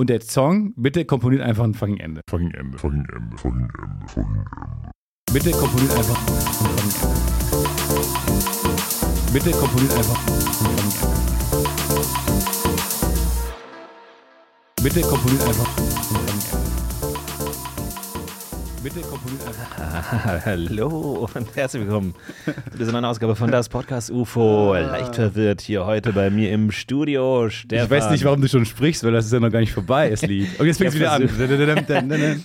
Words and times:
Und 0.00 0.08
der 0.08 0.22
Song, 0.22 0.72
bitte 0.76 1.04
komponiert 1.04 1.42
einfach 1.42 1.64
ein 1.64 1.74
fucking 1.74 1.98
Ende. 1.98 2.22
Fucking 2.26 2.52
Ende. 2.52 2.78
Fucking 2.78 3.06
Ende. 3.14 3.36
Fucking 3.36 3.68
Ende. 3.82 4.08
Fucking 4.08 4.30
Ende. 4.30 4.46
Bitte 5.30 5.50
komponiert 5.50 5.94
einfach 5.94 6.16
ein 6.16 6.26
fucking 6.54 6.78
Ende. 6.78 6.96
Bitte 9.30 9.50
komponiert 9.50 9.92
einfach 9.92 10.16
ein 10.16 10.40
fucking 10.54 10.78
Ende. 10.78 10.96
Bitte 14.82 15.00
komponiert 15.02 15.42
einfach 15.42 15.68
ein 15.68 15.84
fucking 15.84 16.28
Ende. 16.28 16.69
Bitte 18.82 19.00
komponiert 19.02 19.42
einfach. 19.46 20.44
Hallo 20.46 21.28
und 21.34 21.54
herzlich 21.54 21.82
willkommen 21.82 22.14
zu 22.72 22.78
dieser 22.78 22.92
neuen 22.92 23.04
Ausgabe 23.04 23.36
von 23.36 23.50
Das 23.50 23.68
Podcast 23.68 24.10
UFO. 24.10 24.72
Leicht 24.74 25.16
verwirrt 25.16 25.60
hier 25.60 25.84
heute 25.84 26.14
bei 26.14 26.30
mir 26.30 26.50
im 26.50 26.70
Studio. 26.70 27.50
Stefan. 27.50 27.84
Ich 27.84 27.90
weiß 27.90 28.10
nicht, 28.10 28.24
warum 28.24 28.40
du 28.40 28.48
schon 28.48 28.64
sprichst, 28.64 29.04
weil 29.04 29.12
das 29.12 29.26
ist 29.26 29.32
ja 29.34 29.40
noch 29.40 29.50
gar 29.50 29.60
nicht 29.60 29.72
vorbei, 29.72 30.08
das 30.08 30.22
Lied. 30.22 30.58
Und 30.58 30.64
jetzt 30.66 30.78
fängst 30.78 30.94
du 30.94 31.00
wieder 31.00 31.12
an. 31.12 31.28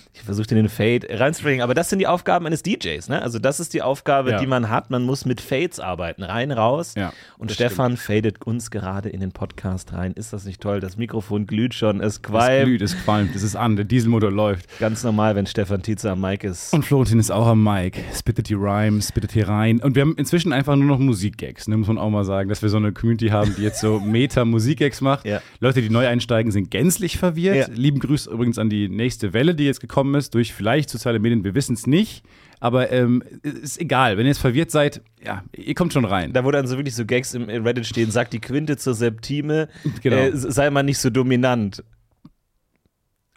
Ich 0.12 0.22
versuche 0.26 0.46
den 0.48 0.68
Fade 0.68 1.06
reinzubringen, 1.10 1.62
aber 1.62 1.72
das 1.74 1.88
sind 1.88 2.00
die 2.00 2.06
Aufgaben 2.06 2.46
eines 2.46 2.62
DJs. 2.62 3.08
Ne? 3.08 3.22
Also 3.22 3.38
das 3.38 3.60
ist 3.60 3.72
die 3.74 3.80
Aufgabe, 3.82 4.32
Ja. 4.32 4.38
die 4.40 4.46
man 4.46 4.68
hat. 4.68 4.90
Man 4.90 5.04
muss 5.04 5.24
mit 5.24 5.40
Fades 5.40 5.78
arbeiten, 5.80 6.22
rein, 6.24 6.50
raus. 6.50 6.94
Ja, 6.96 7.12
und 7.38 7.52
Stefan 7.52 7.96
fadet 7.96 8.42
uns 8.44 8.70
gerade 8.72 9.08
in 9.08 9.20
den 9.20 9.30
Podcast 9.32 9.92
rein. 9.92 10.12
Ist 10.14 10.32
das 10.32 10.44
nicht 10.44 10.60
toll? 10.60 10.80
Das 10.80 10.96
Mikrofon 10.96 11.46
glüht 11.46 11.74
schon, 11.74 12.00
es 12.00 12.14
Es 12.14 12.22
qualmt. 12.22 12.64
glüht, 12.66 12.82
es 12.82 12.96
qualmt, 13.04 13.34
es 13.36 13.42
ist 13.42 13.54
an, 13.56 13.76
der 13.76 13.84
Dieselmotor 13.84 14.30
läuft. 14.32 14.66
Ganz 14.80 15.04
normal, 15.04 15.36
wenn 15.36 15.46
Stefan 15.46 15.82
Tietze 15.82 16.10
am 16.10 16.20
Mic 16.26 16.44
ist. 16.46 16.72
Und 16.72 16.84
Florentin 16.84 17.18
ist 17.18 17.30
auch 17.30 17.46
am 17.46 17.62
Mic. 17.62 17.98
Spittet 18.14 18.48
die 18.48 18.54
Rhymes, 18.54 19.08
spittet 19.08 19.32
hier 19.32 19.48
rein. 19.48 19.80
Und 19.80 19.94
wir 19.94 20.02
haben 20.02 20.14
inzwischen 20.16 20.52
einfach 20.52 20.76
nur 20.76 20.86
noch 20.86 20.98
Musikgags, 20.98 21.68
ne, 21.68 21.76
muss 21.76 21.88
man 21.88 21.98
auch 21.98 22.10
mal 22.10 22.24
sagen, 22.24 22.48
dass 22.48 22.62
wir 22.62 22.68
so 22.68 22.76
eine 22.76 22.92
Community 22.92 23.28
haben, 23.28 23.54
die 23.56 23.62
jetzt 23.62 23.80
so 23.80 24.00
Meta-Musikgags 24.04 25.00
macht. 25.00 25.26
Ja. 25.26 25.40
Leute, 25.60 25.82
die 25.82 25.90
neu 25.90 26.06
einsteigen, 26.06 26.52
sind 26.52 26.70
gänzlich 26.70 27.18
verwirrt. 27.18 27.68
Ja. 27.68 27.74
Lieben 27.74 27.98
Grüß 27.98 28.26
übrigens 28.26 28.58
an 28.58 28.70
die 28.70 28.88
nächste 28.88 29.32
Welle, 29.32 29.54
die 29.54 29.64
jetzt 29.64 29.80
gekommen 29.80 30.14
ist, 30.14 30.34
durch 30.34 30.52
vielleicht 30.52 30.90
soziale 30.90 31.18
Medien, 31.18 31.44
wir 31.44 31.54
wissen 31.54 31.74
es 31.74 31.86
nicht. 31.86 32.22
Aber 32.58 32.90
ähm, 32.90 33.22
ist 33.42 33.78
egal, 33.80 34.16
wenn 34.16 34.24
ihr 34.24 34.30
jetzt 34.30 34.38
verwirrt 34.38 34.70
seid, 34.70 35.02
ja, 35.22 35.44
ihr 35.54 35.74
kommt 35.74 35.92
schon 35.92 36.06
rein. 36.06 36.32
Da 36.32 36.42
wo 36.42 36.50
dann 36.50 36.66
so 36.66 36.76
wirklich 36.78 36.94
so 36.94 37.04
Gags 37.04 37.34
im 37.34 37.50
im 37.50 37.64
Reddit 37.64 37.84
stehen, 37.86 38.10
sagt 38.10 38.32
die 38.32 38.40
Quinte 38.40 38.78
zur 38.78 38.94
Septime, 38.94 39.68
Genau. 40.02 40.16
äh, 40.16 40.30
sei 40.34 40.70
mal 40.70 40.82
nicht 40.82 40.98
so 40.98 41.10
dominant. 41.10 41.84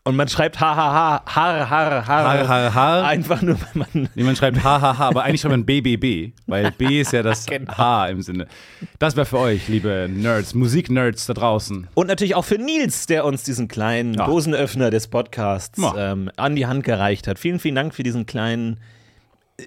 Und 0.10 0.16
man 0.16 0.28
schreibt 0.28 0.60
ha 0.60 0.76
ha 0.76 0.94
ha, 0.94 1.24
har 1.36 1.70
har 1.70 2.06
har. 2.08 2.24
Har, 2.24 2.48
har, 2.48 2.74
har. 2.74 3.04
Einfach 3.06 3.42
nur, 3.44 3.58
wenn 3.74 3.86
man. 3.94 4.10
Jemand 4.16 4.38
schreibt 4.40 4.58
HHH, 4.64 5.00
aber 5.00 5.24
eigentlich 5.24 5.42
schreibt 5.42 5.52
man 5.52 5.66
BBB, 5.66 6.34
weil 6.48 6.72
B 6.72 7.00
ist 7.02 7.14
ja 7.14 7.22
das 7.22 7.46
Genau. 7.50 7.78
H 7.78 8.08
im 8.08 8.22
Sinne. 8.24 8.48
Das 8.98 9.16
wäre 9.16 9.28
für 9.28 9.38
euch, 9.38 9.68
liebe 9.68 10.10
Nerds, 10.12 10.56
Musiknerds 10.56 11.28
da 11.28 11.34
draußen. 11.34 11.88
Und 11.94 12.08
natürlich 12.08 12.34
auch 12.34 12.46
für 12.46 12.58
Nils, 12.58 13.06
der 13.06 13.24
uns 13.24 13.44
diesen 13.44 13.68
kleinen 13.68 14.16
Ja. 14.16 14.26
Dosenöffner 14.26 14.90
des 14.90 15.08
Podcasts 15.10 15.80
Ja. 15.80 16.12
ähm, 16.14 16.32
an 16.38 16.56
die 16.56 16.66
Hand 16.66 16.84
gereicht 16.84 17.28
hat. 17.28 17.38
Vielen, 17.38 17.60
vielen 17.60 17.76
Dank 17.76 17.94
für 17.94 18.04
diesen 18.04 18.26
kleinen. 18.26 18.80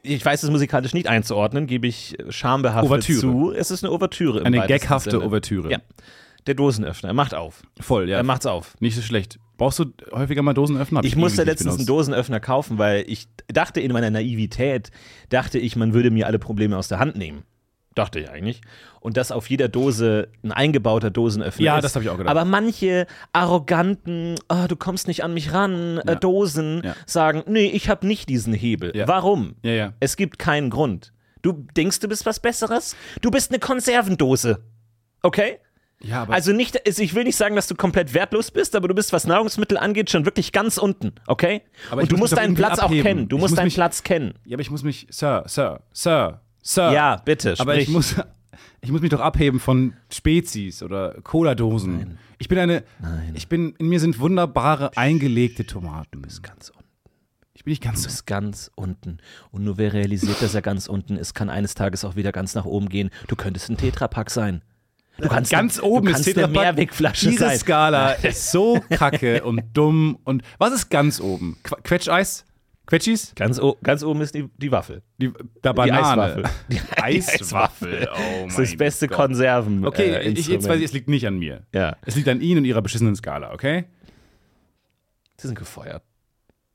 Ich 0.02 0.24
weiß 0.24 0.42
es 0.42 0.50
musikalisch 0.50 0.92
nicht 0.94 1.06
einzuordnen, 1.06 1.66
gebe 1.68 1.86
ich 1.86 2.16
schambehaftet 2.30 2.90
Ouvertüre. 2.90 3.20
zu. 3.20 3.52
Es 3.52 3.70
ist 3.70 3.84
eine 3.84 3.92
Ouvertüre. 3.92 4.44
Eine 4.44 4.66
gaghafte. 4.66 5.22
Ouvertüre. 5.22 5.70
Ja. 5.70 5.78
Der 6.48 6.54
Dosenöffner. 6.54 7.10
Er 7.10 7.14
macht 7.14 7.34
auf. 7.34 7.62
Voll, 7.78 8.08
ja. 8.08 8.16
Er 8.16 8.24
macht's 8.24 8.46
auf. 8.46 8.74
Nicht 8.80 8.96
so 8.96 9.02
schlecht. 9.02 9.38
Brauchst 9.58 9.78
du 9.78 9.86
häufiger 10.12 10.42
mal 10.42 10.54
Dosenöffner? 10.54 10.98
Hab 10.98 11.04
Ich 11.04 11.14
musste 11.16 11.44
letztens 11.44 11.68
einen 11.74 11.86
benutzt. 11.86 11.88
Dosenöffner 11.88 12.40
kaufen, 12.40 12.78
weil 12.78 13.04
ich 13.06 13.28
dachte 13.48 13.80
in 13.80 13.92
meiner 13.92 14.10
Naivität, 14.10 14.90
dachte 15.28 15.58
ich, 15.58 15.76
man 15.76 15.92
würde 15.94 16.10
mir 16.10 16.26
alle 16.26 16.38
Probleme 16.38 16.76
aus 16.76 16.88
der 16.88 16.98
Hand 16.98 17.16
nehmen. 17.16 17.42
Dachte 17.94 18.20
ich 18.20 18.30
eigentlich. 18.30 18.62
Und 19.00 19.18
dass 19.18 19.30
auf 19.30 19.50
jeder 19.50 19.68
Dose 19.68 20.28
ein 20.42 20.50
eingebauter 20.50 21.10
Dosenöffner 21.10 21.62
Ja, 21.64 21.76
ist. 21.76 21.84
das 21.84 21.94
hab 21.94 22.02
ich 22.02 22.08
auch 22.08 22.16
gedacht. 22.16 22.30
Aber 22.30 22.46
manche 22.46 23.06
arroganten, 23.34 24.36
"Ah, 24.48 24.66
du 24.66 24.76
kommst 24.76 25.08
nicht 25.08 25.22
an 25.22 25.34
mich 25.34 25.52
ran, 25.52 25.98
äh, 25.98 26.02
Ja. 26.12 26.14
Dosen, 26.14 26.80
Ja. 26.84 26.94
sagen, 27.06 27.42
nee, 27.46 27.66
ich 27.66 27.90
habe 27.90 28.06
nicht 28.06 28.28
diesen 28.30 28.54
Hebel. 28.54 28.92
Ja. 28.96 29.06
Warum? 29.08 29.56
Ja, 29.62 29.72
ja. 29.72 29.92
Es 30.00 30.16
gibt 30.16 30.38
keinen 30.38 30.70
Grund. 30.70 31.12
Du 31.42 31.52
denkst, 31.76 32.00
du 32.00 32.08
bist 32.08 32.24
was 32.24 32.40
Besseres? 32.40 32.96
Du 33.20 33.30
bist 33.30 33.50
eine 33.50 33.58
Konservendose. 33.58 34.62
Okay? 35.22 35.58
Ja, 36.04 36.24
Also 36.28 36.52
nicht, 36.52 36.86
also 36.86 37.02
ich 37.02 37.14
will 37.14 37.24
nicht 37.24 37.36
sagen, 37.36 37.54
dass 37.56 37.66
du 37.68 37.74
komplett 37.74 38.12
wertlos 38.14 38.50
bist, 38.50 38.74
aber 38.74 38.88
du 38.88 38.94
bist, 38.94 39.12
was 39.12 39.26
Nahrungsmittel 39.26 39.78
angeht, 39.78 40.10
schon 40.10 40.24
wirklich 40.24 40.52
ganz 40.52 40.78
unten, 40.78 41.12
okay? 41.26 41.62
Aber 41.90 42.02
Und 42.02 42.10
du 42.12 42.16
musst 42.16 42.36
deinen 42.36 42.54
Platz 42.54 42.78
auch 42.80 42.84
abheben. 42.86 43.02
kennen. 43.04 43.28
Du 43.28 43.36
Ich 43.36 43.40
musst 43.40 43.52
muss 43.52 43.56
deinen 43.56 43.66
mich- 43.66 43.74
Platz 43.74 44.02
kennen. 44.02 44.34
ja, 44.44 44.56
aber 44.56 44.62
ich 44.62 44.70
muss 44.70 44.82
mich, 44.82 45.06
Sir, 45.10 45.44
Sir, 45.46 45.80
Sir, 45.92 46.40
Sir. 46.60 46.92
Ja, 46.92 47.16
bitte, 47.24 47.54
aber 47.58 47.72
sprich. 47.74 47.88
ich 47.88 47.94
muss, 47.94 48.16
ich 48.80 48.90
muss 48.90 49.00
mich 49.00 49.10
doch 49.10 49.20
abheben 49.20 49.60
von 49.60 49.94
Spezies 50.12 50.82
oder 50.82 51.14
Cola-Dosen. 51.22 52.18
Ich 52.38 52.48
bin 52.48 52.58
eine, 52.58 52.82
Nein. 53.00 53.32
ich 53.34 53.48
bin, 53.48 53.74
in 53.78 53.88
mir 53.88 54.00
sind 54.00 54.18
wunderbare 54.18 54.96
eingelegte 54.96 55.64
Tomaten. 55.66 56.08
Du 56.12 56.20
bist 56.22 56.42
ganz 56.42 56.70
unten. 56.70 56.82
Ich 57.54 57.62
bin 57.64 57.70
nicht 57.70 57.82
ganz 57.82 58.02
Du 58.02 58.08
bist 58.08 58.26
ganz 58.26 58.72
unten. 58.74 59.18
Und 59.52 59.62
nur 59.62 59.78
wer 59.78 59.92
realisiert, 59.92 60.42
dass 60.42 60.52
er 60.54 60.62
ganz 60.62 60.88
unten 60.88 61.16
ist, 61.16 61.34
kann 61.34 61.48
eines 61.48 61.74
Tages 61.74 62.04
auch 62.04 62.16
wieder 62.16 62.32
ganz 62.32 62.56
nach 62.56 62.64
oben 62.64 62.88
gehen. 62.88 63.10
Du 63.28 63.36
könntest 63.36 63.68
ein 63.70 63.76
Tetrapack 63.76 64.30
sein. 64.30 64.62
Du 65.18 65.28
kannst 65.28 65.50
Ganz 65.52 65.78
eine, 65.78 65.88
oben 65.88 66.06
du 66.06 66.10
ist 66.12 66.16
kannst 66.24 66.28
eine 66.28 66.34
Tetrapack. 66.46 66.62
Mehrwegflasche 66.76 67.28
Diese 67.28 67.44
sein. 67.46 67.58
Skala 67.58 68.12
ist 68.22 68.50
so 68.50 68.80
kacke 68.90 69.44
und 69.44 69.62
dumm. 69.74 70.18
Und 70.24 70.42
was 70.58 70.72
ist 70.72 70.88
ganz 70.90 71.20
oben? 71.20 71.58
Qu 71.62 71.76
Quetscheis? 71.82 72.44
Quetschis? 72.86 73.32
Ganz, 73.36 73.60
ganz 73.84 74.02
oben 74.02 74.20
ist 74.22 74.34
die, 74.34 74.48
die 74.58 74.72
Waffel. 74.72 75.02
Die, 75.18 75.30
der 75.62 75.72
Die 75.72 75.76
Banane. 75.76 76.22
Eiswaffel. 76.42 76.44
Die 76.68 76.80
Eiswaffel. 77.00 78.08
Oh 78.12 78.44
Das 78.46 78.58
ist 78.58 78.72
das 78.72 78.76
beste 78.78 79.08
Gott. 79.08 79.16
Konserven. 79.18 79.86
Okay, 79.86 80.10
äh, 80.14 80.28
ich, 80.30 80.48
jetzt 80.48 80.68
weiß 80.68 80.78
ich, 80.78 80.86
es 80.86 80.92
liegt 80.92 81.08
nicht 81.08 81.26
an 81.26 81.38
mir. 81.38 81.64
Ja, 81.72 81.96
Es 82.04 82.16
liegt 82.16 82.28
an 82.28 82.40
Ihnen 82.40 82.58
und 82.58 82.64
Ihrer 82.64 82.82
beschissenen 82.82 83.14
Skala, 83.14 83.52
okay? 83.52 83.84
sie 85.38 85.48
sind 85.48 85.58
gefeuert. 85.58 86.02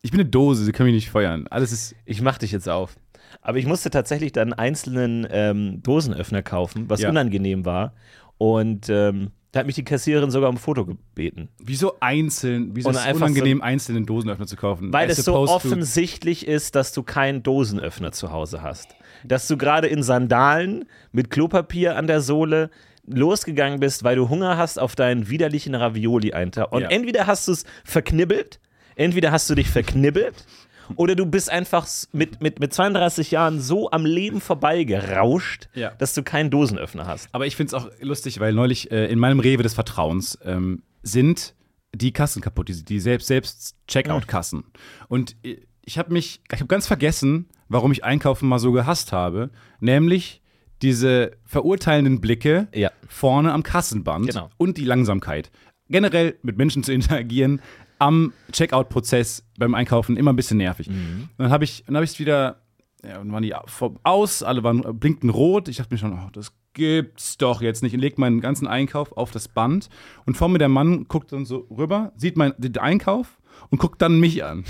Ich 0.01 0.11
bin 0.11 0.19
eine 0.19 0.29
Dose, 0.29 0.63
Sie 0.65 0.71
können 0.71 0.87
mich 0.87 0.95
nicht 0.95 1.09
feuern. 1.09 1.47
Alles 1.49 1.71
ist. 1.71 1.95
Ich 2.05 2.21
mach 2.21 2.37
dich 2.37 2.51
jetzt 2.51 2.67
auf. 2.69 2.95
Aber 3.41 3.57
ich 3.57 3.65
musste 3.65 3.89
tatsächlich 3.89 4.31
dann 4.31 4.53
einzelnen 4.53 5.25
ähm, 5.29 5.81
Dosenöffner 5.83 6.41
kaufen, 6.43 6.89
was 6.89 7.01
Ja. 7.01 7.09
unangenehm 7.09 7.65
war. 7.65 7.93
Und 8.37 8.89
ähm, 8.89 9.31
da 9.51 9.61
hat 9.61 9.65
mich 9.65 9.75
die 9.75 9.83
Kassiererin 9.83 10.29
sogar 10.29 10.49
um 10.49 10.55
ein 10.55 10.59
Foto 10.59 10.85
gebeten. 10.85 11.49
Wieso 11.59 11.99
einzeln? 11.99 12.75
Wieso 12.75 12.89
ist 12.89 12.97
es 12.97 13.15
unangenehm, 13.15 13.61
einzelnen 13.61 14.05
Dosenöffner 14.05 14.45
zu 14.45 14.55
kaufen? 14.55 14.91
Weil 14.93 15.09
es 15.09 15.17
so 15.23 15.35
offensichtlich 15.35 16.47
ist, 16.47 16.75
dass 16.75 16.91
du 16.93 17.01
keinen 17.01 17.43
Dosenöffner 17.43 18.11
zu 18.11 18.31
Hause 18.31 18.61
hast. 18.61 18.95
Dass 19.23 19.47
du 19.47 19.57
gerade 19.57 19.87
in 19.87 20.03
Sandalen 20.03 20.85
mit 21.11 21.31
Klopapier 21.31 21.95
an 21.95 22.07
der 22.07 22.21
Sohle 22.21 22.69
losgegangen 23.07 23.79
bist, 23.79 24.03
weil 24.03 24.17
du 24.17 24.29
Hunger 24.29 24.57
hast 24.57 24.79
auf 24.79 24.95
deinen 24.95 25.29
widerlichen 25.29 25.75
Ravioli-Eintag. 25.75 26.71
Und 26.71 26.81
Ja. 26.81 26.89
entweder 26.89 27.25
hast 27.25 27.47
du 27.47 27.53
es 27.53 27.63
verknibbelt, 27.85 28.59
entweder 28.95 29.31
hast 29.31 29.49
du 29.49 29.55
dich 29.55 29.69
verknibbelt 29.69 30.45
oder 30.95 31.15
du 31.15 31.25
bist 31.25 31.49
einfach 31.49 31.87
mit, 32.13 32.41
mit, 32.41 32.59
mit 32.59 32.73
32 32.73 33.31
Jahren 33.31 33.59
so 33.59 33.91
am 33.91 34.05
Leben 34.05 34.39
vorbeigerauscht, 34.41 35.69
Ja. 35.73 35.91
dass 35.97 36.13
du 36.13 36.23
keinen 36.23 36.49
Dosenöffner 36.49 37.05
hast. 37.05 37.29
Aber 37.33 37.45
ich 37.45 37.55
finde 37.55 37.75
es 37.75 37.83
auch 37.83 37.89
lustig, 38.01 38.39
weil 38.39 38.53
neulich 38.53 38.91
äh, 38.91 39.05
in 39.07 39.19
meinem 39.19 39.39
Rewe 39.39 39.63
des 39.63 39.73
Vertrauens 39.73 40.37
ähm, 40.43 40.83
sind 41.03 41.53
die 41.95 42.11
Kassen 42.11 42.41
kaputt, 42.41 42.69
die, 42.69 42.83
die 42.83 42.99
selbst, 42.99 43.27
selbst 43.27 43.75
Checkout-Kassen. 43.87 44.63
Und 45.07 45.35
äh, 45.43 45.57
ich 45.83 45.97
habe 45.97 46.11
mich, 46.13 46.41
ich 46.51 46.59
habe 46.59 46.67
ganz 46.67 46.85
vergessen, 46.87 47.47
warum 47.69 47.91
ich 47.91 48.03
Einkaufen 48.03 48.47
mal 48.49 48.59
so 48.59 48.71
gehasst 48.71 49.11
habe, 49.11 49.49
nämlich 49.79 50.41
diese 50.81 51.31
verurteilenden 51.45 52.21
Blicke 52.21 52.67
Ja. 52.73 52.91
vorne 53.07 53.51
am 53.53 53.63
Kassenband 53.63 54.27
Genau. 54.27 54.49
und 54.57 54.77
die 54.77 54.85
Langsamkeit. 54.85 55.49
Generell 55.89 56.35
mit 56.43 56.57
Menschen 56.57 56.83
zu 56.83 56.91
interagieren 56.93 57.61
am 57.99 58.33
Checkout-Prozess 58.51 59.43
beim 59.57 59.75
Einkaufen 59.75 60.17
immer 60.17 60.33
ein 60.33 60.35
bisschen 60.35 60.57
nervig. 60.57 60.89
Mhm. 60.89 61.29
Dann 61.37 61.49
habe 61.49 61.63
ich, 61.63 61.83
dann 61.85 61.95
habe 61.95 62.05
ich 62.05 62.11
es 62.11 62.19
wieder 62.19 62.61
ja, 63.05 63.19
und 63.19 63.31
waren 63.31 63.43
die 63.43 63.53
aus, 64.03 64.43
alle 64.43 64.63
waren 64.63 64.81
blinkten 64.99 65.29
rot. 65.29 65.67
Ich 65.67 65.77
dachte 65.77 65.93
mir 65.93 65.97
schon, 65.97 66.13
oh, 66.13 66.29
das 66.31 66.53
gibt's 66.73 67.37
doch 67.37 67.61
jetzt 67.61 67.83
nicht. 67.83 67.93
Und 67.93 68.01
leg 68.01 68.17
meinen 68.17 68.41
ganzen 68.41 68.67
Einkauf 68.67 69.15
auf 69.15 69.31
das 69.31 69.47
Band 69.47 69.89
und 70.25 70.37
vor 70.37 70.49
mir 70.49 70.59
der 70.59 70.69
Mann 70.69 71.07
guckt 71.07 71.31
dann 71.31 71.45
so 71.45 71.67
rüber, 71.75 72.11
sieht 72.15 72.37
meinen 72.37 72.53
den 72.57 72.77
Einkauf 72.77 73.39
und 73.69 73.79
guckt 73.79 74.01
dann 74.01 74.19
mich 74.19 74.43
an. 74.43 74.63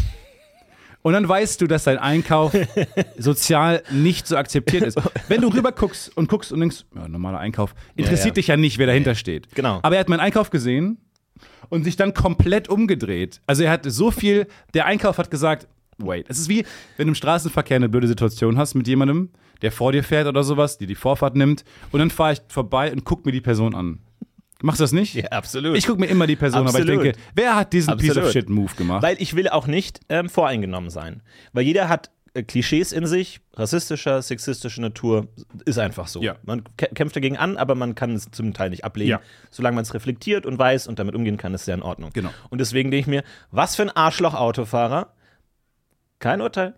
Und 1.03 1.13
dann 1.13 1.27
weißt 1.29 1.61
du, 1.61 1.67
dass 1.67 1.85
dein 1.85 1.99
Einkauf 1.99 2.53
sozial 3.17 3.83
nicht 3.91 4.27
so 4.27 4.35
akzeptiert 4.35 4.83
ist. 4.83 4.99
Wenn 5.29 5.41
du 5.41 5.47
rüber 5.47 5.71
guckst 5.71 6.15
und 6.17 6.27
guckst 6.27 6.51
und 6.51 6.59
denkst, 6.59 6.85
ja, 6.95 7.07
normaler 7.07 7.39
Einkauf, 7.39 7.75
interessiert 7.95 8.27
ja. 8.27 8.33
dich 8.33 8.47
ja 8.47 8.57
nicht, 8.57 8.77
wer 8.77 8.87
dahinter 8.87 9.15
steht. 9.15 9.53
Genau. 9.55 9.79
Aber 9.83 9.95
er 9.95 10.01
hat 10.01 10.09
meinen 10.09 10.19
Einkauf 10.19 10.49
gesehen 10.49 10.97
und 11.69 11.83
sich 11.83 11.95
dann 11.95 12.13
komplett 12.13 12.69
umgedreht. 12.69 13.41
Also 13.47 13.63
er 13.63 13.71
hat 13.71 13.85
so 13.85 14.11
viel, 14.11 14.47
der 14.73 14.85
Einkauf 14.85 15.17
hat 15.17 15.31
gesagt, 15.31 15.67
wait. 15.97 16.25
Es 16.29 16.39
ist 16.39 16.49
wie, 16.49 16.65
wenn 16.97 17.07
du 17.07 17.11
im 17.11 17.15
Straßenverkehr 17.15 17.75
eine 17.75 17.89
blöde 17.89 18.07
Situation 18.07 18.57
hast 18.57 18.75
mit 18.75 18.87
jemandem, 18.87 19.29
der 19.61 19.71
vor 19.71 19.91
dir 19.91 20.03
fährt 20.03 20.27
oder 20.27 20.43
sowas, 20.43 20.77
die 20.77 20.85
die 20.85 20.95
Vorfahrt 20.95 21.35
nimmt 21.35 21.63
und 21.91 21.99
dann 21.99 22.09
fahre 22.09 22.33
ich 22.33 22.41
vorbei 22.47 22.91
und 22.91 23.03
guck 23.03 23.25
mir 23.25 23.31
die 23.31 23.41
Person 23.41 23.75
an. 23.75 23.99
Machst 24.61 24.79
du 24.79 24.83
das 24.83 24.91
nicht? 24.91 25.13
Ja, 25.13 25.25
absolut. 25.29 25.77
Ich 25.77 25.85
gucke 25.85 25.99
mir 25.99 26.07
immer 26.07 26.25
die 26.25 26.35
Person, 26.35 26.61
an, 26.61 26.67
aber 26.67 26.79
ich 26.79 26.85
Absolut. 26.85 27.03
denke, 27.05 27.19
wer 27.35 27.55
hat 27.55 27.73
diesen 27.73 27.95
Piece 27.97 28.11
of 28.11 28.17
Absolut. 28.17 28.33
Shit 28.33 28.49
Move 28.49 28.73
gemacht? 28.75 29.03
Weil 29.03 29.15
ich 29.19 29.35
will 29.35 29.49
auch 29.49 29.67
nicht 29.67 29.99
ähm, 30.09 30.29
voreingenommen 30.29 30.89
sein. 30.89 31.21
Weil 31.53 31.63
jeder 31.63 31.89
hat 31.89 32.09
Klischees 32.43 32.91
in 32.91 33.05
sich, 33.07 33.39
rassistischer, 33.53 34.21
sexistischer 34.21 34.81
Natur, 34.81 35.27
ist 35.65 35.79
einfach 35.79 36.07
so. 36.07 36.21
Ja. 36.21 36.35
Man 36.43 36.61
kä- 36.77 36.93
kämpft 36.93 37.15
dagegen 37.15 37.37
an, 37.37 37.57
aber 37.57 37.75
man 37.75 37.95
kann 37.95 38.13
es 38.15 38.29
zum 38.31 38.53
Teil 38.53 38.69
nicht 38.69 38.83
ablehnen. 38.83 39.11
Ja. 39.11 39.21
Solange 39.51 39.75
man 39.75 39.83
es 39.83 39.93
reflektiert 39.93 40.45
und 40.45 40.57
weiß 40.59 40.87
und 40.87 40.99
damit 40.99 41.15
umgehen 41.15 41.37
kann, 41.37 41.53
ist 41.53 41.65
sehr 41.65 41.75
in 41.75 41.81
Ordnung. 41.81 42.11
Genau. 42.13 42.29
Und 42.49 42.59
deswegen 42.59 42.91
denke 42.91 43.01
ich 43.01 43.07
mir, 43.07 43.23
was 43.51 43.75
für 43.75 43.83
ein 43.83 43.89
Arschloch-Autofahrer. 43.89 45.13
Kein 46.19 46.41
Urteil. 46.41 46.75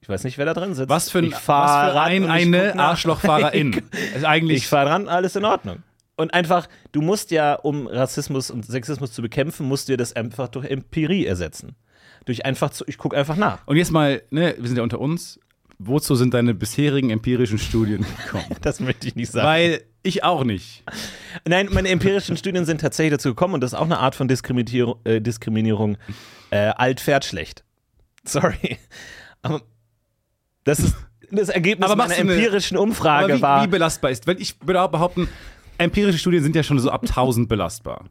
Ich 0.00 0.08
weiß 0.08 0.24
nicht, 0.24 0.38
wer 0.38 0.46
da 0.46 0.54
drin 0.54 0.74
sitzt. 0.74 0.88
Was 0.88 1.10
für, 1.10 1.18
ein, 1.18 1.24
ich 1.24 1.34
fahr 1.34 1.86
was 1.88 1.92
für 1.94 2.00
ein, 2.00 2.30
eine. 2.30 2.78
Arschlochfahrerin. 2.78 3.82
ist 4.14 4.24
eigentlich 4.24 4.58
Ich 4.58 4.66
fahre 4.68 4.90
dran, 4.90 5.08
alles 5.08 5.34
in 5.36 5.44
Ordnung. 5.44 5.82
Und 6.16 6.34
einfach, 6.34 6.68
du 6.92 7.00
musst 7.00 7.30
ja, 7.30 7.54
um 7.54 7.86
Rassismus 7.86 8.50
und 8.50 8.64
Sexismus 8.66 9.12
zu 9.12 9.22
bekämpfen, 9.22 9.66
musst 9.66 9.88
du 9.88 9.92
dir 9.92 9.96
das 9.96 10.14
einfach 10.14 10.48
durch 10.48 10.66
Empirie 10.66 11.26
ersetzen. 11.26 11.76
Durch 12.28 12.44
einfach 12.44 12.68
zu, 12.68 12.84
ich 12.86 12.98
gucke 12.98 13.16
einfach 13.16 13.36
nach. 13.36 13.66
Und 13.66 13.78
jetzt 13.78 13.90
mal, 13.90 14.20
ne, 14.30 14.54
wir 14.58 14.68
sind 14.68 14.76
ja 14.76 14.82
unter 14.82 15.00
uns. 15.00 15.40
Wozu 15.78 16.14
sind 16.14 16.34
deine 16.34 16.52
bisherigen 16.52 17.08
empirischen 17.08 17.58
Studien 17.58 18.04
gekommen? 18.24 18.44
Das 18.60 18.80
möchte 18.80 19.08
ich 19.08 19.16
nicht 19.16 19.32
sagen. 19.32 19.46
Weil 19.46 19.82
ich 20.02 20.24
auch 20.24 20.44
nicht. 20.44 20.84
Nein, 21.46 21.68
meine 21.72 21.88
empirischen 21.88 22.36
Studien 22.36 22.66
sind 22.66 22.82
tatsächlich 22.82 23.12
dazu 23.12 23.30
gekommen 23.30 23.54
und 23.54 23.62
das 23.62 23.72
ist 23.72 23.78
auch 23.78 23.84
eine 23.86 23.98
Art 23.98 24.14
von 24.14 24.28
Diskriminierung. 24.28 24.96
Äh, 25.04 25.20
Diskriminierung. 25.22 25.96
Äh, 26.50 26.72
alt 26.76 27.00
fährt 27.00 27.24
schlecht. 27.24 27.64
Sorry. 28.24 28.76
Aber 29.40 29.62
das 30.64 30.80
ist 30.80 30.96
das 31.30 31.48
Ergebnis 31.48 31.88
Aber 31.88 31.96
meiner 31.96 32.14
du 32.14 32.20
eine- 32.20 32.34
empirischen 32.34 32.76
Umfrage 32.76 33.24
Aber 33.24 33.36
wie, 33.38 33.42
war. 33.42 33.62
wie 33.62 33.68
belastbar 33.68 34.10
ist? 34.10 34.26
Weil 34.26 34.38
ich 34.40 34.56
würde 34.62 34.82
auch 34.82 34.90
behaupten, 34.90 35.28
empirische 35.78 36.18
Studien 36.18 36.42
sind 36.42 36.54
ja 36.56 36.62
schon 36.62 36.78
so 36.78 36.90
ab 36.90 37.02
1000 37.08 37.48
belastbar. 37.48 38.04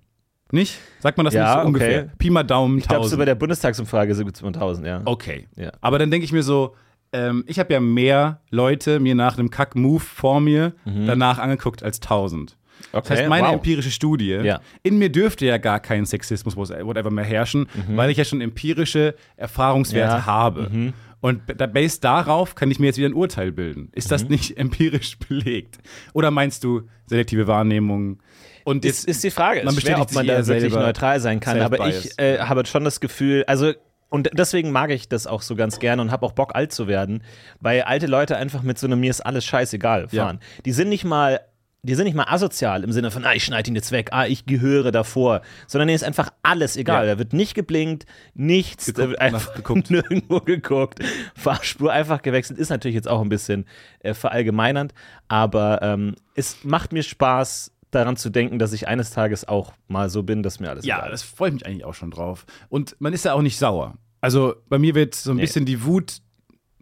Nicht? 0.51 0.79
Sagt 0.99 1.17
man 1.17 1.25
das 1.25 1.33
Ja, 1.33 1.41
nicht 1.44 1.53
so 1.53 1.57
okay. 1.59 1.67
ungefähr? 1.67 2.03
Pi 2.17 2.29
mal 2.29 2.44
Daumen, 2.44 2.77
ich 2.77 2.88
glaube, 2.88 3.03
so 3.03 3.15
1000. 3.15 3.19
bei 3.19 3.25
der 3.25 3.35
Bundestagsumfrage 3.35 4.15
sind 4.15 4.33
es 4.35 4.41
1000, 4.44 4.88
ja. 4.88 5.01
Okay. 5.05 5.47
Ja. 5.55 5.71
Aber 5.81 5.99
dann 5.99 6.09
denke 6.11 6.25
ich 6.25 6.31
mir 6.31 6.44
so, 6.44 6.75
ähm, 7.13 7.44
ich 7.47 7.59
habe 7.59 7.73
ja 7.73 7.79
mehr 7.79 8.39
Leute 8.49 8.99
mir 8.99 9.15
nach 9.15 9.38
einem 9.38 9.49
Kack-Move 9.49 9.99
vor 10.01 10.39
mir 10.41 10.73
danach 10.85 11.39
angeguckt 11.39 11.83
als 11.83 11.99
1000. 11.99 12.57
Das 12.91 13.09
heißt, 13.09 13.27
meine 13.27 13.44
Mhm. 13.47 13.51
wow. 13.51 13.55
empirische 13.55 13.89
Studie, 13.91 14.29
Ja. 14.44 14.61
in 14.83 14.97
mir 14.99 15.09
dürfte 15.11 15.45
ja 15.45 15.57
gar 15.57 15.79
kein 15.79 16.05
Sexismus, 16.05 16.55
whatever 16.55 17.09
mehr 17.11 17.25
herrschen, 17.25 17.67
Mhm. 17.73 17.97
weil 17.97 18.09
ich 18.11 18.17
ja 18.17 18.23
schon 18.23 18.39
empirische 18.39 19.15
Erfahrungswerte 19.35 20.17
Ja. 20.17 20.25
habe. 20.25 20.69
Mhm. 20.71 20.93
Und 21.19 21.41
based 21.73 22.03
darauf 22.03 22.53
kann 22.55 22.69
ich 22.69 22.79
mir 22.79 22.85
jetzt 22.87 22.97
wieder 22.97 23.09
ein 23.09 23.13
Urteil 23.13 23.51
bilden. 23.51 23.89
Ist 23.93 24.07
Mhm. 24.07 24.09
das 24.09 24.29
nicht 24.29 24.57
empirisch 24.57 25.17
belegt? 25.17 25.79
Oder 26.13 26.29
meinst 26.31 26.63
du 26.63 26.83
selektive 27.07 27.47
Wahrnehmung? 27.47 28.19
Und 28.63 28.85
Ist, 28.85 29.05
ist 29.07 29.23
die 29.23 29.31
Frage, 29.31 29.63
man 29.63 29.73
ist 29.75 29.81
schwer, 29.81 30.01
ob 30.01 30.11
man 30.13 30.27
da 30.27 30.45
wirklich 30.45 30.73
neutral 30.73 31.19
sein 31.19 31.39
kann. 31.39 31.59
Aber 31.61 31.87
ich 31.87 32.19
äh, 32.19 32.39
habe 32.39 32.65
schon 32.65 32.83
das 32.83 32.99
Gefühl, 32.99 33.43
also 33.47 33.73
und 34.09 34.29
deswegen 34.33 34.71
mag 34.71 34.89
ich 34.91 35.09
das 35.09 35.27
auch 35.27 35.41
so 35.41 35.55
ganz 35.55 35.79
gerne 35.79 36.01
und 36.01 36.11
habe 36.11 36.25
auch 36.25 36.31
Bock, 36.31 36.55
alt 36.55 36.71
zu 36.71 36.87
werden, 36.87 37.23
weil 37.59 37.81
alte 37.81 38.07
Leute 38.07 38.37
einfach 38.37 38.61
mit 38.63 38.77
so 38.77 38.87
einem 38.87 38.99
mir 39.01 39.09
ist 39.09 39.19
alles 39.21 39.43
scheißegal 39.45 40.07
Ja. 40.11 40.23
fahren. 40.25 40.39
Die 40.65 40.71
sind 40.71 40.87
nicht 40.89 41.03
mal 41.03 41.41
die 41.83 41.95
sind 41.95 42.06
nicht 42.06 42.15
mal 42.15 42.25
asozial 42.27 42.83
im 42.83 42.91
Sinne 42.91 43.12
von, 43.12 43.24
ah, 43.24 43.33
ich 43.33 43.44
schneide 43.45 43.69
ihn 43.69 43.75
jetzt 43.75 43.91
weg, 43.91 44.09
ah, 44.12 44.25
ich 44.25 44.45
gehöre 44.45 44.91
davor, 44.91 45.41
sondern 45.68 45.88
denen 45.88 45.95
ist 45.95 46.03
einfach 46.03 46.31
alles 46.44 46.75
egal. 46.75 47.06
Ja. 47.07 47.13
Da 47.13 47.19
wird 47.19 47.33
nicht 47.33 47.53
geblinkt, 47.53 48.06
nichts, 48.33 48.88
da 48.88 48.91
Geguckt, 48.94 49.09
wird 49.09 49.21
einfach 49.21 49.47
nachgeguckt. 49.50 49.89
nirgendwo 49.91 50.39
geguckt, 50.41 51.00
Fahrspur 51.35 51.91
einfach 51.91 52.21
gewechselt, 52.21 52.59
ist 52.59 52.69
natürlich 52.69 52.95
jetzt 52.95 53.07
auch 53.07 53.21
ein 53.21 53.29
bisschen 53.29 53.65
äh, 54.00 54.13
verallgemeinernd, 54.13 54.94
aber 55.27 55.79
ähm, 55.81 56.15
es 56.35 56.63
macht 56.63 56.91
mir 56.94 57.03
Spaß, 57.03 57.71
daran 57.91 58.18
zu 58.18 58.29
denken, 58.29 58.59
dass 58.59 58.74
ich 58.74 58.89
eines 58.89 59.12
Tages 59.12 59.47
auch 59.47 59.71
mal 59.88 60.09
so 60.09 60.21
bin, 60.24 60.44
dass 60.44 60.59
mir 60.59 60.69
alles 60.69 60.85
Ja, 60.85 60.97
egal 60.97 61.13
ist. 61.13 61.21
das 61.24 61.29
freue 61.29 61.50
ich 61.50 61.53
mich 61.53 61.65
eigentlich 61.65 61.85
auch 61.85 61.94
schon 61.94 62.12
drauf. 62.12 62.45
Und 62.68 62.97
man 63.00 63.13
ist 63.13 63.24
ja 63.24 63.31
auch 63.33 63.41
nicht 63.41 63.57
sauer. 63.57 63.95
Also 64.19 64.56
bei 64.68 64.77
mir 64.77 64.94
wird 64.94 65.15
so 65.15 65.31
ein 65.31 65.38
Nee. 65.38 65.44
bisschen 65.44 65.65
die 65.65 65.85
Wut 65.85 66.18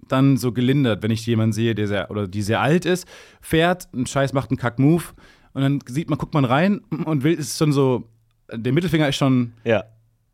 dann 0.07 0.38
so 0.38 0.52
gelindert, 0.52 1.04
wenn 1.04 1.12
ich 1.12 1.25
jemanden 1.25 1.54
sehe, 1.54 1.75
der 1.75 1.88
sehr 1.88 2.12
oder 2.12 2.28
die 2.28 2.42
sehr 2.42 2.62
alt 2.62 2.86
ist, 2.86 3.07
fährt, 3.42 3.88
einen 3.94 4.06
Scheiß 4.06 4.34
macht 4.34 4.50
einen 4.52 4.57
Kack-Move 4.57 5.04
und 5.54 5.62
dann 5.62 5.80
sieht 5.88 6.10
man, 6.10 6.18
guckt 6.19 6.34
man 6.34 6.46
rein 6.46 6.80
und 7.06 7.24
will, 7.24 7.34
ist 7.34 7.57
schon 7.57 7.72
so, 7.72 8.07
der 8.52 8.74
Mittelfinger 8.74 9.07
ist 9.10 9.16
schon 9.16 9.54
Ja. 9.63 9.84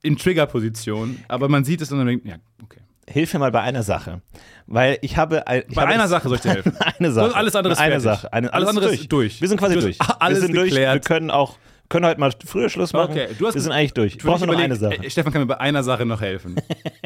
in 0.04 0.18
Triggerposition, 0.18 1.18
aber 1.28 1.48
man 1.50 1.64
sieht 1.64 1.82
es 1.82 1.92
und 1.92 2.00
dann 2.00 2.08
denkt, 2.08 2.26
ja, 2.26 2.36
okay. 2.64 2.80
Hilf 3.08 3.34
mir 3.34 3.40
mal 3.40 3.52
bei 3.52 3.62
einer 3.62 3.84
Sache, 3.84 4.22
weil 4.68 4.98
ich 5.02 5.18
habe 5.18 5.46
ein- 5.48 5.64
ich 5.68 5.76
Bei 5.76 5.82
habe 5.82 5.94
einer 5.94 6.08
Sache 6.08 6.28
soll 6.30 6.36
ich 6.38 6.44
dir 6.44 6.52
helfen. 6.54 6.74
eine 6.80 7.12
Sache. 7.12 7.36
Alles 7.36 7.56
andere 7.56 7.74
ist 7.74 7.80
eine 7.80 8.00
fertig. 8.00 8.04
Sache. 8.22 8.32
Eine, 8.34 8.54
Alles 8.54 8.70
andere 8.70 8.94
ist 8.94 9.12
durch. 9.12 9.42
Wir 9.42 9.48
sind 9.48 9.58
quasi 9.58 9.74
Du 9.74 9.80
hast 9.80 9.86
durch. 10.00 10.00
alles 10.22 10.40
wir 10.40 10.46
sind 10.48 10.56
durch. 10.56 10.70
geklärt. 10.70 10.94
Wir 10.94 11.02
können 11.02 11.32
auch 11.32 11.58
können 11.92 12.06
heute 12.08 12.20
mal 12.20 12.32
früher 12.46 12.70
Schluss 12.70 12.94
machen. 12.94 13.12
Okay, 13.12 13.28
du 13.38 13.46
hast- 13.46 13.54
wir 13.54 13.62
sind 13.62 13.72
eigentlich 13.72 13.94
durch. 13.94 14.16
Ich 14.16 14.24
brauche 14.24 14.44
nur 14.46 14.56
noch 14.56 14.62
eine 14.62 14.76
Sache. 14.76 14.96
äh, 15.04 15.10
Stefan 15.12 15.32
kann 15.32 15.42
mir 15.44 15.48
bei 15.48 15.60
einer 15.60 15.84
Sache 15.84 16.06
noch 16.08 16.22
helfen. 16.22 16.56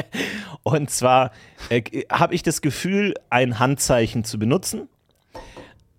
Und 0.64 0.90
zwar 0.90 1.32
äh, 1.70 1.82
habe 2.12 2.34
ich 2.34 2.44
das 2.44 2.62
Gefühl, 2.62 3.14
ein 3.30 3.60
Handzeichen 3.60 4.24
zu 4.24 4.40
benutzen, 4.40 4.88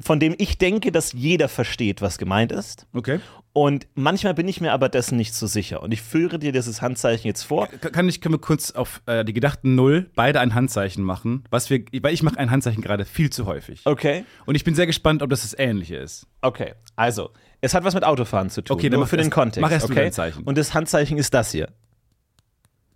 von 0.01 0.21
dem 0.21 0.35
ich 0.39 0.59
denke, 0.59 0.93
dass 0.93 1.13
jeder 1.13 1.49
versteht, 1.49 2.03
was 2.03 2.19
gemeint 2.19 2.53
ist. 2.53 2.87
Okay. 2.93 3.21
Und 3.53 3.87
manchmal 3.95 4.35
bin 4.35 4.47
ich 4.49 4.61
mir 4.61 4.73
aber 4.75 4.91
dessen 4.91 5.17
nicht 5.17 5.33
so 5.35 5.47
sicher. 5.47 5.83
Und 5.83 5.91
ich 5.93 6.03
führe 6.03 6.39
dir 6.39 6.53
dieses 6.53 6.83
Handzeichen 6.83 7.27
jetzt 7.27 7.43
vor. 7.45 7.69
Ka- 7.69 7.89
Kann 7.89 8.07
ich, 8.07 8.21
können 8.21 8.35
wir 8.35 8.39
kurz 8.39 8.73
auf 8.73 9.01
äh, 9.07 9.25
die 9.25 9.33
gedachten 9.33 9.75
Null 9.75 10.11
beide 10.15 10.41
ein 10.41 10.55
Handzeichen 10.55 11.03
machen? 11.03 11.45
Was 11.51 11.71
wir, 11.71 11.83
weil 12.03 12.13
ich 12.13 12.23
mache 12.23 12.39
ein 12.39 12.51
Handzeichen 12.51 12.83
gerade 12.83 13.07
viel 13.07 13.31
zu 13.31 13.47
häufig. 13.47 13.81
Okay. 13.87 14.25
Und 14.45 14.57
ich 14.57 14.65
bin 14.65 14.75
sehr 14.75 14.87
gespannt, 14.87 15.23
ob 15.23 15.31
das 15.31 15.41
das 15.41 15.59
Ähnliche 15.59 15.97
ist. 15.97 16.27
Okay. 16.43 16.75
Also, 16.97 17.31
es 17.61 17.75
hat 17.75 17.85
was 17.85 17.95
mit 17.95 18.05
Autofahren 18.05 18.51
zu 18.51 18.63
tun. 18.63 18.77
Okay, 18.77 18.89
dann 18.89 19.01
nur 19.01 19.07
für 19.07 19.17
den 19.17 19.27
erst- 19.27 19.35
Kontext. 19.35 19.61
mach 19.61 19.71
erst 19.71 19.87
okay? 19.87 19.95
dein 19.95 20.13
Zeichen. 20.13 20.45
Und 20.45 20.59
das 20.59 20.75
Handzeichen 20.75 21.19
ist 21.19 21.35
das 21.35 21.53
hier. 21.53 21.69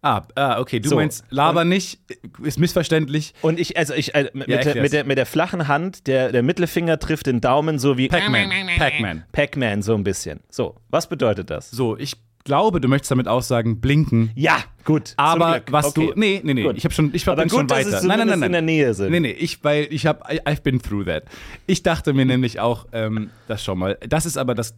Ah, 0.02 0.22
ah 0.34 0.60
okay, 0.60 0.80
du 0.80 0.88
So. 0.88 0.96
meinst 0.96 1.24
Laber 1.28 1.64
nicht, 1.64 2.00
ist 2.42 2.58
missverständlich. 2.58 3.34
Und 3.42 3.60
ich, 3.60 3.76
also 3.76 3.92
ich, 3.92 4.14
äh, 4.14 4.30
mit, 4.32 4.48
Ja, 4.48 4.58
der, 4.58 4.80
mit, 4.80 4.92
der, 4.92 5.04
mit 5.04 5.18
der 5.18 5.26
flachen 5.26 5.68
Hand, 5.68 6.06
der, 6.06 6.32
der 6.32 6.42
Mittelfinger 6.42 6.98
trifft 6.98 7.26
den 7.26 7.42
Daumen 7.42 7.78
so 7.78 7.98
wie 7.98 8.08
Pac-Man. 8.08 8.50
Pac-Man. 8.78 9.24
Pac-Man, 9.32 9.82
so 9.82 9.94
ein 9.94 10.02
bisschen. 10.04 10.40
So, 10.48 10.76
was 10.88 11.06
bedeutet 11.06 11.50
das? 11.50 11.70
So, 11.70 11.98
ich 11.98 12.16
glaube, 12.44 12.80
du 12.80 12.88
möchtest 12.88 13.10
damit 13.10 13.28
aussagen, 13.28 13.80
blinken. 13.80 14.30
Ja, 14.34 14.58
gut. 14.84 15.14
Aber 15.16 15.62
was 15.70 15.86
okay. 15.86 16.12
du. 16.14 16.18
Nee, 16.18 16.40
nee, 16.42 16.54
nee. 16.54 16.62
Gut. 16.62 16.76
Ich 16.76 16.84
habe 16.84 16.94
schon, 16.94 17.10
ich 17.14 17.24
bin 17.24 17.36
gut, 17.36 17.50
schon 17.50 17.66
dass 17.66 17.78
weiter. 17.86 17.98
es 17.98 18.02
nein, 18.04 18.18
nein, 18.18 18.28
nein, 18.28 18.38
nein. 18.40 18.46
in 18.48 18.52
der 18.52 18.62
Nähe 18.62 18.94
sind. 18.94 19.10
Nee, 19.10 19.20
nee, 19.20 19.32
ich, 19.32 19.62
weil 19.64 19.88
ich 19.90 20.06
habe, 20.06 20.24
I've 20.26 20.62
been 20.62 20.80
through 20.80 21.04
that. 21.06 21.24
Ich 21.66 21.82
dachte 21.82 22.12
mir 22.12 22.24
nämlich 22.24 22.60
auch, 22.60 22.86
ähm, 22.92 23.30
das 23.48 23.64
schon 23.64 23.78
mal. 23.78 23.98
Das 24.08 24.26
ist 24.26 24.36
aber 24.36 24.54
das 24.54 24.74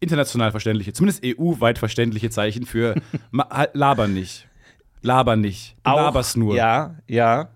international 0.00 0.50
verständliche, 0.50 0.92
zumindest 0.92 1.24
EU-weit 1.24 1.78
verständliche 1.78 2.30
Zeichen 2.30 2.66
für 2.66 2.94
halt, 3.50 3.74
laber 3.74 4.08
nicht. 4.08 4.46
Laber 5.02 5.36
nicht. 5.36 5.76
Du 5.84 5.90
Auch, 5.90 5.96
laberst 5.96 6.36
nur. 6.36 6.56
Ja, 6.56 6.96
ja. 7.06 7.50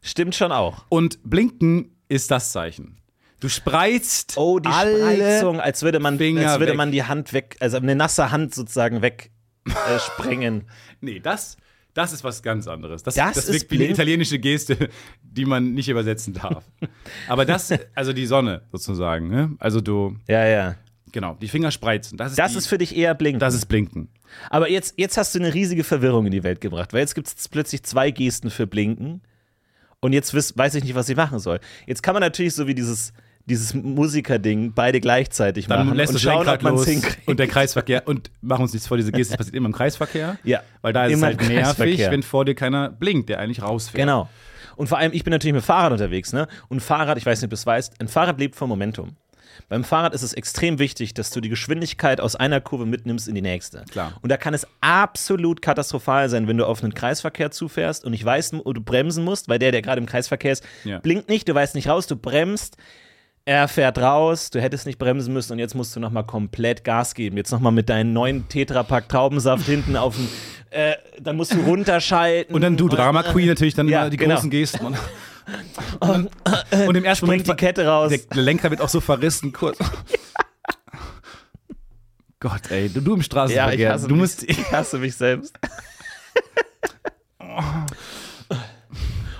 Stimmt 0.00 0.34
schon 0.34 0.52
auch. 0.52 0.84
Und 0.88 1.18
blinken 1.22 1.90
ist 2.08 2.30
das 2.30 2.52
Zeichen. 2.52 2.96
Du 3.40 3.48
spreizt 3.48 4.34
Oh, 4.36 4.58
die 4.58 4.68
alle 4.68 4.98
Spreizung, 5.16 5.60
als 5.60 5.82
würde 5.82 6.00
man, 6.00 6.18
Finger 6.18 6.50
als 6.50 6.60
würde 6.60 6.72
weg. 6.72 6.76
man 6.76 6.90
die 6.92 7.04
Hand 7.04 7.32
weg, 7.32 7.56
also 7.60 7.76
eine 7.76 7.94
nasse 7.94 8.30
Hand 8.30 8.54
sozusagen 8.54 9.00
weg 9.02 9.30
äh, 9.66 9.98
sprengen. 9.98 10.64
Nee, 11.00 11.20
das, 11.20 11.56
das 11.94 12.12
ist 12.12 12.24
was 12.24 12.42
ganz 12.42 12.66
anderes. 12.66 13.04
Das, 13.04 13.14
Das 13.14 13.34
das, 13.34 13.44
ist 13.48 13.52
wirkt 13.54 13.70
wie 13.70 13.76
eine 13.76 13.88
italienische 13.90 14.40
Geste, 14.40 14.88
die 15.22 15.44
man 15.44 15.74
nicht 15.74 15.88
übersetzen 15.88 16.34
darf. 16.34 16.64
Aber 17.28 17.44
das, 17.44 17.72
also 17.94 18.12
die 18.12 18.26
Sonne 18.26 18.62
sozusagen, 18.72 19.28
ne? 19.28 19.54
Also 19.60 19.80
du, 19.80 20.16
Ja, 20.26 20.44
ja. 20.44 20.74
genau, 21.12 21.34
die 21.40 21.46
Finger 21.46 21.70
spreizen. 21.70 22.18
Das 22.18 22.32
ist, 22.32 22.38
Das 22.40 22.52
die, 22.52 22.58
ist 22.58 22.66
für 22.66 22.78
dich 22.78 22.96
eher 22.96 23.14
blinken. 23.14 23.38
das 23.38 23.54
ist 23.54 23.66
Blinken. 23.66 24.08
Aber 24.50 24.68
jetzt, 24.68 24.94
jetzt 24.96 25.16
hast 25.16 25.36
du 25.36 25.38
eine 25.38 25.54
riesige 25.54 25.84
Verwirrung 25.84 26.26
in 26.26 26.32
die 26.32 26.42
Welt 26.42 26.60
gebracht, 26.60 26.92
weil 26.92 27.00
jetzt 27.00 27.14
gibt 27.14 27.28
es 27.28 27.48
plötzlich 27.48 27.84
zwei 27.84 28.10
Gesten 28.10 28.50
für 28.50 28.66
Blinken 28.66 29.22
und 30.00 30.12
jetzt 30.12 30.34
weiß 30.34 30.74
ich 30.74 30.82
nicht, 30.82 30.96
was 30.96 31.08
ich 31.08 31.16
machen 31.16 31.38
soll. 31.38 31.60
Jetzt 31.86 32.02
kann 32.02 32.14
man 32.14 32.22
natürlich 32.22 32.54
so 32.54 32.66
wie 32.66 32.74
dieses, 32.74 33.12
dieses 33.48 33.74
Musikerding 33.74 34.72
beide 34.74 35.00
gleichzeitig 35.00 35.66
Dann 35.66 35.86
machen 35.86 35.96
lässt 35.96 36.12
und 36.12 36.20
schauen, 36.20 36.36
Lenkrad 36.46 36.56
ob 36.58 36.62
man 36.62 36.74
es 36.76 36.84
hinkriegt. 36.86 37.26
und 37.26 37.38
der 37.40 37.46
Kreisverkehr. 37.48 38.06
Und 38.06 38.30
machen 38.40 38.62
uns 38.62 38.72
nichts 38.72 38.86
vor, 38.88 38.96
diese 38.96 39.10
Geste 39.12 39.36
passiert 39.36 39.56
immer 39.56 39.66
im 39.66 39.72
Kreisverkehr. 39.74 40.38
Ja, 40.44 40.60
Weil 40.82 40.92
da 40.92 41.06
ist 41.06 41.12
es 41.14 41.18
immer 41.18 41.26
halt 41.28 41.42
im 41.42 41.48
nervig, 41.48 41.98
wenn 42.10 42.22
vor 42.22 42.44
dir 42.44 42.54
keiner 42.54 42.90
blinkt, 42.90 43.28
der 43.28 43.40
eigentlich 43.40 43.62
rausfährt. 43.62 43.96
Genau. 44.00 44.28
Und 44.76 44.86
vor 44.88 44.98
allem, 44.98 45.12
ich 45.12 45.24
bin 45.24 45.32
natürlich 45.32 45.54
mit 45.54 45.64
Fahrrad 45.64 45.92
unterwegs, 45.92 46.32
ne? 46.32 46.46
Und 46.68 46.80
Fahrrad, 46.80 47.18
ich 47.18 47.26
weiß 47.26 47.40
nicht, 47.40 47.46
ob 47.46 47.50
du 47.50 47.54
es 47.54 47.66
weißt, 47.66 48.00
ein 48.00 48.06
Fahrrad 48.08 48.38
lebt 48.38 48.54
vom 48.54 48.68
Momentum. 48.68 49.16
Beim 49.68 49.82
Fahrrad 49.82 50.14
ist 50.14 50.22
es 50.22 50.32
extrem 50.34 50.78
wichtig, 50.78 51.14
dass 51.14 51.30
du 51.30 51.40
die 51.40 51.48
Geschwindigkeit 51.48 52.20
aus 52.20 52.36
einer 52.36 52.60
Kurve 52.60 52.86
mitnimmst 52.86 53.26
in 53.26 53.34
die 53.34 53.42
nächste. 53.42 53.84
Klar. 53.90 54.12
Und 54.22 54.30
da 54.30 54.36
kann 54.36 54.54
es 54.54 54.66
absolut 54.80 55.60
katastrophal 55.62 56.28
sein, 56.28 56.46
wenn 56.46 56.56
du 56.56 56.64
auf 56.64 56.82
einen 56.82 56.94
Kreisverkehr 56.94 57.50
zufährst 57.50 58.04
und 58.04 58.12
ich 58.12 58.24
weiß, 58.24 58.52
wo 58.64 58.72
du 58.72 58.80
bremsen 58.80 59.24
musst, 59.24 59.48
weil 59.48 59.58
der, 59.58 59.72
der 59.72 59.82
gerade 59.82 60.00
im 60.00 60.06
Kreisverkehr 60.06 60.52
ist, 60.52 60.64
Ja. 60.84 61.00
blinkt 61.00 61.28
nicht, 61.28 61.48
du 61.48 61.54
weißt 61.54 61.74
nicht 61.74 61.88
raus, 61.88 62.06
du 62.06 62.16
bremst, 62.16 62.76
er 63.48 63.66
fährt 63.66 63.96
raus, 63.96 64.50
du 64.50 64.60
hättest 64.60 64.84
nicht 64.84 64.98
bremsen 64.98 65.32
müssen 65.32 65.52
und 65.54 65.58
jetzt 65.58 65.74
musst 65.74 65.96
du 65.96 66.00
nochmal 66.00 66.24
komplett 66.24 66.84
Gas 66.84 67.14
geben. 67.14 67.38
Jetzt 67.38 67.50
nochmal 67.50 67.72
mit 67.72 67.88
deinem 67.88 68.12
neuen 68.12 68.46
Tetrapack 68.46 69.08
Traubensaft 69.08 69.64
hinten 69.64 69.96
auf 69.96 70.16
dem, 70.16 70.28
äh, 70.68 70.92
dann 71.18 71.36
musst 71.36 71.54
du 71.54 71.60
runterschalten. 71.60 72.54
Und 72.54 72.60
dann 72.60 72.76
du, 72.76 72.90
Drama 72.90 73.22
Queen, 73.22 73.48
natürlich 73.48 73.72
dann 73.72 73.88
Ja, 73.88 74.02
immer 74.02 74.10
die 74.10 74.18
genau. 74.18 74.34
großen 74.34 74.50
Gesten. 74.50 74.84
Und, 74.84 74.98
und, 76.00 76.28
und 76.88 76.94
im 76.94 77.06
ersten 77.06 77.24
Springt 77.24 77.46
die 77.46 77.54
Kette 77.54 77.86
raus. 77.86 78.10
Der, 78.10 78.20
Lenker 78.42 78.68
wird 78.68 78.82
auch 78.82 78.88
so 78.90 79.00
verrissen, 79.00 79.50
kurz. 79.54 79.78
Gott, 82.40 82.70
ey, 82.70 82.90
du, 82.90 83.00
du 83.00 83.14
im 83.14 83.20
Ja, 83.20 83.24
Straßenverkehr. 83.24 83.78
ich 83.78 83.88
hasse, 83.88 84.08
du 84.08 84.14
mich, 84.14 84.20
musst. 84.20 84.42
ich 84.42 84.72
hasse 84.72 84.98
mich 84.98 85.16
selbst. 85.16 85.58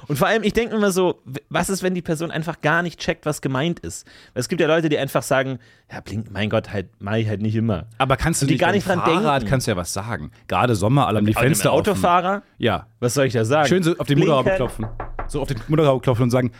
Und 0.08 0.16
vor 0.16 0.26
allem, 0.26 0.42
ich 0.42 0.54
denke 0.54 0.74
immer 0.74 0.90
so, 0.90 1.20
was 1.50 1.68
ist, 1.68 1.82
wenn 1.82 1.94
die 1.94 2.00
Person 2.02 2.30
einfach 2.30 2.60
gar 2.62 2.82
nicht 2.82 2.98
checkt, 2.98 3.26
was 3.26 3.42
gemeint 3.42 3.78
ist? 3.80 4.06
Weil 4.32 4.40
es 4.40 4.48
gibt 4.48 4.60
ja 4.60 4.66
Leute, 4.66 4.88
die 4.88 4.96
einfach 4.98 5.22
sagen, 5.22 5.58
ja, 5.92 6.00
blink, 6.00 6.30
mein 6.30 6.48
Gott, 6.48 6.72
halt, 6.72 6.88
mach 6.98 7.14
ich 7.16 7.28
halt 7.28 7.42
nicht 7.42 7.54
immer. 7.54 7.86
Aber 7.98 8.16
kannst 8.16 8.40
du 8.40 8.44
Und 8.44 8.48
die 8.48 8.54
nicht 8.54 8.60
gar 8.62 8.72
nicht 8.72 8.88
dran 8.88 9.00
Fahrrad 9.00 9.42
denken. 9.42 9.50
kannst 9.50 9.66
du 9.66 9.70
ja 9.72 9.76
was 9.76 9.92
sagen. 9.92 10.30
Gerade 10.48 10.74
Sommer, 10.74 11.06
alle 11.06 11.18
haben 11.18 11.26
die 11.26 11.34
Fenster 11.34 11.72
offen. 11.72 11.90
Autofahrer, 11.90 12.42
Ja. 12.56 12.86
was 13.00 13.14
soll 13.14 13.26
ich 13.26 13.34
da 13.34 13.44
sagen? 13.44 13.68
Schön 13.68 13.82
so 13.82 13.96
auf 13.98 14.06
den 14.06 14.18
Motorhaube 14.18 14.50
klopfen. 14.56 14.86
So 15.28 15.42
auf 15.42 15.48
den 15.48 15.58
Motorhaube 15.68 16.02
klopfen 16.02 16.24
und 16.24 16.30
sagen, 16.30 16.52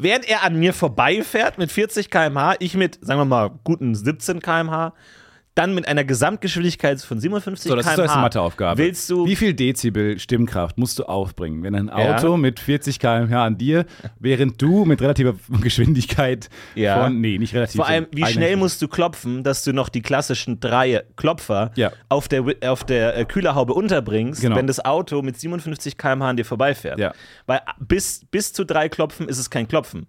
Während 0.00 0.28
er 0.28 0.44
an 0.44 0.56
mir 0.56 0.72
vorbeifährt 0.72 1.58
mit 1.58 1.72
40 1.72 2.08
km/h, 2.08 2.54
ich 2.60 2.74
mit, 2.74 2.98
sagen 3.04 3.18
wir 3.20 3.24
mal, 3.24 3.50
guten 3.64 3.96
17 3.96 4.40
km/h, 4.40 4.92
dann 5.58 5.74
mit 5.74 5.88
einer 5.88 6.04
Gesamtgeschwindigkeit 6.04 7.00
von 7.02 7.18
57 7.18 7.68
so, 7.68 7.74
das 7.76 7.84
ist 7.86 7.90
km/h. 7.92 8.02
jetzt 8.04 8.12
eine 8.12 8.22
Matheaufgabe. 8.22 8.78
Willst 8.78 9.10
du 9.10 9.26
Wie 9.26 9.34
viel 9.36 9.54
Dezibel 9.54 10.18
Stimmkraft 10.18 10.78
musst 10.78 10.98
du 10.98 11.04
aufbringen, 11.04 11.62
wenn 11.64 11.74
ein 11.74 11.88
Ja. 11.88 12.16
Auto 12.16 12.36
mit 12.36 12.60
40 12.60 12.98
km/h 13.00 13.44
an 13.44 13.58
dir, 13.58 13.84
während 14.20 14.62
du 14.62 14.84
mit 14.84 15.00
relativer 15.02 15.34
Geschwindigkeit 15.60 16.48
Ja. 16.74 17.02
von, 17.04 17.20
nee, 17.20 17.38
nicht 17.38 17.54
relativ. 17.54 17.76
Vor 17.76 17.86
allem, 17.88 18.06
wie 18.12 18.24
schnell 18.26 18.56
musst 18.56 18.80
du 18.82 18.88
klopfen, 18.88 19.42
dass 19.42 19.64
du 19.64 19.72
noch 19.72 19.88
die 19.88 20.02
klassischen 20.02 20.60
drei 20.60 21.02
Klopfer 21.16 21.72
Ja. 21.76 21.90
auf 22.08 22.28
der, 22.28 22.44
auf 22.66 22.84
der 22.84 23.16
äh, 23.16 23.24
Kühlerhaube 23.24 23.74
unterbringst, 23.74 24.40
Genau. 24.42 24.56
wenn 24.56 24.66
das 24.66 24.84
Auto 24.84 25.22
mit 25.22 25.38
57 25.38 25.98
km/h 25.98 26.30
an 26.30 26.36
dir 26.36 26.44
vorbeifährt. 26.44 26.98
Ja. 27.00 27.12
Weil 27.46 27.60
bis, 27.80 28.24
bis 28.30 28.52
zu 28.52 28.64
drei 28.64 28.88
Klopfen 28.88 29.28
ist 29.28 29.38
es 29.38 29.50
kein 29.50 29.66
Klopfen. 29.66 30.06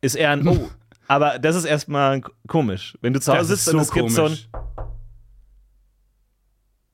Ist 0.00 0.14
eher 0.14 0.30
ein 0.30 0.46
Oh. 0.48 0.68
Aber 1.08 1.38
das 1.38 1.56
ist 1.56 1.64
erstmal 1.64 2.20
komisch. 2.48 2.96
Wenn 3.00 3.12
du 3.12 3.20
zu 3.20 3.32
Hause 3.32 3.50
Das 3.50 3.50
ist 3.58 3.64
sitzt 3.64 3.72
so 3.72 3.76
und 3.78 3.82
es 3.82 3.92
gibt 3.92 4.10
so 4.10 4.22
ein 4.24 4.26
komisch. 4.28 4.48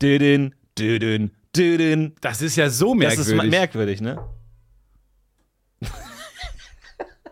Düdün, 0.00 0.54
Düdün, 0.78 1.30
Düdün. 1.56 2.14
Das 2.20 2.42
ist 2.42 2.56
ja 2.56 2.68
so 2.68 2.94
Das 2.94 3.18
ist 3.18 3.28
merkwürdig. 3.28 3.50
merkwürdig, 3.50 4.00
ne? 4.00 4.24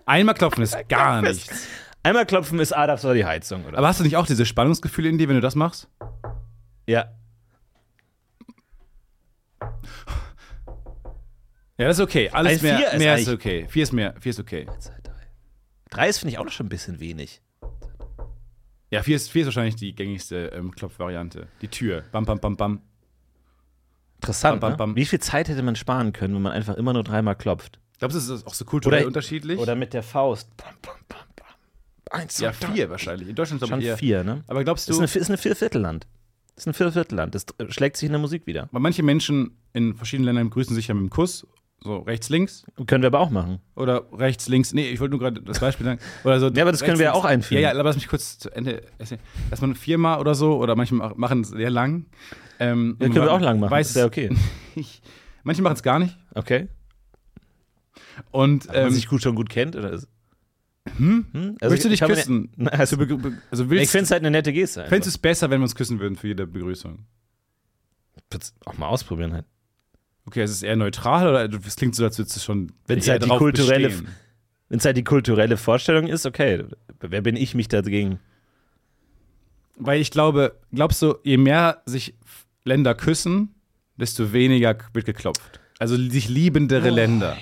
Einmal 0.06 0.34
klopfen 0.34 0.62
ist 0.62 0.76
gar 0.88 1.22
nichts. 1.22 1.66
Einmal 2.02 2.26
klopfen 2.26 2.58
ist, 2.58 2.72
das 2.72 3.04
war 3.04 3.14
die 3.14 3.24
Heizung, 3.24 3.64
oder? 3.66 3.78
Aber 3.78 3.88
hast 3.88 4.00
du 4.00 4.04
nicht 4.04 4.16
auch 4.16 4.26
diese 4.26 4.46
Spannungsgefühle 4.46 5.08
in 5.08 5.18
dir, 5.18 5.28
wenn 5.28 5.36
du 5.36 5.40
das 5.42 5.54
machst? 5.54 5.88
ja. 6.86 7.06
Ja, 11.78 11.86
das 11.86 11.96
ist 11.98 12.02
okay. 12.04 12.28
Alles 12.30 12.58
Ein 12.58 12.62
mehr, 12.62 12.76
Vier 12.76 12.86
ist 12.92 12.98
mehr 12.98 13.16
ist 13.18 13.28
okay. 13.28 13.66
Vier 13.70 13.82
ist 13.84 13.92
mehr, 13.94 14.14
vier 14.20 14.30
ist 14.30 14.40
okay. 14.40 14.66
Drei. 15.90 16.08
Ist, 16.08 16.18
finde 16.18 16.32
ich, 16.32 16.38
auch 16.38 16.44
noch 16.44 16.52
schon 16.52 16.66
ein 16.66 16.70
bisschen 16.70 17.00
wenig. 17.00 17.40
Ja, 18.90 19.02
vier 19.02 19.16
ist, 19.16 19.30
vier 19.30 19.42
ist 19.42 19.46
wahrscheinlich 19.46 19.76
die 19.76 19.94
gängigste 19.94 20.46
ähm, 20.54 20.72
Klopfvariante. 20.72 21.46
Die 21.62 21.68
Tür. 21.68 22.02
Bam, 22.12 22.24
bam, 22.24 22.38
bam, 22.40 22.56
bam. 22.56 22.82
Interessant, 24.16 24.60
Bam, 24.60 24.60
bam, 24.60 24.70
ne? 24.72 24.76
bam. 24.76 24.96
Wie 24.96 25.06
viel 25.06 25.20
Zeit 25.20 25.48
hätte 25.48 25.62
man 25.62 25.76
sparen 25.76 26.12
können, 26.12 26.34
wenn 26.34 26.42
man 26.42 26.52
einfach 26.52 26.74
immer 26.76 26.92
nur 26.92 27.04
dreimal 27.04 27.36
klopft? 27.36 27.78
Glaubst 27.98 28.16
du, 28.16 28.20
das 28.20 28.28
ist 28.28 28.46
auch 28.46 28.54
so 28.54 28.64
kulturell 28.64 29.00
Oder- 29.00 29.06
unterschiedlich? 29.08 29.58
Oder 29.58 29.74
mit 29.76 29.92
der 29.94 30.02
Faust. 30.02 30.54
Bam, 30.56 30.74
bam, 30.82 30.94
bam, 31.08 31.18
bam. 31.36 31.46
Eins, 32.20 32.38
ja, 32.38 32.52
zwei, 32.52 32.66
drei. 32.66 32.74
vier 32.74 32.90
wahrscheinlich. 32.90 33.28
In 33.28 33.34
Deutschland 33.34 33.66
Schon 33.66 33.80
eher. 33.80 33.96
vier, 33.96 34.24
ne? 34.24 34.42
Aber 34.48 34.64
glaubst 34.64 34.88
Das 34.88 34.96
du, 34.98 35.02
ist, 35.04 35.14
eine, 35.16 35.20
ist 35.22 35.28
eine 35.28 35.38
Vierviertelland. 35.38 36.06
Das 36.56 36.64
ist 36.64 36.66
ein 36.68 36.74
Vierviertelland. 36.74 37.34
Das 37.34 37.46
schlägt 37.68 37.96
sich 37.96 38.06
in 38.06 38.12
der 38.12 38.20
Musik 38.20 38.46
wieder. 38.46 38.68
weil 38.72 38.80
manche 38.82 39.02
Menschen 39.02 39.56
in 39.72 39.94
verschiedenen 39.94 40.26
Ländern 40.26 40.50
grüßen 40.50 40.74
sich 40.74 40.88
ja 40.88 40.94
mit 40.94 41.02
dem 41.04 41.10
Kuss, 41.10 41.46
so 41.82 41.98
rechts, 42.00 42.28
links 42.28 42.64
Können 42.86 43.02
wir 43.02 43.06
aber 43.08 43.20
auch 43.20 43.30
machen. 43.30 43.58
oder 43.74 44.04
rechts, 44.12 44.48
links. 44.48 44.72
Nee, 44.74 44.90
ich 44.90 45.00
wollte 45.00 45.12
nur 45.12 45.20
gerade 45.20 45.40
das 45.42 45.60
Beispiel 45.60 45.84
sagen. 45.86 46.00
Oder 46.24 46.38
so 46.40 46.48
Ja, 46.54 46.62
aber 46.62 46.72
das 46.72 46.82
können 46.82 46.98
wir 46.98 47.06
ja 47.06 47.12
auch 47.14 47.24
einführen. 47.24 47.62
Ja, 47.62 47.68
ja, 47.70 47.74
aber 47.74 47.84
lass 47.88 47.96
mich 47.96 48.08
kurz 48.08 48.38
zu 48.38 48.50
Ende 48.50 48.82
erzählen. 48.98 49.20
Dass 49.48 49.60
man 49.62 49.74
viermal 49.74 50.20
oder 50.20 50.34
so, 50.34 50.56
oder 50.58 50.76
manche 50.76 50.94
mach- 50.94 51.16
machen 51.16 51.40
es 51.40 51.48
sehr 51.48 51.70
lang. 51.70 52.06
Ähm, 52.58 52.96
Ja, 53.00 53.08
können 53.08 53.24
wir 53.24 53.32
auch 53.32 53.40
lang 53.40 53.60
machen. 53.60 53.70
Weiß, 53.70 53.90
ist 53.90 53.96
ja 53.96 54.04
okay. 54.04 54.30
ich, 54.74 55.00
manche 55.42 55.62
machen 55.62 55.72
es 55.74 55.82
gar 55.82 55.98
nicht. 55.98 56.16
Okay. 56.34 56.68
Und 58.30 58.68
Wenn 58.68 58.74
man 58.74 58.84
ähm, 58.88 58.90
sich 58.94 59.08
gut 59.08 59.22
schon 59.22 59.34
gut 59.34 59.48
kennt, 59.48 59.74
oder? 59.76 59.90
Ist, 59.92 60.06
hm? 60.96 61.26
Also 61.60 61.72
möchtest 61.72 61.84
du 61.84 61.88
dich 61.88 62.02
ich 62.02 62.06
küssen? 62.06 62.50
Na, 62.56 62.70
Also, 62.72 62.96
also, 62.96 63.18
also 63.50 63.64
ich 63.64 63.70
willst 63.70 63.92
finde 63.92 64.04
es 64.04 64.10
halt 64.10 64.20
eine 64.22 64.30
nette 64.30 64.52
Geste. 64.52 64.82
Fändest 64.84 65.06
du 65.06 65.10
es 65.10 65.18
besser, 65.18 65.48
wenn 65.50 65.60
wir 65.60 65.64
uns 65.64 65.74
küssen 65.74 65.98
würden 66.00 66.16
für 66.16 66.28
jede 66.28 66.46
Begrüßung? 66.46 67.06
Würd's 68.30 68.54
auch 68.66 68.76
mal 68.76 68.88
ausprobieren 68.88 69.32
halt. 69.32 69.46
Okay, 70.30 70.44
ist 70.44 70.52
es 70.52 70.62
eher 70.62 70.76
neutral 70.76 71.26
oder 71.26 71.58
es 71.66 71.74
klingt 71.74 71.96
so, 71.96 72.04
als 72.04 72.16
würdest 72.16 72.36
du 72.36 72.40
schon 72.40 72.70
Wenn's 72.86 73.08
eher 73.08 73.14
halt 73.14 73.24
die 73.24 73.28
kulturelle-? 73.30 73.90
Wenn 74.68 74.78
es 74.78 74.84
halt 74.84 74.96
die 74.96 75.02
kulturelle 75.02 75.56
Vorstellung 75.56 76.06
ist, 76.06 76.24
okay. 76.24 76.64
Wer 77.00 77.20
bin 77.20 77.34
ich 77.34 77.56
mich 77.56 77.66
dagegen? 77.66 78.20
Weil 79.76 80.00
ich 80.00 80.12
glaube, 80.12 80.56
glaubst 80.72 81.02
du, 81.02 81.16
je 81.24 81.36
mehr 81.36 81.82
sich 81.84 82.14
Länder 82.62 82.94
küssen, 82.94 83.56
desto 83.96 84.32
weniger 84.32 84.78
wird 84.92 85.06
geklopft. 85.06 85.58
Also 85.80 85.96
sich 85.96 86.28
liebendere 86.28 86.90
Länder. 86.90 87.36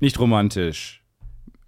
Nicht 0.00 0.18
romantisch. 0.18 1.02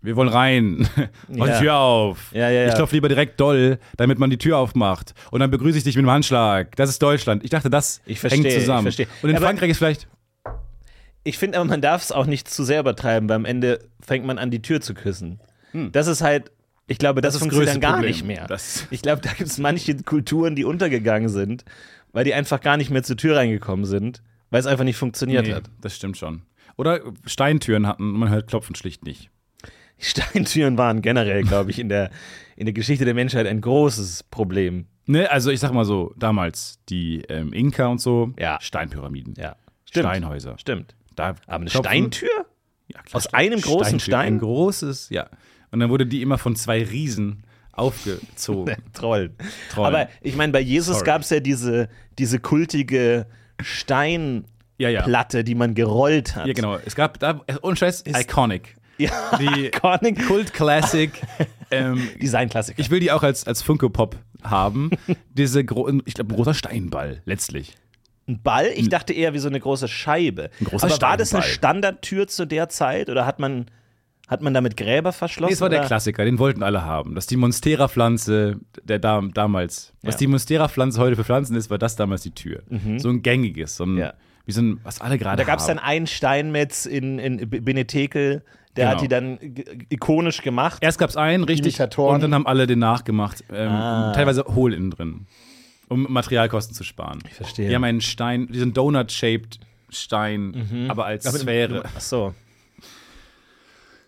Wir 0.00 0.14
wollen 0.16 0.28
rein. 0.28 0.88
Mach 1.28 1.46
Ja. 1.48 1.54
die 1.58 1.64
Tür 1.64 1.76
auf. 1.76 2.30
Ja, 2.32 2.48
ja. 2.50 2.68
Ich 2.68 2.74
klopfe 2.74 2.94
lieber 2.94 3.08
direkt 3.08 3.40
doll, 3.40 3.78
damit 3.96 4.18
man 4.18 4.30
die 4.30 4.38
Tür 4.38 4.58
aufmacht. 4.58 5.12
Und 5.32 5.40
dann 5.40 5.50
begrüße 5.50 5.78
ich 5.78 5.84
dich 5.84 5.96
mit 5.96 6.04
einem 6.04 6.12
Handschlag. 6.12 6.76
Das 6.76 6.88
ist 6.88 7.02
Deutschland. 7.02 7.42
Ich 7.44 7.50
dachte, 7.50 7.68
das 7.70 8.00
Ich 8.06 8.20
verstehe, 8.20 8.44
hängt 8.44 8.52
zusammen. 8.60 8.86
ich 8.88 8.94
verstehe. 8.96 9.08
Und 9.22 9.30
in 9.30 9.36
Aber- 9.36 9.46
Frankreich 9.46 9.70
ist 9.70 9.78
vielleicht. 9.78 10.06
Ich 11.24 11.36
finde 11.36 11.58
aber, 11.58 11.66
man 11.68 11.80
darf 11.80 12.02
es 12.02 12.12
auch 12.12 12.26
nicht 12.26 12.48
zu 12.48 12.62
sehr 12.64 12.80
übertreiben, 12.80 13.28
weil 13.28 13.36
am 13.36 13.44
Ende 13.44 13.80
fängt 14.00 14.24
man 14.24 14.38
an, 14.38 14.50
die 14.50 14.62
Tür 14.62 14.80
zu 14.80 14.94
küssen. 14.94 15.40
Das 15.92 16.06
ist 16.06 16.22
halt, 16.22 16.50
ich 16.86 16.98
glaube, 16.98 17.20
das, 17.20 17.34
Hm. 17.34 17.38
Das 17.38 17.40
funktioniert 17.40 17.74
dann 17.74 17.80
gar 17.80 17.92
Problem. 17.94 18.10
nicht 18.10 18.24
mehr. 18.24 18.46
Das- 18.46 18.86
ich 18.90 19.02
glaube, 19.02 19.20
da 19.20 19.30
gibt 19.32 19.50
es 19.50 19.58
manche 19.58 19.94
Kulturen, 19.96 20.54
die 20.56 20.64
untergegangen 20.64 21.28
sind, 21.28 21.64
weil 22.12 22.24
die 22.24 22.32
einfach 22.34 22.60
gar 22.60 22.76
nicht 22.76 22.90
mehr 22.90 23.02
zur 23.02 23.16
Tür 23.16 23.36
reingekommen 23.36 23.84
sind, 23.84 24.22
weil 24.50 24.60
es 24.60 24.66
einfach 24.66 24.84
nicht 24.84 24.96
funktioniert 24.96 25.46
Nee, 25.46 25.54
hat. 25.54 25.64
das 25.82 25.94
stimmt 25.96 26.16
schon. 26.16 26.42
Oder 26.76 27.00
Steintüren 27.26 27.86
hatten 27.86 28.04
und 28.14 28.18
man 28.20 28.30
hört 28.30 28.46
Klopfen 28.46 28.74
schlicht 28.76 29.04
nicht. 29.04 29.30
Steintüren 29.98 30.78
waren 30.78 31.02
generell, 31.02 31.42
glaube 31.42 31.70
ich, 31.70 31.78
in 31.78 31.88
der, 31.88 32.10
in 32.56 32.66
der 32.66 32.72
Geschichte 32.72 33.04
der 33.04 33.14
Menschheit 33.14 33.46
ein 33.46 33.60
großes 33.60 34.24
Problem. 34.24 34.86
Ne, 35.06 35.30
also 35.30 35.50
ich 35.50 35.60
sag 35.60 35.72
mal 35.72 35.84
so, 35.84 36.12
damals 36.16 36.78
die 36.88 37.22
ähm, 37.28 37.52
Inka 37.52 37.86
und 37.86 38.00
so, 38.00 38.32
Ja. 38.38 38.58
Steinpyramiden, 38.60 39.34
Ja. 39.38 39.56
Stimmt. 39.84 40.06
Steinhäuser. 40.06 40.58
Stimmt. 40.58 40.94
Da 41.16 41.28
Aber 41.46 41.56
eine 41.56 41.66
klopfen- 41.70 41.78
Steintür? 41.88 42.28
Ja, 42.88 43.02
klar, 43.02 43.16
Aus 43.16 43.26
einem 43.34 43.60
großen 43.60 44.00
Stein? 44.00 44.34
Ein 44.34 44.38
großes, 44.38 45.08
ja. 45.10 45.28
Und 45.70 45.80
dann 45.80 45.90
wurde 45.90 46.06
die 46.06 46.22
immer 46.22 46.38
von 46.38 46.56
zwei 46.56 46.82
Riesen 46.84 47.42
aufgezogen. 47.72 48.76
Trollen. 48.92 49.34
Trollen. 49.70 49.94
Aber 49.94 50.08
ich 50.22 50.36
meine, 50.36 50.52
bei 50.52 50.60
Jesus 50.60 51.04
gab 51.04 51.22
es 51.22 51.30
ja 51.30 51.40
diese, 51.40 51.88
diese 52.18 52.38
kultige 52.38 53.26
Steinplatte, 53.60 54.46
ja, 54.78 54.90
ja. 55.40 55.42
die 55.42 55.54
man 55.54 55.74
gerollt 55.74 56.36
hat. 56.36 56.46
Ja, 56.46 56.52
genau. 56.52 56.76
Es 56.84 56.94
gab 56.94 57.18
da, 57.18 57.40
ohne 57.62 57.76
Scheiß, 57.76 58.04
Iconic. 58.06 58.76
Ja, 58.98 59.36
Die 59.38 59.66
Iconic. 59.74 60.26
Kult 60.26 60.52
Classic. 60.52 61.10
ähm, 61.70 62.08
Designklassiker. 62.20 62.80
ich 62.80 62.90
will 62.90 63.00
die 63.00 63.12
auch 63.12 63.22
als, 63.22 63.46
als 63.46 63.62
Funko 63.62 63.88
Pop 63.88 64.16
haben. 64.42 64.90
Diese, 65.34 65.64
gro 65.64 65.88
ich 66.04 66.14
glaube, 66.14 66.32
ein 66.32 66.36
großer 66.36 66.54
Steinball, 66.54 67.22
letztlich. 67.24 67.76
Ein 68.26 68.42
Ball? 68.42 68.66
Ich 68.74 68.88
dachte 68.88 69.12
eher 69.14 69.32
wie 69.34 69.38
so 69.38 69.48
eine 69.48 69.58
große 69.60 69.88
Scheibe. 69.88 70.50
Ein 70.60 70.66
großer 70.66 70.86
Aber 70.86 71.00
war 71.00 71.16
das 71.16 71.32
eine 71.32 71.42
Steinball. 71.42 71.54
Standardtür 71.54 72.26
zu 72.28 72.46
der 72.46 72.68
Zeit 72.68 73.08
oder 73.08 73.24
hat 73.24 73.38
man, 73.38 73.66
hat 74.28 74.42
man 74.42 74.52
damit 74.52 74.76
Gräber 74.76 75.12
verschlossen? 75.12 75.48
Nee, 75.50 75.54
es 75.54 75.60
war 75.62 75.70
der 75.70 75.80
oder? 75.80 75.86
Klassiker, 75.88 76.24
den 76.24 76.38
wollten 76.38 76.62
alle 76.62 76.84
haben. 76.84 77.14
Das 77.14 77.24
ist 77.24 77.30
die 77.30 77.36
Monstera-Pflanze 77.38 78.60
der 78.82 78.98
Dam 78.98 79.32
damals. 79.32 79.92
Was 80.02 80.16
Ja. 80.16 80.18
die 80.18 80.26
Monstera-Pflanze 80.26 81.00
heute 81.00 81.16
für 81.16 81.24
Pflanzen 81.24 81.56
ist, 81.56 81.70
war 81.70 81.78
das 81.78 81.96
damals 81.96 82.22
die 82.22 82.32
Tür. 82.34 82.62
So 82.98 83.08
ein 83.08 83.22
gängiges, 83.22 83.76
so 83.76 83.84
ein, 83.84 83.92
Mhm. 83.92 83.98
Ja. 83.98 84.14
wie 84.44 84.52
so 84.52 84.60
ein, 84.60 84.80
was 84.82 85.00
alle 85.00 85.16
gerade 85.18 85.36
Da 85.42 85.44
gab 85.44 85.58
es 85.60 85.66
dann 85.66 85.78
haben. 85.78 85.86
einen 85.86 86.06
Steinmetz 86.06 86.84
in, 86.86 87.18
in 87.18 87.48
Benetekel, 87.48 88.42
der 88.76 88.84
Genau. 88.86 88.94
hat 88.96 89.02
die 89.02 89.08
dann 89.08 89.38
ikonisch 89.88 90.42
gemacht. 90.42 90.78
Erst 90.82 90.98
gab 90.98 91.10
es 91.10 91.16
einen, 91.16 91.44
richtig, 91.44 91.74
Imitatoren. 91.78 92.14
und 92.16 92.20
dann 92.22 92.34
haben 92.34 92.46
alle 92.46 92.66
den 92.66 92.78
nachgemacht. 92.78 93.44
Ähm, 93.52 93.68
Ah. 93.70 94.12
Teilweise 94.14 94.44
hohl 94.44 94.72
innen 94.74 94.90
drin, 94.90 95.26
um 95.88 96.06
Materialkosten 96.08 96.74
zu 96.74 96.84
sparen. 96.84 97.18
Ich 97.26 97.34
verstehe. 97.34 97.68
Die 97.68 97.74
haben 97.74 97.84
einen 97.84 98.00
Stein, 98.00 98.46
diesen 98.48 98.72
Donut-shaped 98.74 99.58
Stein, 99.90 100.86
aber 100.90 101.06
als 101.06 101.24
Sphäre. 101.24 101.82
Ach 101.96 102.00
so. 102.00 102.34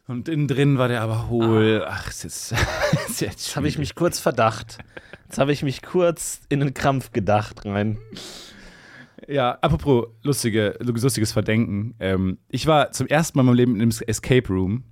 Und 0.07 0.29
innen 0.29 0.49
drin 0.49 0.77
war 0.77 0.89
der 0.89 1.03
aber 1.03 1.29
hohl. 1.29 1.85
Ach, 1.89 2.09
es 2.09 2.25
ist, 2.25 2.53
es 2.93 3.11
ist 3.11 3.21
jetzt 3.21 3.47
Jetzt 3.47 3.57
habe 3.57 3.69
ich 3.69 3.79
mich 3.79 3.95
kurz 3.95 4.19
verdacht. 4.19 4.79
Jetzt 5.27 5.39
habe 5.39 5.53
ich 5.53 5.63
mich 5.63 5.83
kurz 5.83 6.41
in 6.49 6.59
den 6.61 6.75
Krampf 6.75 7.13
gedacht 7.13 7.65
rein. 7.65 7.99
Ja, 9.29 9.59
apropos 9.61 10.07
lustige, 10.23 10.77
lustiges 10.81 11.33
Verdenken. 11.33 11.95
Ähm, 12.01 12.39
ich 12.49 12.67
war 12.67 12.93
zum 12.93 13.07
ersten 13.07 13.39
Mal 13.39 13.43
in 13.43 13.47
meinem 13.47 13.57
Leben 13.57 13.75
in 13.77 13.83
einem 13.83 13.93
Escape 14.07 14.49
Room 14.49 14.85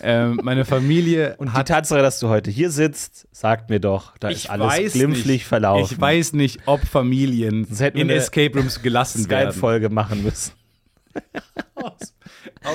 ähm, 0.00 0.40
meine 0.42 0.64
Familie 0.64 1.36
Und 1.38 1.56
die. 1.56 1.64
Tatsache, 1.64 2.02
dass 2.02 2.20
du 2.20 2.28
heute 2.28 2.50
hier 2.50 2.70
sitzt, 2.70 3.26
sagt 3.32 3.70
mir 3.70 3.80
doch, 3.80 4.16
da 4.18 4.28
ist 4.28 4.50
alles 4.50 4.92
glimpflich 4.92 5.26
nicht, 5.26 5.46
verlaufen. 5.46 5.94
Ich 5.94 6.00
weiß 6.00 6.34
nicht, 6.34 6.60
ob 6.66 6.82
Familien 6.86 7.66
in 7.94 8.10
Escape 8.10 8.58
Rooms 8.58 8.82
gelassen 8.82 9.28
werden. 9.30 9.52
Skype-Folge 9.52 9.88
machen 9.88 10.22
müssen. 10.22 10.52
Aus 11.74 12.12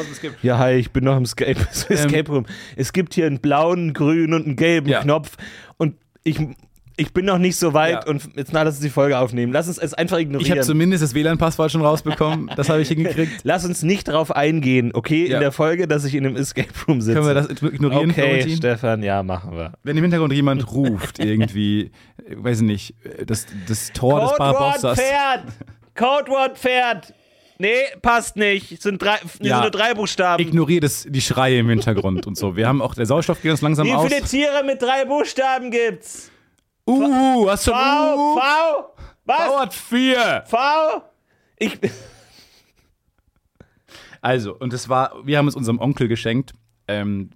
dem 0.03 0.11
Escape 0.11 0.35
Ja, 0.41 0.57
hi, 0.57 0.73
ich 0.75 0.91
bin 0.91 1.03
noch 1.03 1.17
im 1.17 1.23
Escape, 1.23 1.59
Escape 1.89 2.31
Room. 2.31 2.45
Es 2.75 2.93
gibt 2.93 3.13
hier 3.13 3.27
einen 3.27 3.39
blauen, 3.39 3.93
grünen 3.93 4.33
und 4.33 4.45
einen 4.45 4.55
gelben 4.55 4.89
Ja. 4.89 5.01
Knopf 5.01 5.37
und 5.77 5.95
ich, 6.23 6.39
ich 6.99 7.13
bin 7.13 7.25
noch 7.25 7.37
nicht 7.37 7.55
so 7.55 7.73
weit 7.73 8.05
Ja. 8.05 8.07
und 8.11 8.29
jetzt 8.35 8.51
lass 8.51 8.67
uns 8.67 8.79
die 8.79 8.89
Folge 8.89 9.17
aufnehmen. 9.17 9.51
Lass 9.53 9.67
uns 9.67 9.77
es 9.77 9.93
einfach 9.93 10.17
Ich 10.17 10.25
habe 10.27 10.35
ignorieren. 10.37 10.63
zumindest 10.63 11.03
das 11.03 11.13
WLAN-Passwort 11.15 11.71
schon 11.71 11.81
rausbekommen. 11.81 12.51
Das 12.55 12.69
habe 12.69 12.81
ich 12.81 12.87
hingekriegt. 12.89 13.41
Lass 13.43 13.65
uns 13.65 13.81
nicht 13.83 14.07
drauf 14.07 14.35
eingehen, 14.35 14.91
okay, 14.93 15.27
Ja. 15.27 15.35
in 15.37 15.41
der 15.41 15.51
Folge, 15.51 15.87
dass 15.87 16.05
ich 16.05 16.13
in 16.15 16.25
einem 16.25 16.35
Escape 16.35 16.67
Room 16.87 17.01
sitze. 17.01 17.15
Können 17.19 17.27
wir 17.27 17.33
das 17.33 17.49
ignorieren, 17.49 18.11
Okay, 18.11 18.21
Florentin? 18.21 18.57
Stefan, 18.57 19.03
ja, 19.03 19.23
machen 19.23 19.51
wir. 19.57 19.73
Wenn 19.83 19.97
im 19.97 20.03
Hintergrund 20.03 20.33
jemand 20.33 20.71
ruft, 20.71 21.19
irgendwie, 21.23 21.91
weiß 22.35 22.57
ich 22.61 22.67
nicht, 22.67 22.93
das, 23.25 23.45
das 23.67 23.91
Tor 23.93 24.19
des 24.21 24.29
Codewort 24.31 24.37
Barbossas. 24.57 24.99
Pferd! 24.99 25.43
Codewort 25.95 26.57
Pferd! 26.57 27.13
Nee, 27.61 27.73
passt 28.01 28.37
nicht. 28.37 28.71
Es 28.71 28.83
sind, 28.83 29.01
drei, 29.01 29.17
Ja. 29.41 29.55
sind 29.55 29.61
nur 29.63 29.71
drei 29.71 29.93
Buchstaben. 29.93 30.41
Ignoriert 30.41 30.85
es, 30.85 31.05
die 31.09 31.19
Schreie 31.19 31.59
im 31.59 31.67
Hintergrund 31.67 32.25
und 32.25 32.37
so. 32.37 32.55
Wir 32.55 32.67
haben 32.69 32.81
auch, 32.81 32.95
der 32.95 33.05
Sauerstoff 33.05 33.41
geht 33.41 33.51
uns 33.51 33.59
langsam 33.61 33.85
Wie 33.87 33.91
aus. 33.93 34.07
viele 34.07 34.21
Tiere 34.25 34.63
mit 34.65 34.81
drei 34.81 35.03
Buchstaben 35.03 35.69
gibt's? 35.69 36.31
Uh, 36.89 37.49
hast 37.49 37.67
du 37.67 37.71
V, 37.71 37.77
uh, 37.77 38.39
V, 38.39 38.95
was? 39.25 39.37
Dauert 39.37 39.73
vier. 39.73 40.43
V? 40.47 40.57
Ich, 41.57 41.79
Also, 44.21 44.55
und 44.55 44.73
das 44.73 44.89
war, 44.89 45.13
wir 45.23 45.37
haben 45.37 45.47
es 45.47 45.55
unserem 45.55 45.79
Onkel 45.79 46.07
geschenkt. 46.07 46.53
Ähm, 46.87 47.29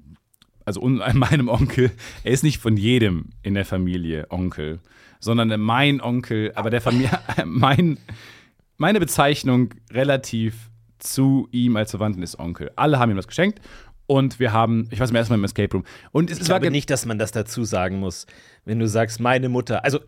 also 0.65 0.81
un, 0.81 1.01
meinem 1.13 1.49
Onkel. 1.49 1.91
Er 2.23 2.31
ist 2.31 2.43
nicht 2.43 2.59
von 2.59 2.77
jedem 2.77 3.29
in 3.41 3.53
der 3.53 3.65
Familie 3.65 4.27
Onkel, 4.29 4.79
sondern 5.19 5.59
mein 5.61 6.01
Onkel, 6.01 6.51
aber 6.55 6.69
der 6.69 6.81
Familie, 6.81 7.11
mein, 7.45 7.97
meine 8.77 8.99
Bezeichnung 8.99 9.73
relativ 9.91 10.69
zu 10.99 11.47
ihm 11.51 11.75
als 11.75 11.91
Verwandten 11.91 12.23
ist 12.23 12.39
Onkel. 12.39 12.71
Alle 12.75 12.99
haben 12.99 13.11
ihm 13.11 13.17
was 13.17 13.27
geschenkt. 13.27 13.59
Und 14.05 14.39
wir 14.39 14.51
haben, 14.51 14.87
ich 14.91 14.99
war 14.99 15.07
zum 15.07 15.15
ersten 15.15 15.31
Mal 15.33 15.37
im 15.37 15.43
Escape 15.45 15.71
Room. 15.71 15.85
Und 16.11 16.29
es, 16.29 16.39
ich 16.39 16.49
war 16.49 16.59
glaube 16.59 16.71
nicht, 16.71 16.89
dass 16.89 17.05
man 17.05 17.17
das 17.17 17.31
dazu 17.31 17.63
sagen 17.63 17.99
muss, 17.99 18.27
wenn 18.65 18.79
du 18.79 18.87
sagst, 18.87 19.19
meine 19.19 19.49
Mutter. 19.49 19.85
Also 19.85 19.99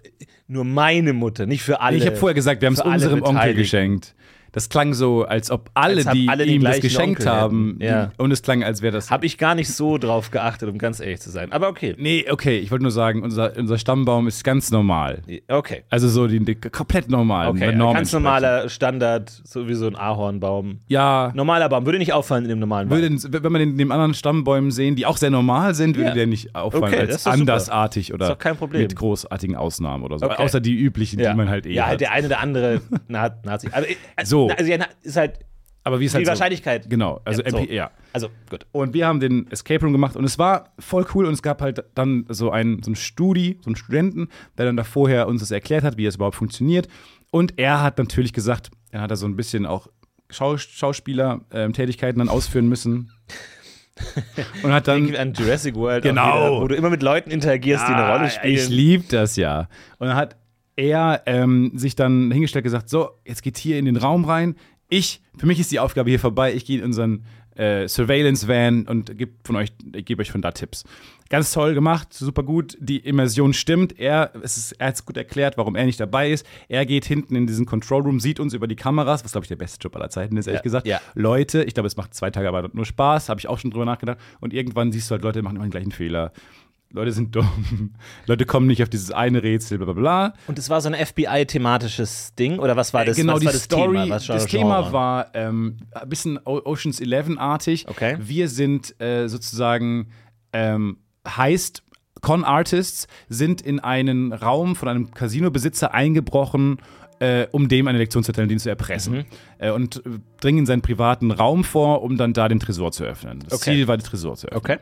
nur 0.47 0.65
meine 0.65 1.13
Mutter, 1.13 1.45
nicht 1.45 1.63
für 1.63 1.79
alle. 1.79 1.97
Ich 1.97 2.05
habe 2.05 2.17
vorher 2.17 2.35
gesagt, 2.35 2.61
wir 2.61 2.67
haben 2.67 2.73
es 2.73 2.81
unserem 2.81 3.23
Onkel 3.23 3.53
geschenkt. 3.53 4.15
Das 4.55 4.69
klang 4.69 4.93
so, 4.93 5.25
als 5.25 5.51
ob 5.51 5.69
alle, 5.73 5.97
Als 5.97 6.11
die 6.15 6.29
alle 6.29 6.45
ihm 6.45 6.63
das 6.63 6.79
geschenkt 6.79 7.19
Onkel 7.21 7.31
haben. 7.33 7.77
Ja. 7.81 8.11
und 8.17 8.31
es 8.31 8.41
klang, 8.41 8.63
als 8.63 8.81
wäre 8.81 8.93
das. 8.93 9.11
Habe 9.11 9.25
ich 9.25 9.37
gar 9.37 9.53
nicht 9.53 9.67
so 9.69 9.97
drauf 9.97 10.31
geachtet, 10.31 10.69
um 10.69 10.77
ganz 10.77 11.01
ehrlich 11.01 11.19
zu 11.19 11.29
sein. 11.29 11.51
Aber 11.51 11.67
okay. 11.67 11.93
nee, 11.97 12.25
okay, 12.31 12.57
ich 12.57 12.71
wollte 12.71 12.83
nur 12.83 12.91
sagen, 12.91 13.21
unser, 13.21 13.51
unser 13.57 13.77
Stammbaum 13.77 14.27
ist 14.27 14.43
ganz 14.45 14.71
normal. 14.71 15.21
Okay. 15.49 15.83
Also 15.89 16.07
so 16.07 16.27
die, 16.27 16.39
die 16.39 16.55
komplett 16.55 17.09
normal. 17.09 17.49
Okay, 17.49 17.75
ganz 17.77 18.13
normaler 18.13 18.69
Standard, 18.69 19.29
so 19.43 19.67
wie 19.67 19.73
so 19.73 19.87
ein 19.87 19.95
Ahornbaum. 19.97 20.79
Ja, 20.87 21.31
Normaler 21.35 21.67
Baum, 21.67 21.85
würde 21.85 21.97
nicht 21.97 22.13
auffallen 22.13 22.45
in 22.45 22.49
dem 22.49 22.59
normalen 22.59 22.87
Baum. 22.87 22.97
würde, 22.99 23.43
wenn 23.43 23.51
man 23.51 23.59
den, 23.59 23.77
den 23.77 23.91
anderen 23.91 24.13
Stammbäumen 24.13 24.71
sehen, 24.71 24.95
die 24.95 25.05
auch 25.05 25.17
sehr 25.17 25.31
normal 25.31 25.75
sind, 25.75 25.97
würde 25.97 26.09
Ja. 26.09 26.15
der 26.15 26.27
nicht 26.27 26.55
auffallen 26.55 26.83
Okay, 26.85 26.99
als 26.99 27.09
doch 27.11 27.19
super. 27.19 27.33
andersartig 27.33 28.13
oder 28.13 28.37
mit 28.71 28.95
großartigen 28.95 29.55
Ausnahmen 29.57 30.03
oder 30.05 30.17
so. 30.17 30.25
Okay. 30.27 30.41
Außer 30.41 30.61
die 30.61 30.75
üblichen, 30.75 31.19
die 31.19 31.25
man 31.33 31.49
halt 31.49 31.65
eh 31.65 31.73
Ja, 31.73 31.83
hat. 31.83 31.89
halt 31.89 32.01
der 32.01 32.11
eine 32.13 32.27
oder 32.27 32.39
andere 32.39 32.81
Na- 33.09 33.35
Nazi. 33.43 33.67
Aber, 33.71 33.89
äh, 33.89 33.95
So. 34.49 34.55
Also, 34.55 34.71
ja, 34.71 34.85
ist 35.03 35.17
halt 35.17 35.39
Aber 35.83 35.99
wie 35.99 36.05
es 36.05 36.11
die 36.11 36.17
halt 36.17 36.25
so, 36.25 36.29
Wahrscheinlichkeit. 36.31 36.89
Genau, 36.89 37.21
also 37.25 37.41
Ja, 37.43 37.49
so. 37.51 37.57
MP, 37.57 37.73
ja. 37.73 37.91
Also, 38.13 38.29
gut. 38.49 38.65
Und 38.71 38.93
wir 38.93 39.07
haben 39.07 39.19
den 39.19 39.49
Escape 39.51 39.81
Room 39.83 39.91
gemacht 39.91 40.15
und 40.15 40.23
es 40.25 40.39
war 40.39 40.73
voll 40.79 41.05
cool 41.13 41.25
und 41.25 41.33
es 41.33 41.41
gab 41.41 41.61
halt 41.61 41.83
dann 41.95 42.25
so 42.29 42.49
einen, 42.51 42.81
so 42.83 42.89
einen 42.89 42.95
Studi, 42.95 43.59
so 43.61 43.67
einen 43.69 43.75
Studenten, 43.75 44.29
der 44.57 44.65
dann 44.65 44.77
da 44.77 44.83
vorher 44.83 45.27
uns 45.27 45.41
das 45.41 45.51
erklärt 45.51 45.83
hat, 45.83 45.97
wie 45.97 46.05
es 46.05 46.15
überhaupt 46.15 46.35
funktioniert. 46.35 46.87
Und 47.31 47.53
er 47.59 47.81
hat 47.81 47.97
natürlich 47.97 48.33
gesagt, 48.33 48.71
er 48.91 49.01
hat 49.01 49.11
da 49.11 49.15
so 49.15 49.25
ein 49.27 49.35
bisschen 49.35 49.65
auch 49.65 49.87
Schau 50.31 50.57
Schauspieler-Tätigkeiten 50.57 52.19
dann 52.19 52.29
ausführen 52.29 52.67
müssen. 52.67 53.11
und 54.63 54.71
hat 54.73 54.87
dann. 54.87 55.15
An 55.15 55.33
Jurassic 55.33 55.75
World, 55.75 56.03
Genau. 56.03 56.25
wieder, 56.35 56.61
wo 56.61 56.67
du 56.67 56.75
immer 56.75 56.89
mit 56.89 57.01
Leuten 57.03 57.29
interagierst, 57.31 57.87
die 57.87 57.93
eine 57.93 58.07
Rolle 58.09 58.25
Ah, 58.25 58.29
spielen. 58.29 58.55
Ich 58.55 58.67
liebe 58.69 59.03
das 59.09 59.35
ja. 59.35 59.67
Und 59.99 60.07
dann 60.07 60.15
hat 60.17 60.35
er 60.75 61.23
ähm, 61.25 61.71
sich 61.75 61.95
dann 61.95 62.31
hingestellt 62.31 62.63
und 62.63 62.71
gesagt: 62.71 62.89
So, 62.89 63.09
jetzt 63.25 63.43
geht 63.43 63.57
hier 63.57 63.77
in 63.79 63.85
den 63.85 63.97
Raum 63.97 64.25
rein. 64.25 64.55
Ich, 64.89 65.21
für 65.37 65.47
mich 65.47 65.59
ist 65.59 65.71
die 65.71 65.79
Aufgabe 65.79 66.09
hier 66.09 66.19
vorbei. 66.19 66.53
Ich 66.53 66.65
gehe 66.65 66.77
in 66.79 66.83
unseren 66.85 67.23
äh, 67.55 67.87
Surveillance-Van 67.87 68.85
und 68.87 69.17
gebe 69.17 69.31
von 69.43 69.55
euch, 69.55 69.71
gebe 69.91 70.21
euch 70.21 70.31
von 70.31 70.41
da 70.41 70.51
Tipps. 70.51 70.83
Ganz 71.29 71.51
toll 71.53 71.73
gemacht, 71.73 72.13
super 72.13 72.43
gut. 72.43 72.77
Die 72.79 72.97
Immersion 72.97 73.53
stimmt. 73.53 73.97
Er, 73.97 74.31
es 74.43 74.57
ist, 74.57 74.73
er 74.73 74.89
hat 74.89 74.95
es 74.95 75.05
gut 75.05 75.17
erklärt, 75.17 75.57
warum 75.57 75.75
er 75.75 75.85
nicht 75.85 75.99
dabei 75.99 76.29
ist. 76.29 76.45
Er 76.67 76.85
geht 76.85 77.05
hinten 77.05 77.35
in 77.35 77.47
diesen 77.47 77.65
Control 77.65 78.03
Room, 78.03 78.19
sieht 78.19 78.39
uns 78.39 78.53
über 78.53 78.67
die 78.67 78.75
Kameras, 78.75 79.23
was 79.23 79.31
glaube 79.31 79.45
ich 79.45 79.49
der 79.49 79.55
beste 79.55 79.79
Job 79.81 79.95
aller 79.95 80.09
Zeiten 80.09 80.37
ist, 80.37 80.45
ehrlich 80.47 80.59
Ja, 80.59 80.63
gesagt. 80.63 80.85
ja. 80.85 80.99
Leute, 81.15 81.63
ich 81.63 81.73
glaube, 81.73 81.87
es 81.87 81.97
macht 81.97 82.13
zwei 82.13 82.29
Tage 82.29 82.47
aber 82.47 82.69
nur 82.73 82.85
Spaß, 82.85 83.29
habe 83.29 83.39
ich 83.39 83.47
auch 83.47 83.57
schon 83.57 83.71
drüber 83.71 83.85
nachgedacht. 83.85 84.17
Und 84.39 84.53
irgendwann 84.53 84.91
siehst 84.91 85.09
du 85.09 85.13
halt, 85.13 85.23
Leute 85.23 85.41
machen 85.41 85.55
immer 85.55 85.65
den 85.65 85.71
gleichen 85.71 85.91
Fehler. 85.91 86.31
Leute 86.95 87.11
sind 87.11 87.35
dumm. 87.35 87.93
Leute 88.25 88.45
kommen 88.45 88.67
nicht 88.67 88.81
auf 88.81 88.89
dieses 88.89 89.11
eine 89.11 89.43
Rätsel, 89.43 89.77
bla 89.77 89.85
bla 89.85 89.93
bla. 89.93 90.33
Und 90.47 90.57
es 90.57 90.69
war 90.69 90.81
so 90.81 90.89
ein 90.89 90.95
FBI-thematisches 90.95 92.35
Ding? 92.35 92.59
Oder 92.59 92.75
was 92.75 92.93
war 92.93 93.05
das? 93.05 93.17
genau, 93.17 93.33
was 93.33 93.39
die 93.41 93.45
war 93.47 93.53
das 93.53 93.63
Story, 93.63 93.97
Thema? 93.97 94.09
Was 94.15 94.29
war 94.29 94.35
das 94.35 94.47
Genre? 94.47 94.63
Thema 94.63 94.93
war 94.93 95.27
ähm, 95.33 95.77
ein 95.91 96.09
bisschen 96.09 96.39
Oceans 96.45 97.01
11-artig. 97.01 97.87
Okay. 97.87 98.17
Wir 98.19 98.49
sind 98.49 98.99
äh, 99.01 99.27
sozusagen 99.27 100.07
ähm, 100.53 100.97
heißt 101.27 101.83
Con-Artists 102.21 103.07
sind 103.29 103.61
in 103.61 103.79
einen 103.79 104.33
Raum 104.33 104.75
von 104.75 104.87
einem 104.87 105.11
Casino-Besitzer 105.11 105.93
eingebrochen, 105.93 106.77
äh, 107.19 107.45
um 107.51 107.67
dem 107.67 107.87
eine 107.87 107.97
Lektion 107.97 108.23
zu 108.23 108.31
erteilen, 108.31 108.49
den 108.49 108.59
zu 108.59 108.69
erpressen. 108.69 109.17
Mhm. 109.17 109.25
Äh, 109.59 109.71
und 109.71 109.97
äh, 109.97 110.09
dringen 110.39 110.59
in 110.59 110.65
seinen 110.65 110.81
privaten 110.81 111.31
Raum 111.31 111.63
vor, 111.63 112.01
um 112.01 112.17
dann 112.17 112.33
da 112.33 112.47
den 112.47 112.59
Tresor 112.59 112.91
zu 112.91 113.03
öffnen. 113.03 113.39
Das 113.47 113.61
Okay. 113.61 113.75
Ziel 113.75 113.87
war, 113.87 113.97
den 113.97 114.05
Tresor 114.05 114.35
zu 114.35 114.47
öffnen. 114.47 114.57
Okay. 114.57 114.77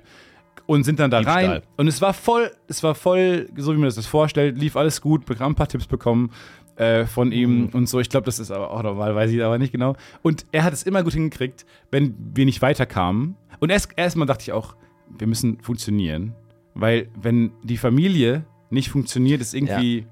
Und 0.65 0.83
sind 0.83 0.99
dann 0.99 1.11
da 1.11 1.19
Diebstahl. 1.19 1.45
rein. 1.45 1.61
Und 1.77 1.87
es 1.87 2.01
war 2.01 2.13
voll, 2.13 2.51
es 2.67 2.81
war 2.83 2.95
voll, 2.95 3.49
so 3.57 3.73
wie 3.73 3.77
man 3.77 3.89
das 3.89 4.05
vorstellt, 4.05 4.57
lief 4.57 4.75
alles 4.77 5.01
gut, 5.01 5.25
bekam 5.25 5.51
ein 5.51 5.55
paar 5.55 5.67
Tipps 5.67 5.87
bekommen 5.87 6.31
äh, 6.77 7.05
von 7.05 7.27
Mhm. 7.27 7.33
ihm 7.33 7.69
und 7.73 7.87
so. 7.89 7.99
Ich 7.99 8.09
glaube, 8.09 8.25
das 8.25 8.39
ist 8.39 8.49
aber 8.49 8.71
auch 8.71 8.81
normal, 8.81 9.13
weiß 9.13 9.29
ich 9.31 9.43
aber 9.43 9.57
nicht 9.57 9.71
genau. 9.73 9.95
Und 10.21 10.45
er 10.51 10.63
hat 10.63 10.73
es 10.73 10.83
immer 10.83 11.03
gut 11.03 11.13
hingekriegt, 11.13 11.65
wenn 11.91 12.15
wir 12.33 12.45
nicht 12.45 12.61
weiterkamen. 12.61 13.35
Und 13.59 13.69
erst 13.71 13.89
erstmal 13.97 14.25
dachte 14.25 14.43
ich 14.43 14.51
auch, 14.53 14.75
wir 15.17 15.27
müssen 15.27 15.59
funktionieren. 15.61 16.33
Weil 16.73 17.09
wenn 17.21 17.51
die 17.63 17.77
Familie 17.77 18.45
nicht 18.69 18.89
funktioniert, 18.89 19.41
ist 19.41 19.53
irgendwie. 19.53 20.07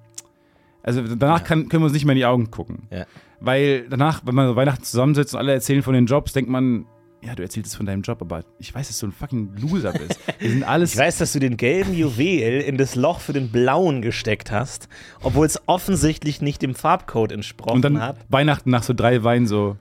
Also 0.83 1.01
danach 1.15 1.43
kann, 1.43 1.69
können 1.69 1.81
wir 1.83 1.85
uns 1.85 1.93
nicht 1.93 2.05
mehr 2.05 2.13
in 2.13 2.19
die 2.19 2.25
Augen 2.25 2.51
gucken. 2.51 2.87
Ja. 2.91 3.05
Weil 3.39 3.87
danach, 3.89 4.21
wenn 4.25 4.35
man 4.35 4.55
Weihnachten 4.55 4.83
zusammensitzt 4.83 5.33
und 5.33 5.39
alle 5.39 5.53
erzählen 5.53 5.81
von 5.81 5.93
den 5.93 6.05
Jobs, 6.07 6.33
denkt 6.33 6.49
man, 6.51 6.85
ja, 7.23 7.35
du 7.35 7.43
erzählst 7.43 7.75
von 7.75 7.85
deinem 7.85 8.01
Job, 8.01 8.21
aber 8.21 8.43
ich 8.57 8.73
weiß, 8.73 8.87
dass 8.87 8.99
du 8.99 9.07
ein 9.07 9.11
fucking 9.11 9.55
Loser 9.57 9.93
bist. 9.93 10.19
Wir 10.39 10.49
sind 10.49 10.63
alles. 10.63 10.93
Ich 10.93 10.99
weiß, 10.99 11.19
dass 11.19 11.33
du 11.33 11.39
den 11.39 11.55
gelben 11.55 11.93
Juwel 11.93 12.61
in 12.61 12.77
das 12.77 12.95
Loch 12.95 13.19
für 13.19 13.33
den 13.33 13.51
blauen 13.51 14.01
gesteckt 14.01 14.51
hast, 14.51 14.89
obwohl 15.21 15.45
es 15.45 15.61
offensichtlich 15.67 16.41
nicht 16.41 16.61
dem 16.61 16.73
Farbcode 16.73 17.31
entsprochen 17.31 17.75
und 17.75 17.81
dann 17.83 18.01
hat. 18.01 18.17
Weihnachten 18.29 18.71
nach 18.71 18.83
so 18.83 18.93
drei 18.93 19.23
Weinen 19.23 19.45
so. 19.45 19.77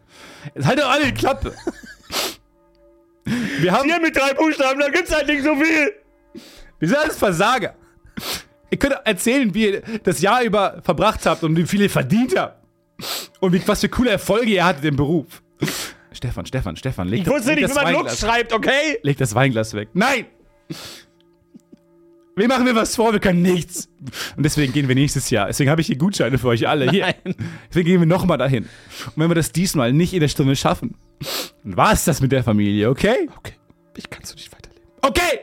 Jetzt 0.54 0.66
halt 0.66 0.80
doch 0.80 0.90
alle 0.90 1.06
die 1.06 1.14
Klappe! 1.14 1.54
Wir 3.60 3.72
haben. 3.72 3.88
mit 4.02 4.16
drei 4.16 4.34
Buchstaben, 4.34 4.80
da 4.80 4.88
gibt's 4.88 5.14
halt 5.14 5.26
nicht 5.26 5.44
so 5.44 5.54
viel. 5.54 5.92
Wir 6.78 6.88
sind 6.88 6.98
alles 6.98 7.16
Versager. 7.16 7.74
Ihr 8.70 8.78
könnt 8.78 8.96
erzählen, 9.04 9.52
wie 9.54 9.66
ihr 9.66 9.82
das 10.02 10.20
Jahr 10.20 10.42
über 10.42 10.80
verbracht 10.82 11.26
habt 11.26 11.42
und 11.42 11.56
wie 11.56 11.66
viel 11.66 11.82
ihr 11.82 11.90
verdient 11.90 12.36
habt. 12.36 12.60
Und 13.40 13.52
wie, 13.52 13.66
was 13.66 13.80
für 13.80 13.88
coole 13.88 14.10
Erfolge 14.10 14.50
ihr 14.50 14.64
hattet 14.64 14.84
im 14.84 14.96
Beruf. 14.96 15.42
Stefan, 16.20 16.44
Stefan, 16.46 16.76
Stefan, 16.76 17.08
leg, 17.08 17.20
Ich 17.20 17.24
das- 17.24 17.34
wusste 17.34 17.48
leg 17.50 17.60
nicht, 17.62 17.70
das 17.74 17.80
wie 17.80 17.84
man 17.84 17.94
Lux 17.94 18.20
schreibt, 18.20 18.52
okay? 18.52 18.98
Leg 19.02 19.16
das 19.16 19.34
Weinglas 19.34 19.72
weg. 19.74 19.88
Nein! 19.94 20.26
Wir 22.36 22.46
machen 22.46 22.64
mir 22.64 22.74
was 22.74 22.94
vor, 22.94 23.12
wir 23.12 23.20
können 23.20 23.42
nichts. 23.42 23.88
Und 24.36 24.44
deswegen 24.44 24.72
gehen 24.72 24.86
wir 24.88 24.94
nächstes 24.94 25.30
Jahr. 25.30 25.46
Deswegen 25.48 25.68
habe 25.70 25.80
ich 25.80 25.86
hier 25.88 25.96
Gutscheine 25.96 26.38
für 26.38 26.48
euch 26.48 26.68
alle. 26.68 26.90
Hier. 26.90 27.06
Nein. 27.24 27.34
Deswegen 27.68 27.88
gehen 27.88 28.00
wir 28.00 28.06
nochmal 28.06 28.38
dahin. 28.38 28.64
Und 28.64 29.12
wenn 29.16 29.28
wir 29.30 29.34
das 29.34 29.50
diesmal 29.52 29.92
nicht 29.92 30.12
in 30.14 30.20
der 30.20 30.28
Stunde 30.28 30.56
schaffen, 30.56 30.94
dann 31.64 31.76
war 31.76 31.92
es 31.92 32.04
das 32.04 32.20
mit 32.20 32.32
der 32.32 32.44
Familie, 32.44 32.88
okay? 32.88 33.28
Okay, 33.36 33.54
ich 33.96 34.08
kann 34.08 34.22
so 34.24 34.34
nicht 34.34 34.50
weiterleben. 34.52 34.86
Okay! 35.02 35.40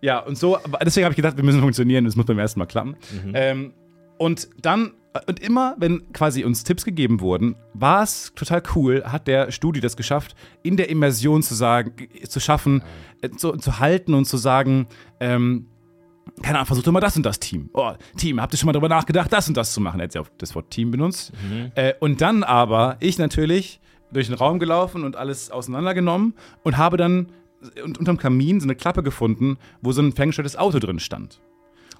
Ja, 0.00 0.18
und 0.20 0.36
so, 0.36 0.58
deswegen 0.84 1.04
habe 1.04 1.12
ich 1.12 1.16
gedacht, 1.16 1.36
wir 1.36 1.44
müssen 1.44 1.60
funktionieren, 1.60 2.04
das 2.04 2.14
muss 2.14 2.26
beim 2.26 2.38
ersten 2.38 2.58
Mal 2.60 2.66
klappen. 2.66 2.96
Ähm, 3.34 3.72
und 4.18 4.48
dann, 4.60 4.92
und 5.26 5.40
immer, 5.40 5.74
wenn 5.78 6.12
quasi 6.12 6.44
uns 6.44 6.64
Tipps 6.64 6.84
gegeben 6.84 7.20
wurden, 7.20 7.56
war 7.74 8.02
es 8.02 8.32
total 8.34 8.62
cool, 8.74 9.04
hat 9.04 9.26
der 9.26 9.50
Studi 9.50 9.80
das 9.80 9.96
geschafft, 9.96 10.34
in 10.62 10.76
der 10.76 10.88
Immersion 10.88 11.42
zu 11.42 11.54
sagen, 11.54 11.92
zu 12.28 12.40
schaffen, 12.40 12.82
äh, 13.22 13.30
zu, 13.30 13.52
zu 13.52 13.78
halten 13.78 14.14
und 14.14 14.24
zu 14.26 14.36
sagen, 14.36 14.86
ähm, 15.20 15.66
keine 16.42 16.58
Ahnung, 16.58 16.66
versucht 16.66 16.86
doch 16.86 16.92
mal 16.92 17.00
das 17.00 17.16
und 17.16 17.24
das 17.24 17.38
Team. 17.38 17.70
Oh, 17.72 17.92
Team, 18.16 18.40
habt 18.40 18.52
ihr 18.52 18.58
schon 18.58 18.66
mal 18.66 18.72
darüber 18.72 18.88
nachgedacht, 18.88 19.32
das 19.32 19.48
und 19.48 19.56
das 19.56 19.72
zu 19.72 19.80
machen? 19.80 20.00
Er 20.00 20.04
hat 20.04 20.14
ja 20.14 20.20
auch 20.20 20.28
das 20.38 20.54
Wort 20.54 20.70
Team 20.70 20.90
benutzt. 20.90 21.32
Äh, 21.76 21.94
und 22.00 22.20
dann 22.20 22.42
aber, 22.42 22.96
ich 23.00 23.18
natürlich 23.18 23.80
durch 24.12 24.26
den 24.26 24.34
Raum 24.34 24.58
gelaufen 24.58 25.04
und 25.04 25.16
alles 25.16 25.50
auseinandergenommen 25.50 26.34
und 26.62 26.76
habe 26.76 26.96
dann 26.96 27.28
und 27.84 27.98
unterm 27.98 28.18
Kamin 28.18 28.60
so 28.60 28.66
eine 28.66 28.74
Klappe 28.74 29.02
gefunden, 29.02 29.56
wo 29.80 29.92
so 29.92 30.02
ein 30.02 30.12
ferngesteuertes 30.12 30.56
Auto 30.56 30.78
drin 30.78 31.00
stand. 31.00 31.40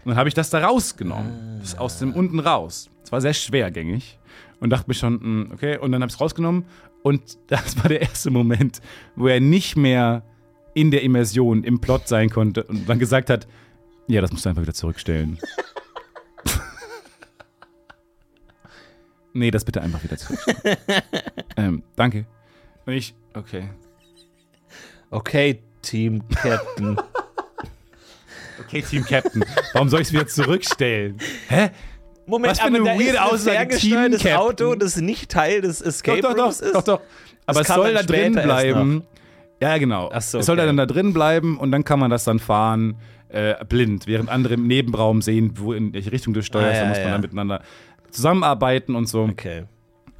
Und 0.06 0.10
dann 0.10 0.18
habe 0.18 0.28
ich 0.28 0.34
das 0.36 0.50
da 0.50 0.64
rausgenommen. 0.64 1.58
Das 1.58 1.70
ist 1.70 1.78
aus 1.80 1.98
dem 1.98 2.14
unten 2.14 2.38
raus. 2.38 2.90
Es 3.02 3.10
war 3.10 3.20
sehr 3.20 3.34
schwergängig. 3.34 4.20
Und 4.60 4.70
dachte 4.70 4.84
mir 4.86 4.94
schon, 4.94 5.18
hm, 5.18 5.50
okay, 5.52 5.78
und 5.78 5.90
dann 5.90 6.00
habe 6.00 6.10
ich 6.10 6.14
es 6.14 6.20
rausgenommen. 6.20 6.64
Und 7.02 7.38
das 7.48 7.76
war 7.78 7.88
der 7.88 8.02
erste 8.02 8.30
Moment, 8.30 8.80
wo 9.16 9.26
er 9.26 9.40
nicht 9.40 9.74
mehr 9.74 10.22
in 10.74 10.92
der 10.92 11.02
Immersion, 11.02 11.64
im 11.64 11.80
Plot 11.80 12.06
sein 12.06 12.30
konnte 12.30 12.62
und 12.62 12.88
dann 12.88 13.00
gesagt 13.00 13.30
hat, 13.30 13.48
ja, 14.06 14.20
das 14.20 14.30
musst 14.30 14.44
du 14.44 14.50
einfach 14.50 14.62
wieder 14.62 14.74
zurückstellen. 14.74 15.40
nee, 19.32 19.50
das 19.50 19.64
bitte 19.64 19.82
einfach 19.82 20.04
wieder 20.04 20.18
zurückstellen. 20.18 20.78
ähm, 21.56 21.82
danke. 21.96 22.26
Und 22.84 22.92
ich, 22.92 23.12
okay. 23.34 23.70
Okay, 25.10 25.64
Team 25.82 26.22
Captain. 26.28 26.96
Okay, 28.60 28.82
Team 28.82 29.04
Captain. 29.04 29.44
Warum 29.72 29.88
soll 29.88 30.00
ich 30.00 30.08
es 30.08 30.12
wieder 30.12 30.26
zurückstellen? 30.26 31.18
Hä? 31.48 31.70
Moment, 32.26 32.52
Was 32.52 32.60
für 32.60 32.66
eine 32.66 32.80
aber 32.80 32.88
da 32.88 32.98
weirde 32.98 33.34
ist 33.34 33.48
ein 33.48 33.54
ferngesteuertes. 33.54 34.26
Auto, 34.34 34.74
das 34.74 34.96
nicht 34.96 35.30
Teil 35.30 35.60
des 35.60 35.80
Escape 35.80 36.22
doch, 36.22 36.34
doch, 36.34 36.44
Rooms 36.44 36.58
doch, 36.58 36.66
ist? 36.66 36.74
doch, 36.74 36.82
doch. 36.82 37.00
Aber 37.46 37.60
es 37.60 37.68
soll 37.68 37.94
da 37.94 38.02
drin 38.02 38.32
bleiben. 38.32 39.04
Ja, 39.60 39.78
genau. 39.78 40.10
So, 40.20 40.38
es 40.38 40.46
soll 40.46 40.58
okay. 40.58 40.66
dann 40.66 40.76
da 40.76 40.86
drin 40.86 41.12
bleiben 41.12 41.58
und 41.58 41.70
dann 41.70 41.84
kann 41.84 41.98
man 42.00 42.10
das 42.10 42.24
dann 42.24 42.38
fahren 42.38 42.96
äh, 43.28 43.64
blind, 43.64 44.06
während 44.06 44.28
andere 44.28 44.54
im 44.54 44.66
Nebenraum 44.66 45.22
sehen, 45.22 45.52
wo 45.54 45.72
in 45.72 45.92
welche 45.92 46.12
Richtung 46.12 46.34
du 46.34 46.42
steuerst. 46.42 46.74
Ah, 46.74 46.74
ja, 46.74 46.82
da 46.82 46.88
muss 46.88 46.98
man 46.98 47.06
ja. 47.06 47.12
dann 47.12 47.20
miteinander 47.20 47.62
zusammenarbeiten 48.10 48.94
und 48.94 49.06
so. 49.06 49.22
Okay. 49.22 49.64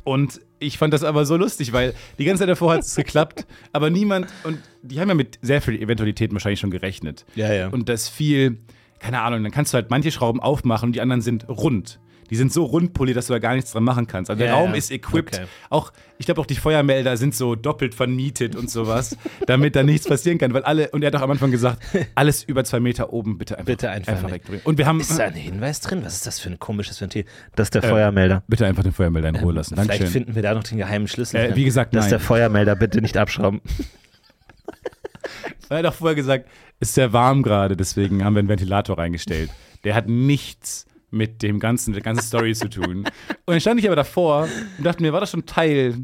Und 0.04 0.40
ich 0.58 0.78
fand 0.78 0.94
das 0.94 1.04
aber 1.04 1.26
so 1.26 1.36
lustig, 1.36 1.72
weil 1.72 1.94
die 2.18 2.24
ganze 2.24 2.40
Zeit 2.40 2.48
davor 2.48 2.74
hat 2.74 2.80
es 2.80 2.94
geklappt, 2.96 3.46
aber 3.72 3.90
niemand, 3.90 4.28
und 4.44 4.58
die 4.82 5.00
haben 5.00 5.08
ja 5.08 5.14
mit 5.14 5.38
sehr 5.42 5.60
viel 5.60 5.80
Eventualitäten 5.80 6.34
wahrscheinlich 6.34 6.60
schon 6.60 6.70
gerechnet. 6.70 7.24
Ja, 7.34 7.52
ja. 7.52 7.68
Und 7.68 7.88
das 7.88 8.08
viel, 8.08 8.58
keine 8.98 9.20
Ahnung, 9.20 9.42
dann 9.42 9.52
kannst 9.52 9.72
du 9.72 9.76
halt 9.76 9.90
manche 9.90 10.10
Schrauben 10.10 10.40
aufmachen 10.40 10.88
und 10.88 10.92
die 10.94 11.00
anderen 11.00 11.22
sind 11.22 11.48
rund. 11.48 11.98
Die 12.30 12.36
sind 12.36 12.52
so 12.52 12.64
rund 12.64 12.92
poliert, 12.92 13.16
dass 13.16 13.26
du 13.28 13.32
da 13.32 13.38
gar 13.38 13.54
nichts 13.54 13.70
dran 13.72 13.84
machen 13.84 14.06
kannst. 14.06 14.30
Also 14.30 14.38
der 14.38 14.48
Ja, 14.48 14.54
Raum 14.54 14.74
ist 14.74 14.90
equipped. 14.90 15.36
Okay. 15.36 15.46
Auch, 15.70 15.92
ich 16.18 16.26
glaube 16.26 16.40
auch 16.40 16.46
die 16.46 16.56
Feuermelder 16.56 17.16
sind 17.16 17.34
so 17.34 17.54
doppelt 17.54 17.94
vermietet 17.94 18.56
und 18.56 18.70
sowas, 18.70 19.16
damit 19.46 19.76
da 19.76 19.82
nichts 19.82 20.06
passieren 20.08 20.38
kann. 20.38 20.52
Weil 20.54 20.64
alle, 20.64 20.90
und 20.90 21.02
er 21.02 21.08
hat 21.08 21.16
auch 21.16 21.22
am 21.22 21.30
Anfang 21.30 21.50
gesagt, 21.50 21.82
alles 22.14 22.42
über 22.42 22.64
zwei 22.64 22.80
Meter 22.80 23.12
oben 23.12 23.38
bitte 23.38 23.54
einfach, 23.58 23.66
Bitte 23.66 23.90
einfach 23.90 24.22
nicht. 24.22 24.32
wegdrehen. 24.32 24.60
Und 24.64 24.78
wir 24.78 24.86
haben 24.86 25.00
Ist 25.00 25.18
da 25.18 25.24
ein 25.24 25.34
Hinweis 25.34 25.80
drin? 25.80 26.04
Was 26.04 26.14
ist 26.16 26.26
das 26.26 26.40
für 26.40 26.48
ein 26.50 26.58
komisches 26.58 27.00
Ventil? 27.00 27.24
Das 27.54 27.66
ist 27.66 27.74
der 27.74 27.82
Feuermelder. 27.82 28.42
bitte 28.48 28.66
einfach 28.66 28.82
den 28.82 28.92
Feuermelder 28.92 29.28
in 29.28 29.36
Ruhe 29.36 29.52
lassen. 29.52 29.74
Vielleicht 29.74 29.90
Dankeschön. 29.90 30.12
finden 30.12 30.34
wir 30.34 30.42
da 30.42 30.54
noch 30.54 30.64
den 30.64 30.78
geheimen 30.78 31.08
Schlüssel. 31.08 31.36
Äh, 31.36 31.56
wie 31.56 31.64
gesagt, 31.64 31.94
das 31.94 32.06
ist 32.06 32.10
nein. 32.10 32.18
der 32.18 32.26
Feuermelder. 32.26 32.76
Bitte 32.76 33.00
nicht 33.00 33.16
abschrauben. 33.16 33.60
Er 35.68 35.78
hat 35.78 35.86
auch 35.86 35.94
vorher 35.94 36.14
gesagt, 36.14 36.48
es 36.78 36.88
ist 36.90 36.94
sehr 36.94 37.12
warm 37.12 37.42
gerade, 37.42 37.76
deswegen 37.76 38.24
haben 38.24 38.34
wir 38.34 38.40
einen 38.40 38.48
Ventilator 38.48 38.98
reingestellt. 38.98 39.50
Der 39.84 39.94
hat 39.96 40.06
nichts 40.08 40.86
mit 41.16 41.42
dem 41.42 41.58
ganzen, 41.58 41.92
der 41.92 42.02
ganzen 42.02 42.22
Story 42.24 42.54
zu 42.54 42.68
tun. 42.68 42.98
Und 42.98 43.06
dann 43.46 43.60
stand 43.60 43.80
ich 43.80 43.86
aber 43.86 43.96
davor 43.96 44.48
und 44.78 44.84
dachte 44.86 45.02
mir, 45.02 45.12
war 45.12 45.20
das 45.20 45.30
schon 45.30 45.46
Teil, 45.46 45.96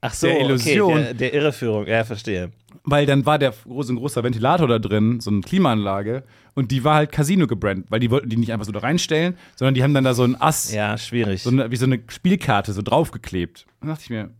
Ach 0.00 0.12
so, 0.12 0.26
Der 0.26 0.40
Illusion. 0.40 0.92
Okay, 0.92 1.02
der, 1.04 1.14
der 1.14 1.34
Irreführung. 1.34 1.86
Ja, 1.86 2.04
verstehe. 2.04 2.50
weil 2.84 3.06
dann 3.06 3.24
war 3.24 3.38
der 3.38 3.52
große, 3.64 3.92
ein 3.94 3.96
großer 3.96 4.22
Ventilator 4.22 4.68
da 4.68 4.78
drin, 4.78 5.20
so 5.20 5.30
eine 5.30 5.40
Klimaanlage, 5.40 6.22
und 6.54 6.70
die 6.70 6.84
war 6.84 6.96
halt 6.96 7.12
Casino 7.12 7.46
gebrannt, 7.46 7.86
weil 7.88 8.00
die 8.00 8.10
wollten 8.10 8.28
die 8.28 8.36
nicht 8.36 8.52
einfach 8.52 8.66
so 8.66 8.72
da 8.72 8.80
reinstellen, 8.80 9.36
sondern 9.54 9.74
die 9.74 9.82
haben 9.82 9.94
dann 9.94 10.04
da 10.04 10.12
so 10.14 10.22
ein 10.24 10.38
Ass, 10.40 10.72
Ja, 10.72 10.96
schwierig. 10.98 11.42
so 11.42 11.50
eine, 11.50 11.70
wie 11.70 11.76
so 11.76 11.86
eine 11.86 12.00
Spielkarte 12.08 12.72
so 12.72 12.82
draufgeklebt. 12.82 13.64
Und 13.80 13.88
dann 13.88 13.90
dachte 13.90 14.02
ich 14.04 14.10
mir, 14.10 14.30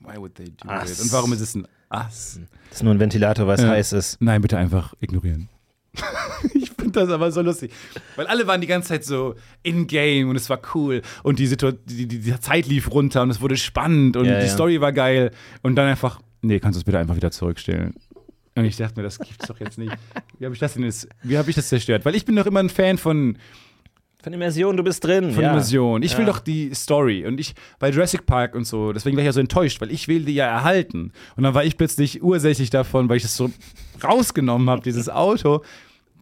why 0.00 0.16
would 0.16 0.34
they 0.36 0.46
do 0.46 0.68
Ass. 0.68 0.92
it? 0.98 1.00
Und 1.04 1.12
warum 1.12 1.32
ist 1.34 1.40
es 1.40 1.54
ein 1.54 1.66
Ass? 1.90 2.40
das 2.70 2.78
ist 2.78 2.82
nur 2.82 2.94
ein 2.94 3.00
Ventilator, 3.00 3.46
was 3.46 3.60
Ja. 3.60 3.68
heiß 3.68 3.92
ist. 3.92 4.16
Nein, 4.20 4.40
bitte 4.40 4.56
einfach 4.56 4.94
ignorieren. 5.00 5.48
finde 6.80 7.00
das 7.00 7.10
aber 7.10 7.30
so 7.30 7.42
lustig. 7.42 7.72
Weil 8.16 8.26
alle 8.26 8.46
waren 8.46 8.60
die 8.60 8.66
ganze 8.66 8.88
Zeit 8.88 9.04
so 9.04 9.34
in-game 9.62 10.28
und 10.28 10.36
es 10.36 10.50
war 10.50 10.60
cool 10.74 11.02
und 11.22 11.38
die, 11.38 11.46
Situ 11.46 11.72
die, 11.84 12.06
die, 12.06 12.18
die 12.20 12.40
Zeit 12.40 12.66
lief 12.66 12.90
runter 12.90 13.22
und 13.22 13.30
es 13.30 13.40
wurde 13.40 13.56
spannend 13.56 14.16
und 14.16 14.24
Ja, 14.26 14.40
die 14.40 14.46
ja. 14.46 14.52
Story 14.52 14.80
war 14.80 14.92
geil. 14.92 15.30
Und 15.62 15.76
dann 15.76 15.86
einfach, 15.88 16.20
nee, 16.42 16.58
kannst 16.60 16.76
du 16.76 16.80
es 16.80 16.84
bitte 16.84 16.98
einfach 16.98 17.16
wieder 17.16 17.30
zurückstellen. 17.30 17.94
Und 18.56 18.64
ich 18.64 18.76
dachte 18.76 18.96
mir, 18.98 19.04
das 19.04 19.18
gibt's 19.18 19.46
doch 19.46 19.60
jetzt 19.60 19.78
nicht. 19.78 19.92
Wie 20.38 20.44
habe 20.44 20.54
ich 20.54 20.60
das 20.60 20.74
denn 20.74 20.82
jetzt, 20.82 21.08
wie 21.22 21.38
habe 21.38 21.48
ich 21.48 21.56
das 21.56 21.68
zerstört? 21.68 22.04
Weil 22.04 22.14
ich 22.16 22.24
bin 22.24 22.34
doch 22.36 22.46
immer 22.46 22.60
ein 22.60 22.68
Fan 22.68 22.98
von, 22.98 23.38
Von 24.22 24.32
Immersion, 24.34 24.76
du 24.76 24.82
bist 24.82 25.02
drin. 25.04 25.30
von 25.32 25.42
ja. 25.42 25.50
Immersion. 25.52 26.02
Ich 26.02 26.14
will 26.18 26.26
Ja. 26.26 26.32
doch 26.32 26.40
die 26.40 26.74
Story. 26.74 27.24
Und 27.26 27.38
ich 27.40 27.54
bei 27.78 27.90
Jurassic 27.90 28.26
Park 28.26 28.54
und 28.54 28.66
so, 28.66 28.92
deswegen 28.92 29.16
war 29.16 29.22
ich 29.22 29.26
ja 29.26 29.32
so 29.32 29.40
enttäuscht, 29.40 29.80
weil 29.80 29.90
ich 29.90 30.08
will 30.08 30.24
die 30.24 30.34
ja 30.34 30.46
erhalten. 30.46 31.12
Und 31.36 31.44
dann 31.44 31.54
war 31.54 31.64
ich 31.64 31.76
plötzlich 31.78 32.22
ursächlich 32.22 32.68
davon, 32.70 33.08
weil 33.08 33.16
ich 33.18 33.22
das 33.22 33.36
so 33.36 33.50
rausgenommen 34.02 34.68
habe, 34.68 34.82
dieses 34.82 35.08
Auto, 35.08 35.62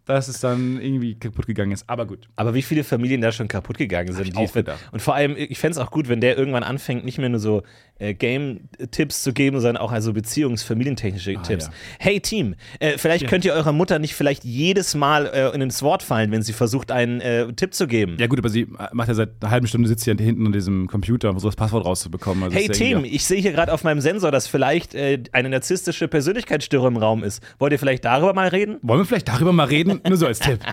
dass 0.09 0.29
es 0.29 0.40
dann 0.40 0.81
irgendwie 0.81 1.14
kaputt 1.14 1.47
gegangen 1.47 1.73
ist. 1.73 1.88
Aber 1.88 2.07
gut. 2.07 2.29
Aber 2.37 2.55
wie 2.55 2.62
viele 2.62 2.83
Familien 2.83 3.21
da 3.21 3.31
schon 3.31 3.49
kaputt 3.49 3.79
gegangen 3.79 4.12
sind. 4.12 4.35
die-. 4.35 4.92
Und 4.92 5.03
vor 5.03 5.14
allem, 5.14 5.35
ich 5.37 5.59
fände 5.59 5.73
es 5.73 5.79
auch 5.79 5.90
gut, 5.90 6.09
wenn 6.09 6.21
der 6.21 6.37
irgendwann 6.38 6.62
anfängt, 6.62 7.05
nicht 7.05 7.18
mehr 7.18 7.29
nur 7.29 7.40
so 7.40 7.62
äh, 7.98 8.14
Game-Tipps 8.14 9.22
zu 9.22 9.32
geben, 9.32 9.61
sondern 9.61 9.82
auch 9.82 9.92
also 9.92 10.12
beziehungs-, 10.12 10.64
familientechnische 10.64 11.34
Tipps. 11.42 11.66
ja. 11.66 11.72
Hey 11.98 12.20
Team, 12.20 12.54
äh, 12.80 12.98
vielleicht 12.98 13.26
könnt 13.26 13.44
ihr 13.44 13.52
eurer 13.52 13.72
Mutter 13.72 13.98
nicht 13.98 14.14
vielleicht 14.14 14.44
jedes 14.44 14.94
Mal 14.94 15.26
äh, 15.26 15.54
ins 15.54 15.82
Wort 15.82 16.02
fallen, 16.02 16.30
wenn 16.30 16.42
sie 16.42 16.52
versucht, 16.52 16.90
einen 16.90 17.20
äh, 17.20 17.52
Tipp 17.52 17.74
zu 17.74 17.87
geben. 17.87 18.16
Ja 18.18 18.26
gut, 18.26 18.38
aber 18.38 18.48
sie 18.48 18.66
macht 18.92 19.08
ja 19.08 19.14
seit 19.14 19.30
einer 19.40 19.50
halben 19.50 19.66
Stunde 19.66 19.88
sitzt 19.88 20.04
sie 20.04 20.11
ja 20.11 20.16
hinten 20.16 20.46
an 20.46 20.52
diesem 20.52 20.87
Computer, 20.87 21.28
um 21.30 21.34
versucht 21.34 21.52
das 21.52 21.56
Passwort 21.56 21.84
rauszubekommen. 21.84 22.44
Also 22.44 22.56
Hey 22.56 22.66
ja 22.66 22.72
Team, 22.72 23.04
ich 23.04 23.24
sehe 23.24 23.40
hier 23.40 23.52
gerade 23.52 23.72
auf 23.72 23.84
meinem 23.84 24.00
Sensor, 24.00 24.30
dass 24.30 24.46
vielleicht 24.46 24.94
äh, 24.94 25.22
eine 25.32 25.48
narzisstische 25.48 26.08
Persönlichkeitsstörung 26.08 26.94
im 26.94 26.96
Raum 26.96 27.24
ist. 27.24 27.42
Wollt 27.58 27.72
ihr 27.72 27.78
vielleicht 27.78 28.04
darüber 28.04 28.34
mal 28.34 28.48
reden? 28.48 28.78
Wollen 28.82 29.00
wir 29.00 29.04
vielleicht 29.04 29.28
darüber 29.28 29.52
mal 29.52 29.66
reden? 29.66 30.00
Nur 30.06 30.16
so 30.16 30.26
als 30.26 30.38
Tipp. 30.38 30.61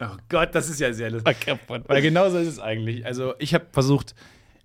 Oh 0.00 0.16
Gott, 0.28 0.54
das 0.54 0.68
ist 0.68 0.80
ja 0.80 0.92
sehr 0.92 1.10
lustig. 1.10 1.36
Weil 1.86 2.02
genau 2.02 2.28
so 2.28 2.38
ist 2.38 2.48
es 2.48 2.58
eigentlich. 2.58 3.06
Also 3.06 3.34
ich 3.38 3.54
habe 3.54 3.66
versucht, 3.70 4.16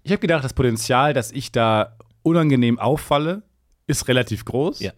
ich 0.09 0.13
habe 0.13 0.21
gedacht, 0.21 0.43
das 0.43 0.53
Potenzial, 0.53 1.13
dass 1.13 1.31
ich 1.31 1.51
da 1.51 1.95
unangenehm 2.23 2.79
auffalle, 2.79 3.43
ist 3.85 4.07
relativ 4.07 4.43
groß. 4.43 4.79
Ja. 4.79 4.91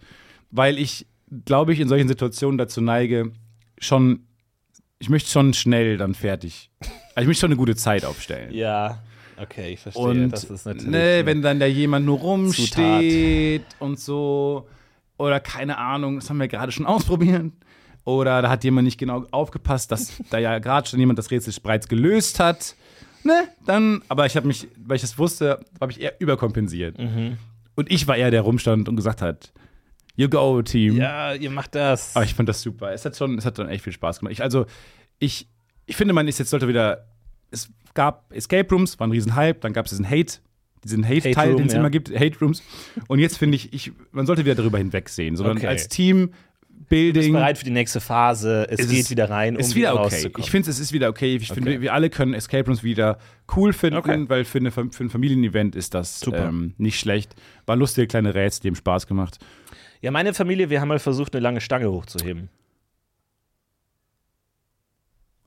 Weil 0.52 0.78
ich, 0.78 1.06
glaube 1.46 1.74
ich, 1.74 1.80
in 1.80 1.90
solchen 1.90 2.08
Situationen 2.08 2.58
dazu 2.58 2.82
neige, 2.82 3.32
schon, 3.78 4.26
ich 5.00 5.10
möchte 5.10 5.30
schon 5.30 5.54
schnell 5.54 5.98
dann 5.98 6.14
fertig. 6.14 6.70
Also 7.14 7.22
ich 7.24 7.28
möchte 7.28 7.42
schon 7.42 7.52
eine 7.52 7.58
gute 7.58 7.76
Zeit 7.76 8.06
aufstellen. 8.06 8.54
Ja, 8.54 9.04
okay, 9.38 9.74
ich 9.74 9.82
verstehe. 9.82 10.02
Und 10.02 10.30
das 10.30 10.46
ist 10.46 10.66
natürlich. 10.66 10.90
ne, 10.90 11.22
wenn 11.26 11.42
dann 11.42 11.60
da 11.60 11.66
jemand 11.66 12.06
nur 12.06 12.18
Zutat. 12.18 12.30
rumsteht 12.30 13.66
und 13.80 14.00
so, 14.00 14.68
oder 15.18 15.42
keine 15.42 15.78
Ahnung, 15.78 16.16
das 16.16 16.30
haben 16.30 16.40
wir 16.40 16.48
gerade 16.48 16.72
schon 16.72 16.86
ausprobiert. 16.88 17.52
Oder 18.06 18.42
da 18.42 18.50
hat 18.50 18.64
jemand 18.64 18.86
nicht 18.86 18.98
genau 18.98 19.26
aufgepasst, 19.32 19.92
dass 19.92 20.14
da 20.30 20.40
ja 20.40 20.58
gerade 20.60 20.88
schon 20.88 21.00
jemand 21.00 21.20
das 21.20 21.30
Rätsel 21.30 21.54
bereits 21.62 21.88
gelöst 21.88 22.40
hat. 22.40 22.76
Ne, 23.24 23.48
dann, 23.66 24.02
aber 24.08 24.26
ich 24.26 24.36
habe 24.36 24.48
mich, 24.48 24.68
weil 24.78 24.96
ich 24.96 25.02
das 25.02 25.18
wusste, 25.18 25.60
habe 25.80 25.92
ich 25.92 26.02
eher 26.02 26.20
überkompensiert. 26.20 26.98
Mhm. 26.98 27.38
Und 27.76 27.92
ich 27.92 28.08
war 28.08 28.18
eher 28.18 28.32
der 28.32 28.42
rumstand 28.42 28.90
und 28.90 28.96
gesagt 28.96 29.22
hat, 29.22 29.54
you 30.16 30.28
go, 30.30 30.62
Team. 30.62 30.98
ja, 30.98 31.34
ihr 31.34 31.50
macht 31.50 31.76
das. 31.76 32.16
Aber 32.16 32.26
ich 32.26 32.34
fand 32.34 32.50
das 32.50 32.62
super. 32.62 32.92
Es 32.92 33.06
hat 33.06 33.16
schon, 33.16 33.38
es 33.38 33.46
hat 33.46 33.58
dann 33.60 33.70
echt 33.70 33.84
viel 33.84 33.94
Spaß 33.94 34.20
gemacht. 34.20 34.34
Ich, 34.34 34.42
also, 34.44 34.66
ich, 35.20 35.48
ich 35.86 35.96
finde, 35.96 36.14
man 36.14 36.28
ist 36.28 36.40
jetzt 36.40 36.50
sollte 36.50 36.68
wieder. 36.68 37.06
Es 37.52 37.70
gab 37.94 38.32
Escape 38.34 38.68
Rooms, 38.74 39.00
war 39.00 39.08
ein 39.08 39.12
Riesenhype, 39.12 39.60
dann 39.60 39.74
gab 39.74 39.86
es 39.86 39.92
diesen 39.92 40.10
Hate, 40.10 40.40
diesen 40.84 41.06
Hate-Teil, 41.06 41.36
Hate 41.36 41.56
den 41.58 41.68
es 41.68 41.74
ja. 41.74 41.80
immer 41.80 41.90
gibt, 41.90 42.10
Hate 42.10 42.40
Rooms. 42.40 42.64
Und 43.08 43.20
jetzt 43.20 43.38
finde 43.38 43.58
ich, 43.58 43.74
ich, 43.74 43.92
man 44.12 44.26
sollte 44.26 44.46
wieder 44.46 44.56
darüber 44.56 44.78
hinwegsehen, 44.78 45.36
sondern 45.36 45.58
Okay. 45.58 45.68
als 45.68 45.90
Team 45.90 46.32
Building. 46.92 47.34
bereit 47.34 47.58
für 47.58 47.66
die 47.66 47.72
nächste 47.72 48.00
Phase. 48.00 48.68
Es 48.70 48.80
ist 48.82 48.90
geht 48.92 49.04
es- 49.06 49.10
wieder 49.10 49.30
rein, 49.30 49.56
um 49.56 49.60
ist 49.62 49.74
wieder 49.76 49.94
okay. 49.94 50.04
rauszukommen. 50.04 50.44
Ich 50.46 50.52
finde, 50.52 50.70
es 50.70 50.80
ist 50.80 50.94
wieder 50.94 51.10
okay. 51.10 51.36
Ich 51.36 51.48
finde, 51.48 51.72
Okay. 51.72 51.82
wir 51.82 51.94
alle 51.94 52.10
können 52.10 52.34
Escape 52.34 52.66
Rooms 52.68 52.84
wieder 52.84 53.18
cool 53.56 53.74
finden, 53.74 53.98
Okay. 53.98 54.26
weil 54.28 54.46
für, 54.46 54.60
eine, 54.60 54.72
für 54.72 54.82
ein 54.84 55.10
Familienevent 55.10 55.76
ist 55.76 55.94
das 55.94 56.20
Super. 56.20 56.48
ähm, 56.50 56.74
nicht 56.78 57.00
schlecht. 57.00 57.36
War 57.66 57.76
lustige 57.76 58.08
kleine 58.08 58.36
Rätsel, 58.36 58.62
die 58.62 58.68
haben 58.70 58.76
Spaß 58.76 59.08
gemacht. 59.08 59.40
ja, 60.02 60.12
meine 60.12 60.34
Familie, 60.34 60.70
wir 60.70 60.82
haben 60.82 60.88
mal 60.90 61.00
versucht, 61.00 61.34
eine 61.36 61.42
lange 61.44 61.62
Stange 61.62 61.90
hochzuheben. 61.92 62.50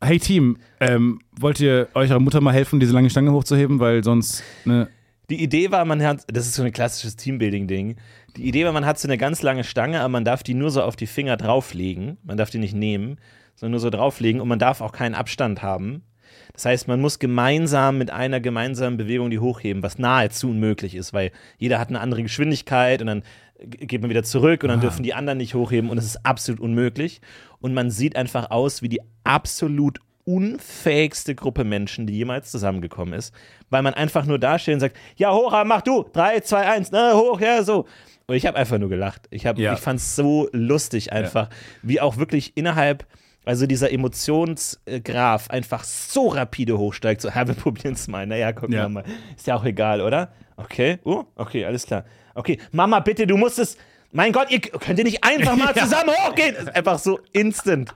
Hey 0.02 0.18
Team, 0.18 0.58
ähm, 0.80 1.20
wollt 1.32 1.60
ihr 1.60 1.88
eurer 1.94 2.20
Mutter 2.20 2.40
mal 2.42 2.52
helfen, 2.52 2.78
diese 2.78 2.92
lange 2.92 3.08
Stange 3.08 3.32
hochzuheben, 3.32 3.80
weil 3.80 4.04
sonst 4.04 4.42
ne, 4.66 4.88
Die 5.30 5.42
Idee 5.42 5.70
war, 5.70 5.84
man 5.84 6.02
hat, 6.02 6.24
das 6.26 6.46
ist 6.46 6.54
so 6.54 6.62
ein 6.62 6.72
klassisches 6.72 7.16
Teambuilding-Ding. 7.16 7.96
Die 8.36 8.46
Idee 8.46 8.64
war, 8.64 8.72
man 8.72 8.84
hat 8.84 8.98
so 8.98 9.08
eine 9.08 9.16
ganz 9.16 9.42
lange 9.42 9.64
Stange, 9.64 10.00
aber 10.00 10.10
man 10.10 10.24
darf 10.24 10.42
die 10.42 10.54
nur 10.54 10.70
so 10.70 10.82
auf 10.82 10.96
die 10.96 11.06
Finger 11.06 11.36
drauflegen. 11.36 12.18
Man 12.24 12.36
darf 12.36 12.50
die 12.50 12.58
nicht 12.58 12.74
nehmen, 12.74 13.16
sondern 13.54 13.72
nur 13.72 13.80
so 13.80 13.90
drauflegen 13.90 14.40
und 14.40 14.48
man 14.48 14.58
darf 14.58 14.80
auch 14.80 14.92
keinen 14.92 15.14
Abstand 15.14 15.62
haben. 15.62 16.02
Das 16.52 16.66
heißt, 16.66 16.88
man 16.88 17.00
muss 17.00 17.18
gemeinsam 17.18 17.98
mit 17.98 18.10
einer 18.10 18.40
gemeinsamen 18.40 18.96
Bewegung 18.96 19.30
die 19.30 19.38
hochheben, 19.38 19.82
was 19.82 19.98
nahezu 19.98 20.50
unmöglich 20.50 20.94
ist, 20.94 21.12
weil 21.12 21.32
jeder 21.58 21.78
hat 21.78 21.88
eine 21.88 22.00
andere 22.00 22.22
Geschwindigkeit 22.22 23.00
und 23.00 23.06
dann 23.06 23.22
geht 23.58 24.00
man 24.00 24.10
wieder 24.10 24.24
zurück 24.24 24.62
und 24.62 24.68
dann 24.68 24.80
dürfen 24.80 25.02
die 25.02 25.14
anderen 25.14 25.38
nicht 25.38 25.54
hochheben 25.54 25.90
und 25.90 25.98
es 25.98 26.04
ist 26.04 26.26
absolut 26.26 26.60
unmöglich. 26.60 27.20
Und 27.60 27.72
man 27.72 27.90
sieht 27.90 28.16
einfach 28.16 28.50
aus 28.50 28.82
wie 28.82 28.88
die 28.88 29.00
absolut 29.22 30.00
unfähigste 30.24 31.34
Gruppe 31.34 31.64
Menschen, 31.64 32.06
die 32.06 32.14
jemals 32.16 32.50
zusammengekommen 32.50 33.14
ist, 33.14 33.34
weil 33.70 33.82
man 33.82 33.94
einfach 33.94 34.24
nur 34.26 34.38
dasteht 34.38 34.74
und 34.74 34.80
sagt, 34.80 34.96
ja, 35.16 35.32
hoch, 35.32 35.54
mach 35.64 35.82
du, 35.82 36.04
drei, 36.12 36.40
zwei, 36.40 36.66
eins, 36.68 36.90
ne, 36.90 37.12
hoch, 37.14 37.40
ja, 37.40 37.62
so. 37.62 37.86
Und 38.26 38.36
ich 38.36 38.46
habe 38.46 38.56
einfach 38.56 38.78
nur 38.78 38.88
gelacht. 38.88 39.26
Ich, 39.30 39.46
hab- 39.46 39.58
Ja. 39.58 39.74
ich 39.74 39.80
fand 39.80 40.00
es 40.00 40.16
so 40.16 40.48
lustig 40.52 41.12
einfach, 41.12 41.50
wie 41.82 42.00
auch 42.00 42.16
wirklich 42.16 42.56
innerhalb, 42.56 43.06
also 43.44 43.66
dieser 43.66 43.92
Emotionsgraph 43.92 45.50
einfach 45.50 45.84
so 45.84 46.28
rapide 46.28 46.78
hochsteigt. 46.78 47.20
So, 47.20 47.28
ja, 47.34 47.46
wir 47.46 47.54
probieren 47.54 47.94
es 47.94 48.08
mal. 48.08 48.26
Naja, 48.26 48.52
gucken 48.52 48.74
Ja. 48.74 48.84
wir 48.84 48.88
mal. 48.88 49.04
Ist 49.36 49.46
ja 49.46 49.56
auch 49.56 49.64
egal, 49.64 50.00
oder? 50.00 50.32
Okay, 50.56 50.98
oh, 51.04 51.24
okay, 51.36 51.64
alles 51.66 51.84
klar. 51.86 52.04
Okay, 52.34 52.58
Mama, 52.72 53.00
bitte, 53.00 53.26
du 53.26 53.36
musst 53.36 53.58
es. 53.58 53.76
Mein 54.12 54.32
Gott, 54.32 54.50
ihr 54.50 54.60
könnt 54.60 54.98
ihr 54.98 55.04
nicht 55.04 55.24
einfach 55.24 55.56
mal 55.56 55.72
Ja. 55.76 55.82
zusammen 55.82 56.10
hochgehen? 56.10 56.54
Ist 56.54 56.74
einfach 56.74 56.98
so 57.00 57.18
instant. 57.32 57.92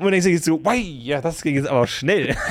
Und 0.00 0.04
dann 0.10 0.20
denkst 0.20 0.44
du 0.44 0.52
so, 0.56 0.64
wei, 0.64 0.76
ja, 0.78 1.20
das 1.20 1.42
ging 1.42 1.54
jetzt 1.54 1.68
aber 1.68 1.86
schnell. 1.86 2.34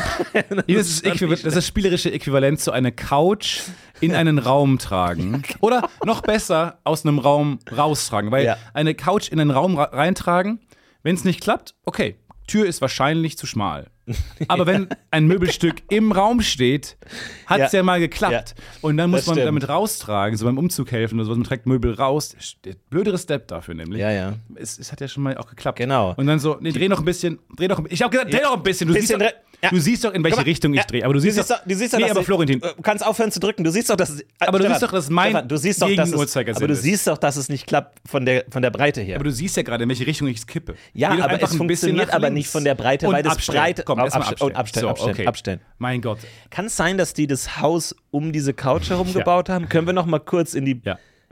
Das 0.67 0.67
ist, 0.87 1.05
das 1.05 1.21
ist 1.21 1.55
das 1.55 1.67
spielerische 1.67 2.11
Äquivalent 2.11 2.59
zu 2.59 2.71
einer 2.71 2.91
Couch 2.91 3.61
in 3.99 4.13
einen 4.13 4.37
Raum 4.37 4.77
tragen. 4.77 5.41
Oder 5.59 5.89
noch 6.05 6.21
besser, 6.21 6.79
aus 6.83 7.05
einem 7.05 7.17
Raum 7.19 7.59
raustragen. 7.75 8.31
Weil 8.31 8.45
Ja. 8.45 8.57
eine 8.73 8.93
Couch 8.95 9.29
in 9.29 9.39
einen 9.39 9.51
Raum 9.51 9.75
ra- 9.77 9.85
reintragen, 9.91 10.59
wenn 11.03 11.15
es 11.15 11.23
nicht 11.23 11.41
klappt, 11.41 11.73
okay, 11.83 12.15
Tür 12.47 12.65
ist 12.67 12.79
wahrscheinlich 12.81 13.37
zu 13.37 13.47
schmal. 13.47 13.87
Aber 14.47 14.65
wenn 14.65 14.87
ein 15.11 15.25
Möbelstück 15.27 15.81
im 15.89 16.11
Raum 16.11 16.41
steht, 16.41 16.97
hat 17.45 17.61
es 17.61 17.71
ja. 17.71 17.79
Ja. 17.79 17.83
mal 17.83 17.99
geklappt. 17.99 18.55
Und 18.81 18.97
dann 18.97 19.09
muss 19.09 19.21
Das 19.21 19.27
man 19.27 19.35
stimmt. 19.35 19.47
damit 19.47 19.69
raustragen, 19.69 20.37
so 20.37 20.45
beim 20.45 20.57
Umzug 20.57 20.91
helfen 20.91 21.15
oder 21.19 21.25
so. 21.25 21.31
Man 21.35 21.43
trägt 21.43 21.65
Möbel 21.65 21.93
raus. 21.93 22.35
Der 22.65 22.75
blödere 22.89 23.17
Step 23.17 23.47
dafür 23.47 23.73
nämlich. 23.75 23.99
Ja, 24.01 24.11
ja. 24.11 24.33
Es, 24.55 24.77
es 24.79 24.91
hat 24.91 25.01
ja 25.01 25.07
schon 25.07 25.23
mal 25.23 25.37
auch 25.37 25.47
geklappt. 25.47 25.77
Genau. 25.77 26.13
Und 26.17 26.27
dann 26.27 26.39
so, 26.39 26.57
nee, 26.59 26.71
dreh 26.71 26.87
noch 26.87 26.99
ein 26.99 27.05
bisschen, 27.05 27.39
dreh 27.55 27.67
noch 27.67 27.77
ein 27.77 27.83
bisschen. 27.83 27.95
Ich 27.95 28.01
habe 28.01 28.11
gesagt, 28.11 28.33
dreh 28.33 28.41
noch 28.41 28.57
ein 28.57 28.63
bisschen. 28.63 28.87
Du, 28.87 28.93
Bisschen 28.93 29.19
siehst, 29.19 29.35
ja. 29.63 29.69
du 29.69 29.79
siehst 29.79 30.03
doch, 30.03 30.13
in 30.13 30.23
welche 30.23 30.37
mal, 30.37 30.43
Richtung 30.43 30.73
ich 30.73 30.79
ja, 30.79 30.85
drehe. 30.85 31.03
Aber 31.05 31.13
du 31.13 31.19
siehst, 31.19 31.37
du 31.37 31.41
siehst 31.41 31.51
doch, 31.51 31.65
du 31.65 31.75
siehst 31.75 31.93
doch 31.93 31.99
nee, 31.99 32.09
aber 32.09 32.23
Florentin, 32.23 32.59
Du 32.59 32.81
kannst 32.81 33.05
aufhören 33.05 33.31
zu 33.31 33.39
drücken. 33.39 33.63
Du 33.63 33.71
siehst 33.71 33.89
doch, 33.89 33.95
dass 33.95 34.09
es. 34.09 34.25
Aber 34.39 34.57
du 34.57 34.63
Stefan, 34.63 34.73
siehst 34.73 34.83
doch, 34.83 34.91
dass 34.91 35.09
mein 35.09 35.31
Stefan, 35.31 35.47
du 35.47 35.57
siehst 35.57 35.81
doch, 35.81 35.95
dass 35.95 36.09
es, 36.11 36.55
Aber 36.57 36.67
du 36.67 36.75
siehst 36.75 37.07
doch, 37.07 37.17
dass 37.17 37.35
es 37.35 37.49
nicht 37.49 37.67
klappt 37.67 37.99
von 38.07 38.25
der, 38.25 38.45
von 38.49 38.61
der 38.61 38.69
Breite 38.71 39.01
her. 39.01 39.15
aber 39.15 39.25
du 39.25 39.31
siehst 39.31 39.57
ja 39.57 39.63
gerade, 39.63 39.83
in 39.83 39.89
welche 39.89 40.05
Richtung 40.07 40.27
ich 40.27 40.37
es 40.37 40.47
kippe. 40.47 40.75
ja, 40.93 41.11
Geh 41.11 41.17
doch 41.17 41.25
aber 41.29 41.41
es 41.43 41.55
funktioniert 41.55 42.11
aber 42.13 42.29
nicht 42.29 42.49
von 42.49 42.63
der 42.63 42.75
Breite, 42.75 43.07
und 43.07 43.13
weil 43.13 43.23
das 43.23 43.33
abstellen. 43.33 43.59
Breite. 43.59 43.83
Komm, 43.83 43.99
Oh, 43.99 44.03
erst 44.05 44.17
mal 44.17 44.25
abstellen. 44.25 44.55
abstellen. 44.55 44.81
So, 44.83 44.89
abstellen, 44.89 45.11
okay. 45.15 45.27
abstellen. 45.27 45.59
Mein 45.77 46.01
Gott. 46.01 46.19
Kann 46.49 46.65
es 46.65 46.75
sein, 46.77 46.97
dass 46.97 47.13
die 47.13 47.27
das 47.27 47.59
Haus 47.59 47.95
um 48.11 48.31
diese 48.31 48.53
Couch 48.53 48.89
herum 48.89 49.11
gebaut 49.13 49.49
haben? 49.49 49.69
Können 49.69 49.85
wir 49.87 49.93
noch 49.93 50.05
mal 50.05 50.19
kurz 50.19 50.53
in 50.53 50.65
die, 50.65 50.81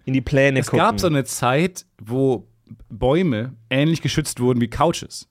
in 0.05 0.13
die 0.13 0.21
Pläne 0.21 0.59
Es 0.59 0.67
gucken? 0.67 0.79
gab 0.85 0.99
so 0.99 1.07
eine 1.07 1.23
Zeit, 1.23 1.85
wo 2.01 2.47
Bäume 2.89 3.53
ähnlich 3.69 4.01
geschützt 4.01 4.39
wurden 4.39 4.61
wie 4.61 4.67
Couches. 4.69 5.28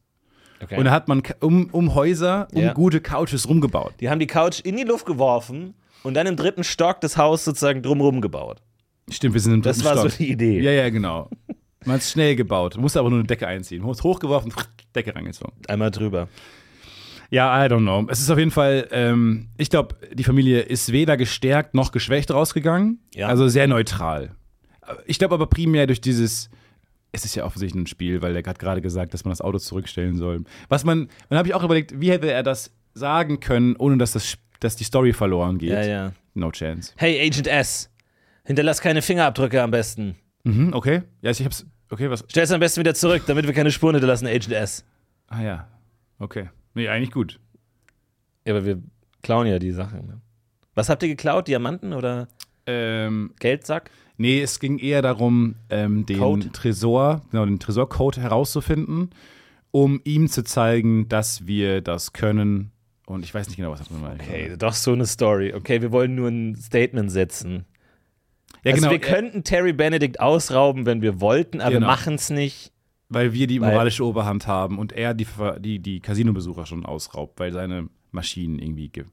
Okay. 0.62 0.76
Und 0.76 0.84
da 0.86 0.90
hat 0.90 1.08
man 1.08 1.22
um, 1.40 1.68
um 1.70 1.94
Häuser, 1.94 2.48
um 2.52 2.62
Ja. 2.62 2.72
gute 2.72 3.00
Couches 3.00 3.48
rumgebaut. 3.48 3.94
die 4.00 4.10
haben 4.10 4.18
die 4.18 4.26
Couch 4.26 4.60
in 4.60 4.76
die 4.76 4.82
Luft 4.84 5.06
geworfen 5.06 5.74
und 6.02 6.14
dann 6.14 6.26
im 6.26 6.36
dritten 6.36 6.64
Stock 6.64 7.00
das 7.00 7.16
Haus 7.16 7.44
sozusagen 7.44 7.82
drumherum 7.82 8.20
gebaut. 8.20 8.60
Stimmt, 9.10 9.34
wir 9.34 9.40
sind 9.40 9.54
im 9.54 9.62
Das 9.62 9.78
dritten 9.78 9.88
war 9.96 10.02
so 10.02 10.08
Stock. 10.08 10.18
die 10.18 10.30
Idee. 10.32 10.60
Ja, 10.60 10.70
ja, 10.72 10.90
genau. 10.90 11.30
Man 11.84 11.94
hat 11.94 12.00
es 12.02 12.10
schnell 12.10 12.34
gebaut. 12.36 12.76
Musste 12.76 12.98
aber 12.98 13.08
nur 13.08 13.20
eine 13.20 13.26
Decke 13.26 13.46
einziehen. 13.46 13.84
Hoch- 13.84 14.02
Hochgeworfen, 14.02 14.52
Decke 14.96 15.14
reingezogen. 15.14 15.54
Einmal 15.68 15.90
drüber. 15.92 16.28
Ja, 17.30 17.64
I 17.64 17.68
don't 17.68 17.80
know. 17.82 18.06
Es 18.10 18.20
ist 18.20 18.30
auf 18.30 18.38
jeden 18.38 18.50
Fall, 18.50 18.88
ähm, 18.90 19.48
ich 19.58 19.68
glaube, 19.70 19.96
die 20.12 20.24
Familie 20.24 20.60
ist 20.60 20.92
weder 20.92 21.16
gestärkt 21.16 21.74
noch 21.74 21.92
geschwächt 21.92 22.30
rausgegangen. 22.30 23.00
Ja. 23.14 23.28
Also 23.28 23.48
sehr 23.48 23.66
neutral. 23.68 24.34
Ich 25.06 25.18
glaube 25.18 25.34
aber 25.34 25.46
primär 25.46 25.86
durch 25.86 26.00
dieses, 26.00 26.48
es 27.12 27.24
ist 27.24 27.34
ja 27.34 27.44
offensichtlich 27.44 27.82
ein 27.82 27.86
Spiel, 27.86 28.20
weil 28.22 28.36
er 28.36 28.42
hat 28.44 28.58
gerade 28.58 28.80
gesagt, 28.80 29.14
dass 29.14 29.24
man 29.24 29.30
das 29.32 29.40
Auto 29.40 29.58
zurückstellen 29.58 30.16
soll. 30.16 30.44
Was 30.68 30.84
man, 30.84 31.08
dann 31.28 31.38
habe 31.38 31.48
ich 31.48 31.54
auch 31.54 31.64
überlegt, 31.64 32.00
wie 32.00 32.10
hätte 32.10 32.30
er 32.30 32.42
das 32.42 32.72
sagen 32.94 33.40
können, 33.40 33.76
ohne 33.76 33.96
dass, 33.98 34.12
das, 34.12 34.36
dass 34.60 34.76
die 34.76 34.84
Story 34.84 35.12
verloren 35.12 35.58
geht. 35.58 35.70
Ja, 35.70 35.82
ja. 35.82 36.12
No 36.34 36.50
chance. 36.50 36.92
Hey, 36.96 37.20
Agent 37.26 37.46
S. 37.46 37.90
Hinterlass 38.44 38.80
keine 38.80 39.02
Fingerabdrücke 39.02 39.62
am 39.62 39.70
besten. 39.70 40.16
Mhm, 40.44 40.72
okay. 40.72 41.02
Ja, 41.22 41.30
ich 41.30 41.44
hab's, 41.44 41.66
okay, 41.90 42.10
was, 42.10 42.24
Stell's 42.28 42.50
am 42.52 42.60
besten 42.60 42.80
wieder 42.80 42.94
zurück, 42.94 43.22
damit 43.26 43.46
wir 43.46 43.52
keine 43.54 43.70
Spuren 43.70 43.94
hinterlassen, 43.94 44.26
Agent 44.26 44.52
S. 44.52 44.84
ah 45.28 45.42
ja, 45.42 45.68
okay. 46.18 46.48
Nee, 46.74 46.88
eigentlich 46.88 47.10
gut. 47.10 47.40
Ja, 48.46 48.54
aber 48.54 48.64
wir 48.64 48.80
klauen 49.22 49.46
ja 49.46 49.58
die 49.58 49.72
Sachen. 49.72 50.06
Ne? 50.06 50.20
Was 50.74 50.88
habt 50.88 51.02
ihr 51.02 51.08
geklaut? 51.08 51.48
Diamanten 51.48 51.92
oder 51.92 52.28
Ähm, 52.66 53.34
Geldsack? 53.40 53.90
Nee, 54.18 54.40
es 54.42 54.58
ging 54.60 54.78
eher 54.78 55.00
darum, 55.00 55.54
ähm, 55.70 56.04
den 56.04 56.18
Code? 56.18 56.50
Tresor, 56.52 57.22
genau, 57.30 57.46
den 57.46 57.58
Tresorcode 57.60 58.18
herauszufinden, 58.18 59.10
um 59.70 60.00
ihm 60.04 60.28
zu 60.28 60.42
zeigen, 60.44 61.08
dass 61.08 61.46
wir 61.46 61.80
das 61.80 62.12
können. 62.12 62.72
Und 63.06 63.24
ich 63.24 63.32
weiß 63.32 63.46
nicht 63.48 63.56
genau, 63.56 63.70
was 63.70 63.78
das 63.78 63.90
war. 64.02 64.12
Okay, 64.14 64.54
doch 64.58 64.74
so 64.74 64.92
eine 64.92 65.06
Story. 65.06 65.54
Okay, 65.54 65.80
wir 65.80 65.92
wollen 65.92 66.14
nur 66.14 66.28
ein 66.28 66.56
Statement 66.56 67.10
setzen. 67.10 67.64
Ja, 68.64 68.72
also 68.72 68.80
genau, 68.88 68.90
wir 68.90 68.98
könnten 68.98 69.44
Terry 69.44 69.72
Benedict 69.72 70.20
ausrauben, 70.20 70.84
wenn 70.84 71.00
wir 71.00 71.20
wollten, 71.20 71.60
aber 71.60 71.70
Genau. 71.70 71.86
wir 71.86 71.86
machen 71.86 72.14
es 72.16 72.28
nicht. 72.28 72.72
weil 73.08 73.32
wir 73.32 73.46
die 73.46 73.60
moralische 73.60 74.04
Oberhand 74.04 74.46
haben 74.46 74.78
und 74.78 74.92
er 74.92 75.14
die, 75.14 75.26
die, 75.60 75.78
die 75.78 76.00
Casino-Besucher 76.00 76.66
schon 76.66 76.84
ausraubt, 76.84 77.38
weil 77.40 77.52
seine 77.52 77.88
Maschinen 78.10 78.58
irgendwie 78.58 78.88
gibt. 78.90 79.10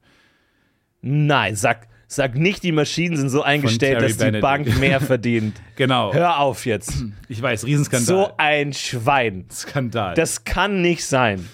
Nein, 1.01 1.55
sag, 1.55 1.87
sag 2.07 2.35
nicht, 2.35 2.63
die 2.63 2.71
Maschinen 2.71 3.17
sind 3.17 3.29
so 3.29 3.41
eingestellt, 3.43 4.01
dass 4.01 4.13
die 4.13 4.17
Benedict. 4.19 4.41
Bank 4.41 4.79
mehr 4.79 4.99
verdient. 5.01 5.55
Genau. 5.75 6.13
Hör 6.13 6.39
auf 6.39 6.65
jetzt. 6.65 7.03
Ich 7.27 7.41
weiß, 7.41 7.65
Riesenskandal. 7.65 8.05
So 8.07 8.31
ein 8.37 8.71
Schwein. 8.71 9.45
Skandal. 9.51 10.13
Das 10.15 10.43
kann 10.45 10.81
nicht 10.81 11.05
sein. 11.05 11.47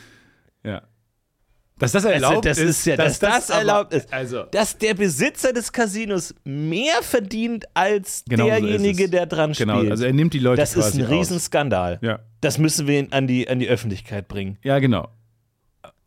ja. 0.63 0.83
Dass 1.79 1.93
das 1.93 2.05
erlaubt 2.05 2.45
das 2.45 2.59
ist, 2.59 2.69
ist 2.81 2.85
ja- 2.85 2.95
dass 2.95 3.17
das 3.17 3.49
aber- 3.49 3.57
erlaubt 3.59 3.93
ist. 3.95 4.13
Also, 4.13 4.43
Dass 4.51 4.77
der 4.77 4.93
Besitzer 4.93 5.51
des 5.51 5.71
Casinos 5.73 6.35
mehr 6.43 7.01
verdient 7.01 7.65
als 7.73 8.23
Genau 8.29 8.43
so 8.43 8.49
derjenige, 8.51 9.05
es. 9.05 9.09
der 9.09 9.25
dran 9.25 9.53
genau, 9.53 9.77
spielt. 9.79 9.91
also 9.91 10.05
er 10.05 10.13
nimmt 10.13 10.35
die 10.35 10.39
Leute 10.39 10.61
das 10.61 10.75
ist 10.75 10.93
ein 10.93 11.01
Riesenskandal. 11.01 11.97
Ja. 12.03 12.19
Das 12.41 12.59
müssen 12.59 12.85
wir 12.85 13.07
an 13.09 13.25
die, 13.25 13.49
an 13.49 13.57
die 13.57 13.67
Öffentlichkeit 13.67 14.27
bringen. 14.27 14.59
Ja, 14.63 14.77
genau. 14.77 15.07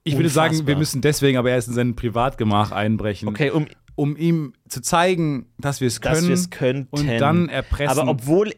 Ich 0.04 0.14
würde 0.16 0.28
sagen, 0.28 0.50
Unfassbar. 0.50 0.66
wir 0.68 0.76
müssen 0.76 1.00
deswegen 1.00 1.38
aber 1.38 1.50
erst 1.50 1.66
in 1.66 1.74
sein 1.74 1.96
Privatgemach 1.96 2.70
einbrechen, 2.70 3.26
Okay, 3.28 3.50
um, 3.50 3.66
um 3.96 4.16
ihm 4.16 4.52
zu 4.68 4.80
zeigen, 4.80 5.46
dass 5.58 5.80
wir 5.80 5.88
es 5.88 6.00
können. 6.00 6.14
dass 6.16 6.26
wir 6.26 6.34
es 6.34 6.50
könnten. 6.50 6.88
und 6.96 7.06
dann 7.20 7.48
erpressen. 7.48 7.98
Aber 7.98 8.10
obwohl 8.10 8.52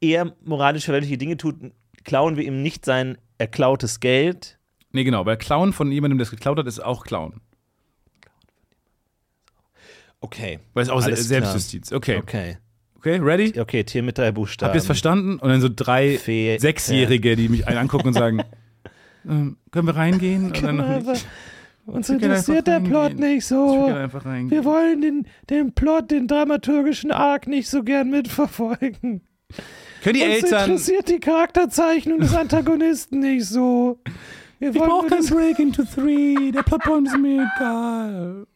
er 0.00 0.34
moralisch 0.44 0.84
verwerfliche 0.84 1.18
Dinge 1.18 1.36
tut, 1.36 1.56
klauen 2.04 2.36
wir 2.36 2.44
ihm 2.44 2.62
nicht 2.62 2.84
sein 2.84 3.16
erklautes 3.38 4.00
Geld. 4.00 4.58
nee, 4.92 5.04
genau, 5.04 5.24
weil 5.26 5.36
Klauen 5.36 5.72
von 5.72 5.90
jemandem, 5.90 6.18
der 6.18 6.24
es 6.24 6.30
geklaut 6.30 6.58
hat, 6.58 6.66
ist 6.66 6.80
auch 6.80 7.04
Klauen. 7.04 7.40
Okay. 10.20 10.60
Weil 10.72 10.82
es 10.84 10.88
auch 10.88 11.02
Alles 11.02 11.20
Se- 11.20 11.24
Selbstjustiz. 11.26 11.92
Okay. 11.92 12.16
Okay. 12.18 12.56
Okay, 12.96 13.16
ready? 13.18 13.60
Okay, 13.60 13.84
Tier 13.84 14.02
mit 14.02 14.16
drei 14.16 14.32
Buchstaben. 14.32 14.68
Habt 14.68 14.76
ihr 14.76 14.80
es 14.80 14.86
verstanden? 14.86 15.38
Und 15.38 15.50
dann 15.50 15.60
so 15.60 15.68
drei 15.74 16.16
Fe- 16.16 16.56
Sechsjährige, 16.58 17.36
die 17.36 17.50
mich 17.50 17.66
einen 17.66 17.76
angucken 17.76 18.08
und 18.08 18.14
sagen, 18.14 18.42
ähm, 19.28 19.58
können 19.70 19.86
wir 19.86 19.96
reingehen? 19.96 20.46
Und 20.46 20.62
dann 20.62 20.76
noch 20.76 20.88
nicht. 21.12 21.26
Uns 21.86 22.08
Wir 22.08 22.14
interessiert 22.16 22.66
der 22.66 22.80
Plot 22.80 23.02
reingehen. 23.12 23.20
nicht 23.28 23.36
Ich 23.38 23.46
so. 23.46 23.86
Wir 23.88 24.64
wollen 24.64 25.00
den, 25.02 25.26
den 25.50 25.72
Plot, 25.72 26.10
den 26.10 26.26
dramaturgischen 26.26 27.10
Arc 27.10 27.46
nicht 27.46 27.68
so 27.68 27.82
gern 27.82 28.10
mitverfolgen. 28.10 29.20
Können 30.02 30.14
die 30.14 30.22
Uns 30.22 30.42
Eltern. 30.44 30.60
interessiert 30.64 31.08
die 31.08 31.20
Charakterzeichnung 31.20 32.20
des 32.20 32.34
Antagonisten 32.34 33.20
nicht 33.20 33.46
so. 33.46 33.98
Wir 34.58 34.70
Ich 34.70 34.78
brauche 34.78 35.08
kein 35.08 35.24
Break 35.26 35.58
into 35.58 35.82
Three. 35.84 36.52
Der 36.52 36.62
Plotpoint 36.62 37.08
ist 37.08 37.18
mir 37.18 37.46
egal. 37.56 38.46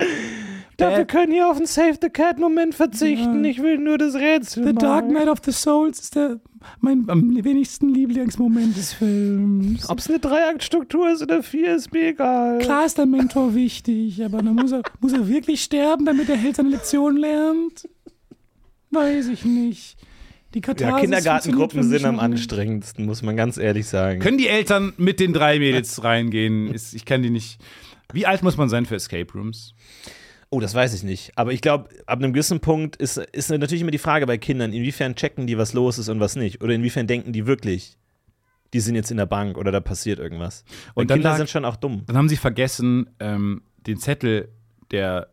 Doch, 0.78 0.90
wir 0.90 0.96
Dad- 0.98 1.08
können 1.08 1.32
hier 1.32 1.48
auf 1.48 1.56
einen 1.56 1.66
Save 1.66 1.98
the 2.00 2.08
Cat-Moment 2.08 2.74
verzichten. 2.74 3.44
Ja. 3.44 3.50
Ich 3.50 3.62
will 3.62 3.78
nur 3.78 3.98
das 3.98 4.14
Rätsel. 4.14 4.64
The 4.64 4.72
mal. 4.72 4.78
Dark 4.80 5.08
Knight 5.08 5.28
of 5.28 5.38
the 5.44 5.50
Souls 5.52 6.00
ist 6.00 6.14
der, 6.16 6.38
mein 6.81 7.05
am 7.09 7.44
wenigsten 7.44 7.88
Lieblingsmoment 7.88 8.77
des 8.77 8.92
Films. 8.92 9.88
Ob 9.88 9.99
es 9.99 10.09
eine 10.09 10.18
Dreiaktstruktur 10.18 11.11
ist 11.11 11.23
oder 11.23 11.42
vier, 11.42 11.77
ist 11.77 11.92
mir 11.92 12.09
egal. 12.09 12.59
Klar 12.59 12.87
ist 12.87 12.99
der 12.99 13.07
Mentor 13.07 13.55
wichtig, 13.55 14.25
aber 14.25 14.42
dann 14.42 14.55
muss 14.55 14.73
er, 14.73 14.83
muss 15.01 15.12
er 15.12 15.29
wirklich 15.29 15.62
sterben, 15.62 16.05
damit 16.05 16.29
der 16.29 16.37
Held 16.37 16.57
seine 16.57 16.71
Lektion 16.71 17.16
lernt? 17.16 17.88
Weiß 18.90 19.29
ich 19.29 19.44
nicht. 19.44 19.97
Die 20.55 20.61
Katharsis 20.62 20.94
Ja, 20.94 21.01
Kindergartengruppen 21.01 21.83
sind 21.83 22.05
am 22.07 22.18
anstrengendsten, 22.18 23.05
muss 23.05 23.23
man 23.23 23.37
ganz 23.37 23.59
ehrlich 23.59 23.87
sagen. 23.87 24.21
Können 24.21 24.38
die 24.38 24.49
Eltern 24.49 24.94
mit 24.97 25.21
den 25.21 25.33
drei 25.35 25.59
Mädels 25.59 26.03
reingehen? 26.03 26.75
Ich 26.75 27.05
kann 27.05 27.23
die 27.23 27.31
nicht. 27.31 27.61
Wie 28.12 28.25
alt 28.25 28.42
muss 28.42 28.57
man 28.57 28.71
sein 28.71 28.87
für 28.87 28.94
Escape 28.94 29.31
Rooms? 29.35 29.75
Oh, 30.50 30.61
das 30.61 30.74
weiß 30.74 30.94
ich 30.94 31.02
nicht. 31.02 31.32
Aber 31.37 31.52
ich 31.52 31.61
glaube, 31.61 31.90
ab 32.06 32.18
einem 32.20 32.32
gewissen 32.32 32.61
Punkt 32.61 32.96
ist, 32.96 33.18
ist 33.18 33.50
natürlich 33.50 33.82
immer 33.82 33.90
die 33.90 33.98
Frage 33.98 34.26
bei 34.26 34.38
Kindern, 34.38 34.72
inwiefern 34.72 35.14
checken 35.14 35.46
die, 35.46 35.58
was 35.58 35.74
los 35.74 35.98
ist 35.98 36.08
und 36.08 36.20
was 36.20 36.37
nicht. 36.37 36.62
Oder 36.62 36.74
inwiefern 36.74 37.06
denken 37.06 37.32
die 37.32 37.46
wirklich, 37.46 37.98
die 38.72 38.80
sind 38.80 38.94
jetzt 38.94 39.11
in 39.11 39.18
der 39.18 39.26
Bank 39.26 39.58
oder 39.58 39.70
da 39.72 39.80
passiert 39.80 40.18
irgendwas. 40.18 40.64
Und 40.94 41.02
Und 41.02 41.11
dann 41.11 41.18
Kinder 41.18 41.30
lag- 41.30 41.37
sind 41.38 41.50
schon 41.50 41.64
auch 41.66 41.76
dumm. 41.76 42.02
Dann 42.06 42.16
haben 42.16 42.28
sie 42.30 42.37
vergessen, 42.37 43.11
ähm, 43.20 43.62
den 43.87 43.98
Zettel 43.98 44.48
der 44.90 45.28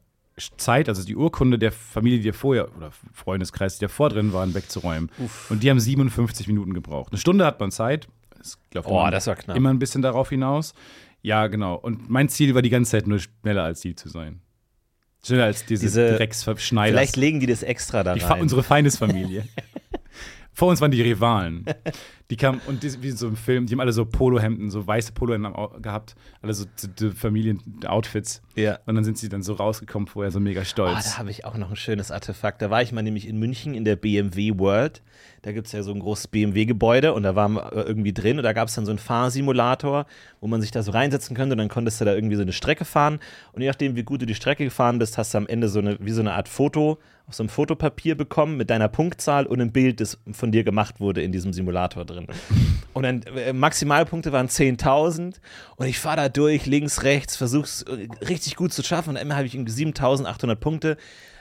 Zeit, 0.57 0.89
also 0.89 1.05
die 1.05 1.15
Urkunde 1.15 1.57
der 1.57 1.71
Familie, 1.71 2.19
die 2.19 2.33
vorher, 2.33 2.67
oder 2.75 2.91
Freundeskreis, 3.13 3.77
die 3.77 3.85
davor 3.85 4.09
drin 4.09 4.33
waren, 4.33 4.53
wegzuräumen. 4.53 5.09
Und 5.49 5.63
die 5.63 5.69
haben 5.69 5.79
57 5.79 6.47
Minuten 6.47 6.73
gebraucht. 6.73 7.13
Eine 7.13 7.19
Stunde 7.19 7.45
hat 7.45 7.57
man 7.61 7.71
Zeit. 7.71 8.09
Das 8.37 8.57
Oh, 8.83 9.07
das 9.09 9.27
war 9.27 9.35
knapp. 9.35 9.55
immer 9.55 9.69
ein 9.69 9.79
bisschen 9.79 10.01
darauf 10.01 10.27
hinaus. 10.29 10.73
Ja, 11.21 11.47
genau. 11.47 11.75
Und 11.75 12.09
mein 12.09 12.27
Ziel 12.27 12.53
war 12.53 12.61
die 12.61 12.69
ganze 12.69 12.91
Zeit 12.91 13.07
nur 13.07 13.19
schneller 13.19 13.63
als 13.63 13.79
die 13.79 13.95
zu 13.95 14.09
sein. 14.09 14.41
Schneller 15.25 15.45
als 15.45 15.65
diese, 15.65 15.85
Diese- 15.85 16.15
Drecksverschneider. 16.17 16.95
Vielleicht 16.97 17.15
legen 17.15 17.39
die 17.39 17.47
das 17.47 17.63
extra 17.63 18.03
da 18.03 18.13
die 18.13 18.21
rein. 18.21 18.41
unsere 18.41 18.63
Feindesfamilie. 18.63 19.43
Vor 20.57 20.69
uns 20.69 20.79
waren 20.81 20.89
die 20.91 21.01
Rivalen. 21.01 21.65
Die 22.31 22.37
kamen, 22.37 22.59
und 22.65 22.81
die, 22.81 23.03
wie 23.03 23.11
so 23.11 23.27
im 23.27 23.35
Film, 23.35 23.67
die 23.67 23.73
haben 23.73 23.81
alle 23.81 23.93
so 23.93 24.03
Polohemden, 24.03 24.71
so 24.71 24.87
weiße 24.87 25.11
Polohemden 25.11 25.53
gehabt. 25.83 26.15
Alle 26.41 26.55
so 26.55 26.65
Familien-Outfits. 27.13 28.41
Ja. 28.55 28.79
Und 28.87 28.95
dann 28.95 29.03
sind 29.03 29.19
sie 29.19 29.29
dann 29.29 29.43
so 29.43 29.53
rausgekommen, 29.53 30.07
vorher 30.07 30.31
so 30.31 30.39
mega 30.39 30.61
Ah, 30.61 30.65
stolz. 30.65 31.11
da 31.11 31.17
habe 31.19 31.29
ich 31.29 31.45
auch 31.45 31.55
noch 31.57 31.69
ein 31.69 31.75
schönes 31.75 32.09
Artefakt. 32.09 32.61
Da 32.63 32.69
war 32.71 32.81
ich 32.81 32.91
mal 32.91 33.03
nämlich 33.03 33.27
in 33.27 33.37
München 33.37 33.75
in 33.75 33.85
der 33.85 33.95
BMW 33.95 34.57
World. 34.57 35.03
Da 35.43 35.51
gibt 35.51 35.67
es 35.67 35.73
ja 35.73 35.83
so 35.83 35.91
ein 35.93 35.99
großes 35.99 36.27
BMW-Gebäude 36.29 37.13
und 37.13 37.21
da 37.21 37.35
waren 37.35 37.53
wir 37.53 37.71
äh, 37.73 37.81
irgendwie 37.81 38.13
drin 38.13 38.37
und 38.37 38.43
da 38.43 38.53
gab 38.53 38.67
es 38.69 38.73
dann 38.75 38.85
so 38.85 38.91
einen 38.91 38.97
Fahrsimulator, 38.99 40.07
wo 40.41 40.47
man 40.47 40.61
sich 40.61 40.71
da 40.71 40.81
so 40.81 40.91
reinsetzen 40.91 41.35
könnte 41.35 41.53
und 41.53 41.59
dann 41.59 41.69
konntest 41.69 42.01
du 42.01 42.05
da 42.05 42.15
irgendwie 42.15 42.37
so 42.37 42.41
eine 42.41 42.53
Strecke 42.53 42.85
fahren. 42.85 43.19
Und 43.53 43.61
je 43.61 43.67
nachdem, 43.67 43.95
wie 43.95 44.03
gut 44.03 44.21
du 44.21 44.25
die 44.25 44.33
Strecke 44.35 44.63
gefahren 44.63 44.97
bist, 44.97 45.17
hast 45.19 45.33
du 45.33 45.37
am 45.37 45.47
Ende 45.47 45.69
so 45.69 45.77
eine, 45.79 45.97
wie 45.99 46.11
so 46.11 46.21
eine 46.21 46.33
Art 46.33 46.47
Foto 46.49 46.97
auf 47.27 47.33
so 47.33 47.41
einem 47.43 47.49
Fotopapier 47.49 48.15
bekommen 48.15 48.55
mit 48.57 48.69
deiner 48.69 48.87
Punktzahl 48.87 49.47
und 49.47 49.59
einem 49.59 49.71
Bild, 49.71 49.99
das 49.99 50.19
von 50.31 50.51
dir 50.51 50.63
gemacht 50.63 50.99
wurde 50.99 51.23
in 51.23 51.31
diesem 51.31 51.53
Simulator 51.53 52.05
drin. 52.05 52.27
Und 52.93 53.03
dann 53.03 53.23
äh, 53.35 53.51
Maximalpunkte 53.51 54.31
waren 54.31 54.47
10.000 54.47 55.35
und 55.75 55.85
ich 55.87 55.97
fahre 55.99 56.17
da 56.17 56.29
durch, 56.29 56.65
links, 56.67 57.03
rechts, 57.03 57.35
versuch's 57.35 57.81
äh, 57.83 58.07
richtig 58.25 58.55
gut 58.55 58.73
zu 58.73 58.83
schaffen 58.83 59.09
und 59.11 59.15
Ende 59.15 59.35
habe 59.35 59.47
ich 59.47 59.55
irgendwie 59.55 59.73
7.800 59.73 60.55
Punkte. 60.55 60.97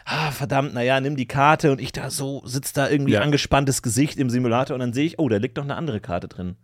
Ah, 0.06 0.30
verdammt, 0.30 0.74
naja, 0.74 1.00
nimm 1.00 1.16
die 1.16 1.26
Karte 1.28 1.70
und 1.72 1.80
ich 1.80 1.92
da 1.92 2.10
so, 2.10 2.42
sitzt 2.44 2.76
da 2.76 2.88
irgendwie 2.88 3.12
Ja. 3.12 3.20
angespanntes 3.22 3.82
Gesicht 3.82 4.18
im 4.18 4.30
Simulator 4.30 4.74
und 4.74 4.80
dann 4.80 4.92
sehe 4.92 5.04
ich, 5.06 5.18
oh, 5.18 5.28
da 5.28 5.36
liegt 5.36 5.56
noch 5.56 5.64
eine 5.64 5.76
andere 5.76 6.00
Karte 6.00 6.28
drin. 6.28 6.56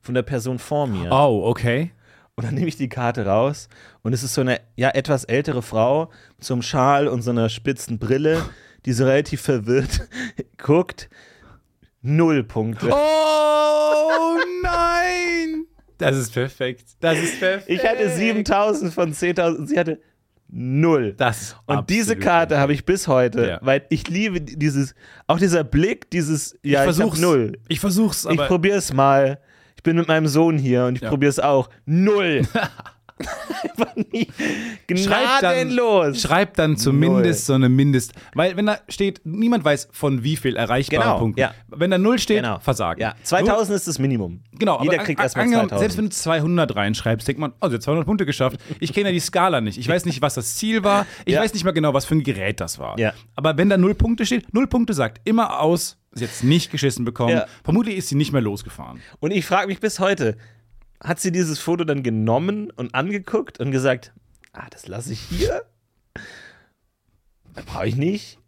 Von 0.00 0.14
der 0.14 0.22
Person 0.22 0.58
vor 0.58 0.86
mir. 0.86 1.10
Oh, 1.10 1.42
okay. 1.46 1.90
Und 2.38 2.44
dann 2.44 2.54
nehme 2.54 2.68
ich 2.68 2.76
die 2.76 2.90
Karte 2.90 3.24
raus 3.24 3.70
und 4.02 4.12
es 4.12 4.22
ist 4.22 4.34
so 4.34 4.42
eine 4.42 4.60
ja 4.76 4.90
etwas 4.90 5.24
ältere 5.24 5.62
Frau 5.62 6.10
zum 6.38 6.60
Schal 6.60 7.08
und 7.08 7.22
so 7.22 7.30
einer 7.30 7.48
spitzen 7.48 7.98
Brille, 7.98 8.44
die 8.84 8.92
so 8.92 9.04
relativ 9.06 9.40
verwirrt 9.40 10.06
guckt. 10.58 11.08
Null 12.02 12.44
Punkte. 12.44 12.90
Oh 12.92 14.36
nein! 14.62 15.64
Das 15.96 16.14
ist 16.14 16.34
perfekt. 16.34 16.84
Das 17.00 17.18
ist 17.18 17.40
perfekt. 17.40 17.70
Ich 17.70 17.82
hatte 17.88 18.10
7000 18.10 18.92
von 18.92 19.14
10.000 19.14 19.54
und 19.56 19.66
sie 19.68 19.78
hatte 19.78 19.98
null. 20.48 21.14
Das 21.14 21.56
und 21.64 21.88
diese 21.88 22.16
Karte 22.16 22.58
habe 22.58 22.74
ich 22.74 22.84
bis 22.84 23.08
heute, 23.08 23.48
Ja. 23.48 23.58
weil 23.62 23.86
ich 23.88 24.08
liebe 24.08 24.42
dieses, 24.42 24.94
auch 25.26 25.38
dieser 25.38 25.64
Blick, 25.64 26.10
dieses, 26.10 26.56
ja, 26.62 26.80
ich, 26.80 26.84
versuch's. 26.84 27.16
hab 27.16 27.22
null. 27.22 27.52
Ich 27.68 27.80
versuch's, 27.80 28.24
Ich 28.26 28.30
aber 28.38 28.46
probiere 28.46 28.76
es 28.76 28.92
mal. 28.92 29.40
Ich 29.86 29.88
bin 29.88 29.98
mit 29.98 30.08
meinem 30.08 30.26
Sohn 30.26 30.58
hier 30.58 30.86
und 30.86 30.96
ich 30.96 31.02
Ja. 31.02 31.10
probiere 31.10 31.30
es 31.30 31.38
auch. 31.38 31.70
Null. 31.84 32.42
Einfach 33.18 33.96
nie. 33.96 34.28
schreib 34.96 35.40
dann, 36.54 36.72
dann 36.72 36.76
zumindest 36.76 37.46
so 37.46 37.54
eine 37.54 37.68
Mindest. 37.68 38.12
Weil, 38.34 38.56
wenn 38.56 38.66
da 38.66 38.78
steht, 38.88 39.20
niemand 39.24 39.64
weiß 39.64 39.88
von 39.92 40.22
wie 40.22 40.36
viel 40.36 40.56
erreichbaren 40.56 41.02
Genau, 41.02 41.18
Punkten. 41.18 41.40
ja. 41.40 41.54
Wenn 41.68 41.90
da 41.90 41.98
null 41.98 42.18
steht, 42.18 42.42
Genau. 42.42 42.58
Versagen. 42.58 43.00
Ja, 43.00 43.14
2000 43.22 43.76
ist 43.76 43.88
das 43.88 43.98
Minimum. 43.98 44.42
Genau, 44.52 44.82
Jeder 44.82 44.98
kriegt 44.98 45.20
erstmal 45.20 45.44
angenommen, 45.44 45.68
2000. 45.70 45.80
Selbst 45.80 45.98
wenn 45.98 46.04
du 46.06 46.10
200 46.10 46.76
reinschreibst, 46.76 47.26
denkt 47.26 47.40
man, 47.40 47.52
oh, 47.60 47.68
sie 47.68 47.74
hat 47.76 47.82
200 47.82 48.06
Punkte 48.06 48.26
geschafft. 48.26 48.58
Ich 48.80 48.92
kenne 48.92 49.08
ja 49.08 49.12
die 49.12 49.20
Skala 49.20 49.60
nicht. 49.60 49.78
Ich 49.78 49.88
weiß 49.88 50.04
nicht, 50.04 50.20
was 50.22 50.34
das 50.34 50.54
Ziel 50.56 50.84
war. 50.84 51.06
Ich 51.24 51.34
Ja. 51.34 51.40
weiß 51.42 51.54
nicht 51.54 51.64
mal 51.64 51.72
genau, 51.72 51.94
was 51.94 52.04
für 52.04 52.14
ein 52.14 52.22
Gerät 52.22 52.60
das 52.60 52.78
war. 52.78 52.98
Ja. 52.98 53.12
Aber 53.34 53.56
wenn 53.56 53.68
da 53.70 53.76
null 53.78 53.94
Punkte 53.94 54.26
steht, 54.26 54.52
null 54.52 54.66
Punkte 54.66 54.92
sagt 54.94 55.20
immer 55.24 55.60
aus, 55.60 55.98
sie 56.12 56.24
hat 56.24 56.30
es 56.32 56.42
nicht 56.42 56.70
geschissen 56.70 57.04
bekommen. 57.04 57.40
Vermutlich 57.64 57.96
ist 57.96 58.08
sie 58.08 58.14
nicht 58.14 58.32
mehr 58.32 58.42
losgefahren. 58.42 59.00
Und 59.20 59.30
ich 59.30 59.44
frage 59.46 59.68
mich 59.68 59.80
bis 59.80 60.00
heute, 60.00 60.36
hat 61.02 61.20
sie 61.20 61.32
dieses 61.32 61.58
Foto 61.58 61.84
dann 61.84 62.02
genommen 62.02 62.70
und 62.70 62.94
angeguckt 62.94 63.60
und 63.60 63.70
gesagt, 63.70 64.12
ah, 64.52 64.66
das 64.70 64.88
lasse 64.88 65.12
ich 65.12 65.20
hier? 65.20 65.62
Brauche 67.66 67.88
ich 67.88 67.96
nicht. 67.96 68.38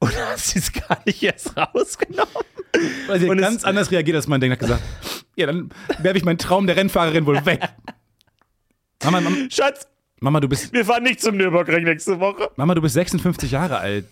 Oder 0.00 0.30
hat 0.30 0.38
sie 0.38 0.58
es 0.58 0.72
gar 0.72 1.00
nicht 1.04 1.22
erst 1.22 1.56
rausgenommen? 1.56 2.32
Weil 3.06 3.20
sie 3.20 3.28
Und 3.28 3.38
ganz 3.38 3.64
anders 3.64 3.90
reagiert, 3.90 4.16
als 4.16 4.26
man 4.26 4.40
denkt, 4.40 4.52
hat 4.54 4.60
gesagt, 4.60 4.82
ja, 5.36 5.46
dann 5.46 5.70
werfe 5.98 6.18
ich 6.18 6.24
meinen 6.24 6.38
Traum 6.38 6.66
der 6.66 6.76
Rennfahrerin 6.76 7.26
wohl 7.26 7.44
weg. 7.44 7.60
Mama, 9.02 9.20
Mama, 9.20 9.36
Schatz, 9.50 9.86
Mama, 10.20 10.40
du 10.40 10.48
bist, 10.48 10.72
wir 10.72 10.84
fahren 10.84 11.02
nicht 11.02 11.20
zum 11.20 11.36
Nürburgring 11.36 11.84
nächste 11.84 12.20
Woche. 12.20 12.50
Mama, 12.56 12.74
du 12.74 12.82
bist 12.82 12.94
56 12.94 13.50
Jahre 13.50 13.78
alt. 13.78 14.06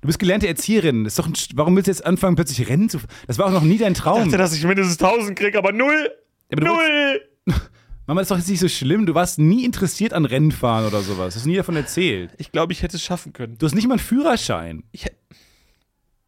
Du 0.00 0.06
bist 0.06 0.18
gelernte 0.18 0.46
Erzieherin. 0.46 1.04
Das 1.04 1.12
ist 1.12 1.18
doch 1.18 1.26
ein, 1.26 1.34
warum 1.54 1.74
willst 1.76 1.88
du 1.88 1.90
jetzt 1.92 2.06
anfangen, 2.06 2.36
plötzlich 2.36 2.68
Rennen 2.68 2.88
zu 2.88 2.98
fahren? 2.98 3.10
Das 3.26 3.38
war 3.38 3.46
auch 3.46 3.52
noch 3.52 3.62
nie 3.62 3.78
dein 3.78 3.94
Traum. 3.94 4.30
dass 4.30 4.52
ich 4.52 4.64
mindestens 4.64 5.00
1000 5.00 5.38
kriege, 5.38 5.58
aber 5.58 5.72
null. 5.72 6.10
Ja, 6.50 6.58
wolltest- 6.60 7.26
Mama, 8.06 8.20
das 8.22 8.26
ist 8.26 8.30
doch 8.30 8.38
jetzt 8.38 8.48
nicht 8.48 8.60
so 8.60 8.68
schlimm. 8.68 9.04
Du 9.04 9.14
warst 9.14 9.38
nie 9.38 9.64
interessiert 9.64 10.14
an 10.14 10.24
Rennfahren 10.24 10.86
oder 10.86 11.02
sowas. 11.02 11.34
Du 11.34 11.40
hast 11.40 11.46
nie 11.46 11.56
davon 11.56 11.76
erzählt. 11.76 12.30
Ich 12.38 12.52
glaube, 12.52 12.72
ich 12.72 12.82
hätte 12.82 12.96
es 12.96 13.02
schaffen 13.02 13.34
können. 13.34 13.58
Du 13.58 13.66
hast 13.66 13.74
nicht 13.74 13.86
mal 13.86 13.94
einen 13.94 13.98
Führerschein. 14.00 14.84
Ich 14.92 15.04
hätte, 15.04 15.16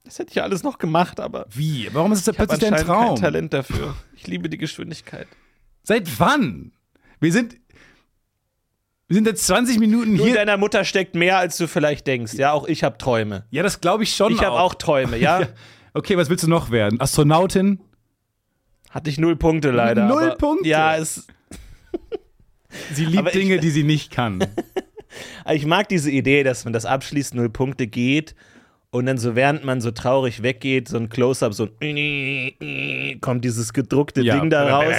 das 0.05 0.19
hätte 0.19 0.29
ich 0.31 0.35
ja 0.35 0.43
alles 0.43 0.63
noch 0.63 0.77
gemacht, 0.79 1.21
aber 1.21 1.47
Wie? 1.51 1.89
Warum 1.93 2.13
ist 2.13 2.27
das 2.29 2.35
ich 2.35 2.39
habe 2.39 2.49
plötzlich 2.49 2.69
dein 2.71 2.79
anscheinend 2.81 2.99
kein 2.99 3.07
Traum? 3.09 3.21
Talent 3.21 3.53
dafür. 3.55 3.95
Ich 4.15 4.27
liebe 4.27 4.51
die 4.51 4.59
Geschwindigkeit. 4.59 5.27
Seit 5.83 6.19
wann? 6.21 6.73
Wir 7.19 7.33
sind. 7.33 7.57
Wir 9.09 9.15
sind 9.15 9.27
jetzt 9.27 9.47
20 9.47 9.79
Minuten 9.81 10.17
Du 10.17 10.23
in 10.23 10.27
hier. 10.29 10.35
deiner 10.37 10.57
Mutter 10.59 10.85
steckt 10.85 11.15
mehr, 11.17 11.39
als 11.39 11.57
du 11.57 11.67
vielleicht 11.67 12.07
denkst. 12.07 12.35
Ja, 12.35 12.53
auch 12.53 12.67
ich 12.69 12.85
habe 12.85 12.97
Träume. 12.99 13.45
Ja, 13.51 13.63
das 13.63 13.81
glaube 13.81 14.03
ich 14.05 14.15
schon. 14.15 14.33
Ich 14.33 14.41
habe 14.45 14.61
auch 14.61 14.75
Träume, 14.75 15.17
ja? 15.17 15.41
Ja. 15.41 15.49
Okay, 15.95 16.17
was 16.17 16.29
willst 16.31 16.45
du 16.45 16.49
noch 16.49 16.71
werden? 16.71 17.01
Astronautin? 17.01 17.81
Hatte 18.91 19.09
ich 19.11 19.19
null 19.19 19.37
Punkte 19.37 19.71
leider. 19.71 20.07
Null 20.07 20.25
aber, 20.25 20.37
Punkte? 20.37 20.69
Ja, 20.69 20.97
es, 20.97 21.27
Sie 22.93 23.05
liebt 23.05 23.19
Aber 23.19 23.35
ich- 23.35 23.41
Dinge, 23.41 23.59
die 23.59 23.71
sie 23.71 23.83
nicht 23.85 24.11
kann. 24.11 24.45
ich 25.53 25.67
mag 25.67 25.89
diese 25.89 26.11
Idee, 26.11 26.43
dass 26.43 26.65
man 26.65 26.73
das 26.73 26.85
abschließt, 26.85 27.35
null 27.35 27.49
Punkte 27.51 27.87
geht 27.87 28.35
und 28.91 29.07
dann 29.07 29.19
so 29.19 29.35
während 29.37 29.65
man 29.65 29.81
so 29.81 29.91
traurig 29.93 30.43
weggeht, 30.43 30.89
so 30.89 30.97
ein 30.97 31.09
Close-Up, 31.09 31.55
so 31.55 31.69
ein 31.81 33.19
kommt 33.21 33.45
dieses 33.45 33.73
gedruckte 33.73 34.23
Ja. 34.23 34.39
Ding 34.39 34.51
da 34.51 34.69
raus, 34.69 34.95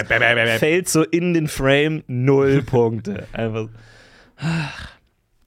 fällt 0.60 0.90
so 0.90 1.04
in 1.04 1.34
den 1.34 1.48
Frame, 1.48 2.04
null 2.08 2.62
Punkte. 2.64 3.28
Einfach. 3.34 3.68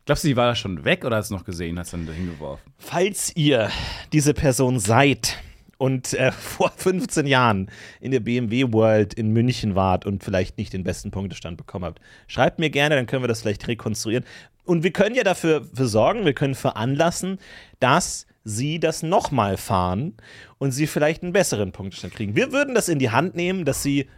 Glaubst 0.06 0.24
du, 0.24 0.28
die 0.28 0.36
war 0.36 0.48
da 0.48 0.54
schon 0.54 0.84
weg 0.84 1.04
oder 1.04 1.16
hast 1.16 1.30
du 1.30 1.34
noch 1.34 1.44
gesehen, 1.44 1.78
hast 1.78 1.92
dann 1.94 2.06
da 2.06 2.12
hingeworfen? 2.12 2.62
Falls 2.78 3.34
ihr 3.36 3.70
diese 4.12 4.34
Person 4.34 4.78
seid 4.78 5.38
und 5.78 6.12
äh, 6.14 6.32
vor 6.32 6.72
15 6.76 7.26
Jahren 7.26 7.70
in 8.00 8.10
der 8.10 8.20
BMW 8.20 8.72
World 8.72 9.14
in 9.14 9.30
München 9.32 9.74
wart 9.74 10.06
und 10.06 10.22
vielleicht 10.24 10.58
nicht 10.58 10.72
den 10.72 10.84
besten 10.84 11.10
Punktestand 11.10 11.56
bekommen 11.56 11.84
habt, 11.84 12.00
schreibt 12.26 12.58
mir 12.58 12.70
gerne, 12.70 12.94
dann 12.96 13.06
können 13.06 13.22
wir 13.22 13.28
das 13.28 13.42
vielleicht 13.42 13.66
rekonstruieren. 13.68 14.24
Und 14.64 14.82
wir 14.82 14.92
können 14.92 15.14
ja 15.14 15.24
dafür 15.24 15.66
für 15.74 15.86
sorgen, 15.86 16.24
wir 16.24 16.32
können 16.32 16.54
veranlassen, 16.54 17.38
dass 17.80 18.26
sie 18.44 18.78
das 18.78 19.02
nochmal 19.02 19.56
fahren 19.56 20.14
und 20.58 20.72
sie 20.72 20.86
vielleicht 20.86 21.22
einen 21.22 21.32
besseren 21.32 21.72
Punktestand 21.72 22.14
kriegen. 22.14 22.36
Wir 22.36 22.52
würden 22.52 22.74
das 22.74 22.88
in 22.88 22.98
die 22.98 23.10
Hand 23.10 23.34
nehmen, 23.34 23.64
dass 23.64 23.82
sie 23.82 24.08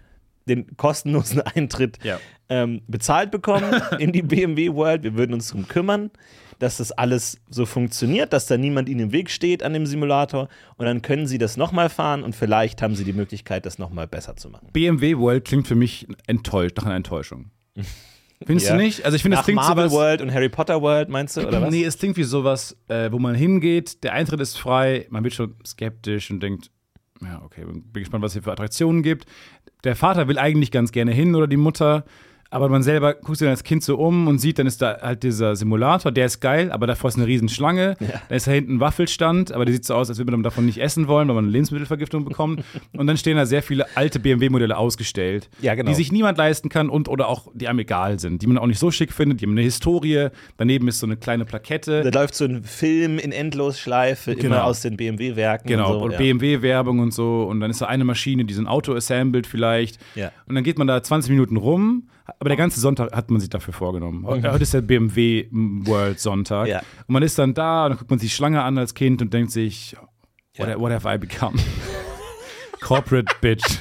den 0.49 0.77
kostenlosen 0.77 1.41
Eintritt 1.55 1.99
Ja. 2.05 2.21
ähm, 2.49 2.83
bezahlt 2.87 3.31
bekommen 3.33 3.81
in 3.99 4.13
die 4.13 4.23
BMW 4.23 4.73
World. 4.73 5.03
Wir 5.03 5.17
würden 5.17 5.33
uns 5.35 5.49
darum 5.49 5.67
kümmern, 5.67 6.11
dass 6.59 6.79
das 6.79 6.93
alles 6.93 7.39
so 7.51 7.67
funktioniert, 7.67 8.33
dass 8.33 8.47
da 8.47 8.57
niemand 8.57 8.89
ihnen 8.89 9.01
im 9.01 9.13
Weg 9.13 9.31
steht 9.31 9.63
an 9.63 9.73
dem 9.73 9.87
Simulator. 9.87 10.49
Und 10.77 10.87
dann 10.87 11.03
können 11.03 11.27
sie 11.27 11.39
das 11.39 11.57
nochmal 11.57 11.89
fahren 11.89 12.23
und 12.23 12.35
vielleicht 12.35 12.83
haben 12.83 12.95
sie 12.95 13.05
die 13.05 13.13
Möglichkeit, 13.13 13.67
das 13.67 13.79
nochmal 13.79 14.07
besser 14.07 14.37
zu 14.37 14.49
machen. 14.51 14.69
BMW 14.73 15.17
World 15.19 15.45
klingt 15.45 15.67
für 15.69 15.75
mich 15.75 16.07
enttäuscht, 16.27 16.77
nach 16.79 16.85
einer 16.87 16.97
Enttäuschung. 16.97 17.51
Findest 18.45 18.69
Ja. 18.69 18.77
du 18.77 18.83
nicht? 18.83 19.05
Also 19.05 19.17
ich 19.17 19.23
finde, 19.23 19.39
Nach 19.39 19.45
klingt 19.45 19.57
Marvel 19.57 19.89
sowas. 19.89 19.93
World 19.99 20.21
und 20.23 20.33
Harry 20.33 20.51
Potter 20.51 20.83
World, 20.83 21.09
meinst 21.09 21.37
du, 21.39 21.47
oder 21.47 21.63
was? 21.63 21.71
Nee, 21.71 21.85
es 21.85 21.97
klingt 21.99 22.19
wie 22.19 22.23
sowas, 22.25 22.77
äh, 22.89 23.11
wo 23.11 23.19
man 23.19 23.35
hingeht, 23.35 24.05
der 24.05 24.13
Eintritt 24.13 24.41
ist 24.41 24.59
frei, 24.59 25.07
man 25.09 25.25
wird 25.25 25.33
schon 25.33 25.55
skeptisch 25.67 26.31
und 26.31 26.41
denkt, 26.43 26.71
ja, 27.23 27.41
okay, 27.43 27.65
bin 27.65 27.83
gespannt, 27.95 28.23
was 28.23 28.33
es 28.33 28.35
hier 28.35 28.43
für 28.43 28.53
Attraktionen 28.53 29.03
gibt. 29.03 29.25
Der 29.85 29.97
Vater 29.97 30.29
will 30.29 30.39
eigentlich 30.39 30.71
ganz 30.71 30.93
gerne 30.93 31.13
hin 31.13 31.35
oder 31.35 31.47
die 31.47 31.57
Mutter, 31.57 32.05
aber 32.51 32.69
man 32.69 32.83
selber 32.83 33.15
guckt 33.15 33.39
sich 33.39 33.47
dann 33.47 33.51
als 33.51 33.65
Kind 33.65 33.83
so 33.83 33.97
um 33.97 34.29
und 34.29 34.39
sieht, 34.39 34.59
dann 34.59 34.67
ist 34.67 34.81
da 34.83 34.99
halt 35.03 35.23
dieser 35.23 35.57
Simulator, 35.57 36.13
der 36.13 36.27
ist 36.27 36.41
geil, 36.41 36.71
aber 36.73 36.87
davor 36.87 37.09
ist 37.09 37.17
eine 37.17 37.27
Riesenschlange. 37.27 37.97
Da 38.29 38.35
ist 38.35 38.47
da 38.47 38.53
hinten 38.53 38.75
ein 38.77 38.81
Waffelstand, 38.81 39.53
aber 39.53 39.65
der 39.65 39.75
sieht 39.75 39.85
so 39.85 39.95
aus, 39.95 40.09
als 40.09 40.19
würde 40.19 40.33
man 40.33 40.43
davon 40.43 40.67
nicht 40.67 40.79
essen 40.79 41.09
wollen, 41.09 41.29
weil 41.29 41.35
man 41.35 41.45
eine 41.45 41.53
Lebensmittelvergiftung 41.53 42.25
bekommt. 42.25 42.63
und 42.97 43.07
dann 43.07 43.17
stehen 43.17 43.37
da 43.37 43.47
sehr 43.47 43.63
viele 43.63 43.87
alte 43.97 44.21
BMW-Modelle 44.21 44.77
ausgestellt, 44.77 45.49
Ja, 45.61 45.75
genau. 45.75 45.89
die 45.91 45.95
sich 45.95 46.13
niemand 46.13 46.39
leisten 46.39 46.69
kann 46.69 46.89
und 46.91 47.09
oder 47.09 47.29
auch 47.29 47.49
die 47.55 47.69
einem 47.69 47.81
egal 47.81 48.19
sind, 48.19 48.43
die 48.43 48.47
man 48.47 48.59
auch 48.59 48.67
nicht 48.67 48.79
so 48.79 48.91
schick 48.91 49.13
findet, 49.13 49.41
die 49.41 49.45
haben 49.47 49.53
eine 49.53 49.63
Historie. 49.63 50.29
Daneben 50.57 50.89
ist 50.89 51.01
so 51.01 51.07
eine 51.07 51.17
kleine 51.17 51.45
Plakette. 51.45 52.03
Da 52.03 52.21
läuft 52.21 52.35
so 52.35 52.45
ein 52.45 52.63
Film 52.65 53.19
in 53.19 53.33
Endlosschleife, 53.33 54.33
immer 54.33 54.41
Genau. 54.43 54.63
aus 54.63 54.83
den 54.83 54.97
BMW-Werken. 54.97 55.67
Genau, 55.69 55.93
und, 55.95 55.99
so, 55.99 56.05
und 56.07 56.13
ja. 56.13 56.19
BMW-Werbung 56.19 57.01
und 57.01 57.13
so. 57.13 57.45
Und 57.45 57.61
dann 57.61 57.71
ist 57.71 57.81
da 57.81 57.87
eine 57.87 58.05
Maschine, 58.05 58.45
die 58.45 58.55
so 58.55 58.63
ein 58.63 58.67
Auto 58.67 58.95
assembled 58.95 59.47
vielleicht. 59.47 59.99
Ja. 60.15 60.31
Und 60.47 60.55
dann 60.55 60.65
geht 60.65 60.79
man 60.79 60.87
da 60.87 61.03
20 61.03 61.31
Minuten 61.31 61.57
rum. 61.57 62.05
Aber 62.39 62.49
der 62.49 62.57
ganze 62.57 62.81
Sonntag 62.81 63.13
hat 63.15 63.31
man 63.31 63.41
sich 63.41 63.49
dafür 63.51 63.73
vorgenommen. 63.73 64.27
Heute 64.27 64.49
ist 64.63 64.75
der 64.75 64.81
BMW 64.81 65.47
World 65.51 66.19
Sonntag. 66.21 66.67
Ja. 66.69 66.81
Und 67.07 67.13
man 67.13 67.23
ist 67.23 67.39
dann 67.39 67.55
da 67.55 67.85
und 67.85 67.91
dann 67.91 67.99
guckt 67.99 68.11
man 68.11 68.19
sich 68.19 68.35
Schlange 68.35 68.63
an 68.63 68.77
als 68.79 68.95
Kind 68.95 69.23
und 69.23 69.33
denkt 69.33 69.53
sich, 69.53 69.97
what, 70.57 70.69
Ja. 70.69 70.79
what 70.81 70.93
have 70.93 71.09
I 71.09 71.19
become? 71.19 71.57
Corporate 72.81 73.33
Bitch. 73.41 73.79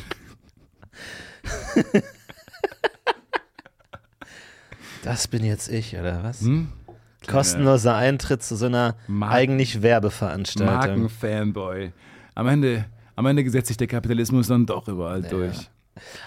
Das 5.04 5.28
bin 5.28 5.43
jetzt 5.43 5.70
ich, 5.70 5.96
oder 5.98 6.24
was? 6.24 6.41
Hm? 6.41 6.70
Kostenloser 7.28 7.96
Eintritt 7.96 8.43
zu 8.43 8.56
so 8.56 8.66
einer 8.68 8.96
Marken- 9.08 9.34
eigentlich 9.36 9.82
Werbeveranstaltung. 9.82 10.76
Markenfanboy. 10.76 11.91
Am 12.36 12.48
Ende, 12.48 12.86
am 13.16 13.26
Ende 13.26 13.50
setzt 13.50 13.68
sich 13.70 13.78
der 13.78 13.88
Kapitalismus 13.88 14.48
dann 14.48 14.66
doch 14.66 14.88
überall 14.88 15.22
durch. 15.24 15.70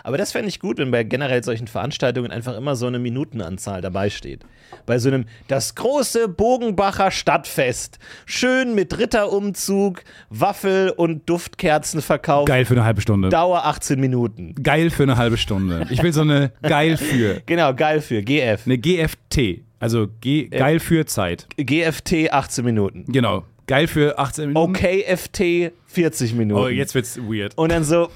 Aber 0.02 0.18
das 0.18 0.32
fände 0.32 0.48
ich 0.48 0.60
gut, 0.60 0.78
wenn 0.78 0.90
bei 0.90 1.04
generell 1.04 1.44
solchen 1.44 1.66
Veranstaltungen 1.66 2.30
einfach 2.30 2.56
immer 2.56 2.76
so 2.76 2.86
eine 2.86 2.98
Minutenanzahl 2.98 3.80
dabei 3.80 4.10
steht. 4.10 4.44
Bei 4.86 4.98
so 4.98 5.08
einem 5.08 5.26
das 5.48 5.74
große 5.74 6.28
Bogenbacher 6.28 7.10
Stadtfest. 7.10 7.98
Schön 8.26 8.74
mit 8.74 8.98
Ritterumzug, 8.98 10.02
Waffel 10.30 10.90
und 10.90 11.28
Duftkerzenverkauf. 11.28 12.46
Geil 12.46 12.64
für 12.64 12.74
eine 12.74 12.84
halbe 12.84 13.00
Stunde. 13.00 13.28
Dauer 13.28 13.64
18 13.64 14.00
Minuten. 14.00 14.54
Geil 14.62 14.90
für 14.90 15.04
eine 15.04 15.16
halbe 15.16 15.36
Stunde. 15.36 15.86
Ich 15.90 16.02
will 16.02 16.12
so 16.12 16.22
eine 16.22 16.52
geil 16.62 16.96
für. 16.96 17.42
Genau, 17.46 17.72
geil 17.74 18.00
für 18.00 18.22
GF. 18.22 18.66
Eine 18.66 18.78
GFT. 18.78 19.62
Also 19.80 20.08
G 20.20 20.48
geil 20.48 20.80
für 20.80 21.06
Zeit. 21.06 21.46
GFT 21.56 22.32
18 22.32 22.64
Minuten. 22.64 23.04
Genau. 23.08 23.44
Geil 23.66 23.86
für 23.86 24.18
18 24.18 24.52
Minuten. 24.52 24.74
OKFT 24.74 25.72
40 25.86 26.34
Minuten. 26.34 26.60
Oh, 26.60 26.68
jetzt 26.68 26.94
wird's 26.94 27.18
weird. 27.18 27.56
Und 27.56 27.70
dann 27.70 27.84
so 27.84 28.10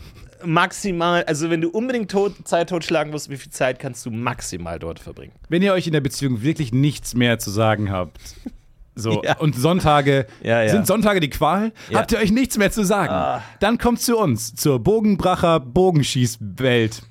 maximal, 0.45 1.25
also 1.25 1.51
wenn 1.51 1.61
du 1.61 1.69
unbedingt 1.71 2.11
tot, 2.11 2.35
Zeit 2.45 2.69
totschlagen 2.71 3.13
musst, 3.13 3.31
wie 3.31 3.37
viel 3.37 3.51
Zeit 3.53 3.79
kannst 3.79 4.05
du 4.07 4.11
maximal 4.11 4.79
dort 4.79 4.99
verbringen? 4.99 5.33
Wenn 5.49 5.63
ihr 5.63 5.73
euch 5.73 5.87
in 5.87 5.93
der 5.93 6.01
Beziehung 6.01 6.43
wirklich 6.43 6.73
nichts 6.73 7.15
mehr 7.15 7.39
zu 7.39 7.51
sagen 7.51 7.91
habt, 7.91 8.19
so, 8.95 9.23
Ja. 9.25 9.39
und 9.39 9.57
Sonntage, 9.57 10.27
Ja, 10.43 10.63
ja. 10.63 10.69
sind 10.71 10.87
Sonntage 10.87 11.21
die 11.21 11.31
Qual? 11.31 11.73
Habt 11.95 12.13
ihr 12.13 12.19
euch 12.19 12.31
nichts 12.33 12.59
mehr 12.59 12.71
zu 12.71 12.85
sagen? 12.85 13.13
Ah. 13.13 13.43
Dann 13.61 13.79
kommt 13.79 14.01
zu 14.01 14.17
uns, 14.19 14.55
zur 14.55 14.79
Bogenbracher 14.81 15.61
Bogenschießwelt. 15.61 17.03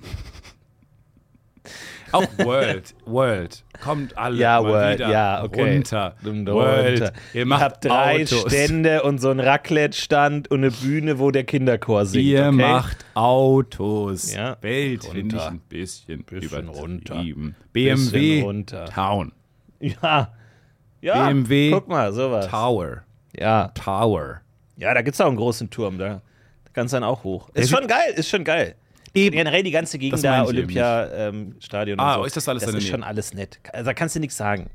Auch 2.12 2.28
World, 2.40 2.94
World. 3.06 3.64
Kommt 3.84 4.18
alle 4.18 4.38
Ja, 4.38 4.62
mal 4.62 4.70
World, 4.72 5.00
wieder 5.00 5.12
ja, 5.12 5.44
okay. 5.44 5.74
runter. 5.76 6.16
Runter. 6.26 6.54
World. 6.54 7.14
Ihr 7.34 7.46
macht 7.46 7.62
habt 7.62 7.86
drei 7.86 8.24
Autos. 8.24 8.52
Stände 8.52 9.04
und 9.04 9.20
so 9.20 9.30
einen 9.30 9.40
Raclette-Stand 9.40 10.50
und 10.52 10.60
eine 10.60 10.72
Bühne, 10.72 11.20
wo 11.20 11.32
der 11.32 11.44
Kinderchor 11.44 12.06
singt. 12.06 12.26
Ihr 12.26 12.48
okay? 12.48 12.52
macht 12.52 13.06
Autos. 13.14 14.34
Ja. 14.34 14.58
Welt 14.62 15.06
finde 15.06 15.36
ich 15.36 15.42
ein 15.42 15.60
bisschen, 15.60 16.24
Bisschen 16.24 16.68
runter. 16.70 17.14
übertrieben. 17.16 17.56
Bisschen 17.74 18.12
BMW 18.12 18.42
runter. 18.42 18.86
Town. 18.86 19.32
Ja. 19.80 20.32
Ja. 21.02 21.28
BMW 21.28 21.72
Guck 21.72 21.88
mal, 21.88 22.14
sowas. 22.14 22.48
Tower. 22.48 23.04
Ja. 23.36 23.70
Tower. 23.70 24.42
Ja, 24.78 24.94
da 24.94 25.02
gibt 25.02 25.16
es 25.16 25.22
auch 25.22 25.28
einen 25.28 25.38
großen 25.38 25.70
Turm, 25.70 25.98
da, 25.98 26.08
da 26.66 26.72
kannst 26.74 26.94
du 26.94 26.98
dann 26.98 27.04
auch 27.04 27.24
hoch. 27.24 27.50
Ist 27.54 27.70
schon 27.70 27.88
geil, 27.88 28.14
ist 28.16 28.30
schon 28.30 28.44
geil. 28.44 28.76
Eben. 29.14 29.36
Generell 29.36 29.64
die 29.64 29.72
ganze 29.72 29.98
Gegend 29.98 30.24
da, 30.24 30.44
Olympiastadion 30.46 32.00
Ah, 32.00 32.16
und 32.16 32.22
so. 32.22 32.26
ist 32.28 32.38
das 32.38 32.48
alles 32.48 32.64
Das 32.64 32.74
ist 32.76 32.88
schon 32.88 33.04
alles 33.04 33.34
nett. 33.34 33.60
Also, 33.74 33.86
da 33.86 33.94
kannst 33.94 34.16
du 34.16 34.20
nichts 34.20 34.38
sagen. 34.38 34.70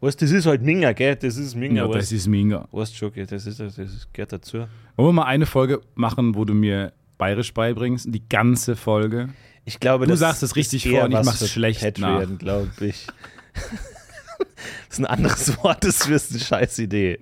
Weißt, 0.00 0.20
das 0.22 0.30
ist 0.30 0.46
halt 0.46 0.62
Minga, 0.62 0.92
gell? 0.92 1.16
Das 1.16 1.36
ist 1.36 1.54
Minga. 1.56 1.84
Ja, 1.86 1.92
das 1.92 2.12
ist 2.12 2.26
mega. 2.28 2.68
Weißt 2.70 2.94
schon, 2.94 3.12
gell? 3.12 3.26
Das, 3.26 3.46
ist, 3.46 3.58
das 3.58 4.08
gehört 4.12 4.32
dazu. 4.32 4.58
Wollen 4.58 5.08
wir 5.08 5.12
mal 5.12 5.24
eine 5.24 5.44
Folge 5.46 5.80
machen, 5.96 6.36
wo 6.36 6.44
du 6.44 6.54
mir 6.54 6.92
bayerisch 7.16 7.52
beibringst? 7.52 8.06
Die 8.08 8.22
ganze 8.28 8.76
Folge. 8.76 9.30
Ich 9.64 9.80
glaube, 9.80 10.06
Du 10.06 10.16
sagst 10.16 10.42
es 10.42 10.54
richtig 10.54 10.88
vor 10.88 11.04
und 11.04 11.12
ich 11.12 11.24
mach's 11.24 11.48
schlecht 11.50 11.80
Patreon, 11.80 12.38
glaube 12.38 12.70
ich. 12.80 13.06
das 13.54 14.46
ist 14.90 14.98
ein 15.00 15.06
anderes 15.06 15.56
Wort, 15.62 15.82
das 15.84 16.06
ist 16.06 16.30
eine 16.30 16.40
scheiß 16.40 16.78
Idee. 16.78 17.18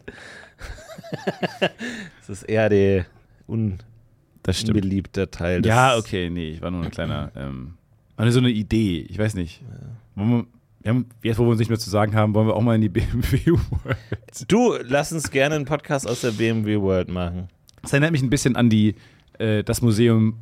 das 1.61 2.29
ist 2.29 2.43
eher 2.43 2.69
der 2.69 3.07
un 3.49 3.79
Das 4.47 4.63
unbeliebte 4.63 5.29
Teil. 5.29 5.61
Des 5.61 5.69
Ja, 5.69 5.97
okay, 5.97 6.31
nee, 6.31 6.51
ich 6.51 6.63
war 6.63 6.71
nur 6.71 6.85
ein 6.85 6.91
kleiner, 6.93 7.33
ähm, 7.37 7.75
war 8.17 8.25
nur 8.27 8.33
so 8.33 8.39
eine 8.39 8.51
Idee. 8.51 9.01
Ich 9.09 9.19
weiß 9.19 9.35
nicht. 9.35 9.61
Wir, 10.15 10.45
wir 10.83 10.89
haben, 10.89 11.07
jetzt, 11.25 11.39
wo 11.39 11.43
wir 11.43 11.51
uns 11.51 11.59
nicht 11.59 11.69
mehr 11.69 11.81
zu 11.81 11.91
sagen 11.91 12.15
haben, 12.15 12.33
wollen 12.33 12.47
wir 12.47 12.55
auch 12.55 12.63
mal 12.63 12.77
in 12.77 12.81
die 12.81 12.89
BMW 12.89 13.47
World. 13.47 13.99
Du, 14.47 14.77
lass 14.85 15.13
uns 15.13 15.33
gerne 15.33 15.57
einen 15.57 15.65
Podcast 15.65 16.09
aus 16.09 16.21
der 16.21 16.31
BMW 16.31 16.81
World 16.81 17.09
machen. 17.09 17.49
Das 17.83 17.93
erinnert 17.93 18.13
mich 18.13 18.23
ein 18.23 18.31
bisschen 18.31 18.55
an 18.55 18.71
die, 18.71 18.95
äh, 19.39 19.65
das 19.65 19.83
Museum, 19.83 20.39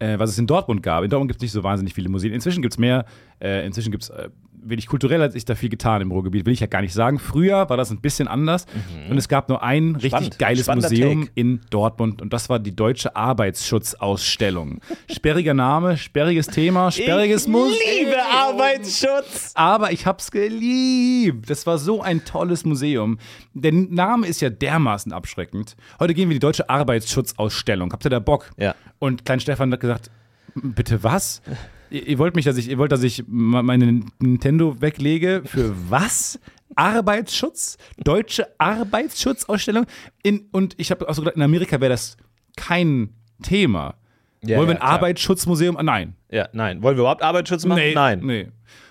äh, 0.00 0.18
was 0.18 0.28
es 0.28 0.38
in 0.38 0.46
Dortmund 0.46 0.82
gab. 0.82 1.02
In 1.02 1.08
Dortmund 1.08 1.30
gibt 1.30 1.38
es 1.38 1.42
nicht 1.42 1.52
so 1.52 1.62
wahnsinnig 1.62 1.94
viele 1.94 2.10
Museen. 2.10 2.34
Inzwischen 2.34 2.60
gibt 2.60 2.74
es 2.74 2.78
mehr. 2.78 3.06
Äh, 3.40 3.64
inzwischen 3.64 3.90
gibt 3.90 4.02
es, 4.02 4.10
äh, 4.10 4.28
wenig 4.62 4.86
kulturell 4.86 5.20
hat 5.22 5.32
sich 5.32 5.44
da 5.44 5.54
viel 5.54 5.68
getan 5.68 6.02
im 6.02 6.10
Ruhrgebiet, 6.10 6.46
will 6.46 6.52
ich 6.52 6.60
ja 6.60 6.66
gar 6.66 6.82
nicht 6.82 6.92
sagen. 6.92 7.18
Früher 7.18 7.68
war 7.68 7.76
das 7.76 7.90
ein 7.90 8.00
bisschen 8.00 8.28
anders 8.28 8.66
und 9.08 9.16
es 9.18 9.28
gab 9.28 9.48
nur 9.48 9.62
ein 9.62 9.94
richtig 9.94 10.10
Spannend. 10.10 10.38
geiles 10.38 10.64
Spannender 10.66 10.90
Museum 10.90 11.20
Take. 11.22 11.32
in 11.34 11.60
Dortmund 11.70 12.22
und 12.22 12.32
das 12.32 12.48
war 12.48 12.58
die 12.58 12.74
Deutsche 12.74 13.16
Arbeitsschutzausstellung. 13.16 14.80
Sperriger 15.10 15.54
Name, 15.54 15.96
sperriges 15.96 16.46
Thema, 16.46 16.90
sperriges 16.90 17.46
Museum. 17.48 17.78
Liebe 17.98 18.16
Arbeitsschutz! 18.32 19.52
Aber 19.54 19.92
ich 19.92 20.06
hab's 20.06 20.30
geliebt. 20.30 21.48
Das 21.50 21.66
war 21.66 21.78
so 21.78 22.02
ein 22.02 22.24
tolles 22.24 22.64
Museum. 22.64 23.18
Der 23.54 23.72
Name 23.72 24.26
ist 24.26 24.40
ja 24.40 24.50
dermaßen 24.50 25.12
abschreckend. 25.12 25.76
Heute 25.98 26.14
gehen 26.14 26.28
wir 26.28 26.34
in 26.34 26.40
die 26.40 26.46
Deutsche 26.46 26.68
Arbeitsschutzausstellung. 26.68 27.92
Habt 27.92 28.04
ihr 28.04 28.10
da 28.10 28.18
Bock? 28.18 28.50
Ja. 28.56 28.74
Und 28.98 29.24
Klein 29.24 29.40
Stefan 29.40 29.72
hat 29.72 29.80
gesagt, 29.80 30.10
bitte 30.54 31.02
was? 31.02 31.42
Ihr, 31.90 32.06
ihr 32.06 32.18
wollt 32.18 32.34
mich, 32.36 32.44
dass 32.44 32.56
ich, 32.56 32.68
ihr 32.68 32.78
wollt, 32.78 32.92
dass 32.92 33.02
ich 33.02 33.24
meine 33.26 34.02
Nintendo 34.18 34.80
weglege? 34.80 35.42
Für 35.44 35.74
was? 35.90 36.38
Arbeitsschutz? 36.76 37.78
Deutsche 37.98 38.46
Arbeitsschutzausstellung? 38.58 39.86
In, 40.22 40.48
und 40.52 40.74
ich 40.78 40.90
habe 40.90 41.08
auch 41.08 41.14
so 41.14 41.22
gedacht, 41.22 41.36
in 41.36 41.42
Amerika 41.42 41.80
wäre 41.80 41.90
das 41.90 42.16
kein 42.56 43.14
Thema. 43.42 43.96
Ja, 44.42 44.56
Wollen 44.56 44.68
wir 44.68 44.74
ja, 44.74 44.80
ein 44.80 44.86
klar. 44.86 44.92
Arbeitsschutzmuseum? 44.92 45.76
Ah, 45.76 45.82
nein. 45.82 46.14
Ja, 46.30 46.48
nein. 46.52 46.82
Wollen 46.82 46.96
wir 46.96 47.02
überhaupt 47.02 47.22
Arbeitsschutz 47.22 47.66
machen? 47.66 47.80
Nee, 47.80 47.94
Nein. 47.94 48.20
Nee. 48.22 48.48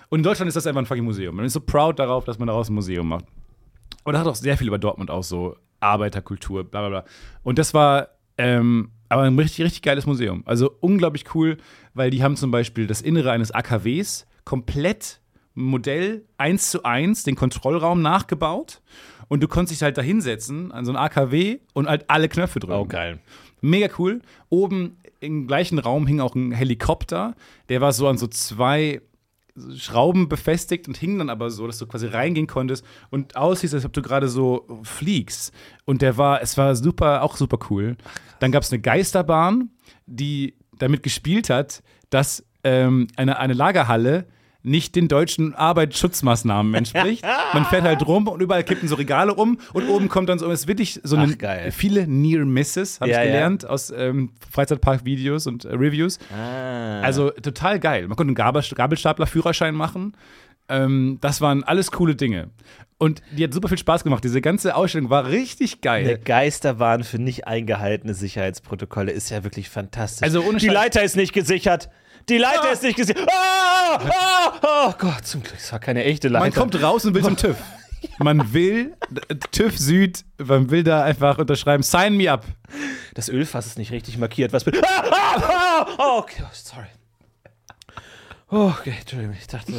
Und 0.08 0.20
in 0.20 0.22
Deutschland 0.24 0.48
ist 0.48 0.54
das 0.54 0.66
einfach 0.66 0.80
ein 0.80 0.86
fucking 0.86 1.04
Museum. 1.04 1.36
Man 1.36 1.44
ist 1.44 1.52
so 1.52 1.60
proud 1.60 1.98
darauf, 1.98 2.24
dass 2.24 2.38
man 2.38 2.48
daraus 2.48 2.68
ein 2.68 2.74
Museum 2.74 3.08
macht. 3.08 3.24
Und 4.04 4.12
da 4.12 4.20
hat 4.20 4.26
auch 4.26 4.34
sehr 4.34 4.56
viel 4.56 4.66
über 4.66 4.78
Dortmund 4.78 5.10
auch 5.10 5.22
so 5.22 5.56
Arbeiterkultur, 5.78 6.64
bla 6.64 6.80
bla 6.80 6.88
bla. 6.88 7.04
Und 7.42 7.58
das 7.58 7.74
war 7.74 8.08
ähm, 8.36 8.90
aber 9.10 9.22
ein 9.22 9.38
richtig, 9.38 9.64
richtig 9.64 9.82
geiles 9.82 10.06
Museum. 10.06 10.42
Also 10.46 10.70
unglaublich 10.80 11.34
cool, 11.34 11.58
weil 11.92 12.10
die 12.10 12.22
haben 12.22 12.36
zum 12.36 12.50
Beispiel 12.50 12.86
das 12.86 13.02
Innere 13.02 13.32
eines 13.32 13.50
AKWs 13.50 14.26
komplett 14.44 15.20
Modell 15.54 16.24
1 16.38 16.70
zu 16.70 16.84
1, 16.84 17.24
den 17.24 17.34
Kontrollraum 17.34 18.00
nachgebaut. 18.00 18.80
Und 19.28 19.42
du 19.42 19.48
konntest 19.48 19.80
dich 19.80 19.82
halt 19.82 19.98
da 19.98 20.02
hinsetzen 20.02 20.72
an 20.72 20.84
so 20.84 20.92
ein 20.92 20.96
AKW 20.96 21.58
und 21.74 21.88
halt 21.88 22.04
alle 22.08 22.28
Knöpfe 22.28 22.60
drücken. 22.60 22.80
Oh, 22.80 22.86
geil. 22.86 23.18
Mega 23.60 23.88
cool. 23.98 24.22
Oben 24.48 24.96
im 25.18 25.46
gleichen 25.46 25.78
Raum 25.78 26.06
hing 26.06 26.20
auch 26.20 26.34
ein 26.34 26.52
Helikopter. 26.52 27.34
Der 27.68 27.80
war 27.80 27.92
so 27.92 28.08
an 28.08 28.16
so 28.16 28.26
zwei 28.28 29.02
Schrauben 29.76 30.28
befestigt 30.28 30.88
und 30.88 30.96
hing 30.96 31.18
dann 31.18 31.30
aber 31.30 31.50
so, 31.50 31.66
dass 31.66 31.78
du 31.78 31.86
quasi 31.86 32.06
reingehen 32.06 32.46
konntest 32.46 32.84
und 33.10 33.36
aussiehst, 33.36 33.74
als 33.74 33.84
ob 33.84 33.92
du 33.92 34.02
gerade 34.02 34.28
so 34.28 34.66
fliegst. 34.82 35.52
Und 35.84 36.02
der 36.02 36.16
war, 36.16 36.42
es 36.42 36.56
war 36.56 36.74
super, 36.76 37.22
auch 37.22 37.36
super 37.36 37.58
cool. 37.70 37.96
Dann 38.38 38.52
gab 38.52 38.62
es 38.62 38.72
eine 38.72 38.80
Geisterbahn, 38.80 39.70
die 40.06 40.54
damit 40.78 41.02
gespielt 41.02 41.50
hat, 41.50 41.82
dass 42.10 42.44
ähm, 42.64 43.08
eine, 43.16 43.38
eine 43.38 43.54
Lagerhalle 43.54 44.26
nicht 44.62 44.94
den 44.94 45.08
deutschen 45.08 45.54
Arbeitsschutzmaßnahmen 45.54 46.74
entspricht. 46.74 47.24
Man 47.54 47.64
fährt 47.64 47.82
halt 47.82 48.06
rum 48.06 48.28
und 48.28 48.40
überall 48.40 48.64
kippen 48.64 48.88
so 48.88 48.94
Regale 48.94 49.34
um 49.34 49.58
und 49.72 49.88
oben 49.88 50.08
kommt 50.08 50.28
dann 50.28 50.38
so, 50.38 50.50
es 50.50 50.60
ist 50.60 50.68
wirklich 50.68 51.00
so 51.02 51.16
eine, 51.16 51.36
Ach, 51.42 51.72
viele 51.72 52.06
Near 52.06 52.44
Misses, 52.44 53.00
habe 53.00 53.10
Ja, 53.10 53.18
ich 53.20 53.26
ja. 53.26 53.32
gelernt 53.32 53.66
aus 53.66 53.90
ähm, 53.90 54.32
Freizeitpark-Videos 54.50 55.46
und 55.46 55.64
äh, 55.64 55.74
Reviews. 55.74 56.18
Ah. 56.34 57.00
Also 57.00 57.30
total 57.30 57.80
geil. 57.80 58.06
Man 58.08 58.16
konnte 58.16 58.30
einen 58.30 58.34
Gabel 58.34 58.62
Gabelstapler-Führerschein 58.62 59.74
machen. 59.74 60.14
Ähm, 60.68 61.18
das 61.20 61.40
waren 61.40 61.64
alles 61.64 61.90
coole 61.90 62.14
Dinge. 62.14 62.50
Und 62.98 63.22
die 63.32 63.44
hat 63.44 63.54
super 63.54 63.68
viel 63.68 63.78
Spaß 63.78 64.04
gemacht. 64.04 64.22
Diese 64.22 64.42
ganze 64.42 64.76
Ausstellung 64.76 65.08
war 65.08 65.26
richtig 65.28 65.80
geil. 65.80 66.20
Geisterbahn 66.22 67.02
für 67.02 67.18
nicht 67.18 67.46
eingehaltene 67.46 68.12
Sicherheitsprotokolle 68.12 69.10
ist 69.10 69.30
ja 69.30 69.42
wirklich 69.42 69.70
fantastisch. 69.70 70.22
Also 70.22 70.42
ohne 70.42 70.58
Die 70.58 70.68
Leiter 70.68 71.02
ist 71.02 71.16
nicht 71.16 71.32
gesichert. 71.32 71.88
Die 72.30 72.38
Leiter 72.38 72.68
Ah. 72.68 72.72
ist 72.72 72.82
nicht 72.84 72.96
gesichert. 72.96 73.28
Ah, 73.28 73.98
ah, 74.62 74.88
oh 74.88 74.94
Gott, 74.96 75.26
zum 75.26 75.42
Glück, 75.42 75.56
es 75.58 75.72
war 75.72 75.80
keine 75.80 76.04
echte 76.04 76.28
Leiter. 76.28 76.44
Man 76.44 76.54
kommt 76.54 76.80
raus 76.80 77.04
und 77.04 77.14
will 77.14 77.22
zum 77.24 77.36
TÜV. 77.36 77.56
Man 78.18 78.54
will, 78.54 78.96
äh, 79.28 79.34
TÜV 79.50 79.76
Süd, 79.76 80.24
man 80.38 80.70
will 80.70 80.82
da 80.84 81.04
einfach 81.04 81.36
unterschreiben, 81.36 81.82
sign 81.82 82.16
me 82.16 82.32
up. 82.32 82.46
das 83.14 83.28
Ölfass 83.28 83.66
ist 83.66 83.76
nicht 83.76 83.92
richtig 83.92 84.16
markiert. 84.16 84.54
Was 84.54 84.64
bin 84.64 84.74
ah, 84.82 85.04
ah, 85.10 85.42
ah, 85.42 85.86
oh, 85.98 86.18
okay, 86.20 86.42
oh, 86.42 86.48
sorry. 86.52 86.86
Oh, 88.50 88.72
okay, 88.78 88.94
Entschuldigung, 89.00 89.36
ich 89.38 89.46
dachte, 89.48 89.74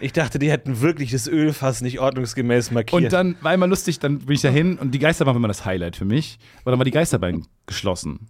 ich 0.00 0.12
dachte, 0.12 0.38
die 0.38 0.48
hätten 0.50 0.80
wirklich 0.80 1.10
das 1.10 1.26
Ölfass 1.26 1.80
nicht 1.80 1.98
ordnungsgemäß 1.98 2.70
markiert. 2.70 3.02
Und 3.02 3.12
dann 3.12 3.36
war 3.40 3.52
immer 3.52 3.66
lustig, 3.66 3.98
dann 3.98 4.20
bin 4.20 4.36
ich 4.36 4.42
da 4.42 4.48
hin 4.48 4.78
und 4.78 4.92
die 4.92 5.00
Geisterbahn 5.00 5.34
war 5.34 5.38
immer 5.40 5.48
das 5.48 5.64
Highlight 5.64 5.96
für 5.96 6.04
mich. 6.04 6.38
Aber 6.62 6.70
dann 6.70 6.78
war 6.78 6.84
die 6.84 6.92
Geisterbahn 6.92 7.46
geschlossen. 7.66 8.28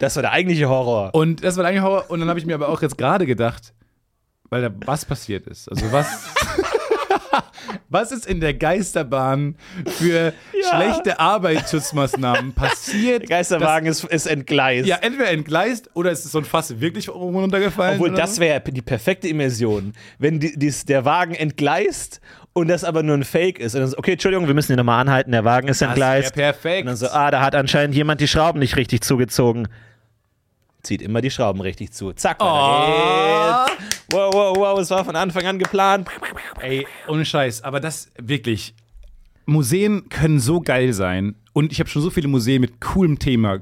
Das 0.00 0.16
war 0.16 0.22
der 0.22 0.32
eigentliche 0.32 0.68
Horror. 0.68 1.14
Und 1.14 1.44
das 1.44 1.56
war 1.56 1.64
eigentlich 1.64 1.82
Horror. 1.82 2.06
Und 2.08 2.20
dann 2.20 2.28
habe 2.28 2.40
ich 2.40 2.46
mir 2.46 2.54
aber 2.54 2.68
auch 2.68 2.82
jetzt 2.82 2.98
gerade 2.98 3.26
gedacht, 3.26 3.72
weil 4.48 4.62
da 4.62 4.70
was 4.86 5.04
passiert 5.04 5.46
ist. 5.46 5.68
Also 5.70 5.92
was. 5.92 6.06
Was 7.88 8.10
ist 8.10 8.26
in 8.26 8.40
der 8.40 8.54
Geisterbahn 8.54 9.56
für 9.86 10.32
schlechte 10.70 11.20
Arbeitsschutzmaßnahmen 11.20 12.52
passiert? 12.52 13.22
Der 13.22 13.28
Geisterwagen 13.28 13.86
ist, 13.86 14.04
ist 14.04 14.26
entgleist. 14.26 14.88
Ja, 14.88 14.96
entweder 14.96 15.30
entgleist 15.30 15.90
oder 15.94 16.10
ist 16.10 16.24
so 16.24 16.38
ein 16.38 16.44
Fass 16.44 16.80
wirklich 16.80 17.08
runtergefallen. 17.08 18.00
Obwohl, 18.00 18.12
das 18.14 18.40
wäre 18.40 18.60
die 18.60 18.82
perfekte 18.82 19.28
Immersion. 19.28 19.92
Wenn 20.18 20.40
die, 20.40 20.56
dies, 20.58 20.84
der 20.84 21.04
Wagen 21.04 21.34
entgleist 21.34 22.20
und 22.52 22.68
das 22.68 22.82
aber 22.84 23.02
nur 23.02 23.16
ein 23.16 23.24
Fake 23.24 23.58
ist. 23.58 23.74
Und 23.74 23.82
dann 23.82 23.90
so, 23.90 23.98
okay, 23.98 24.12
Entschuldigung, 24.12 24.46
wir 24.46 24.54
müssen 24.54 24.68
hier 24.68 24.76
nochmal 24.76 25.00
anhalten, 25.00 25.32
der 25.32 25.44
Wagen 25.44 25.68
ist 25.68 25.80
Das 25.80 25.88
entgleist. 25.88 26.34
perfekt. 26.34 26.82
Und 26.82 26.86
dann 26.86 26.96
so, 26.96 27.08
ah, 27.08 27.30
da 27.30 27.40
hat 27.40 27.54
anscheinend 27.54 27.94
jemand 27.94 28.20
die 28.20 28.28
Schrauben 28.28 28.58
nicht 28.58 28.76
richtig 28.76 29.02
zugezogen. 29.02 29.68
Zieht 30.82 31.02
immer 31.02 31.20
die 31.20 31.30
Schrauben 31.30 31.60
richtig 31.60 31.92
zu. 31.92 32.12
Zack, 32.12 32.38
Oh. 32.40 32.44
Wow, 34.12 34.34
wow, 34.34 34.56
wow, 34.56 34.78
es 34.80 34.90
war 34.90 35.04
von 35.04 35.14
Anfang 35.14 35.46
an 35.46 35.58
geplant. 35.58 36.08
Ey, 36.60 36.86
ohne 37.06 37.24
Scheiß, 37.24 37.62
aber 37.62 37.78
das 37.80 38.10
wirklich. 38.18 38.74
Museen 39.46 40.08
können 40.08 40.40
so 40.40 40.60
geil 40.60 40.92
sein. 40.92 41.36
Und 41.52 41.72
ich 41.72 41.80
habe 41.80 41.88
schon 41.90 42.02
so 42.02 42.10
viele 42.10 42.28
Museen 42.28 42.60
mit 42.60 42.80
coolem 42.80 43.18
Thema 43.18 43.60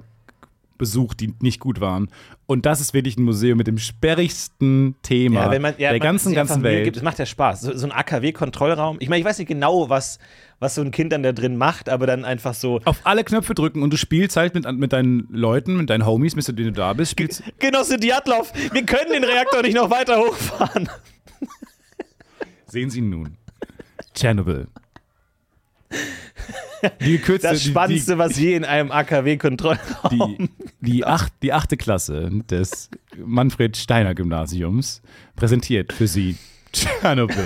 besucht, 0.79 1.21
die 1.21 1.35
nicht 1.41 1.61
gut 1.61 1.81
waren. 1.81 2.09
Und 2.47 2.65
das 2.65 2.81
ist 2.81 2.95
wirklich 2.95 3.17
ein 3.19 3.25
Museum 3.25 3.59
mit 3.59 3.67
dem 3.67 3.79
sperrigsten 3.79 4.97
Thema 5.03 5.45
Ja, 5.45 5.51
wenn 5.51 5.63
man, 5.63 5.75
ja, 5.77 5.91
der 5.91 5.99
man 5.99 6.01
ganzen, 6.01 6.35
ganzen 6.35 6.63
Welt. 6.63 6.85
Gibt, 6.85 6.97
es 6.97 7.03
macht 7.03 7.19
ja 7.19 7.27
Spaß. 7.27 7.61
So, 7.61 7.77
so 7.77 7.87
ein 7.87 7.93
AKW-Kontrollraum. 7.93 8.97
Ich 9.01 9.09
meine, 9.09 9.21
ich 9.21 9.27
weiß 9.27 9.39
nicht 9.39 9.49
genau, 9.49 9.91
was, 9.91 10.19
was 10.59 10.75
so 10.75 10.81
ein 10.81 10.91
Kind 10.91 11.13
dann 11.13 11.23
da 11.23 11.33
drin 11.33 11.57
macht, 11.57 11.89
aber 11.89 12.07
dann 12.07 12.25
einfach 12.25 12.55
so. 12.55 12.81
Auf 12.85 13.01
alle 13.05 13.25
Knöpfe 13.25 13.55
drücken 13.55 13.83
und 13.83 13.93
du 13.93 13.97
spielst 13.97 14.37
halt 14.37 14.55
mit, 14.55 14.71
mit 14.73 14.93
deinen 14.93 15.29
Leuten, 15.31 15.77
mit 15.77 15.91
deinen 15.91 16.07
Homies, 16.07 16.37
mit 16.37 16.47
denen 16.49 16.57
du 16.57 16.73
da 16.73 16.93
bist. 16.93 17.13
Spielst, 17.13 17.43
Genosse 17.59 17.99
Diatlov, 17.99 18.53
wir 18.73 18.87
können 18.87 19.13
den 19.13 19.25
Reaktor 19.25 19.63
nicht 19.63 19.75
noch 19.75 19.91
weiter 19.91 20.19
hochfahren. 20.19 20.89
sehen 22.67 22.91
Sie 22.91 23.01
nun. 23.01 23.37
Tschernobyl. 24.15 24.69
Die 27.01 27.13
gekürzte, 27.19 27.49
Das 27.53 27.63
die- 27.63 27.71
Spannendste, 27.71 28.19
was 28.19 28.37
je 28.39 28.55
in 28.55 28.65
einem 28.65 28.91
AKW-Kontrollraum. 28.91 30.37
die, 30.39 30.51
die, 30.81 31.05
acht, 31.05 31.33
die 31.43 31.53
achte 31.53 31.77
Klasse 31.77 32.31
des 32.51 32.89
Manfred 33.17 33.77
Steiner 33.77 34.15
Gymnasiums 34.15 35.03
präsentiert 35.37 35.93
für 35.93 36.07
Sie 36.07 36.37
Tschernobyl. 36.73 37.37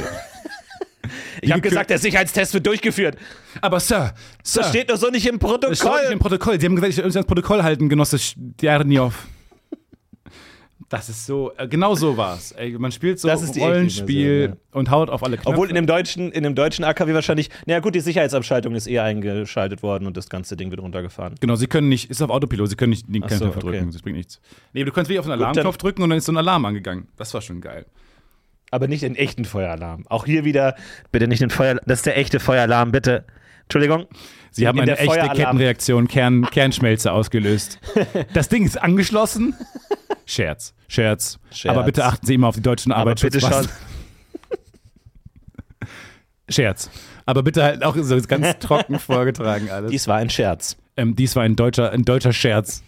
Ich 1.40 1.50
habe 1.50 1.60
gesagt, 1.60 1.90
der 1.90 1.98
Sicherheitstest 1.98 2.54
wird 2.54 2.66
durchgeführt. 2.66 3.16
Aber 3.60 3.80
Sir, 3.80 4.14
Sir, 4.44 4.60
Das 4.62 4.68
steht 4.70 4.90
doch 4.90 4.96
so 4.96 5.08
nicht 5.10 5.26
im 5.26 5.38
das 5.38 5.50
steht 5.50 5.78
Protokoll. 5.80 6.00
nicht 6.02 6.12
im 6.12 6.18
Protokoll. 6.20 6.60
Sie 6.60 6.66
haben 6.66 6.74
gesagt, 6.76 6.90
ich 6.90 6.96
soll 6.96 7.04
ans 7.04 7.26
Protokoll 7.26 7.62
halten, 7.62 7.88
Genosse 7.88 8.18
Djernjov. 8.36 9.26
Das 10.92 11.08
ist 11.08 11.24
so, 11.24 11.52
äh, 11.56 11.66
genau 11.66 11.94
so 11.94 12.18
war's. 12.18 12.52
Ey, 12.52 12.72
man 12.72 12.92
spielt 12.92 13.18
so 13.18 13.26
Das 13.26 13.56
Rollenspiel 13.56 14.40
Version, 14.40 14.58
und 14.72 14.90
haut 14.90 15.08
auf 15.08 15.22
alle 15.22 15.38
Knöpfe. 15.38 15.48
Obwohl 15.48 15.70
in 15.70 15.74
dem 15.74 15.86
deutschen, 15.86 16.30
in 16.30 16.42
dem 16.42 16.54
deutschen 16.54 16.84
AKW 16.84 17.14
wahrscheinlich, 17.14 17.48
naja 17.64 17.80
gut, 17.80 17.94
die 17.94 18.00
Sicherheitsabschaltung 18.00 18.74
ist 18.74 18.86
eh 18.86 18.98
eingeschaltet 18.98 19.82
worden 19.82 20.06
und 20.06 20.18
das 20.18 20.28
ganze 20.28 20.54
Ding 20.54 20.70
wird 20.70 20.82
runtergefahren. 20.82 21.36
Genau, 21.40 21.54
sie 21.56 21.66
können 21.66 21.88
nicht, 21.88 22.10
ist 22.10 22.20
auf 22.20 22.28
Autopilot, 22.28 22.68
sie 22.68 22.76
können 22.76 22.90
nicht 22.90 23.06
den 23.08 23.22
keinen 23.22 23.38
so, 23.38 23.44
Knopf 23.46 23.56
okay. 23.56 23.78
drücken, 23.78 23.90
das 23.90 24.02
bringt 24.02 24.18
nichts. 24.18 24.38
Nee, 24.74 24.84
du 24.84 24.92
kannst 24.92 25.08
wirklich 25.08 25.20
auf 25.20 25.24
den 25.24 25.32
Alarmknopf 25.32 25.78
drücken 25.78 26.02
und 26.02 26.10
dann 26.10 26.18
ist 26.18 26.26
so 26.26 26.32
ein 26.32 26.36
Alarm 26.36 26.66
angegangen. 26.66 27.08
Das 27.16 27.32
war 27.32 27.40
schon 27.40 27.62
geil. 27.62 27.86
Aber 28.70 28.86
nicht 28.86 29.02
den 29.02 29.16
echten 29.16 29.46
Feueralarm. 29.46 30.04
Auch 30.10 30.26
hier 30.26 30.44
wieder, 30.44 30.76
bitte 31.10 31.26
nicht 31.26 31.40
den 31.40 31.48
Feuer, 31.48 31.80
das 31.86 32.00
ist 32.00 32.06
der 32.06 32.18
echte 32.18 32.38
Feueralarm, 32.38 32.92
bitte. 32.92 33.24
Entschuldigung. 33.62 34.08
Sie 34.52 34.68
haben 34.68 34.76
In 34.76 34.82
eine 34.82 34.98
echte 34.98 35.28
Kettenreaktion, 35.34 36.08
Kern, 36.08 36.46
Kernschmelze 36.50 37.12
ausgelöst. 37.12 37.78
Das 38.34 38.48
Ding 38.48 38.64
ist 38.64 38.80
angeschlossen. 38.80 39.54
Scherz, 40.26 40.74
Scherz. 40.88 41.38
Scherz. 41.50 41.74
Aber 41.74 41.84
bitte 41.84 42.04
achten 42.04 42.26
Sie 42.26 42.34
immer 42.34 42.48
auf 42.48 42.54
die 42.54 42.62
deutschen. 42.62 42.92
Arbeitsschutzmaßnahmen. 42.92 43.70
Scherz. 46.48 46.90
Aber 47.24 47.42
bitte 47.42 47.62
halt 47.62 47.82
auch 47.82 47.96
so 47.96 48.20
ganz 48.22 48.58
trocken 48.60 48.98
vorgetragen 48.98 49.70
alles. 49.70 49.90
Dies 49.90 50.06
war 50.06 50.16
ein 50.16 50.28
Scherz. 50.28 50.76
ähm, 50.96 51.16
dies 51.16 51.34
war 51.34 51.44
ein 51.44 51.56
deutscher, 51.56 51.90
ein 51.90 52.04
deutscher 52.04 52.32
Scherz. 52.32 52.82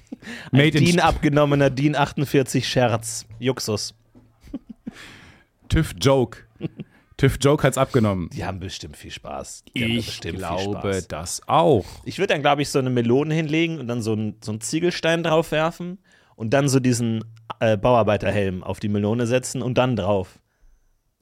Ein 0.52 0.58
Made 0.58 0.78
in 0.78 0.84
DIN 0.84 1.00
abgenommener 1.00 1.70
DIN 1.70 1.96
48 1.96 2.68
Scherz. 2.68 3.26
Juxus. 3.38 3.94
TÜV 5.68 5.94
Joke. 5.98 6.38
TÜV 7.16 7.38
Joke 7.40 7.62
hat's 7.62 7.78
abgenommen. 7.78 8.28
Die 8.32 8.44
haben 8.44 8.58
bestimmt 8.58 8.96
viel 8.96 9.10
Spaß. 9.10 9.64
Ich 9.72 10.20
glaube 10.20 10.94
Spaß. 10.94 11.08
das 11.08 11.42
auch. 11.46 11.84
Ich 12.04 12.18
würde 12.18 12.34
dann, 12.34 12.42
glaube 12.42 12.62
ich, 12.62 12.70
so 12.70 12.78
eine 12.78 12.90
Melone 12.90 13.34
hinlegen 13.34 13.78
und 13.78 13.86
dann 13.86 14.02
so 14.02 14.12
einen, 14.12 14.36
so 14.42 14.52
einen 14.52 14.60
Ziegelstein 14.60 15.22
drauf 15.22 15.52
werfen 15.52 15.98
und 16.34 16.50
dann 16.50 16.68
so 16.68 16.80
diesen 16.80 17.24
äh, 17.60 17.76
Bauarbeiterhelm 17.76 18.64
auf 18.64 18.80
die 18.80 18.88
Melone 18.88 19.26
setzen 19.26 19.62
und 19.62 19.78
dann 19.78 19.96
drauf. 19.96 20.40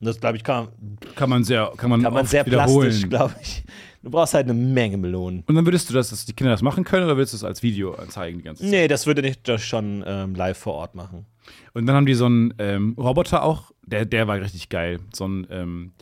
Und 0.02 0.06
das, 0.06 0.18
glaube 0.18 0.36
ich, 0.36 0.42
kann, 0.42 0.66
Kann 1.14 1.30
man 1.30 1.44
sehr, 1.44 1.72
kann 1.76 1.88
man, 1.88 2.02
kann 2.02 2.12
man 2.12 2.26
sehr 2.26 2.44
wiederholen. 2.44 2.88
plastisch, 2.88 3.08
glaube 3.08 3.36
ich. 3.40 3.62
Du 4.02 4.10
brauchst 4.10 4.34
halt 4.34 4.46
eine 4.50 4.54
Menge 4.54 4.96
Melonen. 4.96 5.44
Und 5.46 5.54
dann 5.54 5.64
würdest 5.64 5.88
du 5.88 5.94
das, 5.94 6.10
dass 6.10 6.24
die 6.24 6.32
Kinder 6.32 6.50
das 6.50 6.60
machen 6.60 6.82
können 6.82 7.04
oder 7.04 7.16
würdest 7.16 7.34
du 7.34 7.36
es 7.36 7.44
als 7.44 7.62
Video 7.62 7.96
zeigen 8.08 8.38
die 8.38 8.42
ganze 8.42 8.64
Zeit? 8.64 8.70
Nee, 8.72 8.88
das 8.88 9.06
würde 9.06 9.24
ich 9.24 9.40
das 9.44 9.62
schon 9.62 10.02
ähm, 10.04 10.34
live 10.34 10.58
vor 10.58 10.74
Ort 10.74 10.96
machen. 10.96 11.24
Und 11.72 11.86
dann 11.86 11.94
haben 11.94 12.06
die 12.06 12.14
so 12.14 12.26
einen 12.26 12.52
ähm, 12.58 12.96
Roboter 12.98 13.44
auch, 13.44 13.70
der, 13.86 14.04
der 14.04 14.26
war 14.26 14.40
richtig 14.40 14.70
geil. 14.70 14.98
So 15.14 15.28
ein, 15.28 15.46
ähm, 15.50 15.92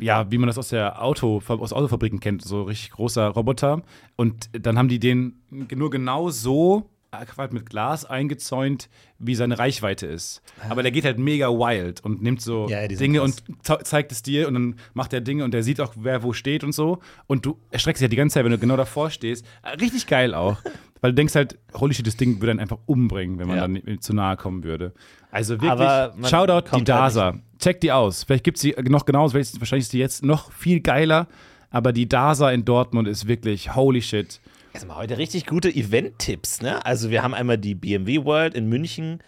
ja, 0.00 0.30
wie 0.30 0.38
man 0.38 0.46
das 0.46 0.56
aus 0.56 0.68
der 0.70 1.02
Auto, 1.02 1.42
aus 1.46 1.74
Autofabriken 1.74 2.18
kennt, 2.18 2.40
so 2.40 2.62
richtig 2.62 2.92
großer 2.92 3.26
Roboter. 3.28 3.82
Und 4.16 4.48
dann 4.58 4.78
haben 4.78 4.88
die 4.88 5.00
den 5.00 5.42
nur 5.50 5.90
genau 5.90 6.30
so 6.30 6.88
halt 7.12 7.52
mit 7.52 7.68
Glas 7.70 8.04
eingezäunt, 8.04 8.88
wie 9.18 9.34
seine 9.34 9.58
Reichweite 9.58 10.06
ist. 10.06 10.42
Aber 10.68 10.82
der 10.82 10.92
geht 10.92 11.04
halt 11.04 11.18
mega 11.18 11.48
wild 11.48 12.04
und 12.04 12.22
nimmt 12.22 12.42
so 12.42 12.66
Ja, 12.68 12.86
Dinge 12.88 13.20
krass. 13.20 13.36
und 13.48 13.64
ze- 13.64 13.78
zeigt 13.84 14.12
es 14.12 14.22
dir 14.22 14.48
und 14.48 14.54
dann 14.54 14.74
macht 14.94 15.12
er 15.12 15.20
Dinge 15.20 15.44
und 15.44 15.52
der 15.54 15.62
sieht 15.62 15.80
auch, 15.80 15.94
wer 15.96 16.22
wo 16.22 16.32
steht 16.32 16.62
und 16.64 16.72
so. 16.72 16.98
Und 17.26 17.46
du 17.46 17.58
erschreckst 17.70 18.00
dich 18.00 18.04
halt 18.04 18.12
die 18.12 18.16
ganze 18.16 18.34
Zeit, 18.34 18.44
wenn 18.44 18.52
du 18.52 18.58
genau 18.58 18.76
davor 18.76 19.10
stehst. 19.10 19.44
Äh, 19.62 19.70
Richtig 19.80 20.06
geil 20.06 20.34
auch. 20.34 20.58
Weil 21.00 21.12
du 21.12 21.16
denkst 21.16 21.34
halt, 21.34 21.58
holy 21.74 21.92
shit, 21.94 22.06
das 22.06 22.16
Ding 22.16 22.40
würde 22.40 22.52
einen 22.52 22.60
einfach 22.60 22.78
umbringen, 22.86 23.38
wenn 23.38 23.48
man 23.48 23.56
Ja. 23.58 23.68
dann 23.68 24.00
zu 24.00 24.14
nahe 24.14 24.36
kommen 24.36 24.64
würde. 24.64 24.92
Also 25.30 25.60
wirklich, 25.60 26.30
Shoutout 26.30 26.68
die 26.68 26.72
halt 26.72 26.88
DASA. 26.88 27.38
Check 27.58 27.80
die 27.82 27.92
aus. 27.92 28.24
Vielleicht 28.24 28.44
gibt 28.44 28.56
es 28.56 28.62
die 28.62 28.74
noch 28.88 29.04
genauso, 29.04 29.34
wahrscheinlich 29.34 29.84
ist 29.84 29.92
die 29.92 29.98
jetzt 29.98 30.24
noch 30.24 30.50
viel 30.52 30.80
geiler. 30.80 31.28
Aber 31.70 31.92
die 31.92 32.08
DASA 32.08 32.50
in 32.50 32.64
Dortmund 32.64 33.08
ist 33.08 33.28
wirklich 33.28 33.74
holy 33.74 34.00
shit. 34.00 34.40
Wir 34.84 34.96
heute 34.96 35.18
richtig 35.18 35.46
gute 35.46 35.68
Event-Tipps, 35.74 36.60
ne? 36.62 36.84
Also 36.84 37.10
wir 37.10 37.22
haben 37.22 37.34
einmal 37.34 37.58
die 37.58 37.74
BMW 37.74 38.24
World 38.24 38.54
in 38.54 38.66
München, 38.68 39.20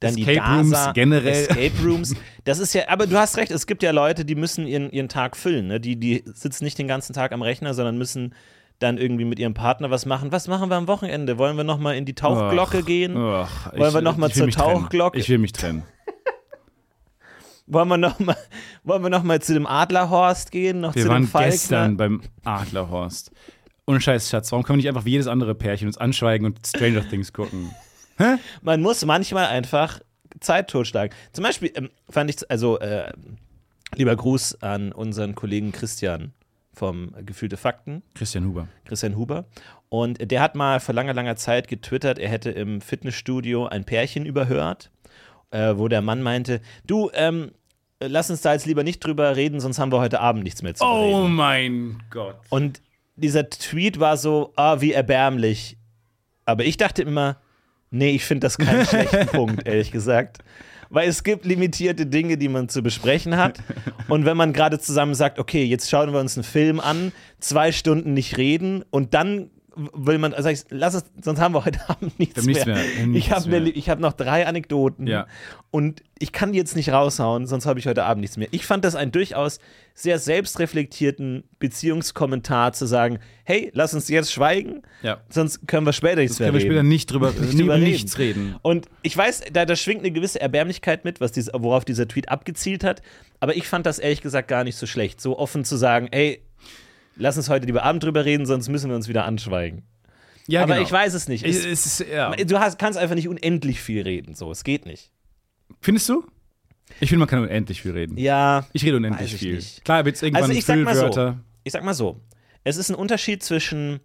dann 0.00 0.14
die 0.16 0.22
Escape 0.22 0.38
DASA, 0.38 0.56
Rooms 0.84 0.94
generell. 0.94 1.46
Escape 1.48 1.72
Rooms. 1.84 2.14
Das 2.44 2.58
ist 2.60 2.74
ja, 2.74 2.82
aber 2.88 3.06
du 3.08 3.18
hast 3.18 3.36
recht, 3.38 3.50
es 3.50 3.66
gibt 3.66 3.82
ja 3.82 3.90
Leute, 3.90 4.24
die 4.24 4.36
müssen 4.36 4.66
ihren, 4.68 4.90
ihren 4.90 5.08
Tag 5.08 5.36
füllen, 5.36 5.66
ne? 5.66 5.80
Die, 5.80 5.96
die 5.98 6.22
sitzen 6.26 6.62
nicht 6.64 6.78
den 6.78 6.86
ganzen 6.86 7.12
Tag 7.12 7.32
am 7.32 7.42
Rechner, 7.42 7.74
sondern 7.74 7.98
müssen 7.98 8.34
dann 8.78 8.98
irgendwie 8.98 9.24
mit 9.24 9.38
ihrem 9.38 9.54
Partner 9.54 9.90
was 9.90 10.06
machen. 10.06 10.30
Was 10.32 10.46
machen 10.48 10.68
wir 10.70 10.76
am 10.76 10.86
Wochenende? 10.86 11.38
Wollen 11.38 11.56
wir 11.56 11.64
noch 11.64 11.78
mal 11.78 11.96
in 11.96 12.04
die 12.04 12.14
Tauchglocke 12.14 12.80
Ach, 12.82 12.86
gehen? 12.86 13.16
ach, 13.16 13.72
Wollen 13.76 13.94
wir 13.94 14.00
noch 14.02 14.16
mal 14.16 14.28
ich 14.28 14.34
will 14.36 14.40
zur 14.40 14.46
mich 14.46 14.54
trennen. 14.56 14.82
Tauchglocke? 14.82 15.18
Ich 15.18 15.28
will 15.28 15.38
mich 15.38 15.52
trennen. 15.52 15.82
Wollen 17.66 17.88
wir 17.88 17.96
noch 17.96 18.20
mal, 18.20 18.36
wollen 18.84 19.02
wir 19.02 19.10
noch 19.10 19.24
mal 19.24 19.42
zu 19.42 19.52
dem 19.52 19.66
Adlerhorst 19.66 20.52
gehen? 20.52 20.80
Noch 20.82 20.94
Wir 20.94 21.02
zu 21.02 21.08
waren 21.08 21.22
dem 21.22 21.28
Falkner? 21.28 21.50
gestern 21.50 21.96
beim 21.96 22.20
Adlerhorst. 22.44 23.32
Ohne 23.86 24.00
Scheiß, 24.00 24.28
Schatz, 24.30 24.50
warum 24.50 24.64
können 24.64 24.78
wir 24.78 24.82
nicht 24.82 24.88
einfach 24.88 25.04
wie 25.04 25.10
jedes 25.12 25.28
andere 25.28 25.54
Pärchen 25.54 25.86
uns 25.86 25.96
anschweigen 25.96 26.44
und 26.46 26.66
Stranger 26.66 27.08
Things 27.08 27.32
gucken? 27.32 27.70
Man 28.62 28.82
muss 28.82 29.04
manchmal 29.04 29.46
einfach 29.46 30.00
Zeit 30.40 30.68
totschlagen. 30.70 31.14
Zum 31.32 31.44
Beispiel 31.44 31.70
ähm, 31.76 31.90
fand 32.10 32.30
ich, 32.30 32.50
also 32.50 32.78
äh, 32.80 33.12
lieber 33.94 34.16
Gruß 34.16 34.62
an 34.62 34.92
unseren 34.92 35.34
Kollegen 35.34 35.70
Christian 35.72 36.32
vom 36.72 37.12
Gefühlte 37.24 37.56
Fakten, 37.56 38.02
Christian 38.14 38.44
Huber. 38.46 38.68
Christian 38.84 39.16
Huber. 39.16 39.46
Und 39.88 40.30
der 40.30 40.40
hat 40.42 40.54
mal 40.56 40.80
vor 40.80 40.94
langer, 40.94 41.14
langer 41.14 41.36
Zeit 41.36 41.68
getwittert, 41.68 42.18
er 42.18 42.28
hätte 42.28 42.50
im 42.50 42.80
Fitnessstudio 42.80 43.66
ein 43.66 43.84
Pärchen 43.84 44.26
überhört, 44.26 44.90
äh, 45.52 45.74
wo 45.76 45.88
der 45.88 46.02
Mann 46.02 46.22
meinte, 46.22 46.60
du, 46.86 47.10
ähm, 47.14 47.52
lass 48.00 48.30
uns 48.30 48.42
da 48.42 48.52
jetzt 48.52 48.66
lieber 48.66 48.82
nicht 48.82 48.98
drüber 49.04 49.36
reden, 49.36 49.60
sonst 49.60 49.78
haben 49.78 49.92
wir 49.92 50.00
heute 50.00 50.20
Abend 50.20 50.42
nichts 50.42 50.60
mehr 50.62 50.74
zu 50.74 50.84
Oh 50.84 51.20
bereden. 51.22 51.34
mein 51.34 52.02
Gott. 52.10 52.36
Und 52.50 52.82
dieser 53.16 53.48
Tweet 53.48 53.98
war 53.98 54.16
so, 54.16 54.52
ah, 54.56 54.80
wie 54.80 54.92
erbärmlich. 54.92 55.76
Aber 56.44 56.64
ich 56.64 56.76
dachte 56.76 57.02
immer, 57.02 57.38
nee, 57.90 58.10
ich 58.10 58.24
finde 58.24 58.46
das 58.46 58.58
keinen 58.58 58.86
schlechten 58.86 59.26
Punkt, 59.26 59.66
ehrlich 59.66 59.90
gesagt. 59.90 60.38
Weil 60.88 61.08
es 61.08 61.24
gibt 61.24 61.44
limitierte 61.44 62.06
Dinge, 62.06 62.38
die 62.38 62.48
man 62.48 62.68
zu 62.68 62.82
besprechen 62.82 63.36
hat. 63.36 63.58
Und 64.08 64.24
wenn 64.24 64.36
man 64.36 64.52
gerade 64.52 64.78
zusammen 64.78 65.14
sagt, 65.14 65.40
okay, 65.40 65.64
jetzt 65.64 65.90
schauen 65.90 66.12
wir 66.12 66.20
uns 66.20 66.36
einen 66.36 66.44
Film 66.44 66.78
an, 66.78 67.10
zwei 67.40 67.72
Stunden 67.72 68.14
nicht 68.14 68.36
reden 68.36 68.84
und 68.90 69.12
dann 69.12 69.50
will 69.92 70.18
man, 70.18 70.34
sag 70.38 70.52
ich, 70.54 70.64
lass 70.70 70.94
es, 70.94 71.04
sonst 71.22 71.40
haben 71.40 71.54
wir 71.54 71.64
heute 71.64 71.78
Abend 71.88 72.18
nichts, 72.18 72.44
mehr. 72.46 72.64
mehr. 72.66 72.84
Ich 73.14 73.30
habe 73.30 73.48
ne, 73.48 73.70
hab 73.70 74.00
noch 74.00 74.14
drei 74.14 74.46
Anekdoten 74.46 75.06
Ja. 75.06 75.26
und 75.70 76.02
ich 76.18 76.32
kann 76.32 76.52
die 76.52 76.58
jetzt 76.58 76.76
nicht 76.76 76.90
raushauen, 76.90 77.46
sonst 77.46 77.66
habe 77.66 77.78
ich 77.78 77.86
heute 77.86 78.04
Abend 78.04 78.22
nichts 78.22 78.38
mehr. 78.38 78.48
Ich 78.52 78.64
fand 78.66 78.84
das 78.86 78.94
einen 78.94 79.12
durchaus 79.12 79.58
sehr 79.94 80.18
selbstreflektierten 80.18 81.44
Beziehungskommentar 81.58 82.72
zu 82.72 82.86
sagen, 82.86 83.18
hey, 83.44 83.70
lass 83.74 83.94
uns 83.94 84.08
jetzt 84.08 84.32
schweigen, 84.32 84.82
Ja. 85.02 85.20
sonst 85.28 85.66
können 85.68 85.86
wir 85.86 85.92
später 85.92 86.20
nichts 86.20 86.38
mehr 86.38 86.48
Können 86.48 86.58
wir 86.58 86.64
reden. 86.64 86.72
später 86.72 86.82
nicht 86.82 87.10
drüber, 87.12 87.30
Nicht 87.40 87.52
drüber 87.52 87.62
über 87.62 87.74
reden. 87.74 87.84
nichts 87.84 88.18
reden. 88.18 88.56
Und 88.62 88.86
ich 89.02 89.16
weiß, 89.16 89.42
da, 89.52 89.64
da 89.66 89.76
schwingt 89.76 90.00
eine 90.00 90.10
gewisse 90.10 90.40
Erbärmlichkeit 90.40 91.04
mit, 91.04 91.20
was 91.20 91.32
dies, 91.32 91.50
worauf 91.52 91.84
dieser 91.84 92.08
Tweet 92.08 92.28
abgezielt 92.30 92.82
hat. 92.84 93.02
Aber 93.40 93.54
ich 93.56 93.68
fand 93.68 93.86
das 93.86 93.98
ehrlich 93.98 94.22
gesagt 94.22 94.48
gar 94.48 94.64
nicht 94.64 94.76
so 94.76 94.86
schlecht, 94.86 95.20
so 95.20 95.38
offen 95.38 95.64
zu 95.64 95.76
sagen, 95.76 96.08
ey, 96.10 96.42
lass 97.16 97.36
uns 97.36 97.48
heute 97.48 97.66
lieber 97.66 97.82
Abend 97.82 98.02
drüber 98.02 98.24
reden, 98.24 98.46
sonst 98.46 98.68
müssen 98.68 98.88
wir 98.88 98.96
uns 98.96 99.08
wieder 99.08 99.24
anschweigen. 99.24 99.82
Ja, 100.46 100.62
Aber 100.62 100.74
genau. 100.74 100.86
ich 100.86 100.92
weiß 100.92 101.14
es 101.14 101.28
nicht. 101.28 101.44
Es, 101.44 101.64
Es, 101.64 101.86
ist, 101.86 102.08
ja. 102.08 102.30
du 102.30 102.60
hast, 102.60 102.78
kannst 102.78 102.98
einfach 102.98 103.16
nicht 103.16 103.28
unendlich 103.28 103.80
viel 103.80 104.02
reden, 104.02 104.34
so, 104.34 104.50
es 104.50 104.62
geht 104.62 104.86
nicht. 104.86 105.10
Findest 105.80 106.08
du? 106.08 106.24
Ich 107.00 107.08
finde, 107.08 107.20
man 107.20 107.28
kann 107.28 107.40
unendlich 107.40 107.82
viel 107.82 107.90
reden. 107.90 108.16
Ja, 108.16 108.66
Ich 108.72 108.84
rede 108.84 108.96
unendlich 108.96 109.34
ich 109.34 109.40
viel. 109.40 109.56
nicht. 109.56 109.84
Klar 109.84 110.04
wird 110.04 110.16
es 110.16 110.22
irgendwann 110.22 110.44
Also 110.44 110.56
ich 110.56 110.64
sag 110.64 110.78
mal 110.78 110.94
so. 110.94 111.34
Ich 111.64 111.72
sag 111.72 111.82
mal 111.82 111.94
so, 111.94 112.20
es 112.62 112.76
ist 112.76 112.90
ein 112.90 112.94
Unterschied 112.94 113.42
zwischen 113.42 113.98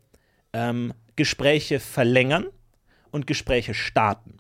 ähm, 0.54 0.94
Gespräche 1.16 1.80
verlängern 1.80 2.48
und 3.12 3.28
Gespräche 3.28 3.76
starten. 3.76 4.38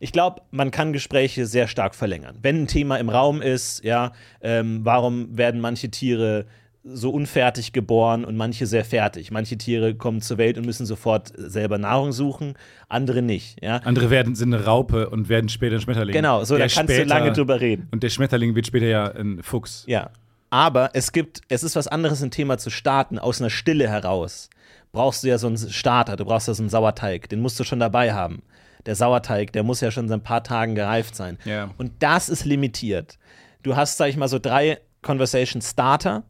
Ich 0.00 0.12
glaube, 0.12 0.42
man 0.50 0.70
kann 0.70 0.92
Gespräche 0.92 1.46
sehr 1.46 1.68
stark 1.68 1.94
verlängern. 1.94 2.38
Wenn 2.40 2.62
ein 2.62 2.66
Thema 2.66 2.96
im 2.96 3.08
Raum 3.08 3.42
ist, 3.42 3.84
ja, 3.84 4.12
ähm, 4.40 4.80
warum 4.82 5.36
werden 5.36 5.60
manche 5.60 5.90
Tiere 5.90 6.46
so 6.86 7.10
unfertig 7.10 7.72
geboren 7.72 8.24
und 8.24 8.36
manche 8.36 8.66
sehr 8.66 8.84
fertig? 8.84 9.30
Manche 9.30 9.56
Tiere 9.56 9.94
kommen 9.94 10.20
zur 10.20 10.36
Welt 10.38 10.58
und 10.58 10.66
müssen 10.66 10.84
sofort 10.86 11.32
selber 11.36 11.78
Nahrung 11.78 12.12
suchen, 12.12 12.54
andere 12.88 13.22
nicht, 13.22 13.62
ja. 13.62 13.78
Andere 13.78 14.10
werden, 14.10 14.34
sind 14.34 14.52
eine 14.52 14.64
Raupe 14.64 15.08
und 15.08 15.28
werden 15.28 15.48
später 15.48 15.76
ein 15.76 15.80
Schmetterling. 15.80 16.12
Genau, 16.14 16.44
so, 16.44 16.54
da 16.54 16.58
Der 16.58 16.68
kannst 16.68 16.90
du 16.90 16.94
später- 16.94 17.08
lange 17.08 17.32
drüber 17.32 17.60
reden. 17.60 17.88
Und 17.90 18.02
der 18.02 18.10
Schmetterling 18.10 18.54
wird 18.54 18.66
später 18.66 18.86
ja 18.86 19.10
ein 19.10 19.42
Fuchs. 19.42 19.84
Ja. 19.86 20.10
Aber 20.50 20.90
es 20.92 21.10
gibt, 21.12 21.40
es 21.48 21.64
ist 21.64 21.74
was 21.74 21.88
anderes, 21.88 22.22
ein 22.22 22.30
Thema 22.30 22.58
zu 22.58 22.70
starten, 22.70 23.18
aus 23.18 23.40
einer 23.40 23.50
Stille 23.50 23.88
heraus. 23.88 24.50
Brauchst 24.92 25.24
du 25.24 25.28
ja 25.28 25.38
so 25.38 25.46
einen 25.48 25.56
Starter, 25.56 26.16
du 26.16 26.24
brauchst 26.24 26.46
ja 26.48 26.54
so 26.54 26.62
einen 26.62 26.70
Sauerteig, 26.70 27.28
den 27.28 27.40
musst 27.40 27.58
du 27.58 27.64
schon 27.64 27.80
dabei 27.80 28.12
haben. 28.12 28.42
Der 28.86 28.94
Sauerteig, 28.94 29.52
der 29.52 29.62
muss 29.62 29.80
ja 29.80 29.90
schon 29.90 30.06
seit 30.06 30.20
ein 30.20 30.22
paar 30.22 30.44
Tagen 30.44 30.74
gereift 30.74 31.16
sein. 31.16 31.38
Ja. 31.46 31.70
Und 31.78 31.90
das 32.00 32.28
ist 32.28 32.44
limitiert. 32.44 33.18
Du 33.62 33.74
hast, 33.74 33.96
sag 33.96 34.10
ich 34.10 34.16
mal, 34.18 34.28
so 34.28 34.38
drei 34.38 34.78
Conversation 35.02 35.62
Starter 35.62 36.22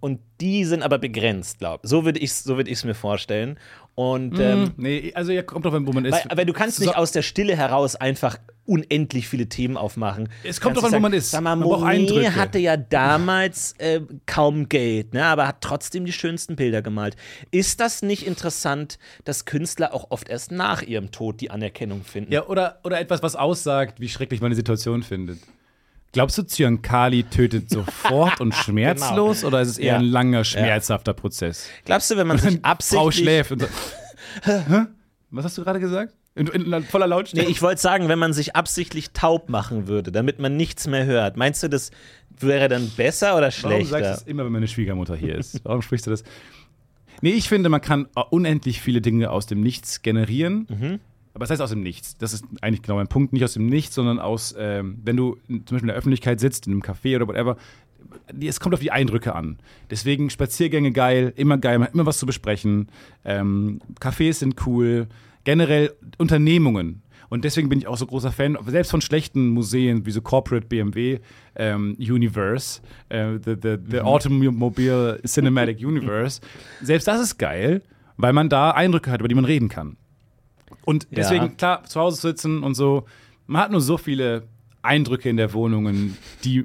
und 0.00 0.20
die 0.40 0.64
sind 0.64 0.82
aber 0.82 0.98
begrenzt, 0.98 1.58
glaub. 1.58 1.80
So 1.84 2.04
würde 2.04 2.18
ich 2.18 2.30
es 2.30 2.44
so 2.44 2.56
würd 2.56 2.68
ich's 2.68 2.84
mir 2.84 2.94
vorstellen. 2.94 3.58
Und 3.94 4.38
ähm, 4.38 4.72
Nee, 4.76 5.12
also 5.14 5.32
ja, 5.32 5.42
kommt 5.42 5.64
drauf 5.64 5.72
an, 5.74 5.86
wo 5.86 5.92
man 5.92 6.04
ist. 6.04 6.12
weil, 6.28 6.36
weil 6.38 6.44
du 6.46 6.52
kannst 6.52 6.80
nicht 6.80 6.90
So- 6.90 6.94
aus 6.96 7.12
der 7.12 7.22
Stille 7.22 7.56
heraus 7.56 7.96
einfach 7.96 8.38
unendlich 8.66 9.28
viele 9.28 9.48
Themen 9.48 9.76
aufmachen. 9.76 10.28
Es 10.42 10.60
kommt 10.60 10.76
drauf 10.76 10.84
an, 10.86 10.92
wo 10.94 10.98
man 11.00 11.12
ist. 11.12 11.30
Sag 11.30 11.42
mal, 11.42 11.54
Monet 11.56 12.34
hatte 12.34 12.58
ja 12.58 12.76
damals 12.76 13.74
äh, 13.78 14.00
kaum 14.26 14.68
Geld, 14.68 15.14
ne, 15.14 15.24
aber 15.24 15.46
hat 15.46 15.60
trotzdem 15.60 16.04
die 16.04 16.12
schönsten 16.12 16.56
Bilder 16.56 16.82
gemalt. 16.82 17.16
Ist 17.52 17.78
das 17.80 18.02
nicht 18.02 18.26
interessant, 18.26 18.98
dass 19.24 19.44
Künstler 19.44 19.94
auch 19.94 20.10
oft 20.10 20.28
erst 20.28 20.50
nach 20.50 20.82
ihrem 20.82 21.12
Tod 21.12 21.40
die 21.40 21.50
Anerkennung 21.50 22.02
finden? 22.02 22.32
Ja, 22.32 22.46
oder, 22.48 22.80
oder 22.84 23.00
etwas, 23.00 23.22
was 23.22 23.36
aussagt, 23.36 24.00
wie 24.00 24.08
schrecklich 24.08 24.40
man 24.40 24.50
die 24.50 24.56
Situation 24.56 25.02
findet. 25.04 25.38
Glaubst 26.16 26.38
du, 26.38 26.42
Zyankali 26.44 27.24
tötet 27.24 27.68
sofort 27.76 28.40
und 28.40 28.54
schmerzlos 28.54 29.44
oder 29.44 29.60
ist 29.60 29.68
es 29.68 29.78
eher 29.78 29.98
Genau. 29.98 30.04
Ja. 30.04 30.08
ein 30.08 30.10
langer, 30.12 30.44
schmerzhafter 30.44 31.12
Prozess? 31.12 31.68
Glaubst 31.84 32.10
du, 32.10 32.16
wenn 32.16 32.26
man 32.26 32.38
sich 32.38 32.54
Frau 32.54 32.60
absichtlich 32.70 33.16
schläft 33.16 33.52
und 33.52 33.60
so. 33.62 33.66
Was 35.30 35.44
hast 35.44 35.58
du 35.58 35.62
gerade 35.64 35.78
gesagt? 35.78 36.14
In, 36.34 36.46
in, 36.48 36.82
voller 36.84 37.06
Nee, 37.06 37.10
Lautstärke? 37.10 37.50
ich 37.50 37.60
wollte 37.60 37.80
sagen, 37.80 38.08
wenn 38.08 38.18
man 38.18 38.32
sich 38.32 38.56
absichtlich 38.56 39.10
taub 39.12 39.48
machen 39.50 39.88
würde, 39.88 40.10
damit 40.10 40.38
man 40.38 40.56
nichts 40.56 40.86
mehr 40.86 41.04
hört, 41.04 41.36
meinst 41.36 41.62
du, 41.62 41.68
das 41.68 41.90
wäre 42.40 42.68
dann 42.68 42.90
besser 42.96 43.36
oder 43.36 43.50
Warum 43.50 43.52
schlechter? 43.52 43.88
sagst 43.90 44.04
du 44.04 44.14
das 44.14 44.22
immer, 44.22 44.44
wenn 44.46 44.52
meine 44.52 44.68
Schwiegermutter 44.68 45.16
hier 45.16 45.34
ist? 45.34 45.60
Warum 45.64 45.82
sprichst 45.82 46.06
du 46.06 46.10
das? 46.10 46.24
Nee, 47.22 47.30
ich 47.32 47.48
finde, 47.48 47.68
man 47.70 47.80
kann 47.80 48.06
unendlich 48.30 48.80
viele 48.80 49.00
Dinge 49.02 49.30
aus 49.30 49.46
dem 49.46 49.60
Nichts 49.62 50.00
generieren. 50.02 50.66
Mhm. 50.68 51.00
Aber 51.36 51.42
was 51.42 51.50
heißt 51.50 51.60
aus 51.60 51.68
dem 51.68 51.82
Nichts? 51.82 52.16
Das 52.16 52.32
ist 52.32 52.46
eigentlich 52.62 52.80
genau 52.80 52.96
mein 52.96 53.08
Punkt. 53.08 53.34
Nicht 53.34 53.44
aus 53.44 53.52
dem 53.52 53.66
Nichts, 53.66 53.94
sondern 53.94 54.18
aus, 54.18 54.54
ähm, 54.58 54.96
wenn 55.04 55.18
du 55.18 55.36
zum 55.48 55.58
Beispiel 55.58 55.80
in 55.80 55.86
der 55.88 55.96
Öffentlichkeit 55.96 56.40
sitzt, 56.40 56.66
in 56.66 56.72
einem 56.72 56.80
Café 56.80 57.14
oder 57.14 57.28
whatever, 57.28 57.58
es 58.40 58.58
kommt 58.58 58.74
auf 58.74 58.80
die 58.80 58.90
Eindrücke 58.90 59.34
an. 59.34 59.58
Deswegen 59.90 60.30
Spaziergänge 60.30 60.92
geil, 60.92 61.34
immer 61.36 61.58
geil, 61.58 61.78
man 61.78 61.88
hat 61.88 61.94
immer 61.94 62.06
was 62.06 62.16
zu 62.16 62.24
besprechen. 62.24 62.88
Ähm, 63.22 63.82
Cafés 64.00 64.38
sind 64.38 64.66
cool. 64.66 65.08
Generell 65.44 65.92
Unternehmungen. 66.16 67.02
Und 67.28 67.44
deswegen 67.44 67.68
bin 67.68 67.80
ich 67.80 67.86
auch 67.86 67.98
so 67.98 68.06
großer 68.06 68.32
Fan, 68.32 68.56
selbst 68.66 68.90
von 68.90 69.02
schlechten 69.02 69.48
Museen 69.48 70.06
wie 70.06 70.12
so 70.12 70.22
Corporate 70.22 70.68
BMW 70.68 71.18
ähm, 71.54 71.96
Universe, 71.98 72.80
äh, 73.10 73.32
the, 73.44 73.56
the, 73.62 73.76
the 73.90 73.96
Mhm. 73.98 74.06
Automobile 74.06 75.20
Cinematic 75.26 75.80
Universe. 75.86 76.40
Selbst 76.80 77.06
das 77.06 77.20
ist 77.20 77.36
geil, 77.36 77.82
weil 78.16 78.32
man 78.32 78.48
da 78.48 78.70
Eindrücke 78.70 79.10
hat, 79.10 79.20
über 79.20 79.28
die 79.28 79.34
man 79.34 79.44
reden 79.44 79.68
kann. 79.68 79.98
Und 80.86 81.04
Ja. 81.10 81.16
deswegen, 81.16 81.56
klar, 81.58 81.84
zu 81.84 82.00
Hause 82.00 82.20
sitzen 82.22 82.62
und 82.62 82.74
so, 82.74 83.04
man 83.46 83.60
hat 83.62 83.70
nur 83.70 83.82
so 83.82 83.98
viele 83.98 84.44
Eindrücke 84.82 85.28
in 85.28 85.36
der 85.36 85.52
Wohnung, 85.52 86.16
die 86.44 86.64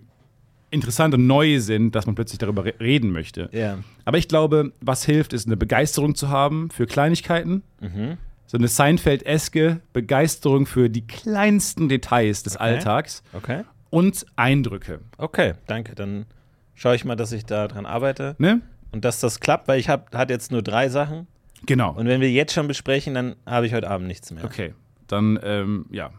interessant 0.69 1.13
und 1.13 1.27
neu 1.27 1.59
sind, 1.59 1.95
dass 1.95 2.05
man 2.05 2.15
plötzlich 2.15 2.37
darüber 2.37 2.63
re 2.63 2.73
reden 2.79 3.11
möchte. 3.11 3.49
ja. 3.51 3.79
Aber 4.05 4.17
ich 4.17 4.27
glaube, 4.29 4.71
was 4.81 5.03
hilft, 5.05 5.33
ist 5.33 5.45
eine 5.47 5.57
Begeisterung 5.57 6.15
zu 6.15 6.29
haben 6.29 6.69
für 6.71 6.85
Kleinigkeiten. 6.87 7.61
Mhm. 7.81 8.17
So 8.47 8.57
eine 8.57 8.67
Seinfeld-eske 8.67 9.79
Begeisterung 9.93 10.65
für 10.65 10.89
die 10.89 11.05
kleinsten 11.05 11.87
Details 11.89 12.43
des 12.43 12.57
Alltags 12.57 13.21
Okay. 13.33 13.63
und 13.89 14.25
Eindrücke. 14.35 14.99
Okay, 15.17 15.53
danke. 15.67 15.93
Dann 15.95 16.25
schaue 16.73 16.95
ich 16.95 17.05
mal, 17.05 17.15
dass 17.15 17.31
ich 17.31 17.45
da 17.45 17.67
dran 17.67 17.85
arbeite 17.85 18.35
Ne? 18.39 18.61
und 18.91 19.03
dass 19.05 19.19
das 19.19 19.39
klappt, 19.39 19.67
weil 19.67 19.79
ich 19.79 19.87
habe 19.89 20.05
hat 20.17 20.29
jetzt 20.29 20.51
nur 20.51 20.61
drei 20.61 20.89
Sachen 20.89 21.27
Genau. 21.65 21.91
und 21.93 22.07
wenn 22.07 22.21
wir 22.21 22.31
jetzt 22.31 22.53
schon 22.53 22.67
besprechen, 22.67 23.13
dann 23.13 23.35
habe 23.45 23.65
ich 23.67 23.73
heute 23.73 23.89
Abend 23.89 24.07
nichts 24.07 24.31
mehr. 24.31 24.43
Okay. 24.43 24.73
Dann, 25.07 25.39
ähm, 25.43 25.85
ja, 25.91 26.11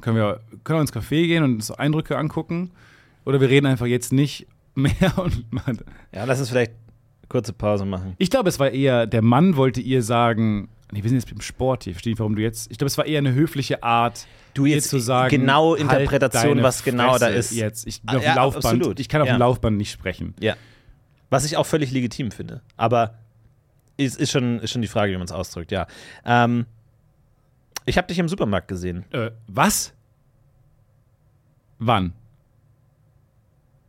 können 0.00 0.16
wir, 0.16 0.40
können 0.64 0.78
wir 0.78 0.80
ins 0.82 0.92
Café 0.92 1.26
gehen 1.26 1.42
und 1.44 1.54
uns 1.54 1.70
Eindrücke 1.70 2.16
angucken. 2.18 2.70
Oder 3.24 3.40
wir 3.40 3.48
reden 3.50 3.66
einfach 3.66 3.86
jetzt 3.86 4.12
nicht 4.12 4.46
mehr 4.74 5.18
und 5.18 5.52
machen. 5.52 5.78
Ja, 6.14 6.24
lass 6.24 6.40
uns 6.40 6.48
vielleicht 6.50 6.70
eine 6.72 7.28
kurze 7.28 7.52
Pause 7.52 7.84
machen. 7.84 8.14
Ich 8.18 8.30
glaube, 8.30 8.48
es 8.48 8.58
war 8.58 8.70
eher, 8.70 9.06
der 9.06 9.22
Mann 9.22 9.56
wollte 9.56 9.80
ihr 9.80 10.02
sagen, 10.02 10.68
nee, 10.92 11.02
wir 11.02 11.08
sind 11.10 11.18
jetzt 11.18 11.30
beim 11.30 11.40
Sport 11.40 11.84
hier, 11.84 11.92
verstehe 11.94 12.12
nicht, 12.12 12.18
warum 12.18 12.34
du 12.34 12.42
jetzt. 12.42 12.70
Ich 12.70 12.78
glaube, 12.78 12.88
es 12.88 12.98
war 12.98 13.06
eher 13.06 13.18
eine 13.18 13.32
höfliche 13.34 13.82
Art, 13.82 14.26
Du 14.54 14.66
jetzt 14.66 14.88
zu 14.88 14.98
sagen. 14.98 15.30
genau 15.30 15.72
halt 15.72 15.80
Interpretation, 15.82 16.48
deine 16.56 16.62
was 16.64 16.82
genau 16.82 17.12
da 17.18 17.26
Fresse 17.26 17.38
ist. 17.38 17.52
Jetzt. 17.52 17.86
Ich 17.86 18.00
bin 18.02 18.10
Ah, 18.10 18.16
auf 18.16 18.22
dem 18.22 18.26
ja, 18.26 18.34
Laufband. 18.34 18.64
absolut. 18.64 19.00
Ich 19.00 19.08
kann 19.08 19.22
auf 19.22 19.28
Ja. 19.28 19.34
dem 19.36 19.38
Laufband 19.40 19.76
nicht 19.76 19.92
sprechen. 19.92 20.34
Ja. 20.40 20.56
Was 21.30 21.44
ich 21.44 21.56
auch 21.56 21.66
völlig 21.66 21.92
legitim 21.92 22.32
finde. 22.32 22.62
Aber 22.76 23.14
ist, 24.04 24.18
ist, 24.18 24.30
schon, 24.30 24.60
ist 24.60 24.72
schon 24.72 24.82
die 24.82 24.88
Frage, 24.88 25.12
wie 25.12 25.16
man 25.16 25.26
es 25.26 25.32
ausdrückt, 25.32 25.72
ja. 25.72 25.86
Ähm, 26.24 26.66
ich 27.86 27.96
habe 27.96 28.08
dich 28.08 28.18
im 28.18 28.28
Supermarkt 28.28 28.68
gesehen. 28.68 29.04
Äh, 29.12 29.30
was? 29.46 29.92
Wann? 31.78 32.12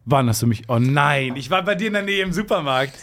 Wann 0.06 0.30
hast 0.30 0.42
du 0.42 0.48
mich. 0.48 0.64
Oh 0.68 0.80
nein, 0.80 1.36
ich 1.36 1.50
war 1.50 1.64
bei 1.64 1.76
dir 1.76 1.88
in 1.88 1.94
der 1.94 2.02
Nähe 2.04 2.24
im 2.24 2.34
Supermarkt. 2.34 2.96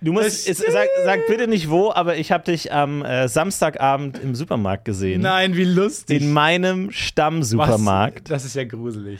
Du 0.00 0.12
musst, 0.12 0.48
es, 0.48 0.58
sag, 0.58 0.86
sag 1.04 1.26
bitte 1.26 1.48
nicht 1.48 1.68
wo, 1.68 1.90
aber 1.90 2.16
ich 2.16 2.30
habe 2.30 2.44
dich 2.44 2.72
am 2.72 3.04
äh, 3.04 3.26
Samstagabend 3.26 4.18
im 4.18 4.36
Supermarkt 4.36 4.84
gesehen. 4.84 5.22
Nein, 5.22 5.56
wie 5.56 5.64
lustig. 5.64 6.22
In 6.22 6.32
meinem 6.32 6.92
Stammsupermarkt. 6.92 8.30
Was? 8.30 8.42
Das 8.42 8.44
ist 8.44 8.54
ja 8.54 8.64
gruselig. 8.64 9.18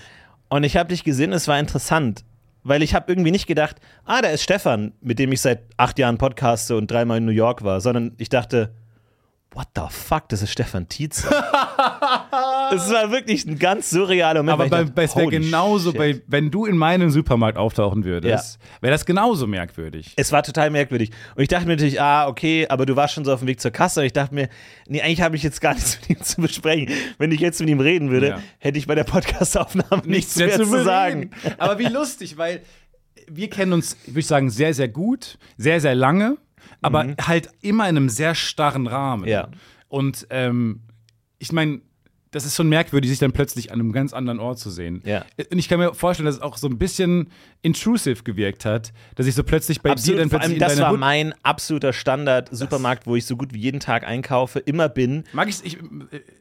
Und 0.49 0.63
ich 0.63 0.77
habe 0.77 0.91
dich 0.91 1.03
gesehen, 1.03 1.33
es 1.33 1.49
war 1.49 1.59
interessant. 1.59 2.25
Weil 2.63 2.83
ich 2.83 2.95
habe 2.95 3.11
irgendwie 3.11 3.31
nicht 3.31 3.47
gedacht, 3.47 3.77
ah, 4.05 4.21
da 4.21 4.29
ist 4.29 4.43
Stefan, 4.43 4.93
mit 5.01 5.19
dem 5.19 5.33
ich 5.33 5.41
seit 5.41 5.63
acht 5.77 5.99
Jahren 5.99 6.19
podcaste 6.19 6.77
und 6.77 6.91
dreimal 6.91 7.19
in 7.19 7.25
New 7.25 7.33
York 7.33 7.63
war, 7.63 7.81
sondern 7.81 8.15
ich 8.19 8.29
dachte, 8.29 8.75
what 9.53 9.69
the 9.75 9.83
fuck, 9.89 10.29
das 10.29 10.43
ist 10.43 10.53
Stefan 10.53 10.89
Tietze. 10.89 11.29
Es 12.75 12.91
war 12.91 13.11
wirklich 13.11 13.45
ein 13.47 13.59
ganz 13.59 13.91
surrealer 13.91 14.43
Moment. 14.43 14.61
Aber 14.61 14.69
bei, 14.69 14.79
dachte, 14.83 14.93
bei, 14.93 15.03
es 15.05 15.17
wäre 15.17 15.29
genauso, 15.29 15.91
shit. 15.91 15.99
bei, 15.99 16.21
wenn 16.27 16.51
du 16.51 16.67
in 16.67 16.77
meinem 16.77 17.11
Supermarkt 17.11 17.59
auftauchen 17.59 18.05
würdest, 18.05 18.59
wäre 18.81 18.93
das 18.93 19.07
genauso 19.07 19.47
merkwürdig. 19.47 20.13
Es 20.17 20.33
war 20.33 20.43
total 20.43 20.71
merkwürdig. 20.71 21.11
Und 21.35 21.43
ich 21.43 21.49
dachte 21.49 21.67
mir 21.67 21.73
natürlich, 21.75 22.01
ah, 22.01 22.29
okay, 22.29 22.67
aber 22.69 22.87
du 22.87 22.97
warst 22.97 23.15
schon 23.15 23.25
so 23.25 23.33
auf 23.33 23.41
dem 23.41 23.49
Weg 23.49 23.61
zur 23.61 23.71
Kasse. 23.71 24.01
Und 24.01 24.07
ich 24.07 24.13
dachte 24.13 24.35
mir, 24.35 24.49
nee, 24.87 25.01
eigentlich 25.01 25.23
habe 25.23 25.37
ich 25.37 25.43
jetzt 25.43 25.61
gar 25.61 25.75
nichts 25.75 25.99
mit 26.09 26.19
ihm 26.19 26.23
zu 26.25 26.41
besprechen. 26.41 26.89
Wenn 27.19 27.33
ich 27.33 27.41
jetzt 27.41 27.61
mit 27.61 27.69
ihm 27.69 27.81
reden 27.81 28.11
würde, 28.11 28.29
Ja. 28.29 28.41
hätte 28.59 28.79
ich 28.79 28.87
bei 28.87 28.95
der 28.95 29.05
Podcastaufnahme 29.05 30.03
nichts, 30.07 30.37
mehr 30.37 30.51
zu, 30.53 30.67
bereden. 30.67 30.85
sagen. 30.85 31.31
Aber 31.59 31.79
wie 31.79 31.87
lustig, 31.87 32.37
weil 32.39 32.63
wir 33.31 33.51
kennen 33.51 33.73
uns, 33.73 33.97
würde 34.07 34.21
ich 34.21 34.27
sagen, 34.27 34.51
sehr, 34.51 34.73
sehr 34.75 34.89
gut, 34.89 35.39
sehr, 35.57 35.81
sehr 35.81 35.95
lange, 35.95 36.39
aber 36.81 37.15
halt 37.21 37.51
immer 37.61 37.89
in 37.89 37.97
einem 37.97 38.09
sehr 38.09 38.35
starren 38.35 38.87
Rahmen. 38.87 39.27
Ja. 39.27 39.49
Und 39.89 40.27
ähm, 40.31 40.81
ich 41.39 41.53
meine, 41.53 41.81
das 42.31 42.45
ist 42.45 42.57
schon 42.57 42.69
merkwürdig, 42.69 43.11
sich 43.11 43.19
dann 43.19 43.33
plötzlich 43.33 43.73
an 43.73 43.81
einem 43.81 43.93
ganz 43.93 44.13
anderen 44.13 44.39
Ort 44.39 44.59
zu 44.59 44.71
sehen. 44.71 45.03
Ja. 45.05 45.25
Und 45.51 45.59
ich 45.59 45.69
kann 45.69 45.79
mir 45.79 45.95
vorstellen, 45.95 46.27
dass 46.27 46.37
es 46.37 46.43
auch 46.43 46.57
so 46.57 46.69
ein 46.69 46.79
bisschen 46.79 47.31
intrusive 47.63 48.23
gewirkt 48.23 48.65
hat, 48.65 48.93
dass 49.17 49.27
ich 49.27 49.35
so 49.35 49.43
plötzlich 49.43 49.81
bei 49.83 49.89
dir 49.91 49.93
Absolut, 49.95 50.21
dann 50.21 50.31
vor 50.31 50.39
plötzlich 50.39 50.63
allem, 50.63 50.73
in 50.73 50.77
das 50.77 50.81
war 50.85 50.93
Hut 50.93 51.01
mein 51.01 51.35
absoluter 51.43 51.93
Standard-Supermarkt, 51.93 53.07
wo 53.07 53.17
ich 53.17 53.27
so 53.27 53.37
gut 53.37 53.53
wie 53.53 53.59
jeden 53.59 53.81
Tag 53.81 54.05
einkaufe, 54.07 54.61
immer 54.61 54.89
bin. 54.89 55.25
Mag 55.33 55.49
ich, 55.49 55.65
ich, 55.65 55.77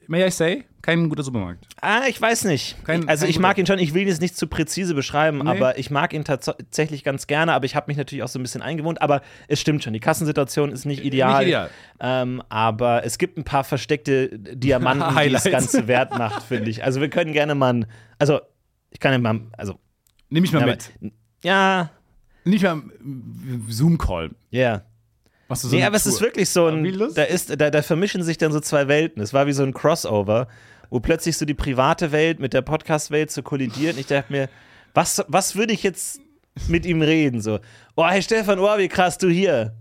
may 0.07 0.27
I 0.27 0.29
say, 0.29 0.65
kein 0.83 1.09
guter 1.09 1.23
Supermarkt. 1.23 1.65
Ah, 1.81 2.01
ich 2.07 2.21
weiß 2.21 2.45
nicht. 2.45 2.77
Kein- 2.85 3.09
also 3.09 3.23
kein 3.25 3.31
ich 3.31 3.39
mag 3.39 3.55
guter- 3.55 3.59
ihn 3.61 3.65
schon, 3.65 3.79
ich 3.79 3.93
will 3.95 4.03
ihn 4.03 4.07
jetzt 4.09 4.21
nicht 4.21 4.37
zu 4.37 4.45
präzise 4.47 4.93
beschreiben, 4.93 5.39
Nee. 5.39 5.49
aber 5.49 5.79
ich 5.79 5.89
mag 5.89 6.13
ihn 6.13 6.23
tats- 6.23 6.45
tatsächlich 6.45 7.03
ganz 7.03 7.25
gerne, 7.25 7.53
aber 7.53 7.65
ich 7.65 7.75
habe 7.75 7.85
mich 7.87 7.97
natürlich 7.97 8.23
auch 8.23 8.27
so 8.27 8.37
ein 8.37 8.43
bisschen 8.43 8.61
eingewohnt, 8.61 9.01
aber 9.01 9.21
es 9.47 9.59
stimmt 9.59 9.83
schon, 9.83 9.93
die 9.93 9.99
Kassensituation 9.99 10.71
ist 10.71 10.85
nicht 10.85 11.03
ideal. 11.03 11.39
Nicht 11.39 11.47
ideal. 11.47 11.69
Ähm, 11.99 12.43
aber 12.49 13.03
es 13.05 13.17
gibt 13.17 13.37
ein 13.39 13.43
paar 13.43 13.63
versteckte 13.63 14.37
Diamanten, 14.37 15.15
die 15.23 15.31
das. 15.31 15.43
Ganze 15.51 15.87
wert 15.87 16.15
macht, 16.17 16.43
finde 16.43 16.69
ich. 16.69 16.83
Also 16.83 17.01
wir 17.01 17.09
können 17.09 17.33
gerne 17.33 17.55
mal, 17.55 17.87
also 18.19 18.39
ich 18.91 18.99
kann 18.99 19.13
ja 19.13 19.17
mal, 19.17 19.41
also 19.57 19.79
Nimm 20.29 20.41
mich 20.41 20.51
mal 20.51 20.59
ja, 20.61 20.65
mit. 20.65 20.91
aber- 21.01 21.11
ja, 21.43 21.89
Nimm 22.43 22.53
mich 22.53 22.63
mal 22.63 22.81
Zoom-Call. 23.69 24.31
ja. 24.51 24.83
Machst 25.49 25.63
du 25.63 25.69
so 25.69 25.77
nee, 25.77 25.83
aber 25.85 25.95
es 25.95 26.05
ist 26.05 26.17
Tour. 26.17 26.27
wirklich 26.27 26.49
so 26.49 26.65
ein, 26.67 26.83
da, 27.15 27.23
ist, 27.23 27.49
da, 27.61 27.69
da 27.69 27.81
vermischen 27.81 28.21
sich 28.21 28.37
dann 28.37 28.51
so 28.51 28.59
zwei 28.59 28.89
Welten. 28.89 29.21
Es 29.21 29.33
war 29.33 29.47
wie 29.47 29.53
so 29.53 29.63
ein 29.63 29.73
Crossover, 29.73 30.49
wo 30.89 30.99
plötzlich 30.99 31.37
so 31.37 31.45
die 31.45 31.53
private 31.53 32.11
Welt 32.11 32.41
mit 32.41 32.51
der 32.53 32.61
Podcast-Welt 32.61 33.31
so 33.31 33.41
kollidiert. 33.43 33.93
Und 33.93 34.01
ich 34.01 34.07
dachte 34.07 34.29
mir, 34.29 34.49
was, 34.93 35.23
was 35.29 35.55
würde 35.55 35.71
ich 35.71 35.83
jetzt 35.83 36.19
mit 36.67 36.85
ihm 36.85 37.01
reden? 37.01 37.39
So, 37.39 37.59
oh, 37.95 38.05
hey 38.05 38.21
Stefan, 38.21 38.59
oh, 38.59 38.77
wie 38.77 38.89
krass 38.89 39.17
du 39.17 39.29
hier. 39.29 39.73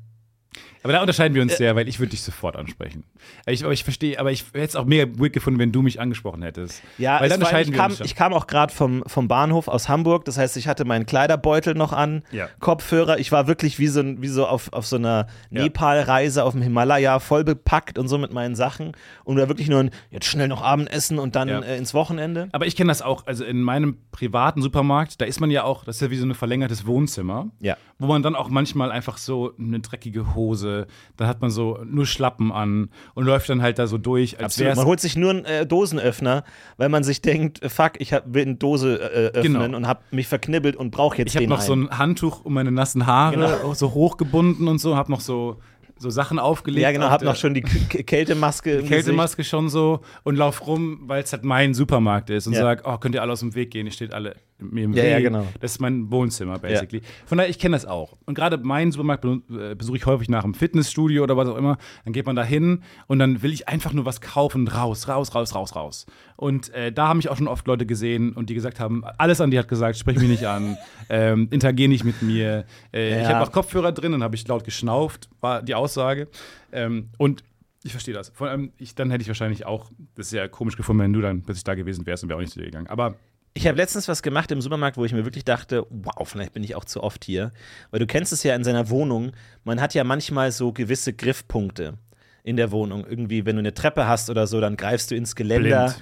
Aber 0.82 0.92
da 0.92 1.00
unterscheiden 1.00 1.34
wir 1.34 1.42
uns 1.42 1.52
Äh, 1.54 1.56
sehr, 1.56 1.76
weil 1.76 1.88
ich 1.88 1.98
würde 1.98 2.10
dich 2.10 2.22
sofort 2.22 2.56
ansprechen. 2.56 3.04
Ich, 3.46 3.64
aber 3.64 3.72
ich 3.72 3.82
verstehe, 3.84 4.18
aber 4.20 4.30
ich 4.32 4.44
hätte 4.52 4.58
es 4.64 4.76
auch 4.76 4.84
mega 4.84 5.06
weird 5.18 5.32
gefunden, 5.32 5.58
wenn 5.58 5.72
du 5.72 5.82
mich 5.82 6.00
angesprochen 6.00 6.42
hättest. 6.42 6.82
Ja, 6.98 7.20
weil 7.20 7.28
dann 7.28 7.40
war, 7.40 7.46
unterscheiden 7.48 7.72
ich, 7.72 7.76
wir 7.78 7.82
kam, 7.82 7.90
uns 7.92 8.00
ich 8.00 8.14
kam 8.14 8.32
auch 8.32 8.46
gerade 8.46 8.72
vom, 8.72 9.02
vom 9.06 9.28
Bahnhof 9.28 9.68
aus 9.68 9.88
Hamburg. 9.88 10.24
Das 10.24 10.38
heißt, 10.38 10.56
ich 10.56 10.68
hatte 10.68 10.84
meinen 10.84 11.06
Kleiderbeutel 11.06 11.74
noch 11.74 11.92
an, 11.92 12.22
Ja. 12.30 12.48
Kopfhörer. 12.60 13.18
Ich 13.18 13.32
war 13.32 13.46
wirklich 13.48 13.78
wie 13.78 13.88
so, 13.88 14.02
wie 14.04 14.28
so 14.28 14.46
auf, 14.46 14.72
auf 14.72 14.86
so 14.86 14.96
einer 14.96 15.26
Ja. 15.50 15.62
Nepal-Reise 15.64 16.44
auf 16.44 16.52
dem 16.52 16.62
Himalaya, 16.62 17.18
voll 17.18 17.44
bepackt 17.44 17.98
und 17.98 18.08
so 18.08 18.18
mit 18.18 18.32
meinen 18.32 18.54
Sachen. 18.54 18.92
Und 19.24 19.36
da 19.36 19.48
wirklich 19.48 19.68
nur 19.68 19.80
ein, 19.80 19.90
jetzt 20.10 20.26
schnell 20.26 20.48
noch 20.48 20.62
Abendessen 20.62 21.18
und 21.18 21.36
dann 21.36 21.48
Ja. 21.48 21.60
äh, 21.60 21.76
ins 21.78 21.94
Wochenende. 21.94 22.48
Aber 22.52 22.66
ich 22.66 22.76
kenne 22.76 22.88
das 22.88 23.02
auch, 23.02 23.26
also 23.26 23.44
in 23.44 23.62
meinem 23.62 23.98
privaten 24.12 24.62
Supermarkt, 24.62 25.20
da 25.20 25.24
ist 25.24 25.40
man 25.40 25.50
ja 25.50 25.64
auch, 25.64 25.84
das 25.84 25.96
ist 25.96 26.02
ja 26.02 26.10
wie 26.10 26.16
so 26.16 26.26
ein 26.26 26.34
verlängertes 26.34 26.86
Wohnzimmer, 26.86 27.48
Ja. 27.60 27.76
wo 27.98 28.06
man 28.06 28.22
dann 28.22 28.34
auch 28.34 28.48
manchmal 28.48 28.90
einfach 28.92 29.18
so 29.18 29.52
eine 29.58 29.80
dreckige 29.80 30.34
Hose, 30.34 30.65
dann 30.66 31.28
hat 31.28 31.40
man 31.40 31.50
so 31.50 31.78
nur 31.84 32.06
Schlappen 32.06 32.52
an 32.52 32.90
und 33.14 33.24
läuft 33.24 33.48
dann 33.48 33.62
halt 33.62 33.78
da 33.78 33.86
so 33.86 33.98
durch, 33.98 34.36
als 34.38 34.54
Absolut. 34.54 34.76
Man 34.76 34.86
holt 34.86 35.00
sich 35.00 35.16
nur 35.16 35.30
einen 35.30 35.44
äh, 35.44 35.66
Dosenöffner, 35.66 36.44
weil 36.76 36.88
man 36.88 37.04
sich 37.04 37.22
denkt, 37.22 37.62
äh, 37.62 37.68
fuck, 37.68 37.92
ich 37.98 38.12
hab, 38.12 38.32
will 38.32 38.42
eine 38.42 38.54
Dose 38.56 38.96
äh, 39.00 39.38
öffnen 39.38 39.62
Genau. 39.62 39.76
und 39.76 39.86
habe 39.86 40.00
mich 40.10 40.26
verknibbelt 40.28 40.76
und 40.76 40.90
brauche 40.90 41.16
jetzt 41.18 41.30
Ich 41.30 41.36
habe 41.36 41.44
den 41.44 41.50
noch 41.50 41.60
so 41.60 41.72
einen. 41.72 41.88
ein 41.88 41.98
Handtuch 41.98 42.44
um 42.44 42.54
meine 42.54 42.70
nassen 42.72 43.06
Haare, 43.06 43.34
Genau. 43.34 43.74
so 43.74 43.94
hochgebunden 43.94 44.68
und 44.68 44.78
so, 44.78 44.96
habe 44.96 45.10
noch 45.10 45.20
so, 45.20 45.58
so 45.98 46.10
Sachen 46.10 46.38
aufgelegt. 46.38 46.82
Ja, 46.82 46.92
genau, 46.92 47.08
hab 47.08 47.22
noch 47.22 47.36
schon 47.36 47.54
die 47.54 47.62
K 47.62 48.02
Kältemaske 48.02 48.78
im 48.78 48.86
Kältemaske 48.86 49.44
schon 49.44 49.68
so 49.70 50.00
und 50.24 50.36
lauf 50.36 50.66
rum, 50.66 51.00
weil 51.06 51.22
es 51.22 51.32
halt 51.32 51.44
mein 51.44 51.72
Supermarkt 51.74 52.28
ist 52.30 52.46
und 52.46 52.52
Ja. 52.52 52.60
sag, 52.60 52.82
oh, 52.86 52.98
könnt 52.98 53.14
ihr 53.14 53.22
alle 53.22 53.32
aus 53.32 53.40
dem 53.40 53.54
Weg 53.54 53.70
gehen, 53.70 53.86
ihr 53.86 53.92
steht 53.92 54.12
alle 54.12 54.36
mir 54.58 54.84
im 54.84 54.92
Ja, 54.94 55.02
Weg. 55.02 55.10
ja, 55.12 55.20
genau. 55.20 55.46
Das 55.60 55.72
ist 55.72 55.80
mein 55.80 56.10
Wohnzimmer, 56.10 56.58
basically. 56.58 57.02
Von 57.26 57.36
daher, 57.38 57.50
ich 57.50 57.58
kenne 57.58 57.76
das 57.76 57.84
auch. 57.84 58.16
Und 58.24 58.34
gerade 58.34 58.56
meinen 58.58 58.90
Supermarkt 58.92 59.24
äh, 59.24 59.74
besuche 59.74 59.96
ich 59.98 60.06
häufig 60.06 60.28
nach 60.30 60.44
einem 60.44 60.54
Fitnessstudio 60.54 61.22
oder 61.22 61.36
was 61.36 61.48
auch 61.48 61.56
immer. 61.56 61.76
Dann 62.04 62.12
geht 62.14 62.24
man 62.26 62.36
da 62.36 62.42
hin 62.44 62.82
und 63.06 63.18
dann 63.18 63.42
will 63.42 63.52
ich 63.52 63.68
einfach 63.68 63.92
nur 63.92 64.04
was 64.06 64.20
kaufen, 64.20 64.66
raus, 64.68 65.08
raus, 65.08 65.34
raus, 65.34 65.54
raus, 65.54 65.76
raus. 65.76 66.06
Und 66.36 66.72
äh, 66.74 66.92
da 66.92 67.08
haben 67.08 67.16
mich 67.16 67.28
auch 67.28 67.36
schon 67.36 67.48
oft 67.48 67.66
Leute 67.66 67.86
gesehen 67.86 68.32
und 68.32 68.50
die 68.50 68.54
gesagt 68.54 68.78
haben, 68.78 69.04
alles 69.18 69.40
an 69.40 69.50
die 69.50 69.58
hat 69.58 69.68
gesagt, 69.68 69.96
sprich 69.98 70.18
mich 70.18 70.28
nicht 70.28 70.46
an, 70.46 70.76
ähm, 71.08 71.48
interagier 71.50 71.88
nicht 71.88 72.04
mit 72.04 72.20
mir. 72.22 72.64
Äh, 72.92 73.20
Ich 73.22 73.28
Ja. 73.28 73.34
habe 73.34 73.44
auch 73.46 73.52
Kopfhörer 73.52 73.92
drin, 73.92 74.12
dann 74.12 74.22
habe 74.22 74.34
ich 74.34 74.46
laut 74.46 74.64
geschnauft, 74.64 75.28
war 75.40 75.62
die 75.62 75.74
Aussage. 75.74 76.28
Ähm, 76.72 77.08
und 77.18 77.42
ich 77.84 77.92
verstehe 77.92 78.12
das. 78.14 78.30
Vor 78.34 78.48
allem, 78.48 78.72
ich, 78.78 78.94
dann 78.94 79.10
hätte 79.10 79.22
ich 79.22 79.28
wahrscheinlich 79.28 79.64
auch, 79.64 79.90
das 80.14 80.26
ist 80.26 80.32
ja 80.32 80.48
komisch 80.48 80.76
gefunden, 80.76 81.02
wenn 81.02 81.12
du 81.12 81.20
dann 81.20 81.42
plötzlich 81.42 81.64
da 81.64 81.74
gewesen 81.74 82.04
wärst 82.04 82.22
und 82.22 82.28
wäre 82.28 82.36
auch 82.38 82.42
nicht 82.42 82.52
zu 82.52 82.58
dir 82.58 82.66
gegangen. 82.66 82.88
Aber 82.88 83.14
Ich 83.54 83.66
habe 83.66 83.78
letztens 83.78 84.06
was 84.08 84.22
gemacht 84.22 84.50
im 84.52 84.60
Supermarkt, 84.60 84.98
wo 84.98 85.04
ich 85.06 85.12
mir 85.14 85.24
wirklich 85.24 85.44
dachte, 85.44 85.86
wow, 85.88 86.28
vielleicht 86.28 86.52
bin 86.52 86.62
ich 86.64 86.74
auch 86.74 86.84
zu 86.84 87.02
oft 87.02 87.24
hier. 87.24 87.52
Weil 87.90 88.00
du 88.00 88.06
kennst 88.06 88.32
es 88.34 88.42
ja 88.42 88.54
in 88.54 88.64
seiner 88.64 88.90
Wohnung, 88.90 89.32
man 89.64 89.80
hat 89.80 89.94
ja 89.94 90.04
manchmal 90.04 90.52
so 90.52 90.72
gewisse 90.72 91.14
Griffpunkte 91.14 91.94
in 92.42 92.56
der 92.56 92.70
Wohnung. 92.72 93.06
Irgendwie, 93.08 93.46
wenn 93.46 93.56
du 93.56 93.60
eine 93.60 93.72
Treppe 93.72 94.06
hast 94.06 94.28
oder 94.30 94.46
so, 94.46 94.60
dann 94.60 94.76
greifst 94.76 95.10
du 95.10 95.14
ins 95.16 95.34
Geländer. 95.36 95.94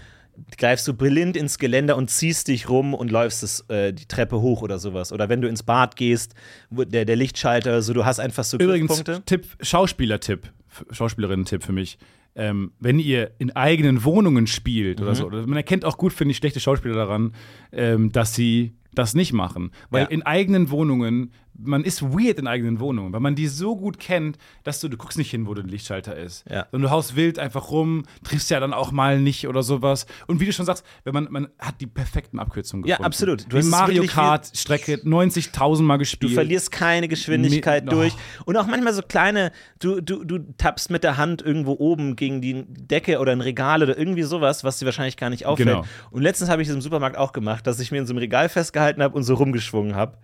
Greifst 0.59 0.87
du 0.89 0.95
blind 0.95 1.37
ins 1.37 1.59
Geländer 1.59 1.97
und 1.97 2.11
ziehst 2.11 2.49
dich 2.49 2.69
rum 2.69 2.95
und 2.95 3.11
läufst 3.11 3.43
es, 3.43 3.61
äh, 3.69 3.93
die 3.93 4.07
Treppe 4.07 4.41
hoch 4.41 4.63
oder 4.63 4.79
sowas. 4.79 5.13
Oder 5.13 5.29
wenn 5.29 5.41
du 5.41 5.49
ins 5.49 5.63
Bad 5.63 5.97
gehst, 5.97 6.35
der, 6.71 7.05
der 7.05 7.17
Lichtschalter, 7.17 7.83
so 7.83 7.93
du 7.93 8.05
hast 8.05 8.19
einfach 8.21 8.45
so 8.45 8.57
übrigens, 8.59 8.89
Griffpunkte. 8.97 9.23
Tipp, 9.27 9.47
Schauspieler-Tipp, 9.61 10.51
Schauspielerinnen-Tipp 10.91 11.63
für 11.63 11.73
mich. 11.73 11.99
Ähm, 12.37 12.73
wenn 12.81 12.99
ihr 12.99 13.31
in 13.39 13.55
eigenen 13.55 14.03
Wohnungen 14.03 14.47
spielt 14.49 14.99
Mhm. 14.99 15.05
oder 15.07 15.15
so, 15.15 15.29
man 15.31 15.55
erkennt 15.57 15.85
auch 15.85 15.97
gut, 15.97 16.13
finde 16.13 16.33
ich, 16.33 16.37
schlechte 16.39 16.59
Schauspieler 16.59 16.95
daran, 16.95 17.33
ähm, 17.73 18.11
dass 18.11 18.35
sie 18.35 18.75
das 18.93 19.15
nicht 19.15 19.33
machen. 19.33 19.71
Weil 19.91 20.03
Ja. 20.05 20.09
in 20.09 20.23
eigenen 20.23 20.71
Wohnungen, 20.71 21.33
man 21.57 21.85
ist 21.85 22.03
weird 22.03 22.39
in 22.39 22.47
eigenen 22.47 22.81
Wohnungen, 22.81 23.13
weil 23.13 23.21
man 23.21 23.35
die 23.35 23.47
so 23.47 23.77
gut 23.77 23.99
kennt, 23.99 24.39
dass 24.65 24.81
du, 24.81 24.89
du 24.89 24.97
guckst 24.97 25.19
nicht 25.19 25.31
hin, 25.31 25.47
wo 25.47 25.55
der 25.55 25.65
Lichtschalter 25.65 26.17
ist. 26.17 26.45
Ja. 26.51 26.67
Sondern 26.71 26.89
du 26.89 26.95
haust 26.95 27.15
wild 27.17 27.39
einfach 27.39 27.71
rum, 27.71 28.05
triffst 28.25 28.51
ja 28.51 28.59
dann 28.61 28.73
auch 28.73 28.91
mal 28.93 29.21
nicht 29.21 29.47
oder 29.47 29.63
sowas. 29.63 30.07
Und 30.27 30.41
wie 30.41 30.47
du 30.47 30.53
schon 30.53 30.67
sagst, 30.67 30.85
wenn 31.05 31.15
man, 31.15 31.29
man 31.31 31.49
hat 31.59 31.81
die 31.81 31.87
perfekten 31.87 32.39
Abkürzungen 32.39 32.85
Ja, 32.87 32.97
gefunden. 32.97 33.07
absolut. 33.07 33.45
Du 33.45 33.49
Du 33.51 33.57
hast 33.59 33.67
die 33.67 33.71
Mario 33.71 34.05
Kart-Strecke 34.05 34.95
90.000 35.05 35.83
Mal 35.83 35.95
Du 35.95 35.99
gespielt. 36.01 36.33
verlierst 36.35 36.73
keine 36.73 37.07
Geschwindigkeit 37.09 37.85
Mi- 37.85 37.91
oh. 37.91 37.95
durch. 37.95 38.13
Und 38.47 38.57
auch 38.57 38.67
manchmal 38.67 38.93
so 38.93 39.03
kleine, 39.03 39.53
du, 39.79 40.01
du, 40.01 40.25
du 40.25 40.39
tappst 40.57 40.91
mit 40.91 41.05
der 41.05 41.17
Hand 41.17 41.41
irgendwo 41.41 41.73
oben 41.79 42.17
gegen 42.17 42.41
die 42.41 42.65
Decke 42.69 43.21
oder 43.21 43.33
ein 43.33 43.41
Regal 43.41 43.83
oder 43.83 43.97
irgendwie 43.97 44.23
sowas, 44.25 44.65
was 44.65 44.79
dir 44.81 44.87
wahrscheinlich 44.87 45.17
gar 45.17 45.31
nicht 45.31 45.47
auffällt. 45.47 45.69
Genau. 45.69 45.85
Und 46.11 46.23
letztens 46.23 46.51
habe 46.51 46.63
ich 46.63 46.69
es 46.69 46.75
im 46.75 46.81
Supermarkt 46.81 47.17
auch 47.17 47.33
gemacht, 47.33 47.67
dass 47.67 47.79
ich 47.79 47.93
mir 47.93 47.99
in 47.99 48.07
so 48.07 48.13
einem 48.13 48.19
Regal 48.19 48.49
festgehalten 48.49 49.03
habe 49.03 49.15
und 49.15 49.23
so 49.23 49.35
rumgeschwungen 49.35 49.95
habe. 49.95 50.19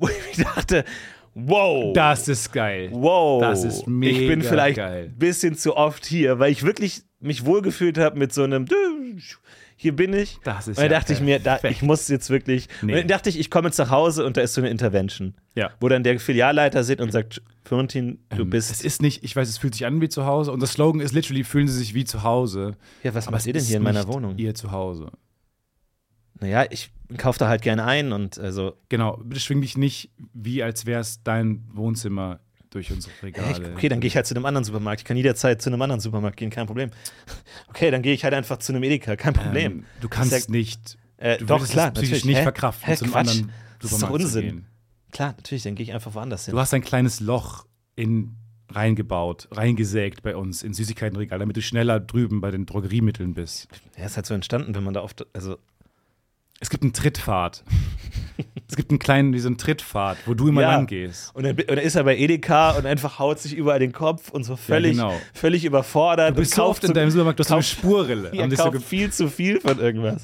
Wo 0.00 0.08
ich 0.08 0.38
mir 0.38 0.44
dachte, 0.44 0.84
wow. 1.34 1.92
Das 1.94 2.26
ist 2.28 2.52
geil. 2.52 2.88
Wow. 2.92 3.40
Das 3.40 3.64
ist 3.64 3.86
mega 3.86 4.18
Ich 4.18 4.26
bin 4.28 4.42
vielleicht 4.42 4.76
geil. 4.78 5.10
ein 5.12 5.18
bisschen 5.18 5.56
zu 5.56 5.76
oft 5.76 6.04
hier, 6.04 6.38
weil 6.38 6.50
ich 6.50 6.62
wirklich 6.64 7.02
mich 7.20 7.44
wohlgefühlt 7.44 7.98
habe 7.98 8.18
mit 8.18 8.32
so 8.32 8.42
einem 8.42 8.66
hier 9.76 9.96
bin 9.96 10.12
ich. 10.12 10.38
Das 10.44 10.68
ist 10.68 10.76
und 10.76 10.84
dann 10.84 10.90
ja 10.92 10.98
dachte 10.98 11.14
ich 11.14 11.20
mir, 11.22 11.38
da, 11.38 11.58
ich 11.64 11.80
muss 11.80 12.06
jetzt 12.08 12.28
wirklich. 12.28 12.68
Nee. 12.82 12.92
Und 12.92 12.98
dann 13.00 13.08
dachte 13.08 13.30
ich, 13.30 13.38
ich 13.38 13.50
komme 13.50 13.68
jetzt 13.68 13.78
nach 13.78 13.88
Hause 13.88 14.26
und 14.26 14.36
da 14.36 14.42
ist 14.42 14.52
so 14.52 14.60
eine 14.60 14.68
Intervention. 14.68 15.34
Ja. 15.54 15.70
Wo 15.80 15.88
dann 15.88 16.02
der 16.02 16.20
Filialleiter 16.20 16.84
sitzt 16.84 17.00
und 17.00 17.10
sagt, 17.12 17.40
Florentin, 17.64 18.18
du 18.28 18.42
Ähm, 18.42 18.50
bist. 18.50 18.70
Es 18.70 18.82
ist 18.82 19.00
nicht, 19.00 19.24
ich 19.24 19.34
weiß, 19.34 19.48
es 19.48 19.56
fühlt 19.56 19.74
sich 19.74 19.86
an 19.86 20.02
wie 20.02 20.10
zu 20.10 20.26
Hause. 20.26 20.52
Und 20.52 20.60
das 20.62 20.72
Slogan 20.72 21.00
ist 21.00 21.14
literally, 21.14 21.44
fühlen 21.44 21.66
Sie 21.66 21.78
sich 21.78 21.94
wie 21.94 22.04
zu 22.04 22.22
Hause. 22.24 22.76
ja, 23.02 23.14
was 23.14 23.26
Aber 23.26 23.36
macht 23.38 23.46
ihr 23.46 23.54
denn 23.54 23.64
hier 23.64 23.78
in 23.78 23.82
meiner 23.82 24.06
Wohnung? 24.06 24.34
Ihr 24.36 24.54
Zuhause. 24.54 25.10
Naja, 26.40 26.64
ich 26.70 26.90
kaufe 27.18 27.38
da 27.38 27.48
halt 27.48 27.62
gerne 27.62 27.84
ein 27.84 28.12
und 28.12 28.38
also. 28.38 28.76
Genau, 28.88 29.18
bitte 29.24 29.40
schwing 29.40 29.60
dich 29.60 29.76
nicht, 29.76 30.10
wie 30.32 30.62
als 30.62 30.86
wäre 30.86 31.00
es 31.00 31.22
dein 31.22 31.64
Wohnzimmer 31.72 32.40
durch 32.70 32.92
unsere 32.92 33.12
Regale. 33.22 33.72
Okay, 33.74 33.88
dann 33.88 34.00
gehe 34.00 34.08
ich 34.08 34.16
halt 34.16 34.26
zu 34.26 34.34
einem 34.34 34.46
anderen 34.46 34.64
Supermarkt. 34.64 35.00
Ich 35.00 35.04
kann 35.04 35.16
jederzeit 35.16 35.60
zu 35.60 35.70
einem 35.70 35.82
anderen 35.82 36.00
Supermarkt 36.00 36.36
gehen, 36.36 36.50
kein 36.50 36.66
Problem. 36.66 36.90
Okay, 37.68 37.90
dann 37.90 38.02
gehe 38.02 38.14
ich 38.14 38.24
halt 38.24 38.34
einfach 38.34 38.58
zu 38.58 38.72
einem 38.72 38.82
Edeka, 38.82 39.16
kein 39.16 39.32
Problem. 39.32 39.72
Ähm, 39.72 39.84
du 40.00 40.08
kannst 40.08 40.32
Das 40.32 40.46
ja- 40.46 40.50
nicht. 40.52 40.98
Äh, 41.16 41.38
du 41.38 41.46
doch, 41.46 41.66
klar, 41.68 41.88
es 41.88 41.92
psychisch 41.94 42.10
natürlich. 42.10 42.24
nicht 42.24 42.38
Hä? 42.38 42.42
verkraften, 42.42 42.86
Hä, 42.88 42.96
zu 42.96 43.04
einem 43.04 43.12
Quatsch. 43.12 43.28
anderen 43.30 43.52
Das 43.80 43.92
ist 43.92 43.98
Supermarkt 44.00 44.24
Unsinn. 44.24 44.42
gehen. 44.42 44.66
Klar, 45.12 45.34
natürlich, 45.36 45.62
dann 45.64 45.74
gehe 45.74 45.84
ich 45.84 45.92
einfach 45.92 46.14
woanders 46.14 46.44
hin. 46.46 46.52
Du 46.52 46.58
hast 46.60 46.72
ein 46.74 46.82
kleines 46.82 47.20
Loch 47.20 47.66
in 47.96 48.36
reingebaut, 48.70 49.48
reingesägt 49.50 50.22
bei 50.22 50.36
uns 50.36 50.62
in 50.62 50.72
Süßigkeitenregal, 50.74 51.38
damit 51.40 51.56
du 51.56 51.62
schneller 51.62 51.98
drüben 52.00 52.40
bei 52.40 52.50
den 52.52 52.66
Drogeriemitteln 52.66 53.34
bist. 53.34 53.66
Ja, 53.98 54.06
ist 54.06 54.16
halt 54.16 54.26
so 54.26 54.34
entstanden, 54.34 54.74
wenn 54.76 54.84
man 54.84 54.94
da 54.94 55.02
oft, 55.02 55.26
also 55.34 55.58
Es 56.62 56.68
gibt 56.68 56.82
einen 56.82 56.92
Trittpfad. 56.92 57.64
es 58.68 58.76
gibt 58.76 58.90
einen 58.90 58.98
kleinen, 58.98 59.32
wie 59.32 59.38
so 59.38 59.48
einen 59.48 59.56
Trittpfad, 59.56 60.18
wo 60.26 60.34
du 60.34 60.48
immer 60.48 60.60
Ja. 60.62 60.72
lang 60.72 60.86
gehst. 60.86 61.34
Und 61.34 61.44
dann, 61.44 61.52
und 61.56 61.68
dann 61.70 61.78
ist 61.78 61.94
er 61.96 62.04
bei 62.04 62.16
Edeka 62.18 62.72
und 62.72 62.84
einfach 62.86 63.18
haut 63.18 63.38
sich 63.38 63.54
überall 63.56 63.78
den 63.78 63.92
Kopf 63.92 64.28
und 64.30 64.44
so 64.44 64.56
völlig, 64.56 64.92
genau. 64.92 65.14
völlig 65.32 65.64
überfordert. 65.64 66.30
Du 66.36 66.40
bist 66.40 66.52
und 66.52 66.56
so 66.56 66.64
oft 66.66 66.84
in 66.84 66.92
deinem 66.92 67.10
Supermarkt, 67.10 67.38
du 67.38 67.42
hast 67.42 67.48
so 67.48 67.54
eine 67.54 67.62
Spurrille. 67.62 68.30
Ja, 68.34 68.48
so 68.50 68.56
kauft 68.56 68.72
ge- 68.72 68.80
viel 68.80 69.10
zu 69.10 69.28
viel 69.28 69.58
von 69.60 69.78
irgendwas. 69.78 70.22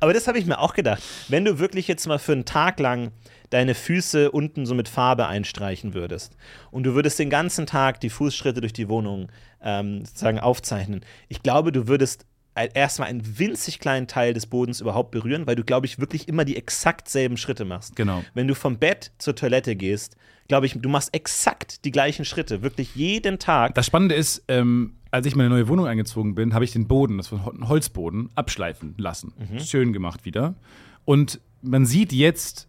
Aber 0.00 0.12
das 0.12 0.28
habe 0.28 0.38
ich 0.38 0.44
mir 0.46 0.58
auch 0.58 0.74
gedacht. 0.74 1.02
Wenn 1.28 1.44
du 1.46 1.58
wirklich 1.58 1.88
jetzt 1.88 2.06
mal 2.06 2.18
für 2.18 2.32
einen 2.32 2.44
Tag 2.44 2.78
lang 2.78 3.10
deine 3.48 3.74
Füße 3.74 4.30
unten 4.30 4.64
so 4.66 4.74
mit 4.74 4.88
Farbe 4.88 5.26
einstreichen 5.26 5.92
würdest 5.94 6.36
und 6.70 6.84
du 6.84 6.94
würdest 6.94 7.18
den 7.18 7.30
ganzen 7.30 7.66
Tag 7.66 8.00
die 8.00 8.10
Fußschritte 8.10 8.60
durch 8.60 8.72
die 8.72 8.88
Wohnung 8.88 9.28
ähm, 9.62 10.04
sozusagen 10.04 10.38
aufzeichnen, 10.38 11.00
ich 11.28 11.42
glaube, 11.42 11.72
du 11.72 11.88
würdest 11.88 12.26
erstmal 12.66 13.08
einen 13.08 13.38
winzig 13.38 13.78
kleinen 13.78 14.06
Teil 14.06 14.34
des 14.34 14.46
Bodens 14.46 14.80
überhaupt 14.80 15.10
berühren, 15.10 15.46
weil 15.46 15.56
du, 15.56 15.64
glaube 15.64 15.86
ich, 15.86 15.98
wirklich 15.98 16.28
immer 16.28 16.44
die 16.44 16.56
exakt 16.56 17.08
selben 17.08 17.36
Schritte 17.36 17.64
machst. 17.64 17.96
Genau. 17.96 18.24
Wenn 18.34 18.48
du 18.48 18.54
vom 18.54 18.78
Bett 18.78 19.12
zur 19.18 19.34
Toilette 19.34 19.76
gehst, 19.76 20.16
glaube 20.48 20.66
ich, 20.66 20.78
du 20.78 20.88
machst 20.88 21.14
exakt 21.14 21.84
die 21.84 21.90
gleichen 21.90 22.24
Schritte, 22.24 22.62
wirklich 22.62 22.94
jeden 22.94 23.38
Tag. 23.38 23.74
Das 23.74 23.86
Spannende 23.86 24.14
ist, 24.14 24.44
ähm, 24.48 24.94
als 25.10 25.26
ich 25.26 25.32
in 25.32 25.38
meine 25.38 25.50
neue 25.50 25.68
Wohnung 25.68 25.86
eingezogen 25.86 26.34
bin, 26.34 26.54
habe 26.54 26.64
ich 26.64 26.72
den 26.72 26.86
Boden, 26.86 27.16
das 27.18 27.32
war 27.32 27.52
ein 27.52 27.68
Holzboden, 27.68 28.30
abschleifen 28.34 28.94
lassen. 28.96 29.32
Schön 29.58 29.92
gemacht 29.92 30.24
wieder. 30.24 30.54
Und 31.04 31.40
man 31.62 31.86
sieht 31.86 32.12
jetzt, 32.12 32.68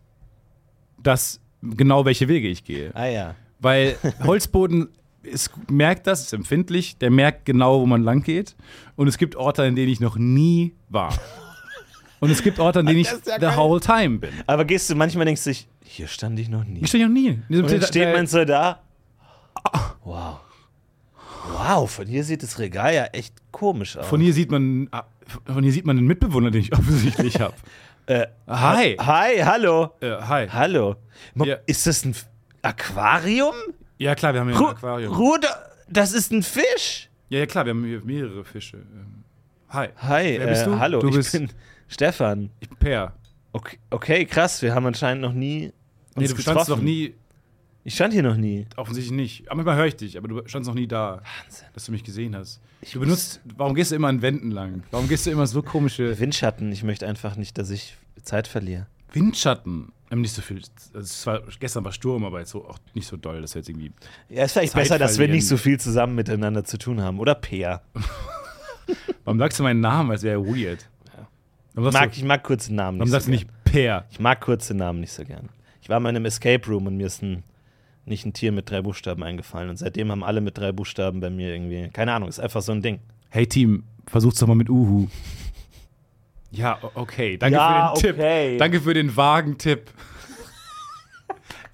dass 1.02 1.40
genau 1.62 2.06
welche 2.06 2.28
Wege 2.28 2.48
ich 2.48 2.64
gehe. 2.64 2.92
Ah 2.96 3.06
ja. 3.06 3.36
Weil 3.60 3.96
Holzboden 4.24 4.90
ist, 5.24 5.52
merkt 5.70 6.08
das, 6.08 6.22
ist 6.22 6.34
empfindlich, 6.34 6.98
der 6.98 7.12
merkt 7.12 7.46
genau, 7.46 7.82
wo 7.82 7.86
man 7.86 8.04
lang 8.04 8.24
geht. 8.24 8.56
Und 8.96 9.08
es 9.08 9.18
gibt 9.18 9.36
Orte, 9.36 9.64
an 9.64 9.76
denen 9.76 9.90
ich 9.92 10.00
noch 10.00 10.18
nie 10.18 10.74
war. 10.90 11.14
Und 12.20 12.30
es 12.30 12.44
gibt 12.44 12.60
Orte, 12.60 12.80
an 12.80 12.86
denen 12.86 13.00
ich 13.02 13.08
ja 13.08 13.40
the 13.52 13.58
whole 13.58 13.80
time 13.80 14.20
bin. 14.20 14.32
Aber 14.48 14.66
gehst 14.66 14.90
du 14.90 14.96
manchmal 14.96 15.26
denkst 15.26 15.44
du 15.44 15.50
dich, 15.52 15.68
hier 15.84 16.08
stand 16.08 16.40
ich 16.40 16.50
noch 16.50 16.64
nie. 16.64 16.82
Ich 16.82 16.90
stehe 16.90 17.06
noch 17.06 17.14
nie. 17.14 17.30
Und 17.50 17.50
dann 17.50 17.68
Te- 17.68 17.88
steht 17.88 18.04
Te- 18.04 18.14
man 18.14 18.28
so 18.28 18.46
da. 18.46 18.82
Wow. 20.04 20.40
Wow, 21.54 21.90
von 21.92 22.06
hier 22.08 22.24
sieht 22.24 22.44
das 22.44 22.60
Regal 22.60 22.94
ja 22.94 23.06
echt 23.06 23.34
komisch 23.52 23.98
aus. 23.98 24.06
Von 24.08 24.22
hier 24.22 24.34
sieht 24.34 24.52
man, 24.52 24.88
ah, 24.92 25.04
von 25.46 25.64
hier 25.64 25.72
sieht 25.72 25.86
man 25.86 25.96
den 25.96 26.06
Mitbewohner, 26.06 26.52
den 26.52 26.62
ich 26.62 26.74
offensichtlich 26.78 27.40
habe. 27.40 27.54
Äh, 28.06 28.28
Hi. 28.48 28.96
Hi, 29.00 29.38
hallo. 29.44 29.92
Äh, 30.02 30.12
hi. 30.22 30.48
Hallo. 30.52 30.96
Ist 31.66 31.88
das 31.88 32.06
ein 32.06 32.16
Aquarium? 32.62 33.54
Ja, 34.02 34.16
klar, 34.16 34.34
wir 34.34 34.40
haben 34.42 34.50
hier 34.50 34.58
Ru 34.58 34.66
ein 34.66 34.72
Aquarium. 34.76 35.14
Ruder, 35.16 35.70
das 35.88 36.12
ist 36.14 36.32
ein 36.32 36.42
Fisch. 36.42 37.08
Ja, 37.30 37.38
ja, 37.38 37.46
klar, 37.46 37.66
wir 37.66 37.70
haben 37.70 37.86
hier 37.86 38.02
mehrere 38.04 38.44
Fische. 38.44 38.78
Ähm, 38.78 39.24
Hi. 39.70 39.90
Hi, 39.98 40.40
Wer 40.40 40.48
bist 40.48 40.64
äh, 40.64 40.66
du? 40.66 40.80
hallo, 40.80 41.00
Du 41.02 41.10
ich 41.10 41.16
bist- 41.18 41.32
bin 41.34 41.50
Stefan. 41.88 42.50
Ich 42.62 42.68
bin 42.68 42.80
Per. 42.80 43.14
Okay, 43.54 43.78
okay, 43.92 44.26
krass, 44.26 44.60
wir 44.64 44.74
haben 44.74 44.88
anscheinend 44.88 45.22
noch 45.22 45.34
nie 45.34 45.72
Nee, 46.16 46.24
uns 46.24 46.34
du 46.34 46.42
standst 46.42 46.66
getroffen. 46.66 46.72
noch 46.72 46.84
nie, 46.84 47.14
Ich 47.84 47.94
stand 47.94 48.12
hier 48.14 48.24
noch 48.24 48.38
nie. 48.38 48.66
offensichtlich 48.76 49.12
nicht. 49.16 49.48
Aber 49.52 49.58
manchmal 49.58 49.76
höre 49.78 49.86
ich 49.86 49.98
dich, 49.98 50.18
aber 50.18 50.28
du 50.28 50.42
standst 50.48 50.68
noch 50.68 50.76
nie 50.76 50.88
da, 50.88 51.22
Wahnsinn. 51.44 51.68
dass 51.76 51.86
du 51.86 51.92
mich 51.92 52.04
gesehen 52.04 52.36
hast. 52.36 52.60
Du 52.92 53.02
benutzt, 53.02 53.40
warum 53.56 53.76
gehst 53.76 53.92
du 53.92 53.96
immer 53.96 54.08
an 54.08 54.24
Wänden 54.24 54.50
lang? 54.50 54.82
Warum 54.90 55.08
gehst 55.08 55.28
du 55.28 55.30
immer 55.32 55.46
so 55.46 55.62
komische 55.62 56.18
Windschatten, 56.20 56.72
ich 56.72 56.82
möchte 56.84 57.08
einfach 57.08 57.36
nicht, 57.36 57.56
dass 57.60 57.70
ich 57.70 57.96
Zeit 58.24 58.48
verliere. 58.48 58.88
Windschatten? 59.14 59.92
Haben 60.12 60.22
nicht 60.22 60.34
so 60.34 60.42
viel, 60.42 60.58
also 60.58 61.00
es 61.00 61.26
war, 61.26 61.42
gestern 61.60 61.86
war 61.86 61.94
Sturm, 61.94 62.26
aber 62.26 62.40
jetzt 62.40 62.52
so, 62.52 62.68
auch 62.68 62.78
nicht 62.94 63.08
so 63.08 63.16
doll, 63.16 63.42
dass 63.42 63.56
wir 63.56 63.62
jetzt 63.62 63.70
irgendwie. 63.70 63.94
Ja, 64.28 64.44
ist 64.44 64.52
vielleicht 64.52 64.74
Zeit 64.74 64.82
besser, 64.82 65.00
dass 65.00 65.18
wir 65.18 65.30
nicht 65.30 65.48
so 65.48 65.56
viel 65.56 65.80
zusammen 65.80 66.16
miteinander 66.16 66.66
zu 66.66 66.78
tun 66.78 67.02
haben. 67.02 67.20
Oder 67.20 67.34
Peer. 67.34 67.82
Warum 69.24 69.40
sagst 69.40 69.60
du 69.60 69.64
meinen 69.64 69.80
Namen, 69.80 70.12
als 70.12 70.24
wäre 70.24 70.46
weird? 70.46 70.90
Warum 71.74 71.92
sagst, 71.92 72.02
Mag, 72.02 72.12
du, 72.12 72.18
ich 72.18 72.24
mag 72.26 72.44
kurze 72.44 72.74
Namen 72.74 73.00
warum 73.00 73.08
nicht 73.08 73.12
sagst 73.12 73.26
so 73.28 73.32
du 73.32 73.38
nicht 73.38 73.48
Per? 73.64 74.06
Ich 74.12 74.20
mag 74.20 74.42
kurze 74.42 74.74
Namen 74.74 75.00
nicht 75.00 75.14
so 75.14 75.24
gern. 75.24 75.48
Ich 75.82 75.88
war 75.88 76.00
mal 76.02 76.10
in 76.10 76.18
einem 76.18 76.26
Escape 76.26 76.68
Room 76.68 76.88
und 76.88 76.98
mir 76.98 77.08
ist 77.08 77.24
ein, 77.24 77.44
nicht 78.06 78.26
ein 78.26 78.34
Tier 78.34 78.52
mit 78.52 78.70
drei 78.70 78.82
Buchstaben 78.82 79.24
eingefallen. 79.24 79.70
Und 79.70 79.78
seitdem 79.78 80.12
haben 80.12 80.26
alle 80.26 80.42
mit 80.42 80.58
drei 80.58 80.74
Buchstaben 80.74 81.22
bei 81.22 81.30
mir 81.30 81.54
irgendwie. 81.54 81.90
Keine 81.94 82.12
Ahnung, 82.12 82.28
ist 82.28 82.40
einfach 82.40 82.62
so 82.62 82.74
ein 82.74 82.82
Ding. 82.82 83.00
Hey 83.30 83.48
Team, 83.48 83.86
versuch's 84.08 84.40
doch 84.40 84.48
mal 84.48 84.56
mit 84.56 84.70
Uhu. 84.70 85.08
Ja, 86.52 86.78
okay. 86.96 87.38
Danke 87.38 87.56
Ja, 87.56 87.94
für 87.96 88.02
den 88.04 88.14
okay. 88.14 88.50
Tipp. 88.50 88.60
Danke 88.60 88.82
für 88.82 88.94
den 88.94 89.16
vagen 89.16 89.58
Tipp. 89.58 89.92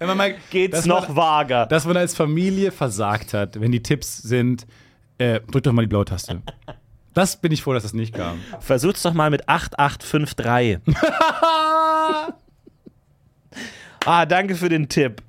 Mal, 0.00 0.36
Geht's 0.50 0.86
noch 0.86 1.08
man, 1.08 1.16
vager? 1.16 1.66
dass 1.66 1.84
man 1.84 1.96
als 1.96 2.14
Familie 2.14 2.70
versagt 2.70 3.34
hat, 3.34 3.60
wenn 3.60 3.72
die 3.72 3.82
Tipps 3.82 4.18
sind, 4.18 4.64
äh, 5.18 5.40
drück 5.40 5.64
doch 5.64 5.72
mal 5.72 5.82
die 5.82 5.88
blaue 5.88 6.04
Taste. 6.04 6.40
Das 7.14 7.40
bin 7.40 7.50
ich 7.50 7.62
froh, 7.62 7.72
dass 7.72 7.82
das 7.82 7.94
nicht 7.94 8.14
kam. 8.14 8.38
Versuch's 8.60 9.02
doch 9.02 9.12
mal 9.12 9.28
mit 9.28 9.48
8853. 9.48 10.78
ah, 14.04 14.24
danke 14.26 14.54
für 14.54 14.68
den 14.68 14.88
Tipp. 14.88 15.20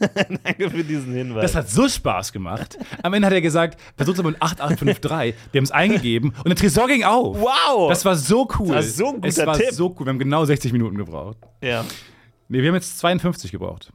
danke 0.44 0.70
für 0.70 0.84
diesen 0.84 1.12
Hinweis. 1.14 1.42
Das 1.42 1.54
hat 1.54 1.70
so 1.70 1.88
Spaß 1.88 2.32
gemacht. 2.32 2.78
Am 3.02 3.12
Ende 3.14 3.26
hat 3.26 3.32
er 3.34 3.40
gesagt, 3.40 3.80
versuch's 3.96 4.18
mal 4.22 4.30
mit 4.30 4.42
8853. 4.42 5.34
Wir 5.52 5.58
haben 5.58 5.64
es 5.64 5.70
eingegeben 5.70 6.30
und 6.38 6.46
der 6.48 6.56
Tresor 6.56 6.86
ging 6.88 7.04
auf. 7.04 7.38
wow! 7.40 7.88
Das 7.88 8.04
war 8.04 8.16
so 8.16 8.48
cool. 8.58 8.68
Das 8.74 8.98
war 8.98 9.06
so 9.06 9.14
ein 9.14 9.22
es 9.24 9.34
guter 9.36 9.46
war 9.46 9.56
Tipp. 9.58 9.70
so 9.72 9.94
cool. 9.98 10.06
Wir 10.06 10.10
haben 10.10 10.18
genau 10.18 10.44
60 10.44 10.72
Minuten 10.72 10.96
gebraucht. 10.96 11.38
ja. 11.62 11.84
Nee, 12.48 12.62
wir 12.62 12.68
haben 12.68 12.76
jetzt 12.76 12.98
52 13.00 13.50
gebraucht. 13.50 13.92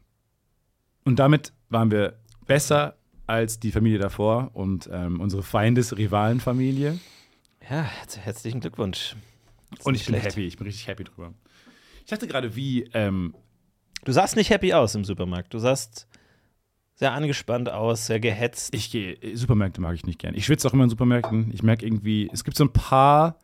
Und 1.06 1.20
damit 1.20 1.54
waren 1.70 1.90
wir 1.90 2.20
besser 2.48 2.98
als 3.26 3.60
die 3.62 3.72
Familie 3.72 3.98
davor 3.98 4.50
und 4.54 4.90
ähm, 4.92 5.22
unsere 5.22 5.42
Feindes-Rivalen-Familie. 5.42 7.00
ja, 7.70 7.82
herz- 7.82 8.18
herzlichen 8.18 8.60
Glückwunsch. 8.60 9.16
Und 9.84 9.96
ich 9.96 10.06
bin 10.06 10.16
schlecht. 10.16 10.36
happy, 10.36 10.48
ich 10.48 10.58
bin 10.58 10.68
richtig 10.68 10.88
happy 10.88 11.06
drüber. 11.06 11.34
Ich 12.04 12.10
dachte 12.10 12.28
gerade, 12.28 12.56
wie, 12.58 12.84
ähm, 12.94 13.34
Du 14.06 14.12
sahst 14.12 14.36
nicht 14.36 14.50
happy 14.50 14.74
aus 14.74 14.96
im 14.96 15.04
Supermarkt. 15.06 15.54
Du 15.54 15.60
sahst 15.60 16.08
sehr 16.96 17.14
angespannt 17.14 17.70
aus, 17.70 18.06
sehr 18.08 18.20
gehetzt. 18.20 18.74
ich 18.76 18.92
gehe, 18.92 19.18
Supermärkte 19.36 19.82
mag 19.82 19.96
ich 19.96 20.06
nicht 20.06 20.20
gern. 20.20 20.36
Ich 20.36 20.46
schwitze 20.46 20.68
auch 20.68 20.74
immer 20.74 20.84
in 20.84 20.90
Supermärkten. 20.90 21.52
Ich 21.54 21.64
merke 21.64 21.86
irgendwie, 21.86 22.30
es 22.32 22.44
gibt 22.44 22.58
so 22.58 22.64
ein 22.64 22.74
paar 22.74 23.38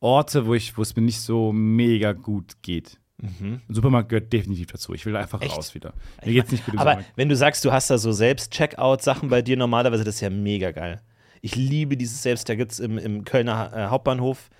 Orte, 0.00 0.46
wo, 0.46 0.54
ich, 0.54 0.76
wo 0.76 0.82
es 0.82 0.94
mir 0.96 1.02
nicht 1.02 1.20
so 1.20 1.52
mega 1.52 2.12
gut 2.12 2.54
geht. 2.62 2.98
Ein 3.22 3.62
Supermarkt 3.68 4.08
gehört 4.10 4.32
definitiv 4.32 4.66
dazu. 4.66 4.92
Ich 4.92 5.06
will 5.06 5.16
einfach 5.16 5.38
Mhm. 5.40 5.46
Echt? 5.46 5.56
raus 5.56 5.74
wieder. 5.74 5.94
Mir 6.26 6.32
geht's 6.34 6.50
nicht 6.52 6.66
gut 6.66 6.76
Aber 6.78 7.02
wenn 7.16 7.28
du 7.28 7.36
sagst, 7.36 7.64
du 7.64 7.72
hast 7.72 7.88
da 7.88 7.96
so 7.96 8.12
Selbst-Checkout-Sachen 8.12 9.28
bei 9.30 9.40
dir 9.40 9.56
normalerweise, 9.56 10.04
das 10.04 10.16
ist 10.16 10.20
ja 10.20 10.30
mega 10.30 10.72
geil. 10.72 11.00
Ich 11.40 11.54
liebe 11.56 11.96
dieses 11.96 12.22
Selbst. 12.22 12.48
Da 12.48 12.54
gibt 12.56 12.72
es 12.72 12.80
im, 12.80 12.98
im 12.98 13.24
Kölner 13.24 13.72
äh, 13.74 13.86
Hauptbahnhof 13.86 14.50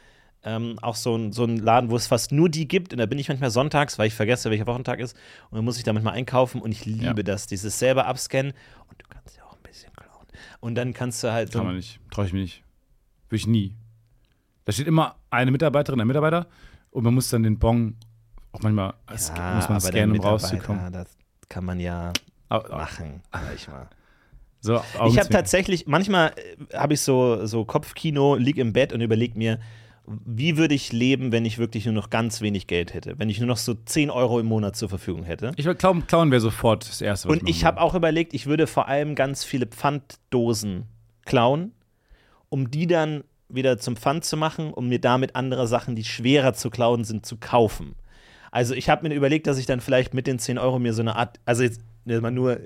ähm, 0.45 0.79
auch 0.83 0.95
so 0.95 1.17
ein, 1.17 1.33
so 1.33 1.45
einen 1.45 1.57
Laden, 1.59 1.91
wo 1.91 1.97
es 1.97 2.07
fast 2.07 2.33
nur 2.33 2.49
die 2.49 2.69
gibt. 2.69 2.93
Und 2.93 2.99
da 2.99 3.07
bin 3.07 3.19
ich 3.19 3.29
manchmal 3.29 3.51
sonntags, 3.51 3.99
weil 3.99 4.07
ich 4.09 4.15
vergesse, 4.15 4.51
welcher 4.51 4.67
Wochentag 4.67 5.01
ist. 5.01 5.17
Und 5.51 5.57
dann 5.57 5.65
muss 5.65 5.79
ich 5.79 5.85
da 5.85 5.93
manchmal 5.93 6.15
einkaufen. 6.15 6.61
Und 6.61 6.71
ich 6.73 6.85
liebe 6.85 7.05
Ja. 7.05 7.13
das, 7.23 7.47
dieses 7.47 7.79
selber 7.79 8.07
abscannen. 8.07 8.53
Und 8.89 9.01
du 9.03 9.07
kannst 9.09 9.37
ja 9.37 9.45
auch 9.45 9.55
ein 9.57 9.63
bisschen 9.63 9.93
klauen. 9.95 10.27
Und 10.61 10.75
dann 10.75 10.93
kannst 10.93 11.23
du 11.25 11.33
halt 11.33 11.53
so. 11.53 11.59
Kann 11.59 11.67
man 11.69 11.77
nicht. 11.77 11.99
Traue 12.11 12.27
ich 12.27 12.33
mir 12.33 12.41
nicht. 12.41 12.63
Würde 13.29 13.37
ich 13.37 13.47
nie. 13.47 13.75
Da 14.67 14.73
steht 14.73 14.87
immer 14.87 15.17
eine 15.31 15.51
Mitarbeiterin, 15.51 16.01
ein 16.01 16.07
Mitarbeiter 16.07 16.47
und 16.91 17.05
man 17.05 17.13
muss 17.13 17.29
dann 17.29 17.43
den 17.43 17.59
Bon 17.59 17.97
auch 18.53 18.61
manchmal 18.63 18.95
muss 19.11 19.29
man 19.31 19.43
aber 19.43 19.81
scannen, 19.81 20.19
um 20.19 20.25
rauszukommen. 20.25 20.93
Das 20.93 21.09
kann 21.51 21.65
man 21.67 21.81
ja 21.81 22.13
au- 22.49 22.63
machen, 22.71 23.21
sag 23.33 23.55
ich 23.55 23.69
mal. 23.69 23.89
So, 24.61 24.77
Ich 25.09 25.19
habe 25.19 25.29
tatsächlich, 25.29 25.87
manchmal 25.87 26.33
äh, 26.71 26.77
habe 26.79 26.95
ich 26.95 27.01
so, 27.03 27.45
so 27.45 27.65
Kopfkino, 27.67 28.37
lieg 28.37 28.57
im 28.57 28.73
Bett 28.73 28.93
und 28.95 29.03
überlege 29.03 29.37
mir, 29.37 29.59
wie 30.07 30.57
würde 30.57 30.75
ich 30.75 30.93
leben, 30.93 31.33
wenn 31.33 31.45
ich 31.45 31.59
wirklich 31.59 31.87
nur 31.87 31.95
noch 31.95 32.11
ganz 32.11 32.41
wenig 32.41 32.67
Geld 32.67 32.93
hätte? 32.93 33.19
Wenn 33.19 33.31
ich 33.31 33.39
nur 33.39 33.47
noch 33.47 33.57
so 33.57 33.75
10 33.75 34.11
Euro 34.11 34.39
im 34.39 34.47
Monat 34.47 34.77
zur 34.77 34.89
Verfügung 34.89 35.25
hätte? 35.25 35.53
Ich 35.57 35.65
würde 35.65 35.79
glauben, 35.79 36.07
klauen 36.07 36.31
wäre 36.31 36.41
sofort 36.41 36.87
das 36.89 37.01
Erste, 37.01 37.29
was 37.29 37.39
Und 37.39 37.49
ich 37.49 37.65
habe 37.65 37.81
auch 37.81 37.95
überlegt, 37.95 38.35
ich 38.35 38.47
würde 38.47 38.67
vor 38.67 38.89
allem 38.89 39.15
ganz 39.15 39.45
viele 39.45 39.67
Pfanddosen 39.67 40.85
klauen, 41.25 41.73
um 42.51 42.71
die 42.71 42.87
dann 42.87 43.25
wieder 43.49 43.79
zum 43.79 43.97
Pfand 43.97 44.25
zu 44.25 44.37
machen, 44.37 44.73
um 44.73 44.89
mir 44.89 45.01
damit 45.01 45.37
andere 45.37 45.67
Sachen, 45.67 45.97
die 45.97 46.05
schwerer 46.05 46.55
zu 46.55 46.71
klauen 46.71 47.05
sind, 47.05 47.25
zu 47.25 47.37
kaufen. 47.37 47.95
Also 48.51 48.75
ich 48.75 48.89
habe 48.89 49.09
mir 49.09 49.15
überlegt, 49.15 49.47
dass 49.47 49.59
ich 49.59 49.67
dann 49.67 49.81
vielleicht 49.81 50.13
mit 50.13 50.27
den 50.27 50.39
10 50.39 50.59
Euro 50.59 50.79
mir 50.79 50.93
so 50.93 51.03
eine 51.03 51.17
Art, 51.17 51.41
also 51.45 51.63
jetzt 51.63 51.81
mal 52.05 52.31
nur 52.31 52.61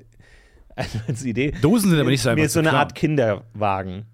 als 1.07 1.25
Idee, 1.25 1.53
Dosen 1.63 1.91
sind 1.91 2.01
aber 2.01 2.11
nicht 2.11 2.23
so 2.23 2.31
einfach 2.31 2.43
mir 2.43 2.49
so 2.49 2.59
eine 2.59 2.71
klauen. 2.71 2.81
Art 2.81 2.95
Kinderwagen 2.95 4.07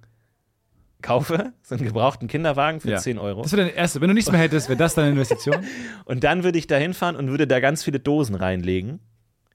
kaufe, 1.04 1.52
so 1.62 1.74
einen 1.76 1.84
gebrauchten 1.84 2.26
Kinderwagen 2.28 2.80
für 2.80 2.90
Ja. 2.90 2.98
10 2.98 3.18
Euro. 3.18 3.42
Das 3.42 3.52
wäre 3.52 3.66
dein 3.66 3.74
erste. 3.76 4.00
Wenn 4.00 4.08
du 4.08 4.14
nichts 4.14 4.30
mehr 4.32 4.40
hättest, 4.40 4.68
wäre 4.68 4.76
das 4.78 4.94
deine 4.94 5.10
Investition? 5.10 5.56
Und 6.04 6.24
dann 6.24 6.42
würde 6.44 6.58
ich 6.58 6.66
da 6.66 6.76
hinfahren 6.76 7.14
und 7.16 7.28
würde 7.28 7.46
da 7.46 7.60
ganz 7.60 7.84
viele 7.84 8.00
Dosen 8.00 8.34
reinlegen 8.34 9.00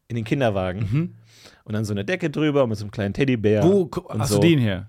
in 0.08 0.16
den 0.16 0.24
Kinderwagen. 0.26 1.18
Und 1.66 1.74
dann 1.74 1.86
so 1.86 1.94
eine 1.94 2.06
Decke 2.06 2.30
drüber 2.30 2.66
mit 2.68 2.78
so 2.78 2.84
einem 2.86 2.92
kleinen 2.92 3.14
Teddybär. 3.14 3.64
Mhm. 3.66 3.70
Wo 3.70 3.90
hast 4.18 4.30
so. 4.30 4.40
du 4.40 4.48
den 4.48 4.60
her? 4.60 4.88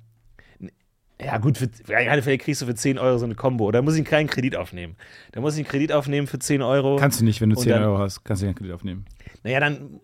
Ja, 1.22 1.36
gut, 1.36 1.58
für, 1.58 1.68
gerade 1.68 2.22
vielleicht 2.22 2.42
kriegst 2.44 2.62
du 2.62 2.66
für 2.66 2.74
10 2.74 2.98
Euro 2.98 3.18
so 3.18 3.26
eine 3.26 3.34
Combo. 3.34 3.66
Oder 3.66 3.82
muss 3.82 3.92
ich 3.94 3.98
einen 3.98 4.06
kleinen 4.06 4.28
Kredit 4.28 4.56
aufnehmen? 4.56 4.96
Da 5.32 5.40
muss 5.42 5.52
ich 5.54 5.58
einen 5.60 5.68
Kredit 5.68 5.92
aufnehmen 5.92 6.26
für 6.26 6.38
10 6.38 6.62
Euro. 6.62 6.96
Kannst 6.96 7.20
du 7.20 7.24
nicht, 7.26 7.40
wenn 7.42 7.50
du 7.50 7.56
Und 7.56 7.62
10 7.62 7.72
dann- 7.72 7.82
Euro 7.82 7.98
hast, 7.98 8.24
kannst 8.24 8.42
du 8.42 8.46
keinen 8.46 8.54
Kredit 8.54 8.72
aufnehmen. 8.72 9.04
naja, 9.42 9.60
dann 9.60 10.00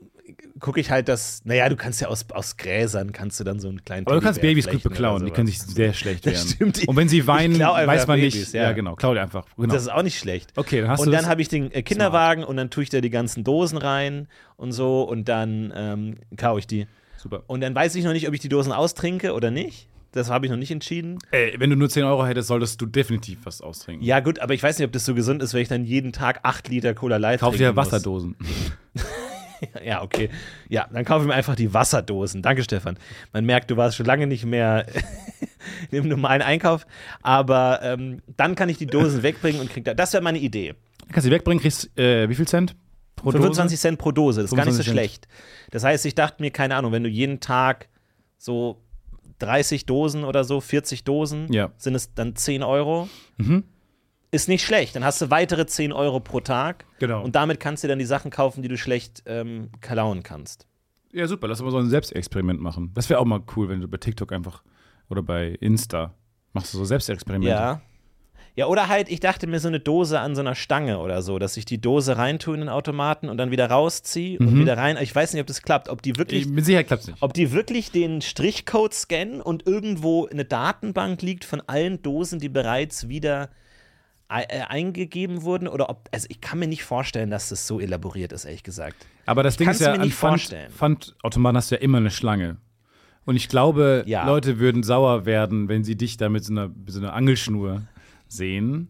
gucke 0.61 0.81
ich 0.81 0.91
halt, 0.91 1.09
dass. 1.09 1.45
Naja, 1.45 1.69
du 1.69 1.77
kannst 1.77 2.01
ja 2.01 2.09
aus, 2.09 2.27
aus 2.31 2.57
Gräsern 2.57 3.13
kannst 3.13 3.39
du 3.41 3.45
dann 3.45 3.61
so 3.61 3.69
einen 3.69 3.85
kleinen 3.85 4.07
Aber 4.07 4.17
du 4.17 4.23
kannst 4.23 4.41
Babys 4.41 4.67
gut 4.69 4.83
beklauen, 4.83 5.25
die 5.25 5.31
können 5.31 5.47
sich 5.47 5.61
sehr 5.61 5.93
schlecht 5.95 6.25
werden. 6.27 6.49
stimmt. 6.49 6.89
Und 6.89 6.97
wenn 6.97 7.09
sie 7.09 7.27
weinen, 7.27 7.59
weiß 7.59 8.07
man 8.07 8.19
Babys, 8.19 8.35
nicht. 8.35 8.53
ja. 8.55 8.63
Ja. 8.65 8.73
genau, 8.73 8.95
klau 8.97 9.15
dir 9.15 9.23
einfach. 9.23 9.45
Genau. 9.57 9.73
Das 9.73 9.83
ist 9.83 9.89
auch 9.89 10.03
nicht 10.03 10.19
schlecht. 10.19 10.53
okay, 10.57 10.81
dann 10.81 10.91
hast 10.91 11.01
und 11.01 11.07
du 11.07 11.13
dann 11.13 11.27
habe 11.27 11.43
ich 11.43 11.49
den 11.49 11.71
äh, 11.73 11.83
Kinderwagen 11.83 12.45
und 12.45 12.57
dann 12.57 12.71
tue 12.71 12.83
ich 12.83 12.91
da 12.91 13.01
die 13.01 13.11
ganzen 13.11 13.45
Dosen 13.45 13.79
rein 13.79 14.29
und 14.57 14.73
so 14.73 15.03
und 15.03 15.29
dann 15.29 15.73
ähm, 15.77 16.17
kau 16.37 16.59
ich 16.59 16.67
die. 16.67 16.87
Super. 17.17 17.43
Und 17.47 17.61
dann 17.63 17.75
weiß 17.75 17.95
ich 17.95 18.05
noch 18.05 18.13
nicht, 18.13 18.29
ob 18.29 18.35
ich 18.35 18.41
die 18.41 18.49
Dosen 18.49 18.73
austrinke 18.73 19.33
oder 19.33 19.51
nicht. 19.51 19.89
Das 20.13 20.31
habe 20.31 20.47
ich 20.47 20.51
noch 20.51 20.57
nicht 20.59 20.71
entschieden. 20.71 21.19
Ey, 21.31 21.57
wenn 21.59 21.69
du 21.69 21.77
nur 21.77 21.91
10 21.91 22.05
Euro 22.05 22.25
hättest, 22.25 22.49
solltest 22.49 22.81
du 22.81 22.87
definitiv 22.87 23.41
was 23.45 23.61
austrinken. 23.61 24.03
Ja, 24.07 24.21
gut, 24.21 24.39
aber 24.39 24.55
ich 24.55 24.63
weiß 24.63 24.79
nicht, 24.79 24.87
ob 24.87 24.93
das 24.93 25.05
so 25.05 25.15
gesund 25.15 25.43
ist, 25.43 25.53
wenn 25.53 25.61
ich 25.61 25.69
dann 25.69 25.85
jeden 25.85 26.13
Tag 26.13 26.41
8 26.43 26.69
Liter 26.69 26.95
Cola 26.95 27.19
Light 27.19 27.41
Kauf 27.41 27.55
trinken 27.55 27.73
dir. 27.73 27.77
Wasserdosen. 27.77 28.35
Ja, 29.85 30.03
okay. 30.03 30.31
Ja, 30.69 30.87
dann 30.93 31.05
kaufe 31.05 31.23
ich 31.23 31.29
mir 31.29 31.35
einfach 31.35 31.57
die 31.57 31.73
Wasserdosen. 31.73 32.43
Danke, 32.43 32.63
Stefan. 32.63 32.99
Man 33.33 33.45
merkt, 33.45 33.71
du 33.71 33.77
warst 33.77 33.97
schon 33.97 34.07
lange 34.07 34.27
nicht 34.27 34.45
mehr 34.45 34.87
im 35.91 36.09
normalen 36.09 36.43
Einkauf. 36.43 36.87
Aber 37.23 37.81
ähm, 37.83 38.23
dann 38.37 38.55
kann 38.55 38.69
ich 38.69 38.79
die 38.79 38.87
Dosen 38.87 39.23
wegbringen 39.23 39.61
und 39.61 39.71
krieg 39.71 39.85
da. 39.85 39.95
Das 39.95 40.13
wäre 40.13 40.23
meine 40.23 40.39
Idee. 40.39 40.75
Kannst 41.13 41.25
du 41.27 41.31
die 41.31 41.35
wegbringen, 41.37 41.61
kriegst 41.63 41.97
äh, 41.99 42.29
wie 42.29 42.35
viel 42.35 42.49
Cent 42.49 42.75
pro 43.15 43.31
25 43.31 43.79
Cent 43.79 43.99
pro 43.99 44.13
Dose, 44.13 44.43
das 44.43 44.51
ist 44.51 44.57
gar 44.57 44.65
nicht 44.67 44.75
so 44.75 44.83
25 44.83 44.85
Cent. 44.85 44.95
schlecht. 44.95 45.29
Das 45.71 45.85
heißt, 45.85 46.05
ich 46.05 46.15
dachte 46.15 46.43
mir, 46.43 46.51
keine 46.51 46.77
Ahnung, 46.77 46.93
wenn 46.93 47.03
du 47.03 47.09
jeden 47.09 47.41
Tag 47.41 47.89
so 48.39 48.83
30 49.39 49.87
Dosen 49.87 50.25
oder 50.25 50.45
so, 50.45 50.61
40 50.61 51.05
Dosen, 51.05 51.53
Ja. 51.53 51.71
sind 51.79 51.95
es 51.95 52.13
dann 52.15 52.37
10 52.37 52.63
Euro. 52.63 53.09
Mhm. 53.39 53.65
Ist 54.31 54.49
nicht 54.49 54.65
schlecht. 54.65 54.97
Dann 54.97 55.05
hast 55.05 55.21
du 55.23 55.31
weitere 55.31 55.67
10 55.67 55.93
Euro 55.93 56.21
pro 56.21 56.41
Tag. 56.41 56.85
Genau. 56.99 57.23
Und 57.23 57.37
damit 57.37 57.61
kannst 57.61 57.85
du 57.85 57.89
dann 57.89 57.99
die 57.99 58.05
Sachen 58.05 58.31
kaufen, 58.31 58.63
die 58.63 58.69
du 58.69 58.77
schlecht 58.77 59.23
ähm, 59.27 59.71
klauen 59.81 60.23
kannst. 60.23 60.67
Ja, 61.13 61.27
super. 61.27 61.49
Lass 61.49 61.61
uns 61.61 61.67
mal 61.67 61.71
so 61.71 61.79
ein 61.79 61.89
Selbstexperiment 61.89 62.61
machen. 62.61 62.91
Das 62.95 63.09
wäre 63.09 63.21
auch 63.21 63.25
mal 63.25 63.41
cool, 63.57 63.69
wenn 63.69 63.81
du 63.81 63.89
bei 63.89 63.97
TikTok 63.99 64.33
einfach 64.33 64.63
oder 65.09 65.23
bei 65.23 65.51
Insta 65.61 66.13
machst 66.53 66.75
du 66.75 66.79
so 66.79 66.85
Selbstexperimente. 66.85 67.51
Ja. 67.55 67.81
Ja, 68.57 68.67
oder 68.69 68.89
halt, 68.89 69.11
ich 69.11 69.21
dachte 69.21 69.47
mir 69.47 69.61
so 69.61 69.69
eine 69.69 69.81
Dose 69.81 70.19
an 70.19 70.35
so 70.35 70.41
einer 70.41 70.55
Stange 70.55 70.99
oder 71.01 71.21
so, 71.21 71.39
dass 71.39 71.59
ich 71.59 71.67
die 71.67 71.79
Dose 71.79 72.17
reintue 72.17 72.55
in 72.55 72.61
den 72.61 72.69
Automaten 72.71 73.29
und 73.29 73.37
dann 73.37 73.51
wieder 73.51 73.71
rausziehe 73.71 74.39
und 74.39 74.59
wieder 74.59 74.79
rein. 74.79 74.97
Ich 75.03 75.15
weiß 75.15 75.35
nicht, 75.35 75.43
ob 75.43 75.47
das 75.47 75.61
klappt, 75.61 75.91
ob 75.91 76.01
die 76.01 76.17
wirklich 76.17 76.43
Ich- 76.43 76.49
Mit 76.49 76.65
Sicherheit 76.65 76.87
klappt 76.87 77.07
nicht. 77.07 77.19
ob 77.21 77.35
die 77.35 77.53
wirklich 77.53 77.91
den 77.91 78.23
Strichcode 78.23 78.95
scannen 78.95 79.43
und 79.43 79.67
irgendwo 79.67 80.27
eine 80.27 80.47
Datenbank 80.47 81.21
liegt 81.21 81.45
von 81.45 81.61
allen 81.67 82.01
Dosen, 82.01 82.41
die 82.41 82.49
bereits 82.49 83.09
wieder 83.11 83.45
äh, 83.45 83.49
eingegeben 84.29 85.43
wurden 85.43 85.69
oder 85.69 85.89
ob 85.89 86.09
also 86.13 86.27
ich 86.31 86.41
kann 86.41 86.59
mir 86.59 86.67
nicht 86.67 86.85
vorstellen, 86.85 87.31
dass 87.31 87.49
das 87.49 87.67
so 87.67 87.81
elaboriert 87.81 88.33
ist, 88.33 88.45
ehrlich 88.45 88.63
gesagt. 88.63 89.07
Aber 89.25 89.43
das 89.43 89.57
Ding 89.57 89.67
kann's 89.67 89.81
ist 89.81 89.87
ja, 89.87 89.93
an. 89.95 90.11
Pfandautomaten 90.71 91.57
hast 91.57 91.71
du 91.71 91.77
ja 91.77 91.81
immer 91.81 91.99
eine 91.99 92.11
Schlange. 92.11 92.57
Und 93.25 93.37
ich 93.37 93.49
glaube, 93.49 94.05
Ja. 94.07 94.25
Leute 94.27 94.59
würden 94.59 94.83
sauer 94.83 95.27
werden, 95.27 95.69
wenn 95.69 95.85
sie 95.85 95.97
dich 95.97 96.17
da 96.17 96.29
mit 96.29 96.45
so 96.45 96.53
einer, 96.53 96.69
mit 96.69 96.91
so 96.91 97.01
einer 97.01 97.13
Angelschnur 97.13 97.83
sehen. 98.29 98.89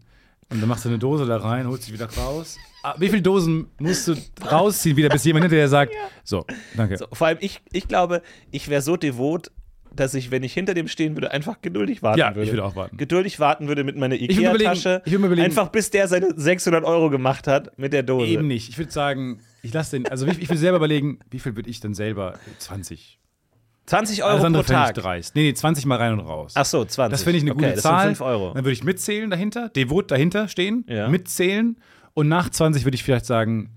Und 0.50 0.60
dann 0.60 0.68
machst 0.68 0.84
du 0.84 0.90
eine 0.90 0.98
Dose 0.98 1.26
da 1.26 1.38
rein, 1.38 1.66
holst 1.66 1.84
sie 1.84 1.92
wieder 1.92 2.08
raus. 2.16 2.56
Ah, 2.82 2.94
Wie 2.98 3.08
viele 3.08 3.22
Dosen 3.22 3.68
musst 3.80 4.06
du 4.06 4.14
rausziehen, 4.48 4.96
wieder, 4.96 5.08
bis 5.08 5.24
jemand 5.24 5.44
hinterher 5.44 5.68
sagt, 5.68 5.92
so, 6.22 6.44
danke. 6.76 6.98
So, 6.98 7.06
vor 7.12 7.26
allem 7.26 7.38
ich, 7.40 7.60
ich 7.72 7.88
glaube, 7.88 8.22
ich 8.52 8.68
wäre 8.68 8.80
so 8.82 8.96
devot, 8.96 9.50
dass 10.00 10.14
ich, 10.14 10.30
wenn 10.30 10.42
ich 10.42 10.52
hinter 10.52 10.74
dem 10.74 10.88
stehen 10.88 11.16
würde, 11.16 11.30
einfach 11.32 11.60
geduldig 11.62 12.02
warten 12.02 12.18
Ja, 12.18 12.28
würde. 12.34 12.42
ich 12.44 12.50
würde 12.52 12.64
auch 12.64 12.76
warten. 12.76 12.96
Geduldig 12.96 13.40
warten 13.40 13.68
würde 13.68 13.84
mit 13.84 13.96
meiner 13.96 14.14
mir 14.14 14.22
Ikea-Tasche. 14.22 15.02
ich 15.04 15.12
würd 15.12 15.20
mir 15.20 15.26
überlegen- 15.28 15.46
Einfach 15.46 15.68
bis 15.68 15.90
der 15.90 16.08
seine 16.08 16.28
600 16.36 16.84
Euro 16.84 17.10
gemacht 17.10 17.46
hat 17.46 17.76
mit 17.78 17.92
der 17.92 18.02
Dose. 18.02 18.26
Eben 18.26 18.46
nicht. 18.46 18.68
Ich 18.68 18.78
würde 18.78 18.92
sagen, 18.92 19.40
ich 19.62 19.72
lasse 19.72 19.96
den, 19.98 20.06
also 20.08 20.26
ich, 20.26 20.38
ich 20.40 20.48
würde 20.48 20.58
selber 20.60 20.76
überlegen, 20.76 21.18
wie 21.30 21.38
viel 21.38 21.56
würde 21.56 21.68
ich 21.70 21.80
denn 21.80 21.94
selber? 21.94 22.38
20. 22.58 23.18
20 23.86 24.22
Euro 24.24 24.32
Alles 24.32 24.44
andere 24.44 24.62
pro 24.64 24.68
fände 24.72 24.82
ich 24.82 24.86
Tag. 24.94 24.94
dreist. 24.96 25.34
Nee, 25.36 25.42
nee, 25.42 25.54
20 25.54 25.86
mal 25.86 25.96
rein 25.98 26.12
und 26.12 26.20
raus. 26.20 26.52
Ach 26.56 26.64
so, 26.64 26.84
20. 26.84 27.10
Das 27.12 27.22
finde 27.22 27.38
ich 27.38 27.44
eine 27.44 27.52
okay, 27.52 27.60
gute 27.62 27.74
das 27.74 27.82
Zahl. 27.82 28.00
Sind 28.06 28.16
5 28.16 28.20
Euro. 28.22 28.52
Dann 28.54 28.64
würde 28.64 28.72
ich 28.72 28.82
mitzählen 28.84 29.30
dahinter, 29.30 29.68
devot 29.70 30.10
dahinter 30.10 30.48
stehen, 30.48 30.84
Ja. 30.88 31.08
mitzählen 31.08 31.76
und 32.14 32.28
nach 32.28 32.50
20 32.50 32.84
würde 32.84 32.96
ich 32.96 33.04
vielleicht 33.04 33.26
sagen, 33.26 33.70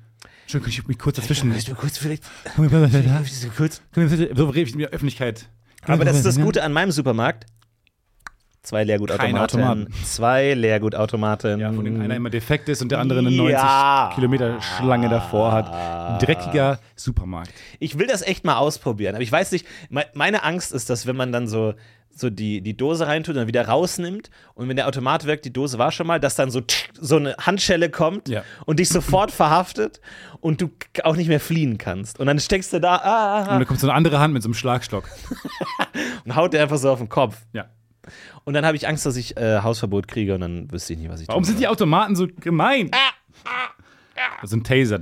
Entschuldigung, 0.43 0.73
kann 0.73 0.81
ich 0.81 0.87
mich 0.87 0.97
kurz 0.97 1.15
dazwischen. 1.17 1.53
Du 1.63 1.75
kurz 1.75 1.99
vielleicht. 1.99 2.23
Komm, 2.55 2.71
komm, 2.71 2.81
Möchtest 2.81 3.43
du 3.43 3.49
kurz? 3.55 3.83
komm, 3.93 4.09
bitte, 4.09 4.31
So 4.35 4.49
rede 4.49 4.67
ich 4.67 4.73
in 4.73 4.79
der 4.79 4.89
Öffentlichkeit. 4.89 5.47
Aber 5.89 6.05
das 6.05 6.17
ist 6.17 6.25
das 6.25 6.39
Gute 6.39 6.63
an 6.63 6.73
meinem 6.73 6.91
Supermarkt. 6.91 7.45
Zwei 8.61 8.83
Leergutautomaten. 8.83 9.87
Zwei 10.03 10.53
Leergutautomaten. 10.53 11.59
Ja, 11.59 11.71
von 11.71 11.85
denen 11.85 12.01
einer 12.01 12.15
immer 12.15 12.29
defekt 12.29 12.67
ist 12.67 12.81
und 12.81 12.91
der 12.91 12.99
andere 12.99 13.19
eine 13.19 13.31
90 13.31 13.53
Ja. 13.53 14.11
Kilometer 14.13 14.61
Schlange 14.61 15.07
davor 15.07 15.53
hat. 15.53 16.21
Dreckiger 16.21 16.79
Supermarkt. 16.95 17.51
Ich 17.79 17.97
will 17.97 18.07
das 18.07 18.21
echt 18.21 18.43
mal 18.43 18.57
ausprobieren, 18.57 19.15
aber 19.15 19.23
ich 19.23 19.31
weiß 19.31 19.53
nicht, 19.53 19.65
me- 19.89 20.05
meine 20.13 20.43
Angst 20.43 20.73
ist, 20.73 20.89
dass 20.89 21.07
wenn 21.07 21.15
man 21.15 21.31
dann 21.31 21.47
so, 21.47 21.73
so 22.11 22.29
die, 22.29 22.61
die 22.61 22.75
Dose 22.75 23.07
reintut 23.07 23.35
und 23.35 23.39
dann 23.41 23.47
wieder 23.47 23.65
rausnimmt 23.67 24.29
und 24.53 24.67
wenn 24.67 24.75
der 24.75 24.87
Automat 24.87 25.25
wirkt, 25.25 25.45
die 25.45 25.53
Dose 25.53 25.77
war 25.77 25.91
schon 25.91 26.07
mal, 26.07 26.19
dass 26.19 26.35
dann 26.35 26.51
so, 26.51 26.61
so 26.99 27.15
eine 27.15 27.35
Handschelle 27.37 27.89
kommt 27.89 28.27
Ja. 28.29 28.43
und 28.65 28.79
dich 28.79 28.89
sofort 28.89 29.31
verhaftet 29.31 30.01
und 30.41 30.61
du 30.61 30.69
auch 31.03 31.15
nicht 31.15 31.27
mehr 31.27 31.39
fliehen 31.39 31.77
kannst. 31.77 32.19
Und 32.19 32.27
dann 32.27 32.39
steckst 32.39 32.73
du 32.73 32.79
da 32.79 32.95
ah, 32.95 32.99
ah, 33.03 33.41
Und 33.41 33.47
ah, 33.47 33.57
dann 33.59 33.67
kommt 33.67 33.79
so 33.79 33.87
eine 33.87 33.95
andere 33.95 34.19
Hand 34.19 34.33
mit 34.33 34.43
so 34.43 34.47
einem 34.47 34.53
Schlagstock. 34.53 35.09
und 36.25 36.35
haut 36.35 36.53
dir 36.53 36.61
einfach 36.61 36.77
so 36.77 36.91
auf 36.91 36.99
den 36.99 37.09
Kopf. 37.09 37.37
Ja. 37.53 37.69
Und 38.43 38.53
dann 38.53 38.65
habe 38.65 38.75
ich 38.75 38.87
Angst, 38.87 39.05
dass 39.05 39.15
ich 39.15 39.37
äh, 39.37 39.59
Hausverbot 39.61 40.07
kriege 40.07 40.33
und 40.33 40.41
dann 40.41 40.71
wüsste 40.71 40.93
ich 40.93 40.99
nicht, 40.99 41.09
was 41.09 41.21
ich 41.21 41.27
Warum 41.27 41.43
tun 41.43 41.51
sind 41.51 41.59
die 41.59 41.67
Automaten 41.67 42.15
so 42.15 42.27
gemein? 42.27 42.91
So 44.43 44.55
ein 44.57 44.63
Taser. 44.63 45.01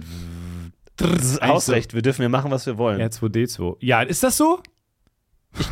Ist 0.99 1.41
Hausrecht, 1.41 1.93
wir 1.93 2.01
dürfen 2.01 2.23
ja 2.23 2.29
machen, 2.29 2.51
was 2.51 2.65
wir 2.65 2.77
wollen. 2.77 2.99
R2D2. 2.99 3.77
Ja, 3.79 4.01
ist 4.01 4.23
das 4.23 4.37
so? 4.37 4.61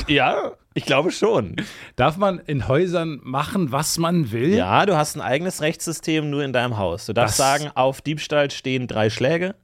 Ja, 0.07 0.53
ich 0.75 0.85
glaube 0.85 1.09
schon. 1.11 1.55
Darf 1.95 2.17
man 2.17 2.37
in 2.39 2.67
Häusern 2.67 3.19
machen, 3.23 3.71
was 3.71 3.97
man 3.97 4.31
will? 4.31 4.53
Ja, 4.53 4.85
du 4.85 4.95
hast 4.95 5.15
ein 5.15 5.21
eigenes 5.21 5.61
Rechtssystem 5.61 6.29
nur 6.29 6.43
in 6.43 6.53
deinem 6.53 6.77
Haus. 6.77 7.07
Du 7.07 7.13
darfst 7.13 7.39
Das- 7.39 7.45
sagen, 7.59 7.71
auf 7.73 8.01
Diebstahl 8.01 8.51
stehen 8.51 8.85
drei 8.87 9.09
Schläge 9.09 9.55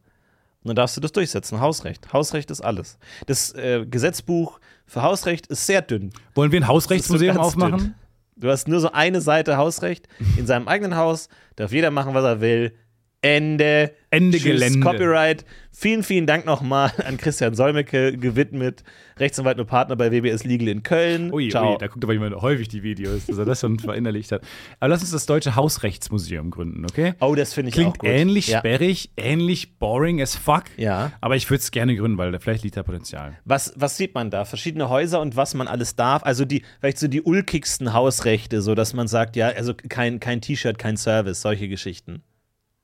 und 0.64 0.70
dann 0.70 0.76
darfst 0.76 0.98
du 0.98 1.02
das 1.02 1.12
durchsetzen. 1.12 1.60
Hausrecht. 1.60 2.12
Hausrecht 2.14 2.50
ist 2.50 2.62
alles. 2.62 2.98
Das 3.28 3.54
äh, 3.54 3.86
Gesetzbuch 3.86 4.60
für 4.88 5.04
Hausrecht 5.04 5.48
ist 5.48 5.68
sehr 5.68 5.82
dünn. 5.84 6.12
Wollen 6.34 6.52
wir 6.52 6.60
ein 6.62 6.68
Hausrechtsmuseum 6.68 7.38
aufmachen? 7.38 7.78
dünn. 7.78 7.96
Du 8.38 8.50
hast 8.50 8.68
nur 8.68 8.80
so 8.80 8.92
eine 8.92 9.22
Seite 9.22 9.58
Hausrecht. 9.58 10.08
In 10.36 10.48
seinem 10.48 10.68
eigenen 10.68 10.96
Haus 10.96 11.30
darf 11.58 11.72
jeder 11.72 11.92
machen, 11.92 12.16
was 12.16 12.24
er 12.24 12.42
will. 12.42 12.74
Ende. 13.22 13.92
Ende 14.10 14.38
Tschüss, 14.38 14.44
Gelände. 14.44 14.80
Copyright. 14.80 15.46
Vielen, 15.72 16.04
vielen 16.04 16.28
Dank 16.28 16.46
nochmal 16.46 16.92
an 17.06 17.18
Christian 17.18 17.54
Solmecke, 17.56 18.18
gewidmet. 18.18 18.84
Rechtsanwalt 19.18 19.60
und 19.60 19.68
Partner 19.68 19.96
bei 19.96 20.12
WBS 20.12 20.44
Legal 20.44 20.68
in 20.68 20.84
Köln. 20.84 21.32
Ui, 21.32 21.50
Ciao. 21.50 21.74
ui, 21.74 21.78
da 21.78 21.88
guckt 21.88 22.04
aber 22.04 22.14
jemand 22.14 22.36
häufig 22.36 22.68
die 22.68 22.84
Videos, 22.84 23.28
dass 23.28 23.38
er 23.38 23.46
das 23.46 23.62
schon 23.62 23.80
verinnerlicht 23.80 24.32
hat. 24.32 24.42
Aber 24.80 24.90
lass 24.90 25.02
uns 25.02 25.12
das 25.12 25.28
Deutsche 25.28 25.56
Hausrechtsmuseum 25.56 26.50
gründen, 26.50 26.84
okay? 26.86 27.14
oh, 27.22 27.36
das 27.36 27.54
finde 27.54 27.70
ich 27.70 27.76
auch 27.76 27.78
Klingt 27.78 28.00
gut. 28.00 28.10
ähnlich 28.10 28.48
ja. 28.48 28.60
sperrig, 28.60 29.12
ähnlich 29.16 29.78
boring 29.78 30.22
as 30.22 30.36
fuck. 30.36 30.64
Ja. 30.76 31.12
Aber 31.22 31.36
ich 31.36 31.50
würde 31.50 31.62
es 31.62 31.72
gerne 31.72 31.96
gründen, 31.96 32.18
weil 32.18 32.32
da 32.32 32.40
vielleicht 32.40 32.64
liegt 32.64 32.76
da 32.76 32.84
Potenzial. 32.84 33.38
Was, 33.46 33.74
was 33.78 33.96
sieht 33.98 34.16
man 34.16 34.32
da? 34.32 34.44
Verschiedene 34.44 34.90
Häuser 34.90 35.22
und 35.22 35.36
was 35.36 35.54
man 35.54 35.68
alles 35.68 35.96
darf? 35.96 36.24
Also 36.24 36.44
die, 36.44 36.64
vielleicht 36.80 36.98
so 36.98 37.08
die 37.08 37.22
ulkigsten 37.22 37.94
Hausrechte, 37.94 38.62
so 38.62 38.76
dass 38.76 38.94
man 38.94 39.08
sagt, 39.08 39.36
ja, 39.36 39.50
also 39.50 39.74
kein, 39.74 40.20
kein 40.20 40.42
T-Shirt, 40.42 40.80
kein 40.80 40.98
Service, 40.98 41.42
solche 41.42 41.70
Geschichten. 41.70 42.24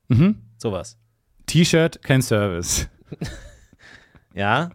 Mhm. 0.10 0.36
Sowas. 0.58 0.98
T-Shirt, 1.46 2.02
kein 2.04 2.22
Service. 2.22 2.88
Ja? 4.34 4.70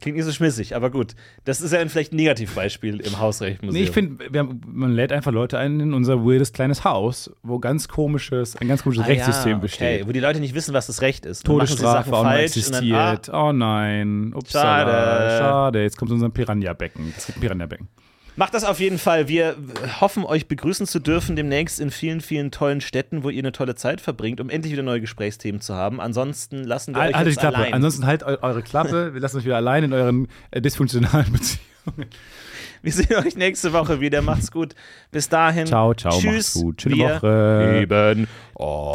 Klingt 0.00 0.16
nicht 0.16 0.24
so 0.24 0.32
schmissig, 0.32 0.74
aber 0.74 0.88
gut. 0.88 1.14
Das 1.44 1.60
ist 1.60 1.72
ja 1.74 1.78
ein 1.80 1.90
vielleicht 1.90 2.12
ein 2.14 2.16
Negativbeispiel 2.16 3.00
im 3.00 3.18
Hausrechtmuseum. 3.18 3.74
Nee, 3.74 3.86
ich 3.86 3.90
finde, 3.90 4.24
man 4.66 4.92
lädt 4.92 5.12
einfach 5.12 5.30
Leute 5.30 5.58
ein 5.58 5.78
in 5.78 5.92
unser 5.92 6.24
weirdes 6.24 6.54
kleines 6.54 6.84
Haus, 6.84 7.30
wo 7.42 7.58
ganz 7.58 7.86
komisches, 7.88 8.56
ein 8.56 8.66
ganz 8.68 8.82
komisches 8.82 9.04
Ah, 9.04 9.08
Rechtssystem 9.08 9.50
ja, 9.50 9.56
okay. 9.56 9.62
besteht. 9.66 10.08
Wo 10.08 10.12
die 10.12 10.20
Leute 10.20 10.40
nicht 10.40 10.54
wissen, 10.54 10.72
was 10.72 10.86
das 10.86 11.02
Recht 11.02 11.26
ist. 11.26 11.44
Todesstrafe 11.44 12.10
auch 12.14 12.22
falsch 12.22 12.56
und 12.56 12.70
dann, 12.72 12.94
ah, 12.94 13.12
existiert. 13.12 13.28
oh 13.34 13.52
nein. 13.52 14.32
Upsala. 14.34 14.86
Schade. 14.86 15.38
Schade. 15.38 15.82
Jetzt 15.82 15.98
kommt 15.98 16.10
unser 16.10 16.30
Piranha-Becken. 16.30 17.12
Es 17.14 17.26
gibt 17.26 17.36
ein 17.36 17.40
Piranha-Becken. 17.42 17.88
Macht 18.36 18.54
das 18.54 18.64
auf 18.64 18.80
jeden 18.80 18.98
Fall. 18.98 19.28
Wir 19.28 19.56
hoffen, 20.00 20.24
euch 20.24 20.48
begrüßen 20.48 20.86
zu 20.86 20.98
dürfen 20.98 21.36
demnächst 21.36 21.80
in 21.80 21.90
vielen, 21.90 22.20
vielen 22.20 22.50
tollen 22.50 22.80
Städten, 22.80 23.22
wo 23.22 23.30
ihr 23.30 23.40
eine 23.40 23.52
tolle 23.52 23.74
Zeit 23.74 24.00
verbringt, 24.00 24.40
um 24.40 24.48
endlich 24.50 24.72
wieder 24.72 24.82
neue 24.82 25.00
Gesprächsthemen 25.00 25.60
zu 25.60 25.74
haben. 25.74 26.00
Ansonsten 26.00 26.64
lassen 26.64 26.94
wir 26.94 27.02
euch 27.02 27.14
Haltet 27.14 27.34
die 27.34 27.38
Klappe. 27.38 27.56
allein. 27.58 27.74
Ansonsten 27.74 28.06
halt 28.06 28.22
eu 28.22 28.36
eure 28.40 28.62
Klappe. 28.62 29.12
Wir 29.14 29.20
lassen 29.20 29.38
euch 29.38 29.44
wieder 29.44 29.56
allein 29.56 29.84
in 29.84 29.92
euren 29.92 30.28
äh, 30.50 30.60
dysfunktionalen 30.60 31.32
Beziehungen. 31.32 32.08
Wir 32.82 32.92
sehen 32.92 33.14
euch 33.16 33.36
nächste 33.36 33.72
Woche 33.72 34.00
wieder. 34.00 34.22
Macht's 34.22 34.50
gut. 34.50 34.74
Bis 35.10 35.28
dahin. 35.28 35.66
Ciao, 35.66 35.92
ciao. 35.92 36.18
Tschüss. 36.18 36.54
Macht's 36.54 36.54
gut. 36.54 36.82
Schöne 36.82 36.96
wir 36.96 37.14
Woche. 37.16 37.78
Lieben. 37.80 38.28
Oh. 38.54 38.94